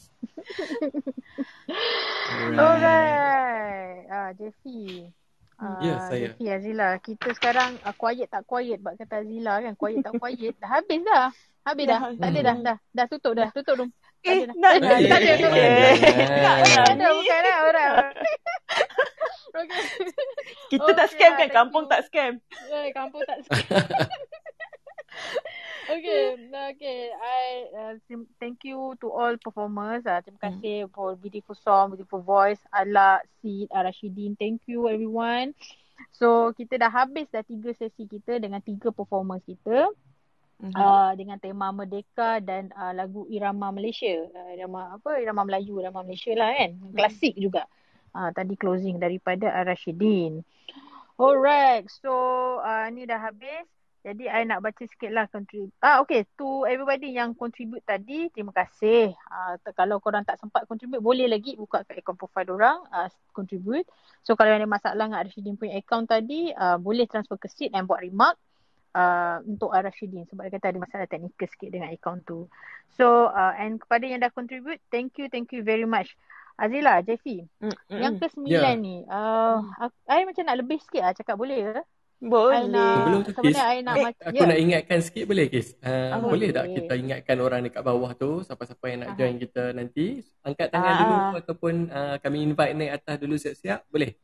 Alright. 2.55 4.07
Ah, 4.07 4.31
Jeffy. 4.39 5.11
Ah, 5.59 5.79
Ya, 5.83 5.95
saya. 6.07 6.31
Jeffy 6.31 6.47
Azila. 6.47 6.89
Kita 7.03 7.35
sekarang 7.35 7.75
uh, 7.83 7.95
quiet 7.95 8.31
tak 8.31 8.47
quiet 8.47 8.79
buat 8.79 8.95
kata 8.95 9.27
Azila 9.27 9.59
kan. 9.61 9.75
Quiet 9.75 10.07
tak 10.07 10.15
quiet. 10.19 10.55
Dah 10.63 10.71
habis 10.79 11.01
dah. 11.03 11.35
Habis 11.67 11.85
dah. 11.91 12.01
Tak 12.17 12.29
ada 12.31 12.41
dah. 12.41 12.57
Dah, 12.63 12.77
dah 12.95 13.07
tutup 13.11 13.33
dah. 13.35 13.51
Tutup 13.51 13.75
dong. 13.83 13.91
Tak 14.25 14.37
nak- 14.49 14.57
Tak 14.57 14.73
ada. 14.75 14.89
Tak 15.05 15.21
ada. 15.21 15.33
Tak 16.75 16.91
ada. 16.91 17.07
Bukan 17.13 17.41
dah. 17.41 17.59
Orang. 17.63 17.95
Okay. 19.55 19.83
Kita 20.67 20.91
tak 20.99 21.09
scam 21.15 21.31
lah, 21.31 21.39
kan? 21.39 21.39
thank 21.39 21.53
Kampung 21.53 21.85
tak 21.87 22.01
scam. 22.11 22.33
Eh, 22.75 22.91
kampung 22.91 23.23
tak 23.23 23.39
okay, 25.95 26.35
okay. 26.75 27.01
I 27.13 27.43
uh, 27.71 27.95
thank 28.41 28.67
you 28.67 28.99
to 28.99 29.07
all 29.13 29.37
performers. 29.39 30.03
Uh, 30.03 30.19
terima 30.25 30.41
kasih 30.43 30.91
for 30.91 31.15
beautiful 31.15 31.55
song, 31.55 31.95
beautiful 31.95 32.19
voice. 32.19 32.59
Ala, 32.75 33.23
Sid, 33.39 33.71
Rashidin. 33.71 34.35
Thank 34.35 34.67
you 34.67 34.91
everyone. 34.91 35.55
So 36.11 36.51
kita 36.51 36.75
dah 36.75 36.91
habis 36.91 37.31
dah 37.31 37.47
tiga 37.47 37.71
sesi 37.79 38.11
kita 38.11 38.43
dengan 38.43 38.59
tiga 38.59 38.91
performers 38.91 39.47
kita. 39.47 39.87
Uh, 40.63 41.13
dengan 41.19 41.37
tema 41.37 41.75
Merdeka 41.75 42.39
dan 42.41 42.71
uh, 42.73 42.95
lagu 42.95 43.27
Irama 43.29 43.69
Malaysia. 43.75 44.25
Uh, 44.33 44.55
irama 44.55 44.97
apa? 44.97 45.19
Irama 45.21 45.45
Melayu, 45.45 45.83
Irama 45.83 46.07
Malaysia 46.07 46.33
lah 46.33 46.55
kan. 46.57 46.71
Klasik 46.95 47.35
juga. 47.37 47.69
Uh, 48.15 48.31
tadi 48.33 48.55
closing 48.55 48.97
daripada 49.03 49.51
Rashidin. 49.67 50.47
Alright, 51.19 51.91
so 51.91 52.11
uh, 52.63 52.87
ni 52.89 53.05
dah 53.05 53.19
habis. 53.19 53.67
Jadi 54.05 54.29
I 54.29 54.45
nak 54.45 54.61
baca 54.61 54.85
sikit 54.85 55.09
lah 55.17 55.25
contribute. 55.33 55.73
Ah 55.81 56.05
okay, 56.05 56.29
to 56.37 56.69
everybody 56.69 57.17
yang 57.17 57.33
contribute 57.33 57.81
tadi, 57.89 58.29
terima 58.29 58.53
kasih. 58.53 59.17
Uh, 59.33 59.57
kalau 59.73 59.97
korang 59.97 60.29
tak 60.29 60.37
sempat 60.37 60.69
contribute, 60.69 61.01
boleh 61.01 61.25
lagi 61.25 61.57
buka 61.57 61.89
kat 61.89 62.05
account 62.05 62.21
profile 62.21 62.53
orang 62.53 62.79
uh, 62.93 63.09
contribute. 63.33 63.89
So 64.21 64.37
kalau 64.37 64.53
ada 64.53 64.69
masalah 64.69 65.09
dengan 65.09 65.25
Rashidin 65.25 65.57
punya 65.57 65.81
account 65.81 66.13
tadi, 66.13 66.53
uh, 66.53 66.77
boleh 66.77 67.09
transfer 67.09 67.41
ke 67.41 67.49
Sid 67.49 67.73
dan 67.73 67.89
buat 67.89 68.05
remark 68.05 68.37
uh, 68.95 69.43
untuk 69.45 69.75
Rashidin 69.75 70.25
sebab 70.31 70.47
dia 70.47 70.55
kata 70.57 70.71
ada 70.73 70.79
masalah 70.81 71.07
teknikal 71.11 71.51
sikit 71.51 71.69
dengan 71.69 71.91
account 71.93 72.23
tu. 72.25 72.47
So 72.95 73.29
uh, 73.29 73.53
and 73.59 73.83
kepada 73.83 74.07
yang 74.07 74.23
dah 74.23 74.31
contribute, 74.31 74.79
thank 74.89 75.19
you, 75.19 75.27
thank 75.29 75.51
you 75.51 75.61
very 75.61 75.85
much. 75.85 76.15
Azila, 76.55 77.03
Jeffy, 77.03 77.43
Mm-mm. 77.59 77.99
yang 77.99 78.15
ke 78.15 78.31
sembilan 78.31 78.77
Ya. 78.79 78.87
ni, 78.87 79.03
uh, 79.11 79.59
aku, 79.75 79.97
I 80.07 80.23
macam 80.23 80.47
nak 80.47 80.59
lebih 80.63 80.79
sikit 80.87 81.03
lah 81.03 81.11
cakap 81.11 81.35
boleh 81.35 81.67
ke? 81.67 81.83
Boleh. 82.25 82.63
I 82.63 82.71
nak, 82.71 82.95
Sebelum 82.95 83.21
tu 83.27 83.33
Kis, 83.43 83.59
I 83.59 83.79
nak 83.83 83.95
Eh, 83.99 84.05
macam, 84.07 84.25
aku 84.31 84.45
nak 84.47 84.59
ingatkan 84.63 84.99
sikit 85.03 85.25
boleh 85.27 85.47
Kis? 85.51 85.75
Uh, 85.83 86.15
Ah, 86.15 86.23
boleh 86.23 86.55
tak 86.55 86.71
boleh. 86.71 86.75
kita 86.79 86.93
ingatkan 86.95 87.37
orang 87.43 87.61
dekat 87.67 87.83
bawah 87.83 88.11
tu, 88.15 88.47
siapa-siapa 88.47 88.85
yang 88.87 88.99
nak 89.03 89.11
Aha. 89.13 89.19
join 89.19 89.37
kita 89.43 89.63
nanti, 89.75 90.07
angkat 90.47 90.69
tangan 90.71 90.95
Ah, 90.95 90.99
dulu 91.03 91.17
ataupun 91.43 91.75
uh, 91.91 92.17
kami 92.23 92.39
invite 92.47 92.75
naik 92.79 92.93
atas 93.03 93.17
dulu 93.19 93.35
siap-siap, 93.35 93.81
boleh? 93.91 94.15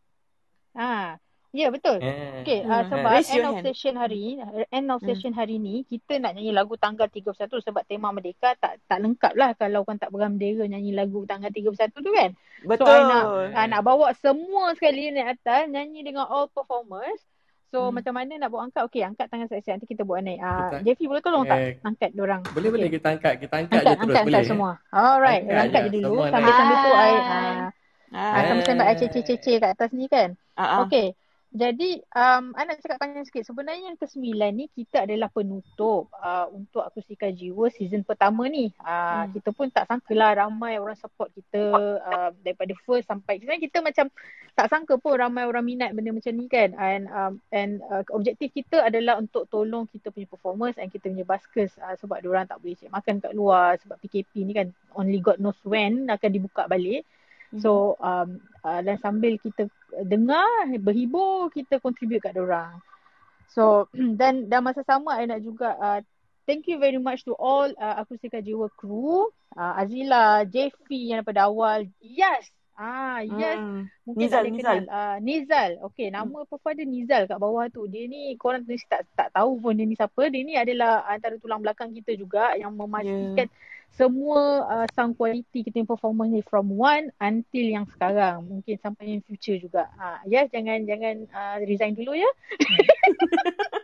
Ha, 0.79 1.19
ya 1.53 1.67
betul. 1.69 1.99
Eh. 1.99 2.41
Okay, 2.41 2.61
uh, 2.63 2.81
Hmm. 2.81 2.89
sebab 2.89 3.11
Raise 3.11 3.29
end 3.29 3.43
of 3.43 3.55
hand. 3.55 3.65
session 3.65 3.95
hari, 3.95 4.25
end 4.71 4.87
of 4.87 4.99
Hmm. 4.99 5.07
session 5.07 5.33
hari 5.33 5.57
ni, 5.57 5.83
kita 5.85 6.17
nak 6.17 6.33
nyanyi 6.33 6.51
lagu 6.51 6.75
tanggal 6.75 7.07
31 7.07 7.35
sebab 7.59 7.83
tema 7.85 8.09
Merdeka 8.09 8.55
tak 8.57 8.79
tak 8.81 8.99
lengkap 8.99 9.33
lah 9.35 9.51
kalau 9.53 9.83
orang 9.83 9.97
tak 9.97 10.09
berbendera 10.09 10.65
nyanyi 10.65 10.93
lagu 10.93 11.23
tanggal 11.25 11.49
31 11.49 11.75
tu 11.97 12.11
kan. 12.11 12.31
Betul. 12.63 12.87
So, 12.87 12.93
I 12.93 13.03
nak, 13.03 13.25
uh, 13.51 13.67
nak 13.69 13.83
bawa 13.83 14.07
semua 14.15 14.73
sekali 14.73 15.11
naik 15.11 15.37
atas, 15.37 15.67
nyanyi 15.67 16.01
dengan 16.03 16.25
all 16.25 16.47
performers. 16.47 17.19
So, 17.69 17.87
Hmm. 17.87 17.95
macam 17.97 18.13
mana 18.13 18.35
nak 18.37 18.51
buat 18.51 18.63
angkat? 18.65 18.83
Okay, 18.85 19.03
angkat 19.05 19.27
tangan 19.27 19.47
saya 19.47 19.63
nanti 19.69 19.87
kita 19.87 20.03
buat 20.03 20.19
naik. 20.21 20.39
Uh, 20.39 20.59
Kita- 20.73 20.83
Jeffy 20.85 21.07
boleh 21.07 21.21
tolong 21.21 21.45
tak 21.45 21.55
Eh, 21.57 21.73
angkat 21.81 22.11
dorang? 22.13 22.43
Boleh 22.49 22.67
boleh 22.69 22.87
Okay. 22.87 22.99
kita 22.99 23.07
angkat, 23.09 23.33
kita 23.39 23.55
angkat, 23.57 23.75
Angkat, 23.77 23.79
je 23.81 23.95
terus 23.97 24.03
angkat, 24.11 24.11
boleh. 24.21 24.35
angkat 24.35 24.43
eh? 24.43 24.51
semua. 24.51 24.71
Alright, 24.93 25.43
Angkat 25.45 25.63
angkat 25.65 25.83
je, 25.83 25.91
dulu. 25.93 26.11
naik. 26.17 26.33
Sambil-sambil 26.33 26.77
tu, 26.77 26.91
I, 26.91 26.99
Hai. 26.99 27.15
uh, 27.15 27.71
Ah. 28.11 28.27
uh, 28.29 28.43
sambil-sambil 28.45 28.85
I 28.85 28.95
cece-cece 28.97 29.53
kat 29.57 29.71
atas 29.71 29.91
ni 29.93 30.07
kan. 30.07 30.29
Ah, 30.53 30.63
ah. 30.67 30.79
Jadi, 31.51 31.99
um, 32.15 32.55
I 32.55 32.63
nak 32.63 32.79
cakap 32.79 33.03
panjang 33.03 33.27
sikit. 33.27 33.43
Sebenarnya 33.43 33.91
yang 33.91 33.99
ke-9 33.99 34.23
ni, 34.55 34.71
kita 34.71 35.03
adalah 35.03 35.27
penutup 35.35 36.07
uh, 36.19 36.47
untuk 36.51 36.87
Akustika 36.87 37.27
Jiwa 37.27 37.67
season 37.75 38.07
pertama 38.07 38.47
ni. 38.47 38.71
Uh, 38.79 39.21
Hmm. 39.21 39.33
Kita 39.37 39.51
pun 39.55 39.69
tak 39.71 39.87
sangka 39.87 40.13
lah 40.17 40.33
ramai 40.35 40.81
orang 40.81 40.97
support 40.97 41.31
kita 41.35 41.63
uh, 42.01 42.31
daripada 42.41 42.73
first 42.87 43.07
sampai. 43.07 43.39
Sebenarnya 43.39 43.63
kita 43.63 43.79
macam 43.85 44.07
tak 44.57 44.67
sangka 44.71 44.97
pun 44.97 45.19
ramai 45.19 45.47
orang 45.47 45.65
minat 45.65 45.91
benda 45.93 46.11
macam 46.11 46.33
ni 46.35 46.47
kan. 46.51 46.75
And 46.77 47.07
um, 47.11 47.33
and 47.53 47.85
uh, 47.91 48.03
objektif 48.11 48.51
kita 48.55 48.83
adalah 48.83 49.21
untuk 49.21 49.47
tolong 49.49 49.87
kita 49.91 50.11
punya 50.11 50.27
performers 50.27 50.77
and 50.79 50.91
kita 50.91 51.11
punya 51.11 51.27
buskers 51.27 51.75
uh, 51.81 51.95
sebab 51.99 52.23
diorang 52.25 52.47
tak 52.49 52.59
boleh 52.61 52.77
cari 52.77 52.91
makan 52.91 53.15
kat 53.23 53.33
luar 53.37 53.79
sebab 53.83 53.97
PKP 54.03 54.33
ni 54.45 54.53
kan 54.57 54.69
only 54.97 55.21
God 55.23 55.39
knows 55.39 55.59
when 55.63 56.09
akan 56.11 56.31
dibuka 56.31 56.67
balik. 56.67 57.07
So 57.59 57.99
um, 57.99 58.39
uh, 58.63 58.79
dan 58.79 58.95
sambil 59.03 59.35
kita 59.43 59.67
dengar, 60.07 60.71
berhibur, 60.79 61.51
kita 61.51 61.83
contribute 61.83 62.23
kat 62.23 62.37
orang. 62.39 62.79
So 63.51 63.91
dan 64.21 64.47
dan 64.47 64.63
masa 64.63 64.87
sama 64.87 65.19
I 65.19 65.27
nak 65.27 65.43
juga 65.43 65.75
uh, 65.77 66.01
thank 66.47 66.67
you 66.71 66.79
very 66.79 66.99
much 66.99 67.27
to 67.27 67.35
all 67.39 67.71
uh, 67.79 67.95
Akustika 68.03 68.43
Jiwa 68.43 68.71
crew. 68.75 69.31
Uh, 69.51 69.83
Azila, 69.83 70.47
JP 70.47 70.87
yang 70.95 71.27
daripada 71.27 71.51
awal. 71.51 71.91
Yes. 71.99 72.47
Ah, 72.81 73.21
yes. 73.21 73.61
Hmm. 73.61 73.93
Mungkin 74.09 74.25
Nizal, 74.25 74.41
ada 74.41 74.49
Nizal. 74.49 74.65
kenal. 74.65 74.81
Uh, 74.89 75.17
Nizal. 75.21 75.71
Okay, 75.93 76.09
nama 76.09 76.49
profile 76.49 76.81
dia 76.81 76.89
Nizal 76.89 77.29
kat 77.29 77.37
bawah 77.37 77.69
tu. 77.69 77.85
Dia 77.85 78.09
ni 78.09 78.33
korang 78.41 78.65
mesti 78.65 78.89
tak 78.89 79.05
tak 79.13 79.29
tahu 79.37 79.61
pun 79.61 79.77
dia 79.77 79.85
ni 79.85 79.93
siapa. 79.93 80.33
Dia 80.33 80.41
ni 80.41 80.57
adalah 80.57 81.05
antara 81.05 81.37
tulang 81.37 81.61
belakang 81.61 81.93
kita 81.93 82.17
juga 82.17 82.57
yang 82.57 82.73
memastikan 82.73 83.53
semua 83.93 84.65
uh, 84.65 84.87
sound 84.97 85.19
quality 85.19 85.67
kita 85.67 85.85
performance 85.85 86.33
ni 86.33 86.41
from 86.41 86.73
one 86.73 87.13
until 87.21 87.67
yang 87.69 87.85
sekarang. 87.85 88.49
Mungkin 88.49 88.81
sampai 88.81 89.13
in 89.13 89.21
future 89.29 89.61
juga. 89.61 89.93
Ah, 90.01 90.25
yes, 90.25 90.49
jangan 90.49 90.81
jangan 90.89 91.29
uh, 91.37 91.57
resign 91.61 91.93
dulu 91.93 92.17
ya. 92.17 92.31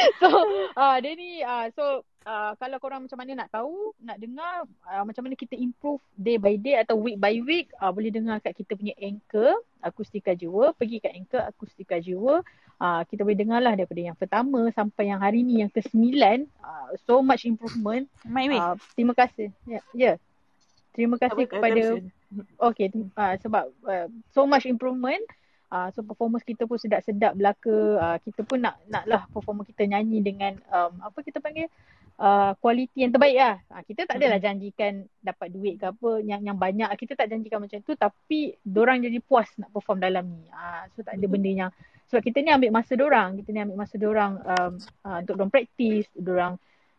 so 0.22 0.28
uh, 0.76 0.96
dia 1.00 1.12
ni 1.16 1.40
uh, 1.42 1.66
so 1.72 2.04
uh, 2.26 2.52
kalau 2.58 2.76
korang 2.82 3.06
macam 3.06 3.18
mana 3.18 3.44
nak 3.44 3.50
tahu 3.52 3.94
nak 4.02 4.18
dengar 4.18 4.66
uh, 4.86 5.04
macam 5.06 5.22
mana 5.26 5.34
kita 5.38 5.54
improve 5.56 6.02
day 6.18 6.36
by 6.36 6.58
day 6.58 6.76
atau 6.80 6.98
week 6.98 7.16
by 7.16 7.38
week 7.42 7.70
uh, 7.80 7.90
boleh 7.90 8.10
dengar 8.10 8.42
kat 8.42 8.52
kita 8.56 8.74
punya 8.74 8.94
anchor 8.98 9.56
akustika 9.80 10.34
jiwa 10.34 10.74
pergi 10.74 10.98
kat 11.00 11.12
anchor 11.14 11.42
akustika 11.46 11.96
jiwa 12.02 12.42
uh, 12.82 13.02
kita 13.06 13.22
boleh 13.22 13.38
dengar 13.38 13.60
lah 13.62 13.78
daripada 13.78 14.02
yang 14.02 14.18
pertama 14.18 14.68
sampai 14.74 15.14
yang 15.14 15.20
hari 15.22 15.46
ni 15.46 15.62
yang 15.64 15.70
ke-9 15.72 16.02
uh, 16.60 16.90
so 17.06 17.22
much 17.22 17.46
improvement 17.46 18.10
Mai 18.26 18.50
weh. 18.50 18.58
uh, 18.58 18.74
terima 18.98 19.14
kasih 19.14 19.54
ya 19.64 19.78
yeah, 19.78 19.82
yeah. 19.94 20.16
terima 20.96 21.20
kasih 21.20 21.44
kepada. 21.44 22.00
Okay, 22.58 22.90
uh, 22.90 23.34
sebab 23.38 23.70
uh, 23.86 24.08
so 24.34 24.48
much 24.48 24.66
improvement. 24.66 25.22
Uh, 25.66 25.90
so 25.90 26.06
performance 26.06 26.46
kita 26.46 26.62
pun 26.64 26.78
sedap-sedap 26.78 27.34
belaka. 27.34 27.76
Uh, 27.98 28.18
kita 28.22 28.46
pun 28.46 28.62
nak 28.62 28.78
naklah 28.86 29.26
performance 29.34 29.66
kita 29.74 29.82
nyanyi 29.90 30.22
dengan 30.22 30.54
um, 30.70 31.02
apa 31.02 31.18
kita 31.26 31.42
panggil 31.42 31.66
uh, 32.22 32.54
quality 32.62 33.02
yang 33.02 33.10
terbaik 33.10 33.36
lah. 33.36 33.56
Uh, 33.74 33.82
kita 33.82 34.06
tak 34.06 34.22
adalah 34.22 34.38
janjikan 34.38 35.04
dapat 35.18 35.48
duit 35.50 35.82
ke 35.82 35.90
apa 35.90 36.10
yang 36.22 36.40
yang 36.46 36.54
banyak. 36.54 36.86
Kita 36.94 37.18
tak 37.18 37.34
janjikan 37.34 37.58
macam 37.58 37.78
tu 37.82 37.98
tapi 37.98 38.54
dorang 38.62 39.02
jadi 39.02 39.18
puas 39.18 39.50
nak 39.58 39.74
perform 39.74 39.98
dalam 39.98 40.24
ni. 40.30 40.46
Uh, 40.54 40.86
so 40.94 41.02
tak 41.02 41.18
ada 41.18 41.26
benda 41.26 41.50
yang 41.50 41.70
sebab 42.06 42.22
kita 42.22 42.38
ni 42.46 42.50
ambil 42.54 42.70
masa 42.70 42.94
dorang. 42.94 43.34
Kita 43.34 43.48
ni 43.50 43.60
ambil 43.66 43.78
masa 43.82 43.96
dorang 43.98 44.32
um, 44.38 44.72
uh, 45.02 45.18
untuk 45.18 45.34
dorang 45.34 45.50
practice, 45.50 46.06
dorang 46.14 46.54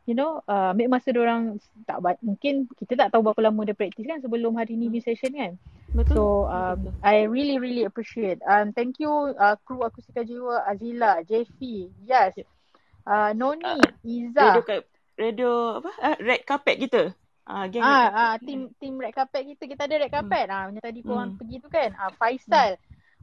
you 0.07 0.15
know 0.15 0.39
uh, 0.47 0.71
ambil 0.71 0.87
masa 0.97 1.11
orang 1.11 1.59
tak 1.83 1.99
mungkin 2.23 2.65
kita 2.79 2.95
tak 2.95 3.11
tahu 3.11 3.21
berapa 3.27 3.51
lama 3.51 3.67
dia 3.67 3.75
practice 3.75 4.07
kan 4.07 4.23
sebelum 4.23 4.55
hari 4.55 4.79
ni 4.79 4.87
di 4.87 5.03
session 5.03 5.35
kan 5.35 5.53
Betul. 5.91 6.15
so 6.15 6.23
um, 6.47 6.79
I 7.03 7.27
really 7.27 7.59
really 7.59 7.83
appreciate 7.83 8.39
um, 8.47 8.71
thank 8.71 8.97
you 9.03 9.11
uh, 9.35 9.59
kru 9.67 9.83
akustika 9.83 10.23
jiwa 10.23 10.63
Azila 10.63 11.21
JP 11.27 11.59
yes 12.07 12.39
uh, 13.03 13.35
Noni 13.35 13.83
Iza 14.07 14.55
Radio 14.55 14.63
kat 14.63 14.81
radio 15.17 15.81
apa? 15.81 15.91
Uh, 15.97 16.17
red 16.21 16.41
carpet 16.45 16.77
kita. 16.77 17.09
Ah, 17.47 17.65
geng 17.71 17.81
red 17.81 17.89
Ah, 17.89 18.07
ah, 18.13 18.33
tim 18.37 18.69
tim 18.77 18.93
red 19.01 19.15
carpet 19.15 19.49
kita 19.49 19.63
kita 19.65 19.81
ada 19.89 19.95
red 19.97 20.11
carpet. 20.13 20.45
Ah, 20.51 20.69
macam 20.69 20.83
tadi 20.83 20.99
korang 21.01 21.33
Hmm. 21.33 21.39
pergi 21.41 21.57
tu 21.57 21.69
kan. 21.73 21.89
Ah, 21.97 22.11
Faisal. 22.13 22.77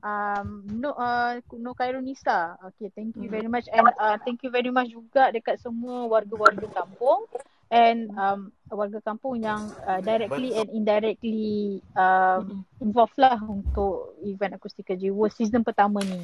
Um, 0.05 0.69
no, 0.69 0.93
uh, 0.93 1.41
no 1.57 1.73
Kairunisa. 1.73 2.61
Okay, 2.61 2.93
thank 2.93 3.17
you 3.17 3.33
very 3.33 3.49
much. 3.49 3.65
And 3.73 3.89
uh, 3.97 4.21
thank 4.21 4.45
you 4.45 4.53
very 4.53 4.69
much 4.69 4.93
juga 4.93 5.33
dekat 5.33 5.65
semua 5.65 6.05
warga-warga 6.05 6.69
kampung. 6.69 7.25
And 7.73 8.13
um, 8.13 8.53
warga 8.69 9.01
kampung 9.01 9.41
yang 9.41 9.73
uh, 9.89 10.05
directly 10.05 10.53
and 10.53 10.69
indirectly 10.77 11.81
um, 11.97 12.69
involved 12.85 13.17
lah 13.17 13.41
untuk 13.41 14.21
event 14.21 14.61
Akustika 14.61 14.93
Jiwa 14.93 15.33
season 15.33 15.65
pertama 15.65 16.05
ni. 16.05 16.21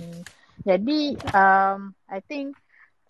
Jadi, 0.60 1.16
um, 1.32 1.96
I 2.04 2.20
think 2.20 2.60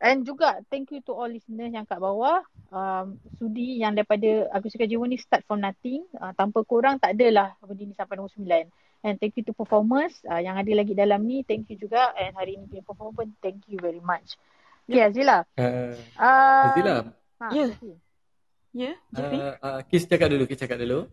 And 0.00 0.24
juga 0.24 0.64
thank 0.72 0.96
you 0.96 1.04
to 1.04 1.12
all 1.12 1.28
listeners 1.28 1.76
yang 1.76 1.84
kat 1.84 2.00
bawah 2.00 2.40
um, 2.72 3.20
Sudi 3.36 3.84
yang 3.84 3.92
daripada 3.92 4.48
Akustika 4.48 4.88
Jiwa 4.88 5.04
ni 5.04 5.20
start 5.20 5.44
from 5.44 5.60
nothing 5.60 6.08
uh, 6.16 6.32
Tanpa 6.32 6.64
korang 6.64 6.96
tak 6.96 7.12
adalah 7.12 7.52
benda 7.60 7.84
ni 7.84 7.92
sampai 7.92 8.16
nombor 8.16 8.32
9 8.32 8.64
And 9.00 9.16
thank 9.16 9.32
you 9.34 9.44
to 9.48 9.56
performers 9.56 10.20
uh, 10.28 10.36
yang 10.36 10.60
ada 10.60 10.68
lagi 10.76 10.92
dalam 10.92 11.24
ni 11.24 11.40
Thank 11.40 11.72
you 11.72 11.80
juga 11.80 12.12
And 12.20 12.36
hari 12.36 12.60
ni 12.60 12.68
punya 12.68 12.84
performer 12.84 13.16
pun 13.16 13.28
thank 13.40 13.64
you 13.64 13.80
very 13.80 14.00
much 14.04 14.36
Okay 14.84 15.00
Azila 15.00 15.48
Uh, 15.56 15.96
uh, 16.20 16.64
Azila, 16.68 16.94
ha, 17.40 17.48
Ya. 17.54 17.66
okay. 17.72 17.94
Ya, 18.70 18.92
Jeffrey. 19.10 19.40
uh, 19.40 19.54
uh, 19.58 19.78
Kis 19.88 20.06
cakap 20.06 20.30
dulu, 20.30 20.46
Kis 20.46 20.60
cakap 20.62 20.78
dulu. 20.78 21.10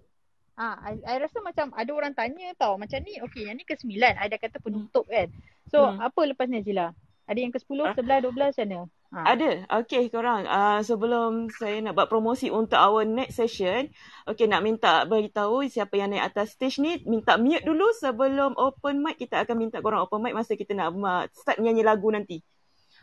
Ah, 0.53 0.77
I, 0.83 1.01
I 1.05 1.15
rasa 1.21 1.41
macam 1.41 1.69
ada 1.73 1.91
orang 1.93 2.13
tanya 2.13 2.49
tau 2.57 2.77
Macam 2.77 2.97
ni 3.05 3.17
okay 3.21 3.45
yang 3.45 3.57
ni 3.57 3.65
ke-9 3.65 3.93
I 3.97 4.25
dah 4.25 4.37
kata 4.41 4.57
penutup 4.57 5.05
kan 5.05 5.29
So 5.69 5.85
Hmm. 5.85 6.01
apa 6.01 6.21
lepas 6.25 6.49
ni 6.49 6.59
Azila? 6.61 6.91
Ada 7.27 7.39
yang 7.39 7.53
ke-10, 7.53 7.93
11, 7.93 8.23
12 8.23 8.33
macam 8.33 8.65
mana? 8.65 8.79
Ha. 9.07 9.23
Ada. 9.23 9.63
Okay 9.83 10.11
korang. 10.11 10.43
Uh, 10.43 10.83
sebelum 10.83 11.47
saya 11.47 11.79
nak 11.79 11.95
buat 11.95 12.11
promosi 12.11 12.51
untuk 12.51 12.75
our 12.75 13.07
next 13.07 13.39
session. 13.39 13.87
Okay 14.27 14.51
nak 14.51 14.59
minta 14.67 15.07
beritahu 15.07 15.63
siapa 15.63 15.95
yang 15.95 16.11
naik 16.11 16.27
atas 16.35 16.59
stage 16.59 16.83
ni. 16.83 16.99
Minta 17.07 17.39
mute 17.39 17.63
dulu 17.63 17.87
sebelum 17.95 18.59
open 18.59 18.99
mic. 18.99 19.15
Kita 19.15 19.47
akan 19.47 19.55
minta 19.55 19.79
korang 19.79 20.03
open 20.03 20.19
mic 20.19 20.35
masa 20.35 20.59
kita 20.59 20.75
nak 20.75 20.91
start 21.31 21.63
menyanyi 21.63 21.87
lagu 21.87 22.11
nanti. 22.11 22.43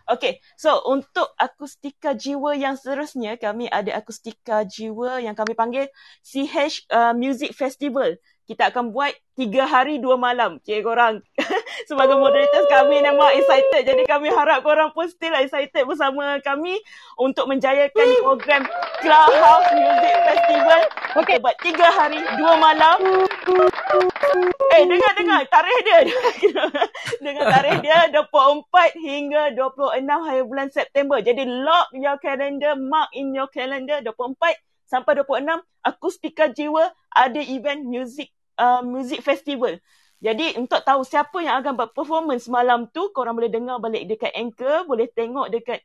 Okay, 0.05 0.37
so 0.61 0.85
untuk 0.85 1.33
akustika 1.41 2.13
jiwa 2.13 2.53
yang 2.53 2.77
seterusnya, 2.77 3.41
kami 3.41 3.73
ada 3.73 3.97
akustika 3.97 4.61
jiwa 4.61 5.17
yang 5.25 5.33
kami 5.33 5.57
panggil 5.57 5.89
CH 6.21 6.85
uh, 6.93 7.17
Music 7.17 7.57
Festival. 7.57 8.21
Kita 8.45 8.69
akan 8.69 8.93
buat 8.93 9.09
tiga 9.41 9.65
hari 9.65 9.97
dua 9.97 10.21
malam. 10.21 10.61
Okay, 10.61 10.85
korang 10.85 11.25
sebagai 11.89 12.21
moderators 12.21 12.69
kami 12.69 13.01
memang 13.01 13.33
excited. 13.41 13.89
Jadi 13.89 14.05
kami 14.05 14.29
harap 14.29 14.61
korang 14.61 14.93
pun 14.93 15.09
still 15.09 15.33
excited 15.33 15.89
bersama 15.89 16.37
kami 16.45 16.77
untuk 17.17 17.49
menjayakan 17.49 18.05
program 18.21 18.69
Clubhouse 19.01 19.69
Music 19.73 20.15
Festival. 20.29 20.81
Okay. 21.25 21.37
Buat 21.41 21.57
tiga 21.65 21.89
hari 21.89 22.21
dua 22.37 22.53
malam. 22.61 23.01
Eh, 24.77 24.83
dengar-dengar 24.85 25.49
tarikh 25.49 25.81
dia. 25.87 25.99
dengar 27.25 27.45
tarikh 27.49 27.79
dia 27.81 27.99
24 28.13 28.93
hingga 29.01 29.43
26 29.57 30.05
hari 30.05 30.43
bulan 30.45 30.69
September. 30.69 31.17
Jadi 31.25 31.49
lock 31.49 31.89
your 31.97 32.21
calendar, 32.21 32.77
mark 32.77 33.09
in 33.17 33.33
your 33.33 33.49
calendar 33.49 34.05
24 34.05 34.53
sampai 34.85 35.17
26 35.25 35.65
Akustika 35.85 36.49
Jiwa 36.53 36.93
ada 37.15 37.41
event 37.41 37.87
music 37.87 38.34
uh, 38.59 38.83
music 38.85 39.21
festival. 39.23 39.79
Jadi 40.25 40.57
untuk 40.57 40.81
tahu 40.81 41.05
siapa 41.05 41.37
yang 41.45 41.61
akan 41.61 41.73
buat 41.77 41.91
performance 41.93 42.49
malam 42.49 42.89
tu, 42.89 43.13
korang 43.13 43.37
boleh 43.37 43.53
dengar 43.53 43.77
balik 43.77 44.09
dekat 44.09 44.33
Anchor, 44.33 44.89
boleh 44.89 45.05
tengok 45.13 45.53
dekat 45.53 45.85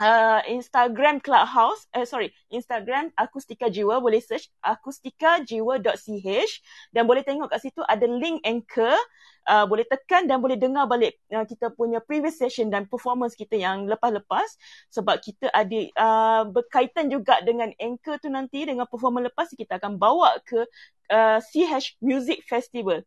uh, 0.00 0.40
Instagram 0.48 1.20
Clubhouse, 1.20 1.86
eh 1.92 2.08
sorry, 2.08 2.32
Instagram 2.48 3.12
Akustika 3.14 3.68
Jiwa, 3.68 4.00
boleh 4.00 4.18
search 4.18 4.48
akustikajiwa.ch 4.64 6.52
dan 6.90 7.04
boleh 7.04 7.22
tengok 7.22 7.52
kat 7.52 7.60
situ 7.60 7.84
ada 7.84 8.08
link 8.08 8.40
Anchor, 8.42 8.96
uh, 9.46 9.64
boleh 9.68 9.84
tekan 9.86 10.24
dan 10.24 10.40
boleh 10.40 10.56
dengar 10.56 10.88
balik 10.88 11.20
uh, 11.30 11.44
kita 11.44 11.70
punya 11.76 12.00
previous 12.00 12.40
session 12.40 12.72
dan 12.72 12.88
performance 12.88 13.36
kita 13.36 13.60
yang 13.60 13.84
lepas-lepas 13.86 14.48
sebab 14.88 15.20
kita 15.20 15.52
ada 15.52 15.80
uh, 16.00 16.42
berkaitan 16.48 17.12
juga 17.12 17.38
dengan 17.44 17.70
Anchor 17.76 18.18
tu 18.18 18.32
nanti 18.32 18.64
dengan 18.64 18.88
performance 18.88 19.28
lepas 19.30 19.52
kita 19.52 19.76
akan 19.76 20.00
bawa 20.00 20.40
ke 20.42 20.64
uh, 21.12 21.38
CH 21.38 22.00
Music 22.00 22.42
Festival. 22.48 23.04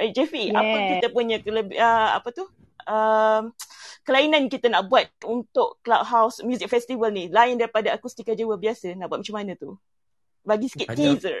Eh, 0.00 0.08
Jeffy, 0.08 0.48
Yeah. 0.48 0.56
apa 0.56 0.76
kita 0.96 1.06
punya 1.12 1.36
uh, 1.44 2.10
apa 2.16 2.28
tu? 2.32 2.48
Um, 2.86 3.54
kelainan 4.02 4.50
kita 4.50 4.66
nak 4.68 4.90
buat 4.90 5.08
untuk 5.26 5.78
Clubhouse 5.82 6.42
Music 6.42 6.66
Festival 6.66 7.14
ni 7.14 7.30
lain 7.30 7.58
daripada 7.58 7.94
akustika 7.94 8.34
jiwa 8.34 8.58
biasa 8.58 8.94
nak 8.98 9.10
buat 9.10 9.20
macam 9.22 9.36
mana 9.38 9.52
tu? 9.54 9.78
Bagi 10.42 10.66
sikit 10.66 10.90
Banyak. 10.90 11.22
teaser. 11.22 11.40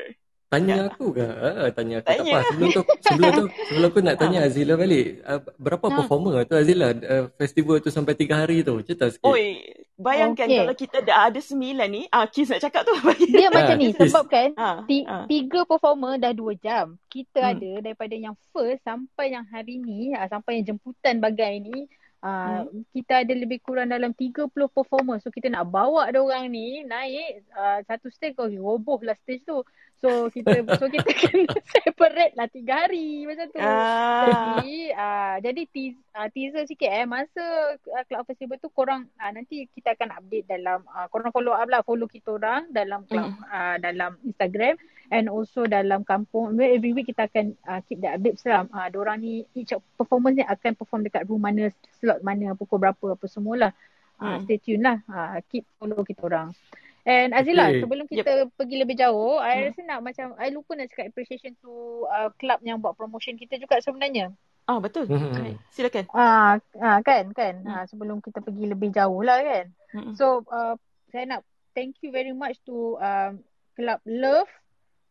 Tanya 0.52 0.74
aku 0.84 1.06
ke? 1.10 1.24
Ah, 1.24 1.72
tanya 1.72 1.94
aku 1.98 2.06
tak 2.06 2.16
Tanya. 2.18 2.28
apa. 2.30 2.44
Sebelum 2.46 2.68
tu, 2.70 2.82
sebelum 3.00 3.30
tu, 3.32 3.44
sebelum 3.64 3.86
aku 3.88 4.00
nak 4.02 4.16
tanya 4.16 4.38
Azila 4.42 4.74
balik. 4.76 5.06
Uh, 5.22 5.40
berapa 5.56 5.80
Ha. 5.82 5.94
performer 5.96 6.44
tu 6.44 6.54
Azila? 6.54 6.92
Uh, 6.92 7.24
festival 7.34 7.80
tu 7.80 7.88
sampai 7.88 8.12
tiga 8.12 8.36
hari 8.36 8.60
tu. 8.60 8.76
Cerita 8.82 9.08
sikit. 9.08 9.24
Oi, 9.24 9.64
bayangkan 9.96 10.44
Okay. 10.44 10.60
kalau 10.60 10.74
kita 10.76 10.96
dah 11.00 11.18
ada 11.26 11.40
sembilan 11.40 11.88
ni, 11.88 12.02
ah 12.06 12.26
Kis 12.26 12.46
nak 12.46 12.60
cakap 12.60 12.84
tu. 12.84 12.92
Dia 13.26 13.48
Ah, 13.48 13.52
macam 13.56 13.76
ni 13.76 13.86
please. 13.90 14.12
sebab 14.12 14.24
kan 14.28 14.48
Ha, 14.54 14.68
ti- 14.84 15.08
ha. 15.08 15.24
tiga 15.24 15.64
performer 15.64 16.12
dah 16.16 16.32
dua 16.32 16.52
jam. 16.54 17.00
Kita 17.06 17.40
Hmm. 17.40 17.52
ada 17.54 17.70
daripada 17.82 18.12
yang 18.14 18.36
first 18.50 18.80
sampai 18.82 19.32
yang 19.32 19.46
hari 19.46 19.80
ni, 19.80 20.12
ah, 20.12 20.28
sampai 20.28 20.60
yang 20.60 20.76
jemputan 20.76 21.16
bagai 21.16 21.64
ni, 21.64 21.88
ah, 22.20 22.60
kita 22.92 23.24
ada 23.24 23.32
lebih 23.32 23.56
kurang 23.58 23.88
dalam 23.88 24.12
30 24.12 24.46
performer. 24.68 25.16
So 25.18 25.28
kita 25.28 25.48
nak 25.48 25.64
bawa 25.66 26.06
dia 26.06 26.20
orang 26.20 26.44
ni 26.46 26.84
naik 26.84 27.48
ah, 27.52 27.80
satu 27.82 28.06
stage 28.06 28.32
kau 28.34 28.46
roboh 28.46 29.00
lah 29.00 29.16
stage 29.18 29.40
tu. 29.42 29.64
So 30.02 30.26
kita 30.28 30.50
so 30.76 30.90
kita 30.90 31.06
kena 31.22 31.46
separate 31.78 32.34
lah 32.34 32.50
tiga 32.50 32.84
hari 32.84 33.22
macam 33.22 33.46
tu. 33.48 33.58
Ah. 33.58 34.58
Jadi 34.58 34.76
ah, 34.92 35.36
jadi 35.38 35.62
teas- 35.64 36.02
ah, 36.10 36.26
teaser 36.26 36.66
sikit 36.66 36.90
eh 36.90 37.06
masa 37.06 37.44
ah, 37.88 38.02
Club 38.02 38.26
Festival 38.26 38.58
tu 38.58 38.66
korang 38.68 39.06
ah, 39.14 39.30
nanti 39.30 39.70
kita 39.70 39.94
akan 39.94 40.10
update 40.12 40.50
dalam 40.50 40.82
ah, 40.88 41.06
korang 41.06 41.30
follow 41.30 41.54
up 41.54 41.70
lah 41.70 41.80
follow 41.80 42.04
kita 42.04 42.34
orang 42.34 42.66
dalam 42.68 43.06
club 43.06 43.30
ah, 43.46 43.78
dalam 43.78 44.18
Instagram 44.22 44.74
and 45.08 45.30
also 45.30 45.64
dalam 45.64 46.02
kampung 46.02 46.50
every 46.58 46.90
week 46.90 47.06
kita 47.06 47.30
akan 47.30 47.54
ah, 47.62 47.78
keep 47.80 48.02
the 48.02 48.10
updates 48.10 48.42
lah. 48.42 48.66
Ah, 48.68 48.90
diorang 48.90 49.22
ni 49.22 49.46
each 49.54 49.70
performance 49.94 50.34
ni 50.34 50.42
akan 50.42 50.74
perform 50.74 51.06
dekat 51.06 51.22
room 51.24 51.38
mana 51.38 51.70
slot 51.96 52.18
mana 52.20 52.52
pukul 52.52 52.82
berapa 52.82 53.14
apa 53.14 53.24
semualah. 53.24 53.70
Uh, 54.18 54.38
Hmm. 54.38 54.46
stay 54.46 54.58
tune 54.58 54.82
lah. 54.82 55.02
Uh, 55.06 55.38
keep 55.46 55.66
follow 55.78 56.02
kita 56.02 56.22
orang. 56.22 56.54
And 57.02 57.34
Azila, 57.34 57.74
Okay. 57.74 57.82
sebelum 57.82 58.06
kita 58.06 58.46
pergi 58.54 58.76
lebih 58.78 58.94
jauh, 58.94 59.42
I 59.42 59.58
Hmm. 59.58 59.64
rasa 59.66 59.80
nak 59.82 60.00
macam, 60.06 60.26
I 60.38 60.54
lupa 60.54 60.78
nak 60.78 60.86
cakap 60.86 61.10
appreciation 61.10 61.58
to 61.58 62.06
uh, 62.06 62.30
club 62.38 62.62
yang 62.62 62.78
buat 62.78 62.94
promotion 62.94 63.34
kita 63.34 63.58
juga 63.58 63.82
sebenarnya. 63.82 64.30
Ah 64.70 64.78
betul. 64.78 65.10
Hmm. 65.10 65.58
Silakan. 65.74 66.06
Ah, 66.14 66.62
ah 66.78 67.02
kan, 67.02 67.34
kan. 67.34 67.58
Hmm. 67.66 67.74
Ah, 67.74 67.84
sebelum 67.90 68.22
kita 68.22 68.38
pergi 68.38 68.70
lebih 68.70 68.94
jauh 68.94 69.18
lah 69.26 69.42
kan. 69.42 69.66
Hmm. 69.90 70.14
So, 70.14 70.46
uh, 70.46 70.78
saya 71.10 71.26
nak 71.26 71.42
thank 71.74 71.98
you 72.06 72.14
very 72.14 72.30
much 72.30 72.62
to 72.62 72.94
um, 73.02 73.42
Club 73.74 73.98
Love. 74.06 74.46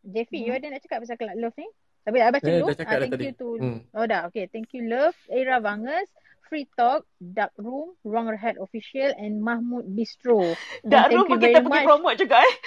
Jeffy, 0.00 0.42
you 0.42 0.50
Hmm. 0.50 0.64
ada 0.64 0.72
nak 0.72 0.80
cakap 0.82 1.04
pasal 1.04 1.20
Club 1.20 1.36
Love 1.36 1.56
ni? 1.60 1.68
Tapi 2.02 2.16
I 2.18 2.30
baca 2.32 2.42
Eh, 2.42 2.58
dulu. 2.58 2.66
dah 2.66 2.76
cakap 2.80 2.88
Ah, 2.88 2.96
dah 2.96 3.00
thank 3.04 3.12
tadi. 3.14 3.24
you 3.28 3.34
to, 3.36 3.48
Hmm. 3.60 3.78
oh 3.92 4.06
dah, 4.08 4.20
okay. 4.26 4.48
Thank 4.48 4.72
you 4.72 4.88
Love, 4.88 5.14
Era 5.28 5.60
Vangas, 5.60 6.08
Free 6.52 6.68
Talk, 6.76 7.08
Dark 7.16 7.56
Room, 7.56 7.96
Wrong 8.04 8.28
Head 8.36 8.60
Official 8.60 9.08
and 9.16 9.40
Mahmud 9.40 9.88
Bistro. 9.88 10.52
Dark 10.84 11.08
room 11.08 11.24
pun 11.24 11.40
kita 11.40 11.64
pergi 11.64 11.80
promote 11.88 12.20
juga 12.20 12.44
eh. 12.44 12.54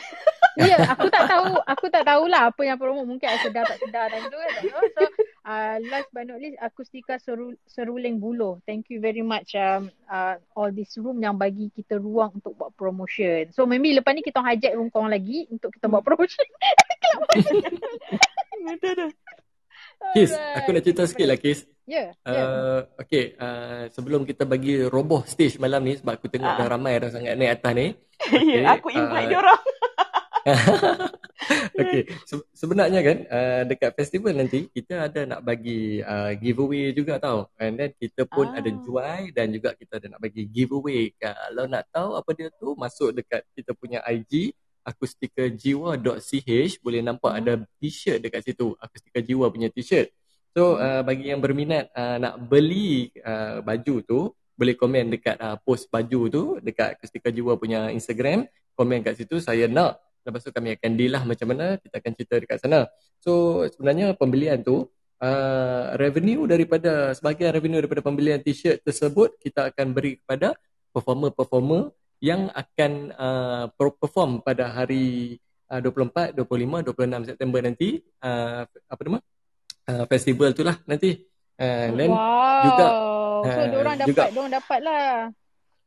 Ya, 0.56 0.80
aku 0.95 1.12
tak 1.12 1.28
tahu, 1.28 1.60
aku 1.68 1.86
tak 1.91 2.07
tahulah 2.07 2.48
apa 2.48 2.64
yang 2.64 2.80
promo 2.80 3.03
mungkin 3.03 3.28
I 3.28 3.44
sedar 3.44 3.68
tak 3.68 3.76
sedar 3.76 4.07
time 4.07 4.32
tu 4.32 4.40
kan. 4.40 4.52
So, 4.95 5.03
uh, 5.44 5.76
last 5.91 6.07
but 6.16 6.32
not 6.32 6.40
least, 6.40 6.56
Akustika 6.64 7.20
Seru, 7.20 7.60
Seruling 7.68 8.24
Buloh. 8.24 8.64
Thank 8.64 8.88
you 8.88 9.03
very 9.03 9.20
much 9.20 9.52
um, 9.60 9.91
uh, 10.07 10.40
all 10.56 10.72
this 10.72 10.95
room 10.95 11.20
yang 11.20 11.36
bagi 11.36 11.76
kita 11.76 11.99
ruang 11.99 12.40
untuk 12.40 12.56
buat 12.56 12.72
promotion. 12.80 13.52
So, 13.52 13.68
maybe 13.68 13.91
lepas 13.99 14.16
ni 14.16 14.24
kita 14.24 14.40
hijack 14.40 14.80
room 14.80 14.88
korang 14.88 15.12
lagi 15.12 15.44
untuk 15.52 15.76
kita 15.76 15.91
buat 15.91 16.07
promotion. 16.07 16.48
Betul 18.64 18.91
tu. 18.95 19.07
Kis, 20.14 20.32
aku 20.32 20.69
nak 20.72 20.84
cerita 20.84 21.03
sikit 21.03 21.26
lah 21.26 21.40
Kis. 21.40 21.65
Ya, 21.86 22.10
ya. 22.10 22.14
Uh, 22.26 22.80
okay, 22.98 23.38
uh, 23.38 23.86
sebelum 23.94 24.26
kita 24.26 24.41
bagi 24.44 24.82
roboh 24.82 25.22
stage 25.23 25.57
malam 25.57 25.86
ni 25.86 25.94
sebab 25.95 26.18
aku 26.18 26.27
tengok 26.27 26.49
Ah. 26.49 26.57
dah 26.57 26.68
ramai 26.68 26.98
orang 26.98 27.14
sangat 27.14 27.34
naik 27.38 27.57
atas 27.57 27.72
ni. 27.73 27.88
Ya, 28.57 28.73
aku 28.73 28.90
invite 28.90 29.27
dia 29.30 29.38
orang. 29.38 29.61
okay, 31.77 32.02
se- 32.26 32.48
sebenarnya 32.53 32.99
kan 33.02 33.18
uh, 33.27 33.61
dekat 33.65 33.91
festival 33.94 34.34
nanti 34.34 34.65
kita 34.69 35.10
ada 35.10 35.22
nak 35.26 35.41
bagi 35.41 36.02
uh, 36.02 36.34
giveaway 36.34 36.90
juga 36.90 37.22
tau. 37.22 37.53
And 37.61 37.77
then 37.77 37.94
kita 37.94 38.26
pun 38.26 38.49
Ah. 38.49 38.57
ada 38.57 38.69
jual 38.72 39.22
dan 39.30 39.53
juga 39.53 39.77
kita 39.77 40.02
ada 40.02 40.18
nak 40.18 40.22
bagi 40.22 40.49
giveaway. 40.49 41.14
Kalau 41.18 41.69
nak 41.69 41.86
tahu 41.94 42.18
apa 42.18 42.30
dia 42.34 42.49
tu, 42.56 42.73
masuk 42.73 43.14
dekat 43.14 43.45
kita 43.53 43.77
punya 43.77 44.02
IG 44.10 44.57
akustikajiwa.ch 44.86 46.74
boleh 46.86 47.02
nampak 47.02 47.34
Hmm. 47.34 47.41
ada 47.41 47.53
t-shirt 47.82 48.22
dekat 48.22 48.45
situ. 48.45 48.78
Akustika 48.78 49.20
Jiwa 49.26 49.49
punya 49.49 49.74
t-shirt. 49.74 50.14
So 50.56 50.80
uh, 50.80 51.03
bagi 51.03 51.34
yang 51.34 51.44
berminat 51.44 51.91
uh, 51.91 52.16
nak 52.22 52.40
beli 52.48 53.12
uh, 53.20 53.60
baju 53.66 53.95
tu 54.06 54.20
boleh 54.56 54.76
komen 54.80 55.12
dekat 55.12 55.36
uh, 55.36 55.60
post 55.60 55.91
baju 55.91 56.22
tu 56.32 56.44
dekat 56.64 56.95
Akustika 56.95 57.28
Jiwa 57.28 57.60
punya 57.60 57.91
Instagram 57.91 58.48
komen 58.72 59.03
kat 59.03 59.20
situ 59.20 59.44
saya 59.44 59.68
nak 59.68 59.99
lepas 60.24 60.41
tu 60.41 60.49
kami 60.56 60.80
akan 60.80 60.91
deal 60.95 61.12
lah 61.12 61.24
macam 61.28 61.52
mana 61.52 61.76
kita 61.78 61.99
akan 61.99 62.12
cerita 62.18 62.36
dekat 62.40 62.57
sana 62.64 62.88
so 63.20 63.62
sebenarnya 63.68 64.16
pembelian 64.16 64.64
tu 64.64 64.88
uh, 65.22 65.86
revenue 65.99 66.48
daripada 66.49 67.14
sebahagian 67.14 67.52
revenue 67.53 67.80
daripada 67.84 68.02
pembelian 68.02 68.40
t-shirt 68.41 68.82
tersebut 68.82 69.38
kita 69.44 69.70
akan 69.70 69.91
beri 69.94 70.24
kepada 70.24 70.57
performer-performer 70.95 71.91
yang 72.20 72.48
akan 72.50 72.92
uh, 73.12 73.66
per- 73.72 73.98
perform 73.98 74.40
pada 74.40 74.72
hari 74.72 75.36
uh, 75.68 75.80
24, 75.80 76.32
25, 76.34 76.86
26 76.88 77.30
September 77.30 77.60
nanti 77.60 77.90
uh, 78.22 78.64
apa 78.66 79.02
nama 79.04 79.20
uh, 79.88 80.06
festival 80.06 80.52
tu 80.52 80.64
lah 80.64 80.80
nanti 80.86 81.20
uh, 81.58 81.88
then 81.92 82.12
wow. 82.12 82.64
juga 82.64 82.88
So, 83.46 83.50
uh, 83.52 83.68
diorang 83.70 83.96
dapat, 83.96 84.10
juga 84.10 84.24
diorang 84.32 84.52
dapat 84.52 84.80
lah. 84.82 85.10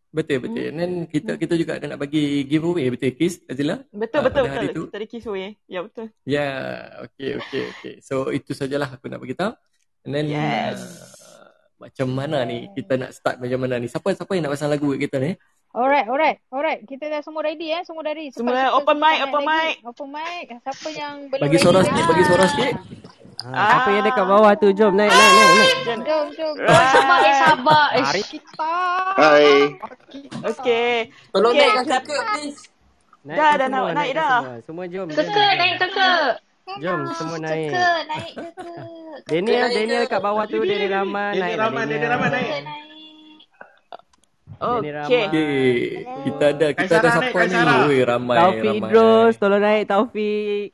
betul 0.09 0.39
betul 0.41 0.63
Hmm. 0.69 0.77
dan 0.79 0.91
kita 1.05 1.33
kita 1.37 1.55
juga 1.55 1.73
ada 1.77 1.85
nak 1.85 2.01
bagi 2.01 2.41
giveaway 2.45 2.89
betul 2.89 3.13
Kis 3.13 3.45
Azila 3.45 3.83
Betul 3.91 4.19
Ah, 4.21 4.25
betul 4.25 4.43
betul. 4.47 4.69
tu. 4.71 4.83
Kita 4.87 4.97
ada 4.97 5.07
giveaway. 5.07 5.49
Ya 5.67 5.81
betul. 5.83 6.07
Ya, 6.23 6.33
yeah, 6.33 6.57
okay, 7.03 7.31
okay, 7.37 7.63
okay. 7.69 7.95
So 8.01 8.31
itu 8.31 8.55
sajalah 8.55 8.89
aku 8.89 9.11
nak 9.11 9.21
beritahu. 9.21 9.53
And 10.07 10.13
then 10.15 10.27
Yes. 10.31 10.81
uh, 10.81 11.51
macam 11.77 12.09
mana 12.09 12.41
ni 12.43 12.73
kita 12.73 12.95
nak 12.95 13.11
start 13.13 13.37
macam 13.37 13.59
mana 13.59 13.77
ni? 13.77 13.87
Siapa 13.87 14.09
siapa 14.11 14.33
yang 14.33 14.47
nak 14.47 14.57
pasang 14.57 14.71
lagu 14.71 14.97
kat 14.97 15.01
kita 15.05 15.17
ni? 15.19 15.37
Alright, 15.79 16.07
alright, 16.07 16.37
alright. 16.51 16.81
Kita 16.83 17.07
dah 17.07 17.23
semua 17.23 17.39
ready 17.41 17.71
eh, 17.71 17.87
semua 17.87 18.03
ready. 18.03 18.35
Cepat, 18.35 18.43
Semua 18.43 18.55
cepat, 18.59 18.75
open 18.75 18.97
mic, 18.99 19.19
open 19.23 19.31
naik 19.39 19.47
lagi. 19.47 19.55
mic. 19.55 19.77
Open 19.87 20.09
mic. 20.11 20.45
Siapa 20.59 20.89
yang 20.91 21.15
belum 21.31 21.43
Bagi 21.47 21.59
suara 21.63 21.81
sikit, 21.81 22.05
bagi 22.05 22.25
suara 22.27 22.45
sikit. 22.49 22.75
Ha, 23.39 23.55
siapa 23.55 23.89
yang 23.89 24.05
dekat 24.05 24.27
bawah 24.27 24.53
tu? 24.59 24.69
Jom 24.75 24.93
naik, 24.93 25.07
naik, 25.09 25.31
naik. 25.31 25.51
naik. 25.87 26.03
Jom, 26.03 26.27
jom. 26.35 26.55
Sabar, 26.67 27.19
eh, 27.23 27.35
sabar. 27.39 27.87
Eh, 27.89 28.03
Mari. 28.03 28.23
kita. 28.27 28.75
Hai. 29.15 29.47
Okay. 30.51 30.91
Tolong 31.31 31.53
Okay, 31.55 31.63
naikkan 31.63 31.85
siapa- 31.87 32.03
teka 32.03 32.17
please. 32.29 32.61
Naikkan 33.21 33.39
Dah, 33.39 33.53
dah 33.53 33.67
semua, 33.69 33.79
nak 33.79 33.95
naik 33.95 34.13
dah. 34.13 34.35
Semua, 34.35 34.59
semua 34.61 34.85
jom. 34.91 35.07
Teka, 35.09 35.47
naik 35.55 35.75
teka. 35.79 36.11
Jom, 36.77 37.01
semua 37.15 37.37
naik. 37.39 37.71
naik 38.05 38.33
teka. 38.35 38.75
Daniel, 39.31 39.63
naik 39.63 39.75
Daniel 39.79 40.05
kat 40.11 40.21
bawah 40.21 40.45
tu, 40.45 40.59
Daniel 40.59 40.91
Rahman. 40.93 41.33
Daniel 41.33 41.39
Naik 41.39 41.55
lah, 41.55 41.63
Rahman, 41.63 41.85
Daniel 41.87 42.11
Rahman 42.11 42.31
naik. 42.35 42.51
Okay. 44.59 44.91
Okay, 45.07 45.71
kita 46.27 46.45
ada 46.51 46.69
kita 46.75 46.99
Kaisara 46.99 47.07
ada 47.07 47.11
siapa 47.15 47.39
ni? 47.47 47.55
Oi, 47.95 47.99
ramai 48.03 48.37
Taufik 48.43 48.67
ramai. 48.67 48.91
Idrus, 48.91 49.35
tolong 49.39 49.63
naik 49.63 49.83
Taufik. 49.87 50.69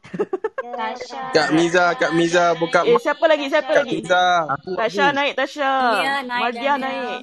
Kak 1.37 1.49
Miza, 1.53 1.85
Kak 1.93 2.13
Miza 2.17 2.57
buka 2.57 2.81
Eh, 2.89 2.97
siapa 2.97 3.25
lagi? 3.29 3.53
Siapa 3.53 3.69
Kak 3.69 3.85
lagi? 3.85 4.01
Miza. 4.01 4.49
Tasha 4.81 5.07
naik, 5.13 5.37
Tasha. 5.37 5.73
Mia 6.01 6.17
naik, 6.25 6.41
Mardia 6.41 6.73
naik. 6.81 7.21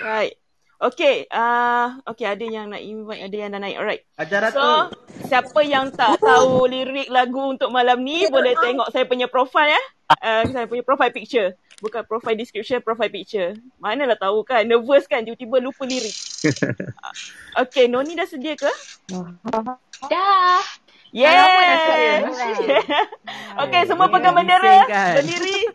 Right. 0.00 0.34
Okay, 0.76 1.24
uh, 1.32 2.04
okay 2.04 2.28
ada 2.28 2.44
yang 2.44 2.68
nak 2.68 2.84
invite, 2.84 3.24
ada 3.24 3.36
yang 3.36 3.48
dah 3.52 3.60
naik. 3.60 3.76
Alright. 3.76 4.02
Ajar 4.20 4.52
So, 4.52 4.92
siapa 5.28 5.60
yang 5.64 5.88
tak 5.92 6.20
tahu 6.20 6.68
lirik 6.68 7.08
lagu 7.08 7.52
untuk 7.52 7.72
malam 7.72 8.00
ni, 8.04 8.28
boleh 8.28 8.56
tengok 8.60 8.92
saya 8.92 9.08
punya 9.08 9.28
profile 9.28 9.72
ya. 9.72 9.82
Uh, 10.20 10.44
saya 10.52 10.64
punya 10.68 10.84
profile 10.84 11.12
picture. 11.12 11.56
Bukan 11.76 12.02
profile 12.08 12.40
description, 12.40 12.80
profile 12.80 13.12
picture. 13.12 13.52
Manalah 13.76 14.16
tahu 14.16 14.40
kan, 14.42 14.64
nervous 14.64 15.04
kan, 15.04 15.20
tiba-tiba 15.20 15.60
lupa 15.60 15.84
lirik. 15.84 16.14
Okay, 17.56 17.88
Noni 17.88 18.12
dah 18.12 18.28
sedia 18.28 18.52
ke? 18.52 18.68
Dah. 20.08 20.60
Yeah. 21.08 22.28
okay, 23.64 23.88
semua 23.88 24.12
pegang 24.12 24.36
bendera. 24.36 24.84
Bisingkan. 24.84 25.14
Berdiri. 25.24 25.58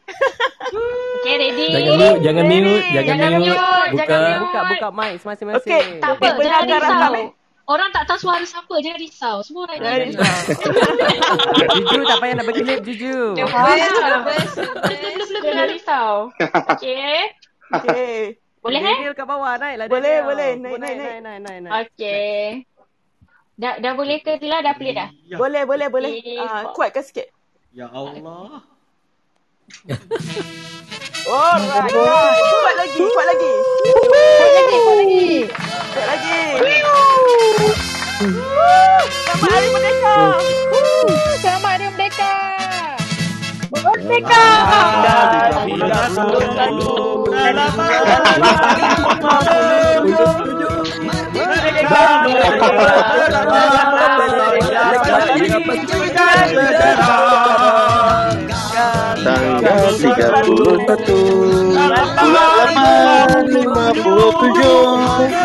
Okay, 1.22 1.36
ready? 1.38 1.68
Jangan 1.70 1.94
mute, 1.94 2.20
jangan 2.22 2.46
mute, 2.46 2.86
jangan 2.90 3.06
Jangan 3.06 3.30
mute. 3.30 3.46
mute, 3.46 3.62
Buka. 3.62 3.94
jangan 3.94 4.20
mute. 4.22 4.42
Buka, 4.42 4.60
buka 4.66 4.90
mic 4.90 5.14
masing-masing. 5.22 5.70
Okay, 5.70 5.86
Tak 6.02 6.10
apa, 6.18 6.26
jangan 6.42 6.66
risau. 6.82 7.41
Orang 7.72 7.88
tak 7.90 8.04
tahu 8.04 8.20
suara 8.20 8.44
siapa, 8.44 8.76
jangan 8.78 9.00
risau. 9.00 9.36
Semua 9.40 9.64
ready. 9.66 9.80
Jangan 9.80 10.00
risau. 10.04 10.36
Jujur 11.78 12.04
tak 12.04 12.18
payah 12.20 12.34
nak 12.36 12.46
berkelip, 12.46 12.80
jujur. 12.84 13.32
Nervous, 13.32 13.80
nervous. 13.96 14.50
Belum, 14.52 14.76
belum, 14.76 15.24
belum, 15.24 15.42
jangan 15.42 15.68
risau. 15.72 16.12
Okay. 16.70 17.32
Okay. 17.72 18.16
Boleh 18.60 18.78
eh? 18.78 18.94
Daniel 18.94 19.16
kat 19.16 19.24
bawah, 19.26 19.56
naik 19.56 19.76
lah 19.80 19.86
Boleh, 19.88 20.20
boleh. 20.22 20.50
Naik, 20.54 20.78
Naik, 20.78 20.96
naik, 21.00 21.00
naik, 21.00 21.20
naik, 21.24 21.40
naik, 21.40 21.60
naik. 21.64 21.72
Okay. 21.88 22.68
Dah, 23.56 23.80
dah 23.80 23.94
boleh 23.96 24.20
ke 24.20 24.36
Tila? 24.36 24.60
Dah 24.60 24.76
play 24.76 24.92
dah? 24.92 25.08
Ya, 25.24 25.40
Boleh, 25.40 25.64
boleh, 25.64 25.88
boleh. 25.88 26.12
Okay, 26.14 26.38
Ah, 26.38 26.68
stop. 26.68 26.76
kuatkan 26.76 27.04
sikit. 27.04 27.28
ya 27.72 27.88
Allah. 27.88 28.62
Alright. 31.24 31.94
Kuat 32.44 32.76
lagi, 32.76 33.00
kuat 33.00 33.26
lagi. 33.26 33.52
Kuat 33.88 34.52
lagi, 34.52 34.76
kuat 34.78 34.98
lagi. 35.00 35.26
Kuat 35.92 36.08
lagi. 36.08 36.40
Selamat 39.28 39.52
Hari 39.52 39.68
Merdeka. 39.76 40.16
Selamat 41.44 41.68
Hari 41.68 41.86
Merdeka. 41.92 42.32
Merdeka. 43.76 44.44
Tanggal 59.22 59.94
31 60.02 61.06
Bulan 61.70 62.10
8 62.18 63.54
57 63.54 65.42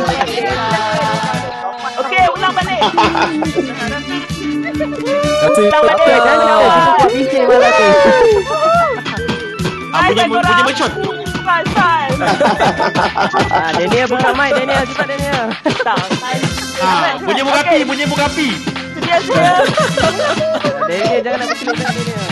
Okey, 0.03 0.53
Kasih 5.43 5.63
Ulang 5.67 5.83
balik. 5.83 6.03
Okay, 6.03 6.17
jangan 6.23 6.39
kita 6.39 6.55
buat 6.55 7.11
bising 7.13 7.45
malam 7.45 7.73
tu. 7.73 7.89
Hai, 9.93 10.09
Bunyi 10.09 10.25
korang. 10.25 10.49
bunyi 10.49 10.63
mercon. 10.65 10.91
Pas. 11.43 11.67
Ah, 13.53 13.71
Daniel 13.75 14.07
buka 14.09 14.31
mic 14.33 14.51
Daniel. 14.55 14.85
Cepat 14.89 15.07
Daniel. 15.11 15.47
Tak. 15.83 15.99
Ah, 16.81 17.13
bunyi 17.21 17.43
muka 17.43 17.61
api, 17.61 17.79
bunyi 17.85 18.05
muka 18.07 18.25
api. 18.31 18.49
Sedia 18.95 19.17
sedia. 19.21 19.53
Daniel 20.89 21.21
jangan 21.21 21.39
nak 21.43 21.49
sangat 21.59 21.93
Daniel. 21.93 22.32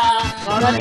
Aku 0.61 0.77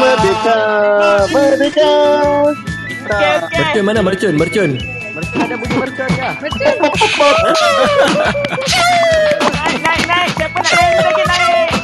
merdeka, 0.00 0.56
merdeka. 1.28 1.92
Mercun 3.52 3.84
mana 3.84 4.00
mercun? 4.00 4.32
Mercun. 4.40 4.70
Mercun 5.12 5.38
ada 5.44 5.54
bunyi 5.60 5.76
mercun 5.76 6.08
ke? 6.08 6.28
Naik, 9.52 9.76
naik, 9.84 10.02
naik. 10.08 10.30
Siapa 10.40 10.56
nak 10.56 10.72
naik 10.72 11.04
lagi 11.04 11.24
naik? 11.28 11.75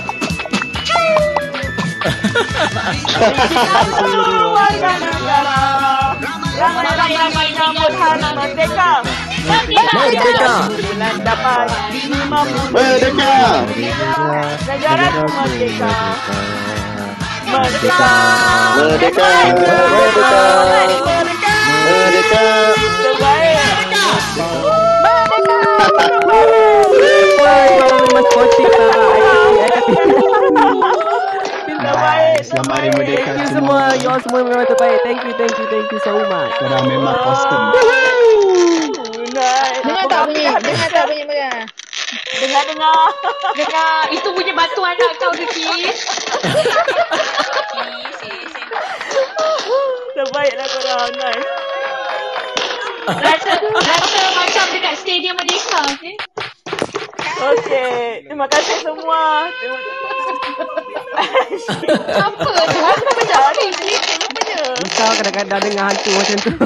Warga 4.53 4.93
negara 4.97 5.61
Merdeka 6.63 8.17
Merdeka. 8.33 8.91
Dapat 11.23 11.67
Merdeka. 12.73 13.33
Negara 14.65 15.07
merdeka 15.13 15.93
Merdeka 17.53 18.13
Merdeka. 18.81 19.33
Merdeka. 19.43 20.41
Merdeka. 21.83 22.45
Kau 27.83 27.99
memang 28.07 28.25
sportif 28.31 28.71
lah. 28.79 30.42
Terbaik 31.93 32.41
Selamat 32.49 32.73
Hari 32.73 32.89
Merdeka 32.97 33.21
Thank 33.21 33.45
you 33.45 33.49
semua. 33.53 33.93
semua. 33.93 34.01
You 34.01 34.09
all 34.09 34.21
semua 34.25 34.41
memang 34.49 34.65
terbaik. 34.65 34.99
Thank 35.05 35.21
you, 35.29 35.37
thank 35.37 35.53
you, 35.61 35.67
thank 35.69 35.93
you 35.93 36.01
so 36.01 36.17
much. 36.25 36.53
Korang 36.57 36.89
memang 36.89 37.17
awesome. 37.21 37.77
Naik 39.33 39.85
Dengar 39.85 40.05
tak 40.09 40.25
bunyi? 40.25 40.45
Dengar 40.49 40.89
tak 40.89 41.05
bunyi 41.05 41.25
mereka? 41.29 41.69
Dengar-dengar 42.41 42.97
Dengar 43.61 44.09
itu 44.09 44.29
bunyi 44.33 44.53
batu 44.57 44.81
anak 44.81 45.13
kau 45.21 45.33
Kis. 45.37 45.53
Terbaiklah 50.17 50.69
korang 50.73 51.13
Nice 51.13 51.45
Rasa 53.03 53.53
rasa 53.61 54.23
macam 54.33 54.65
dekat 54.73 54.95
stadium 54.97 55.37
Merdeka. 55.37 55.81
Okay? 55.93 56.17
Okey, 57.43 58.31
terima 58.31 58.47
kasih 58.47 58.77
semua. 58.87 59.51
Terima 59.59 59.77
Apa 62.23 62.45
tu? 62.47 62.79
Apa 62.79 63.11
benda 63.19 63.37
apa 63.37 63.51
ni? 63.59 63.69
Kau 64.95 65.13
kadang-kadang 65.19 65.61
dengar 65.67 65.85
hantu 65.91 66.11
macam 66.15 66.37
tu. 66.39 66.51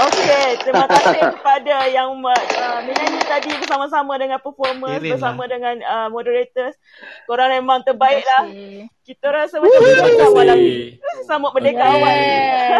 Okey, 0.00 0.46
terima 0.64 0.86
kasih 0.88 1.20
kepada 1.32 1.76
yang 1.88 2.12
uh, 2.16 2.80
menyanyi 2.84 3.20
tadi 3.24 3.50
bersama-sama 3.60 4.16
dengan 4.16 4.38
performers, 4.40 5.00
Kirim 5.00 5.16
bersama 5.16 5.44
dengan 5.48 5.76
uh, 5.80 6.08
moderators. 6.12 6.76
Korang 7.24 7.56
memang 7.56 7.84
terbaik 7.84 8.24
lah. 8.24 8.48
kasih. 8.48 8.88
Kita 9.04 9.26
rasa 9.32 9.58
macam 9.58 9.80
kita 9.80 10.24
awal 10.28 10.44
lagi. 10.44 10.96
kasih. 11.00 11.24
Sambut 11.24 11.50
merdeka 11.56 11.84
awal. 11.84 12.16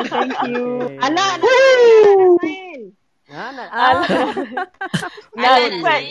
Thank 0.06 0.36
you. 0.48 0.64
Anak, 1.00 1.40
anak, 1.40 2.49
Ha, 3.30 3.54
nak, 3.54 3.68
Al- 3.70 4.06
Nah, 5.38 5.54
in 5.62 5.78
fact, 5.80 6.06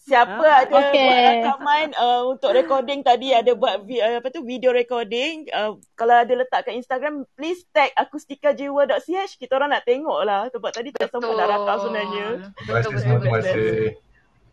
siapa 0.00 0.40
Ah, 0.42 0.64
ada 0.64 0.72
okay. 0.74 1.04
buat 1.04 1.18
rakaman 1.20 1.86
uh, 1.94 2.22
untuk 2.32 2.50
recording 2.56 3.04
tadi? 3.04 3.30
Ada 3.30 3.52
buat 3.54 3.84
vi- 3.84 4.00
uh, 4.00 4.18
apa 4.18 4.32
tu 4.32 4.42
video 4.42 4.72
recording? 4.72 5.46
Uh, 5.52 5.76
kalau 5.94 6.16
ada 6.16 6.32
letak 6.32 6.66
kat 6.66 6.74
Instagram 6.74 7.28
please 7.36 7.62
tag 7.70 7.92
akustikajiwa.ch 7.94 9.36
kita 9.36 9.52
orang 9.54 9.76
nak 9.76 9.84
tengok 9.86 10.20
lah 10.24 10.48
sebab 10.50 10.72
tadi 10.72 10.90
tak 10.96 11.12
sempat 11.12 11.30
nak 11.36 11.46
rakam 11.46 11.76
sebenarnya. 11.86 12.26
Terima 12.56 13.38
kasih 13.38 14.09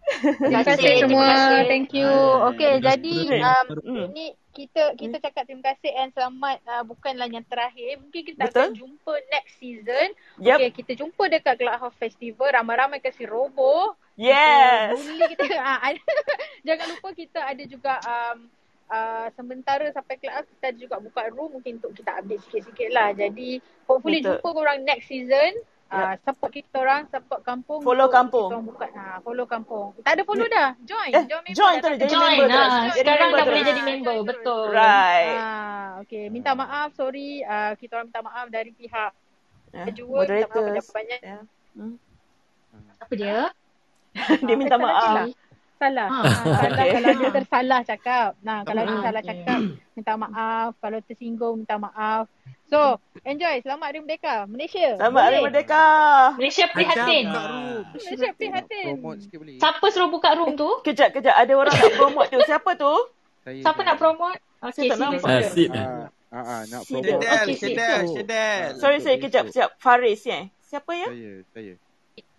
terima 0.08 0.62
kasih. 0.64 0.64
Terima 0.64 0.64
kasih 0.64 0.94
semua. 1.04 1.30
Thank 1.68 1.90
you. 1.94 2.12
Okay, 2.56 2.74
jadi 2.80 3.16
um, 3.44 3.66
ini 4.12 4.26
kita 4.56 4.98
kita 4.98 5.22
cakap 5.22 5.44
terima 5.46 5.64
kasih 5.70 5.92
and 5.94 6.10
selamat 6.16 6.58
uh, 6.66 6.84
bukanlah 6.88 7.30
yang 7.30 7.46
terakhir. 7.46 8.02
Mungkin 8.02 8.22
kita 8.34 8.50
akan 8.50 8.74
Betul. 8.74 8.80
jumpa 8.82 9.14
next 9.30 9.54
season. 9.62 10.08
Yep. 10.42 10.58
Okay, 10.58 10.70
kita 10.82 10.92
jumpa 10.98 11.24
dekat 11.30 11.56
Clubhouse 11.62 11.98
Festival. 12.02 12.50
Ramai-ramai 12.50 13.00
kasi 13.04 13.28
roboh. 13.30 13.94
Yes. 14.18 14.98
Kita 14.98 15.26
kita. 15.30 15.44
ah, 15.62 15.80
ada- 15.94 16.02
Jangan 16.68 16.86
lupa 16.98 17.10
kita 17.14 17.40
ada 17.44 17.64
juga 17.70 17.94
um, 18.02 18.38
uh, 18.90 19.28
sementara 19.38 19.86
sampai 19.94 20.16
Clubhouse 20.18 20.50
kita 20.58 20.66
ada 20.74 20.80
juga 20.80 20.96
buka 20.98 21.22
room 21.30 21.60
mungkin 21.60 21.78
untuk 21.78 21.94
kita 21.94 22.18
update 22.18 22.42
sikit-sikit 22.50 22.90
lah. 22.90 23.14
Jadi 23.14 23.62
hopefully 23.86 24.26
Betul. 24.26 24.42
jumpa 24.42 24.50
korang 24.56 24.80
next 24.88 25.12
season. 25.12 25.54
Uh, 25.88 26.20
support 26.20 26.52
kita 26.52 26.84
orang, 26.84 27.08
support 27.08 27.40
kampung. 27.48 27.80
Follow 27.80 28.12
kampung. 28.12 28.52
Kita 28.52 28.60
buka, 28.60 28.86
ha, 28.92 29.24
follow 29.24 29.48
kampung. 29.48 29.96
Tak 30.04 30.20
ada 30.20 30.24
follow 30.28 30.44
dah. 30.44 30.76
Join. 30.84 31.12
Eh, 31.16 31.24
join 31.24 31.42
member 31.48 31.56
join 31.56 31.74
dah 31.74 31.80
tu, 31.80 31.88
tak 31.88 31.98
jadi 31.98 32.12
member 32.12 32.28
Join 32.28 32.38
terus. 32.44 32.52
lah. 32.52 32.84
Sekarang 32.92 33.30
dah 33.32 33.46
boleh 33.48 33.48
terus. 33.48 33.70
jadi 33.72 33.82
member. 33.88 34.16
Betul. 34.28 34.64
Right. 34.76 35.38
Ah, 35.40 35.88
okay. 36.04 36.26
Minta 36.28 36.52
maaf, 36.52 36.90
sorry. 36.92 37.40
Uh, 37.40 37.72
kita 37.80 37.92
orang 37.96 38.08
minta 38.12 38.20
maaf 38.20 38.46
dari 38.52 38.72
pihak 38.76 39.12
Eh, 39.72 39.92
Jua. 39.96 40.24
Minta 40.28 40.48
maaf 40.48 40.64
banyak-banyak. 40.64 41.20
Ya. 41.24 41.40
Hmm. 41.76 41.96
Apa 43.00 43.14
dia? 43.16 43.40
Dia 44.48 44.56
minta 44.60 44.76
maaf. 44.76 45.32
Lah. 45.78 46.10
Salah. 46.10 46.10
Ah. 46.10 46.24
Ah, 46.26 46.34
salah 46.58 46.78
Okay. 46.78 46.90
kalau 46.98 47.12
dia 47.14 47.30
tersalah 47.30 47.80
cakap. 47.86 48.30
Nah, 48.42 48.60
kalau 48.66 48.82
dia 48.82 48.96
Ah, 48.98 49.04
salah 49.06 49.22
okay. 49.22 49.30
cakap, 49.30 49.60
minta 49.94 50.14
maaf. 50.18 50.70
Kalau 50.82 50.98
tersinggung, 51.06 51.56
minta 51.62 51.76
maaf. 51.78 52.26
So, 52.68 53.00
enjoy. 53.24 53.64
Selamat 53.64 53.96
Hari 53.96 54.00
Merdeka. 54.04 54.36
Malaysia. 54.44 55.00
Selamat 55.00 55.22
Hari. 55.24 55.40
Merdeka. 55.40 55.86
Malaysia 56.36 56.66
prihatin. 56.68 57.26
Malaysia 57.96 58.32
prihatin. 58.36 58.86
Promote 59.00 59.20
sikit 59.24 59.38
boleh? 59.40 59.56
Siapa 59.56 59.86
suruh 59.88 60.10
buka 60.12 60.30
room 60.36 60.60
tu? 60.60 60.70
Kejap, 60.84 61.16
kejap. 61.16 61.32
Ada 61.32 61.54
orang 61.56 61.72
nak 61.72 61.94
promote 61.96 62.28
tu. 62.28 62.40
Siapa 62.44 62.76
tu? 62.76 62.94
Saya 63.48 63.64
Siapa 63.64 63.80
nak 63.88 63.96
promote? 63.96 64.40
Okay, 64.60 64.92
sila. 64.92 65.06
Ah, 65.16 65.42
sila. 65.48 65.80
Ah, 65.80 66.36
ah, 66.36 66.44
ah, 66.44 66.62
nak 66.68 66.82
promote. 66.92 67.24
Sid. 67.24 67.56
Syedel, 67.56 68.02
Syedel. 68.12 68.64
Sorry, 68.84 68.98
saya 69.00 69.16
kejap. 69.16 69.48
Siap. 69.48 69.70
Faris, 69.80 70.28
ya? 70.28 70.52
Siapa 70.68 70.92
ya? 70.92 71.08
Saya, 71.08 71.72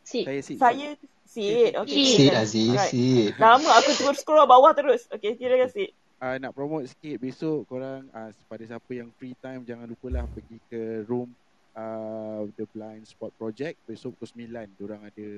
saya. 0.05 0.35
Saya. 0.44 0.56
Saya 0.60 0.89
Sid. 1.28 1.76
Okay. 1.76 2.05
Sid. 2.09 2.32
Right. 2.32 2.88
Sid. 2.88 3.32
Lama 3.36 3.68
aku 3.76 3.90
terus 3.92 4.24
scroll 4.24 4.48
bawah 4.48 4.72
terus. 4.72 5.05
Okay, 5.12 5.36
kira 5.36 5.60
Sid. 5.68 5.92
uh, 6.24 6.36
nak 6.40 6.52
promote 6.55 6.88
sikit 6.90 7.20
besok 7.20 7.68
korang 7.68 8.09
uh, 8.10 8.30
pada 8.50 8.64
siapa 8.66 8.90
yang 8.90 9.12
free 9.16 9.36
time 9.38 9.62
jangan 9.62 9.86
lupalah 9.86 10.26
pergi 10.34 10.59
ke 10.66 11.06
room 11.06 11.30
uh, 11.78 12.42
The 12.59 12.66
Blind 12.74 13.06
Spot 13.06 13.30
Project 13.38 13.78
besok 13.86 14.18
pukul 14.18 14.48
9 14.50 14.78
diorang 14.78 15.02
ada 15.06 15.28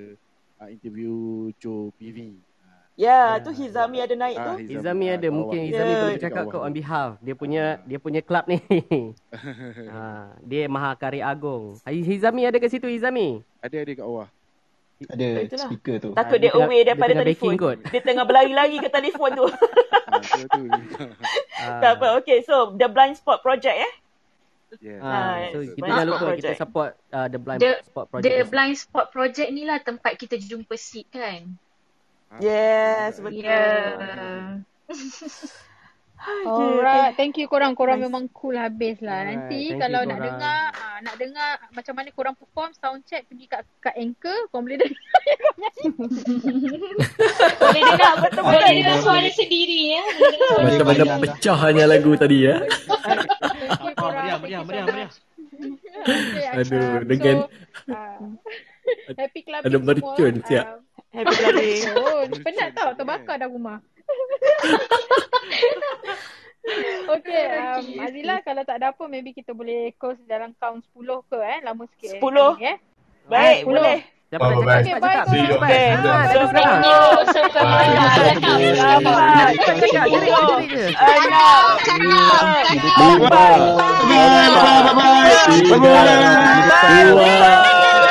uh, 0.65 0.69
interview 0.73 1.49
Joe 1.61 1.93
PV 2.01 2.39
Ya, 2.99 3.41
tu 3.41 3.49
Hizami 3.49 3.97
ada 4.05 4.13
naik 4.13 4.37
tu. 4.37 4.45
Ah, 4.45 4.59
Izami 4.61 5.09
ada 5.09 5.29
mungkin 5.33 5.73
Ya. 5.73 5.73
Izami 5.73 5.89
boleh 5.89 5.97
Dekat 5.97 6.13
bercakap 6.21 6.43
bawah 6.45 6.53
kau 6.53 6.61
on 6.69 6.75
behalf 6.75 7.11
dia 7.25 7.33
punya 7.33 7.65
dia 7.89 7.97
punya 7.97 8.21
club 8.21 8.45
ni. 8.45 8.61
ha, 9.89 10.29
dia 10.51 10.69
Mahakarya 10.69 11.25
Agung. 11.33 11.81
Hizami 11.89 12.45
ada 12.45 12.61
kat 12.61 12.69
situ 12.69 12.93
Hizami. 12.93 13.41
ada 13.65 13.73
ada 13.73 13.93
kat 13.97 14.05
bawah 14.05 14.29
Ada 15.03 15.27
Itulah. 15.41 15.65
speaker 15.67 15.95
tu. 15.99 16.11
Takut 16.13 16.37
dia 16.37 16.43
dia 16.43 16.51
tengah- 16.51 16.67
away 16.67 16.79
dia 16.79 16.87
daripada 16.87 17.13
tengah 17.15 17.25
telefon. 17.25 17.53
kot. 17.57 17.77
Dia 17.87 18.01
tengah 18.03 18.25
berlari-lari 18.25 18.77
ke 18.77 18.89
telefon 18.89 19.31
tu. 19.33 19.47
Ah, 20.11 20.21
tu 20.51 20.63
tak 21.83 21.93
apa. 21.97 22.07
Okay, 22.19 22.43
so 22.43 22.75
The 22.75 22.87
Blind 22.87 23.15
Spot 23.15 23.39
Project 23.39 23.77
eh. 23.79 23.93
yes. 24.79 24.99
ah, 24.99 25.09
Ah, 25.09 25.37
so 25.49 25.59
yes. 25.59 25.73
kita 25.73 25.79
Blind 25.79 25.93
jangan 25.95 26.07
lupa 26.07 26.19
kita 26.19 26.29
Project. 26.29 26.59
support 26.59 26.91
uh, 27.09 27.27
the 27.27 27.39
blind 27.39 27.59
The- 27.59 27.81
spot 27.83 28.05
project. 28.07 28.27
The 28.29 28.45
Blind 28.45 28.77
Spot 28.77 29.07
Project 29.09 29.49
ni 29.51 29.63
lah 29.63 29.79
tempat 29.79 30.13
kita 30.15 30.37
jumpa 30.37 30.75
Sid 30.75 31.07
kan? 31.09 31.41
Yes, 32.37 33.17
betul. 33.17 33.43
Yeah. 33.43 34.61
Alright, 36.47 37.17
thank 37.17 37.35
you 37.35 37.47
korang. 37.47 37.73
Korang 37.73 37.97
Nice. 37.97 38.07
memang 38.07 38.25
cool 38.31 38.53
habis 38.55 39.01
lah. 39.01 39.25
Nanti 39.25 39.71
thank 39.71 39.81
kalau 39.81 40.05
nak 40.05 40.19
korang. 40.19 40.27
dengar, 40.37 40.61
nak 41.01 41.17
dengar 41.17 41.61
macam 41.73 41.95
mana 41.97 42.09
korang 42.13 42.37
perform 42.37 42.71
sound 42.77 43.03
check 43.09 43.25
pergi 43.27 43.47
kat 43.49 43.65
kat 43.81 43.95
anchor 43.97 44.37
korang 44.53 44.65
boleh 44.69 44.79
dengar. 44.81 45.01
Boleh 47.61 47.83
dengar 47.85 48.13
betul 48.25 48.43
Boleh 48.45 48.73
dengar 48.81 48.97
suara 49.05 49.31
sendiri 49.33 49.81
ya. 49.97 50.05
Macam 50.61 50.87
mana 50.89 51.05
pecahnya 51.21 51.85
lagu 51.85 52.13
tadi 52.17 52.49
ya. 52.49 52.57
Oh, 52.89 52.99
meriah, 54.13 54.39
meriah, 54.41 54.63
meriah, 54.65 54.87
meriah. 54.89 55.11
Aduh, 56.57 57.05
dengan 57.05 57.37
so, 57.45 57.93
uh, 57.93 58.19
happy 59.21 59.41
clubbing 59.45 59.69
ada 59.69 59.79
mercun 59.79 60.35
siap. 60.49 60.65
Um, 60.67 60.81
Happy 61.11 61.35
clubbing. 61.37 61.81
mercun. 61.85 62.29
Penat 62.47 62.71
tau 62.73 62.91
terbakar 62.97 63.37
dah 63.37 63.49
rumah. 63.51 63.79
Okay, 67.11 67.43
um, 67.51 67.85
Azila 67.99 68.45
kalau 68.45 68.63
tak 68.63 68.77
ada 68.79 68.93
apa 68.93 69.05
maybe 69.07 69.33
kita 69.33 69.51
boleh 69.51 69.97
close 69.97 70.21
dalam 70.25 70.53
count 70.55 70.85
10 70.93 71.25
ke 71.27 71.39
eh. 71.41 71.59
Lama 71.65 71.89
sikit. 71.97 72.11
eh. 72.17 72.23
10? 72.23 72.61
Ya. 72.61 72.75
Baik, 73.27 73.57
Ah, 73.57 73.65
10. 73.65 73.67
boleh. 73.67 73.99
Siapa 74.31 74.47
nak 74.47 74.55
Oh, 74.55 74.63
cakap? 74.63 74.63
bye. 74.63 74.79
Okay, 74.79 74.87
Cepat 74.87 75.01
bye 75.01 75.11
cakap. 75.11 75.27
See 75.27 75.41
you. 75.41 75.51
Cepat. 75.51 75.67
Okay. 75.67 75.91
Ah, 75.91 75.99
Bye. 75.99 76.07
dah 76.07 76.31
So, 76.31 76.41
sekarang. 76.47 76.55
Thank 76.55 76.87
you. 76.87 77.03
So, 77.27 77.41
Bye. 77.51 77.91
Empat, 77.91 79.51
Cepat 79.51 79.51
lapan, 79.51 79.75
cakap. 79.81 80.07
Jerit, 80.07 80.31
jerit 80.31 80.69
je. 80.71 80.87
tujuh, 80.95 81.19
enam, 81.19 81.63
Lima, 83.01 83.27
empat, 83.27 83.59
tiga, 86.71 87.09
dua, 87.11 87.51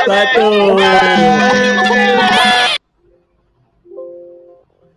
satu. 0.04 0.48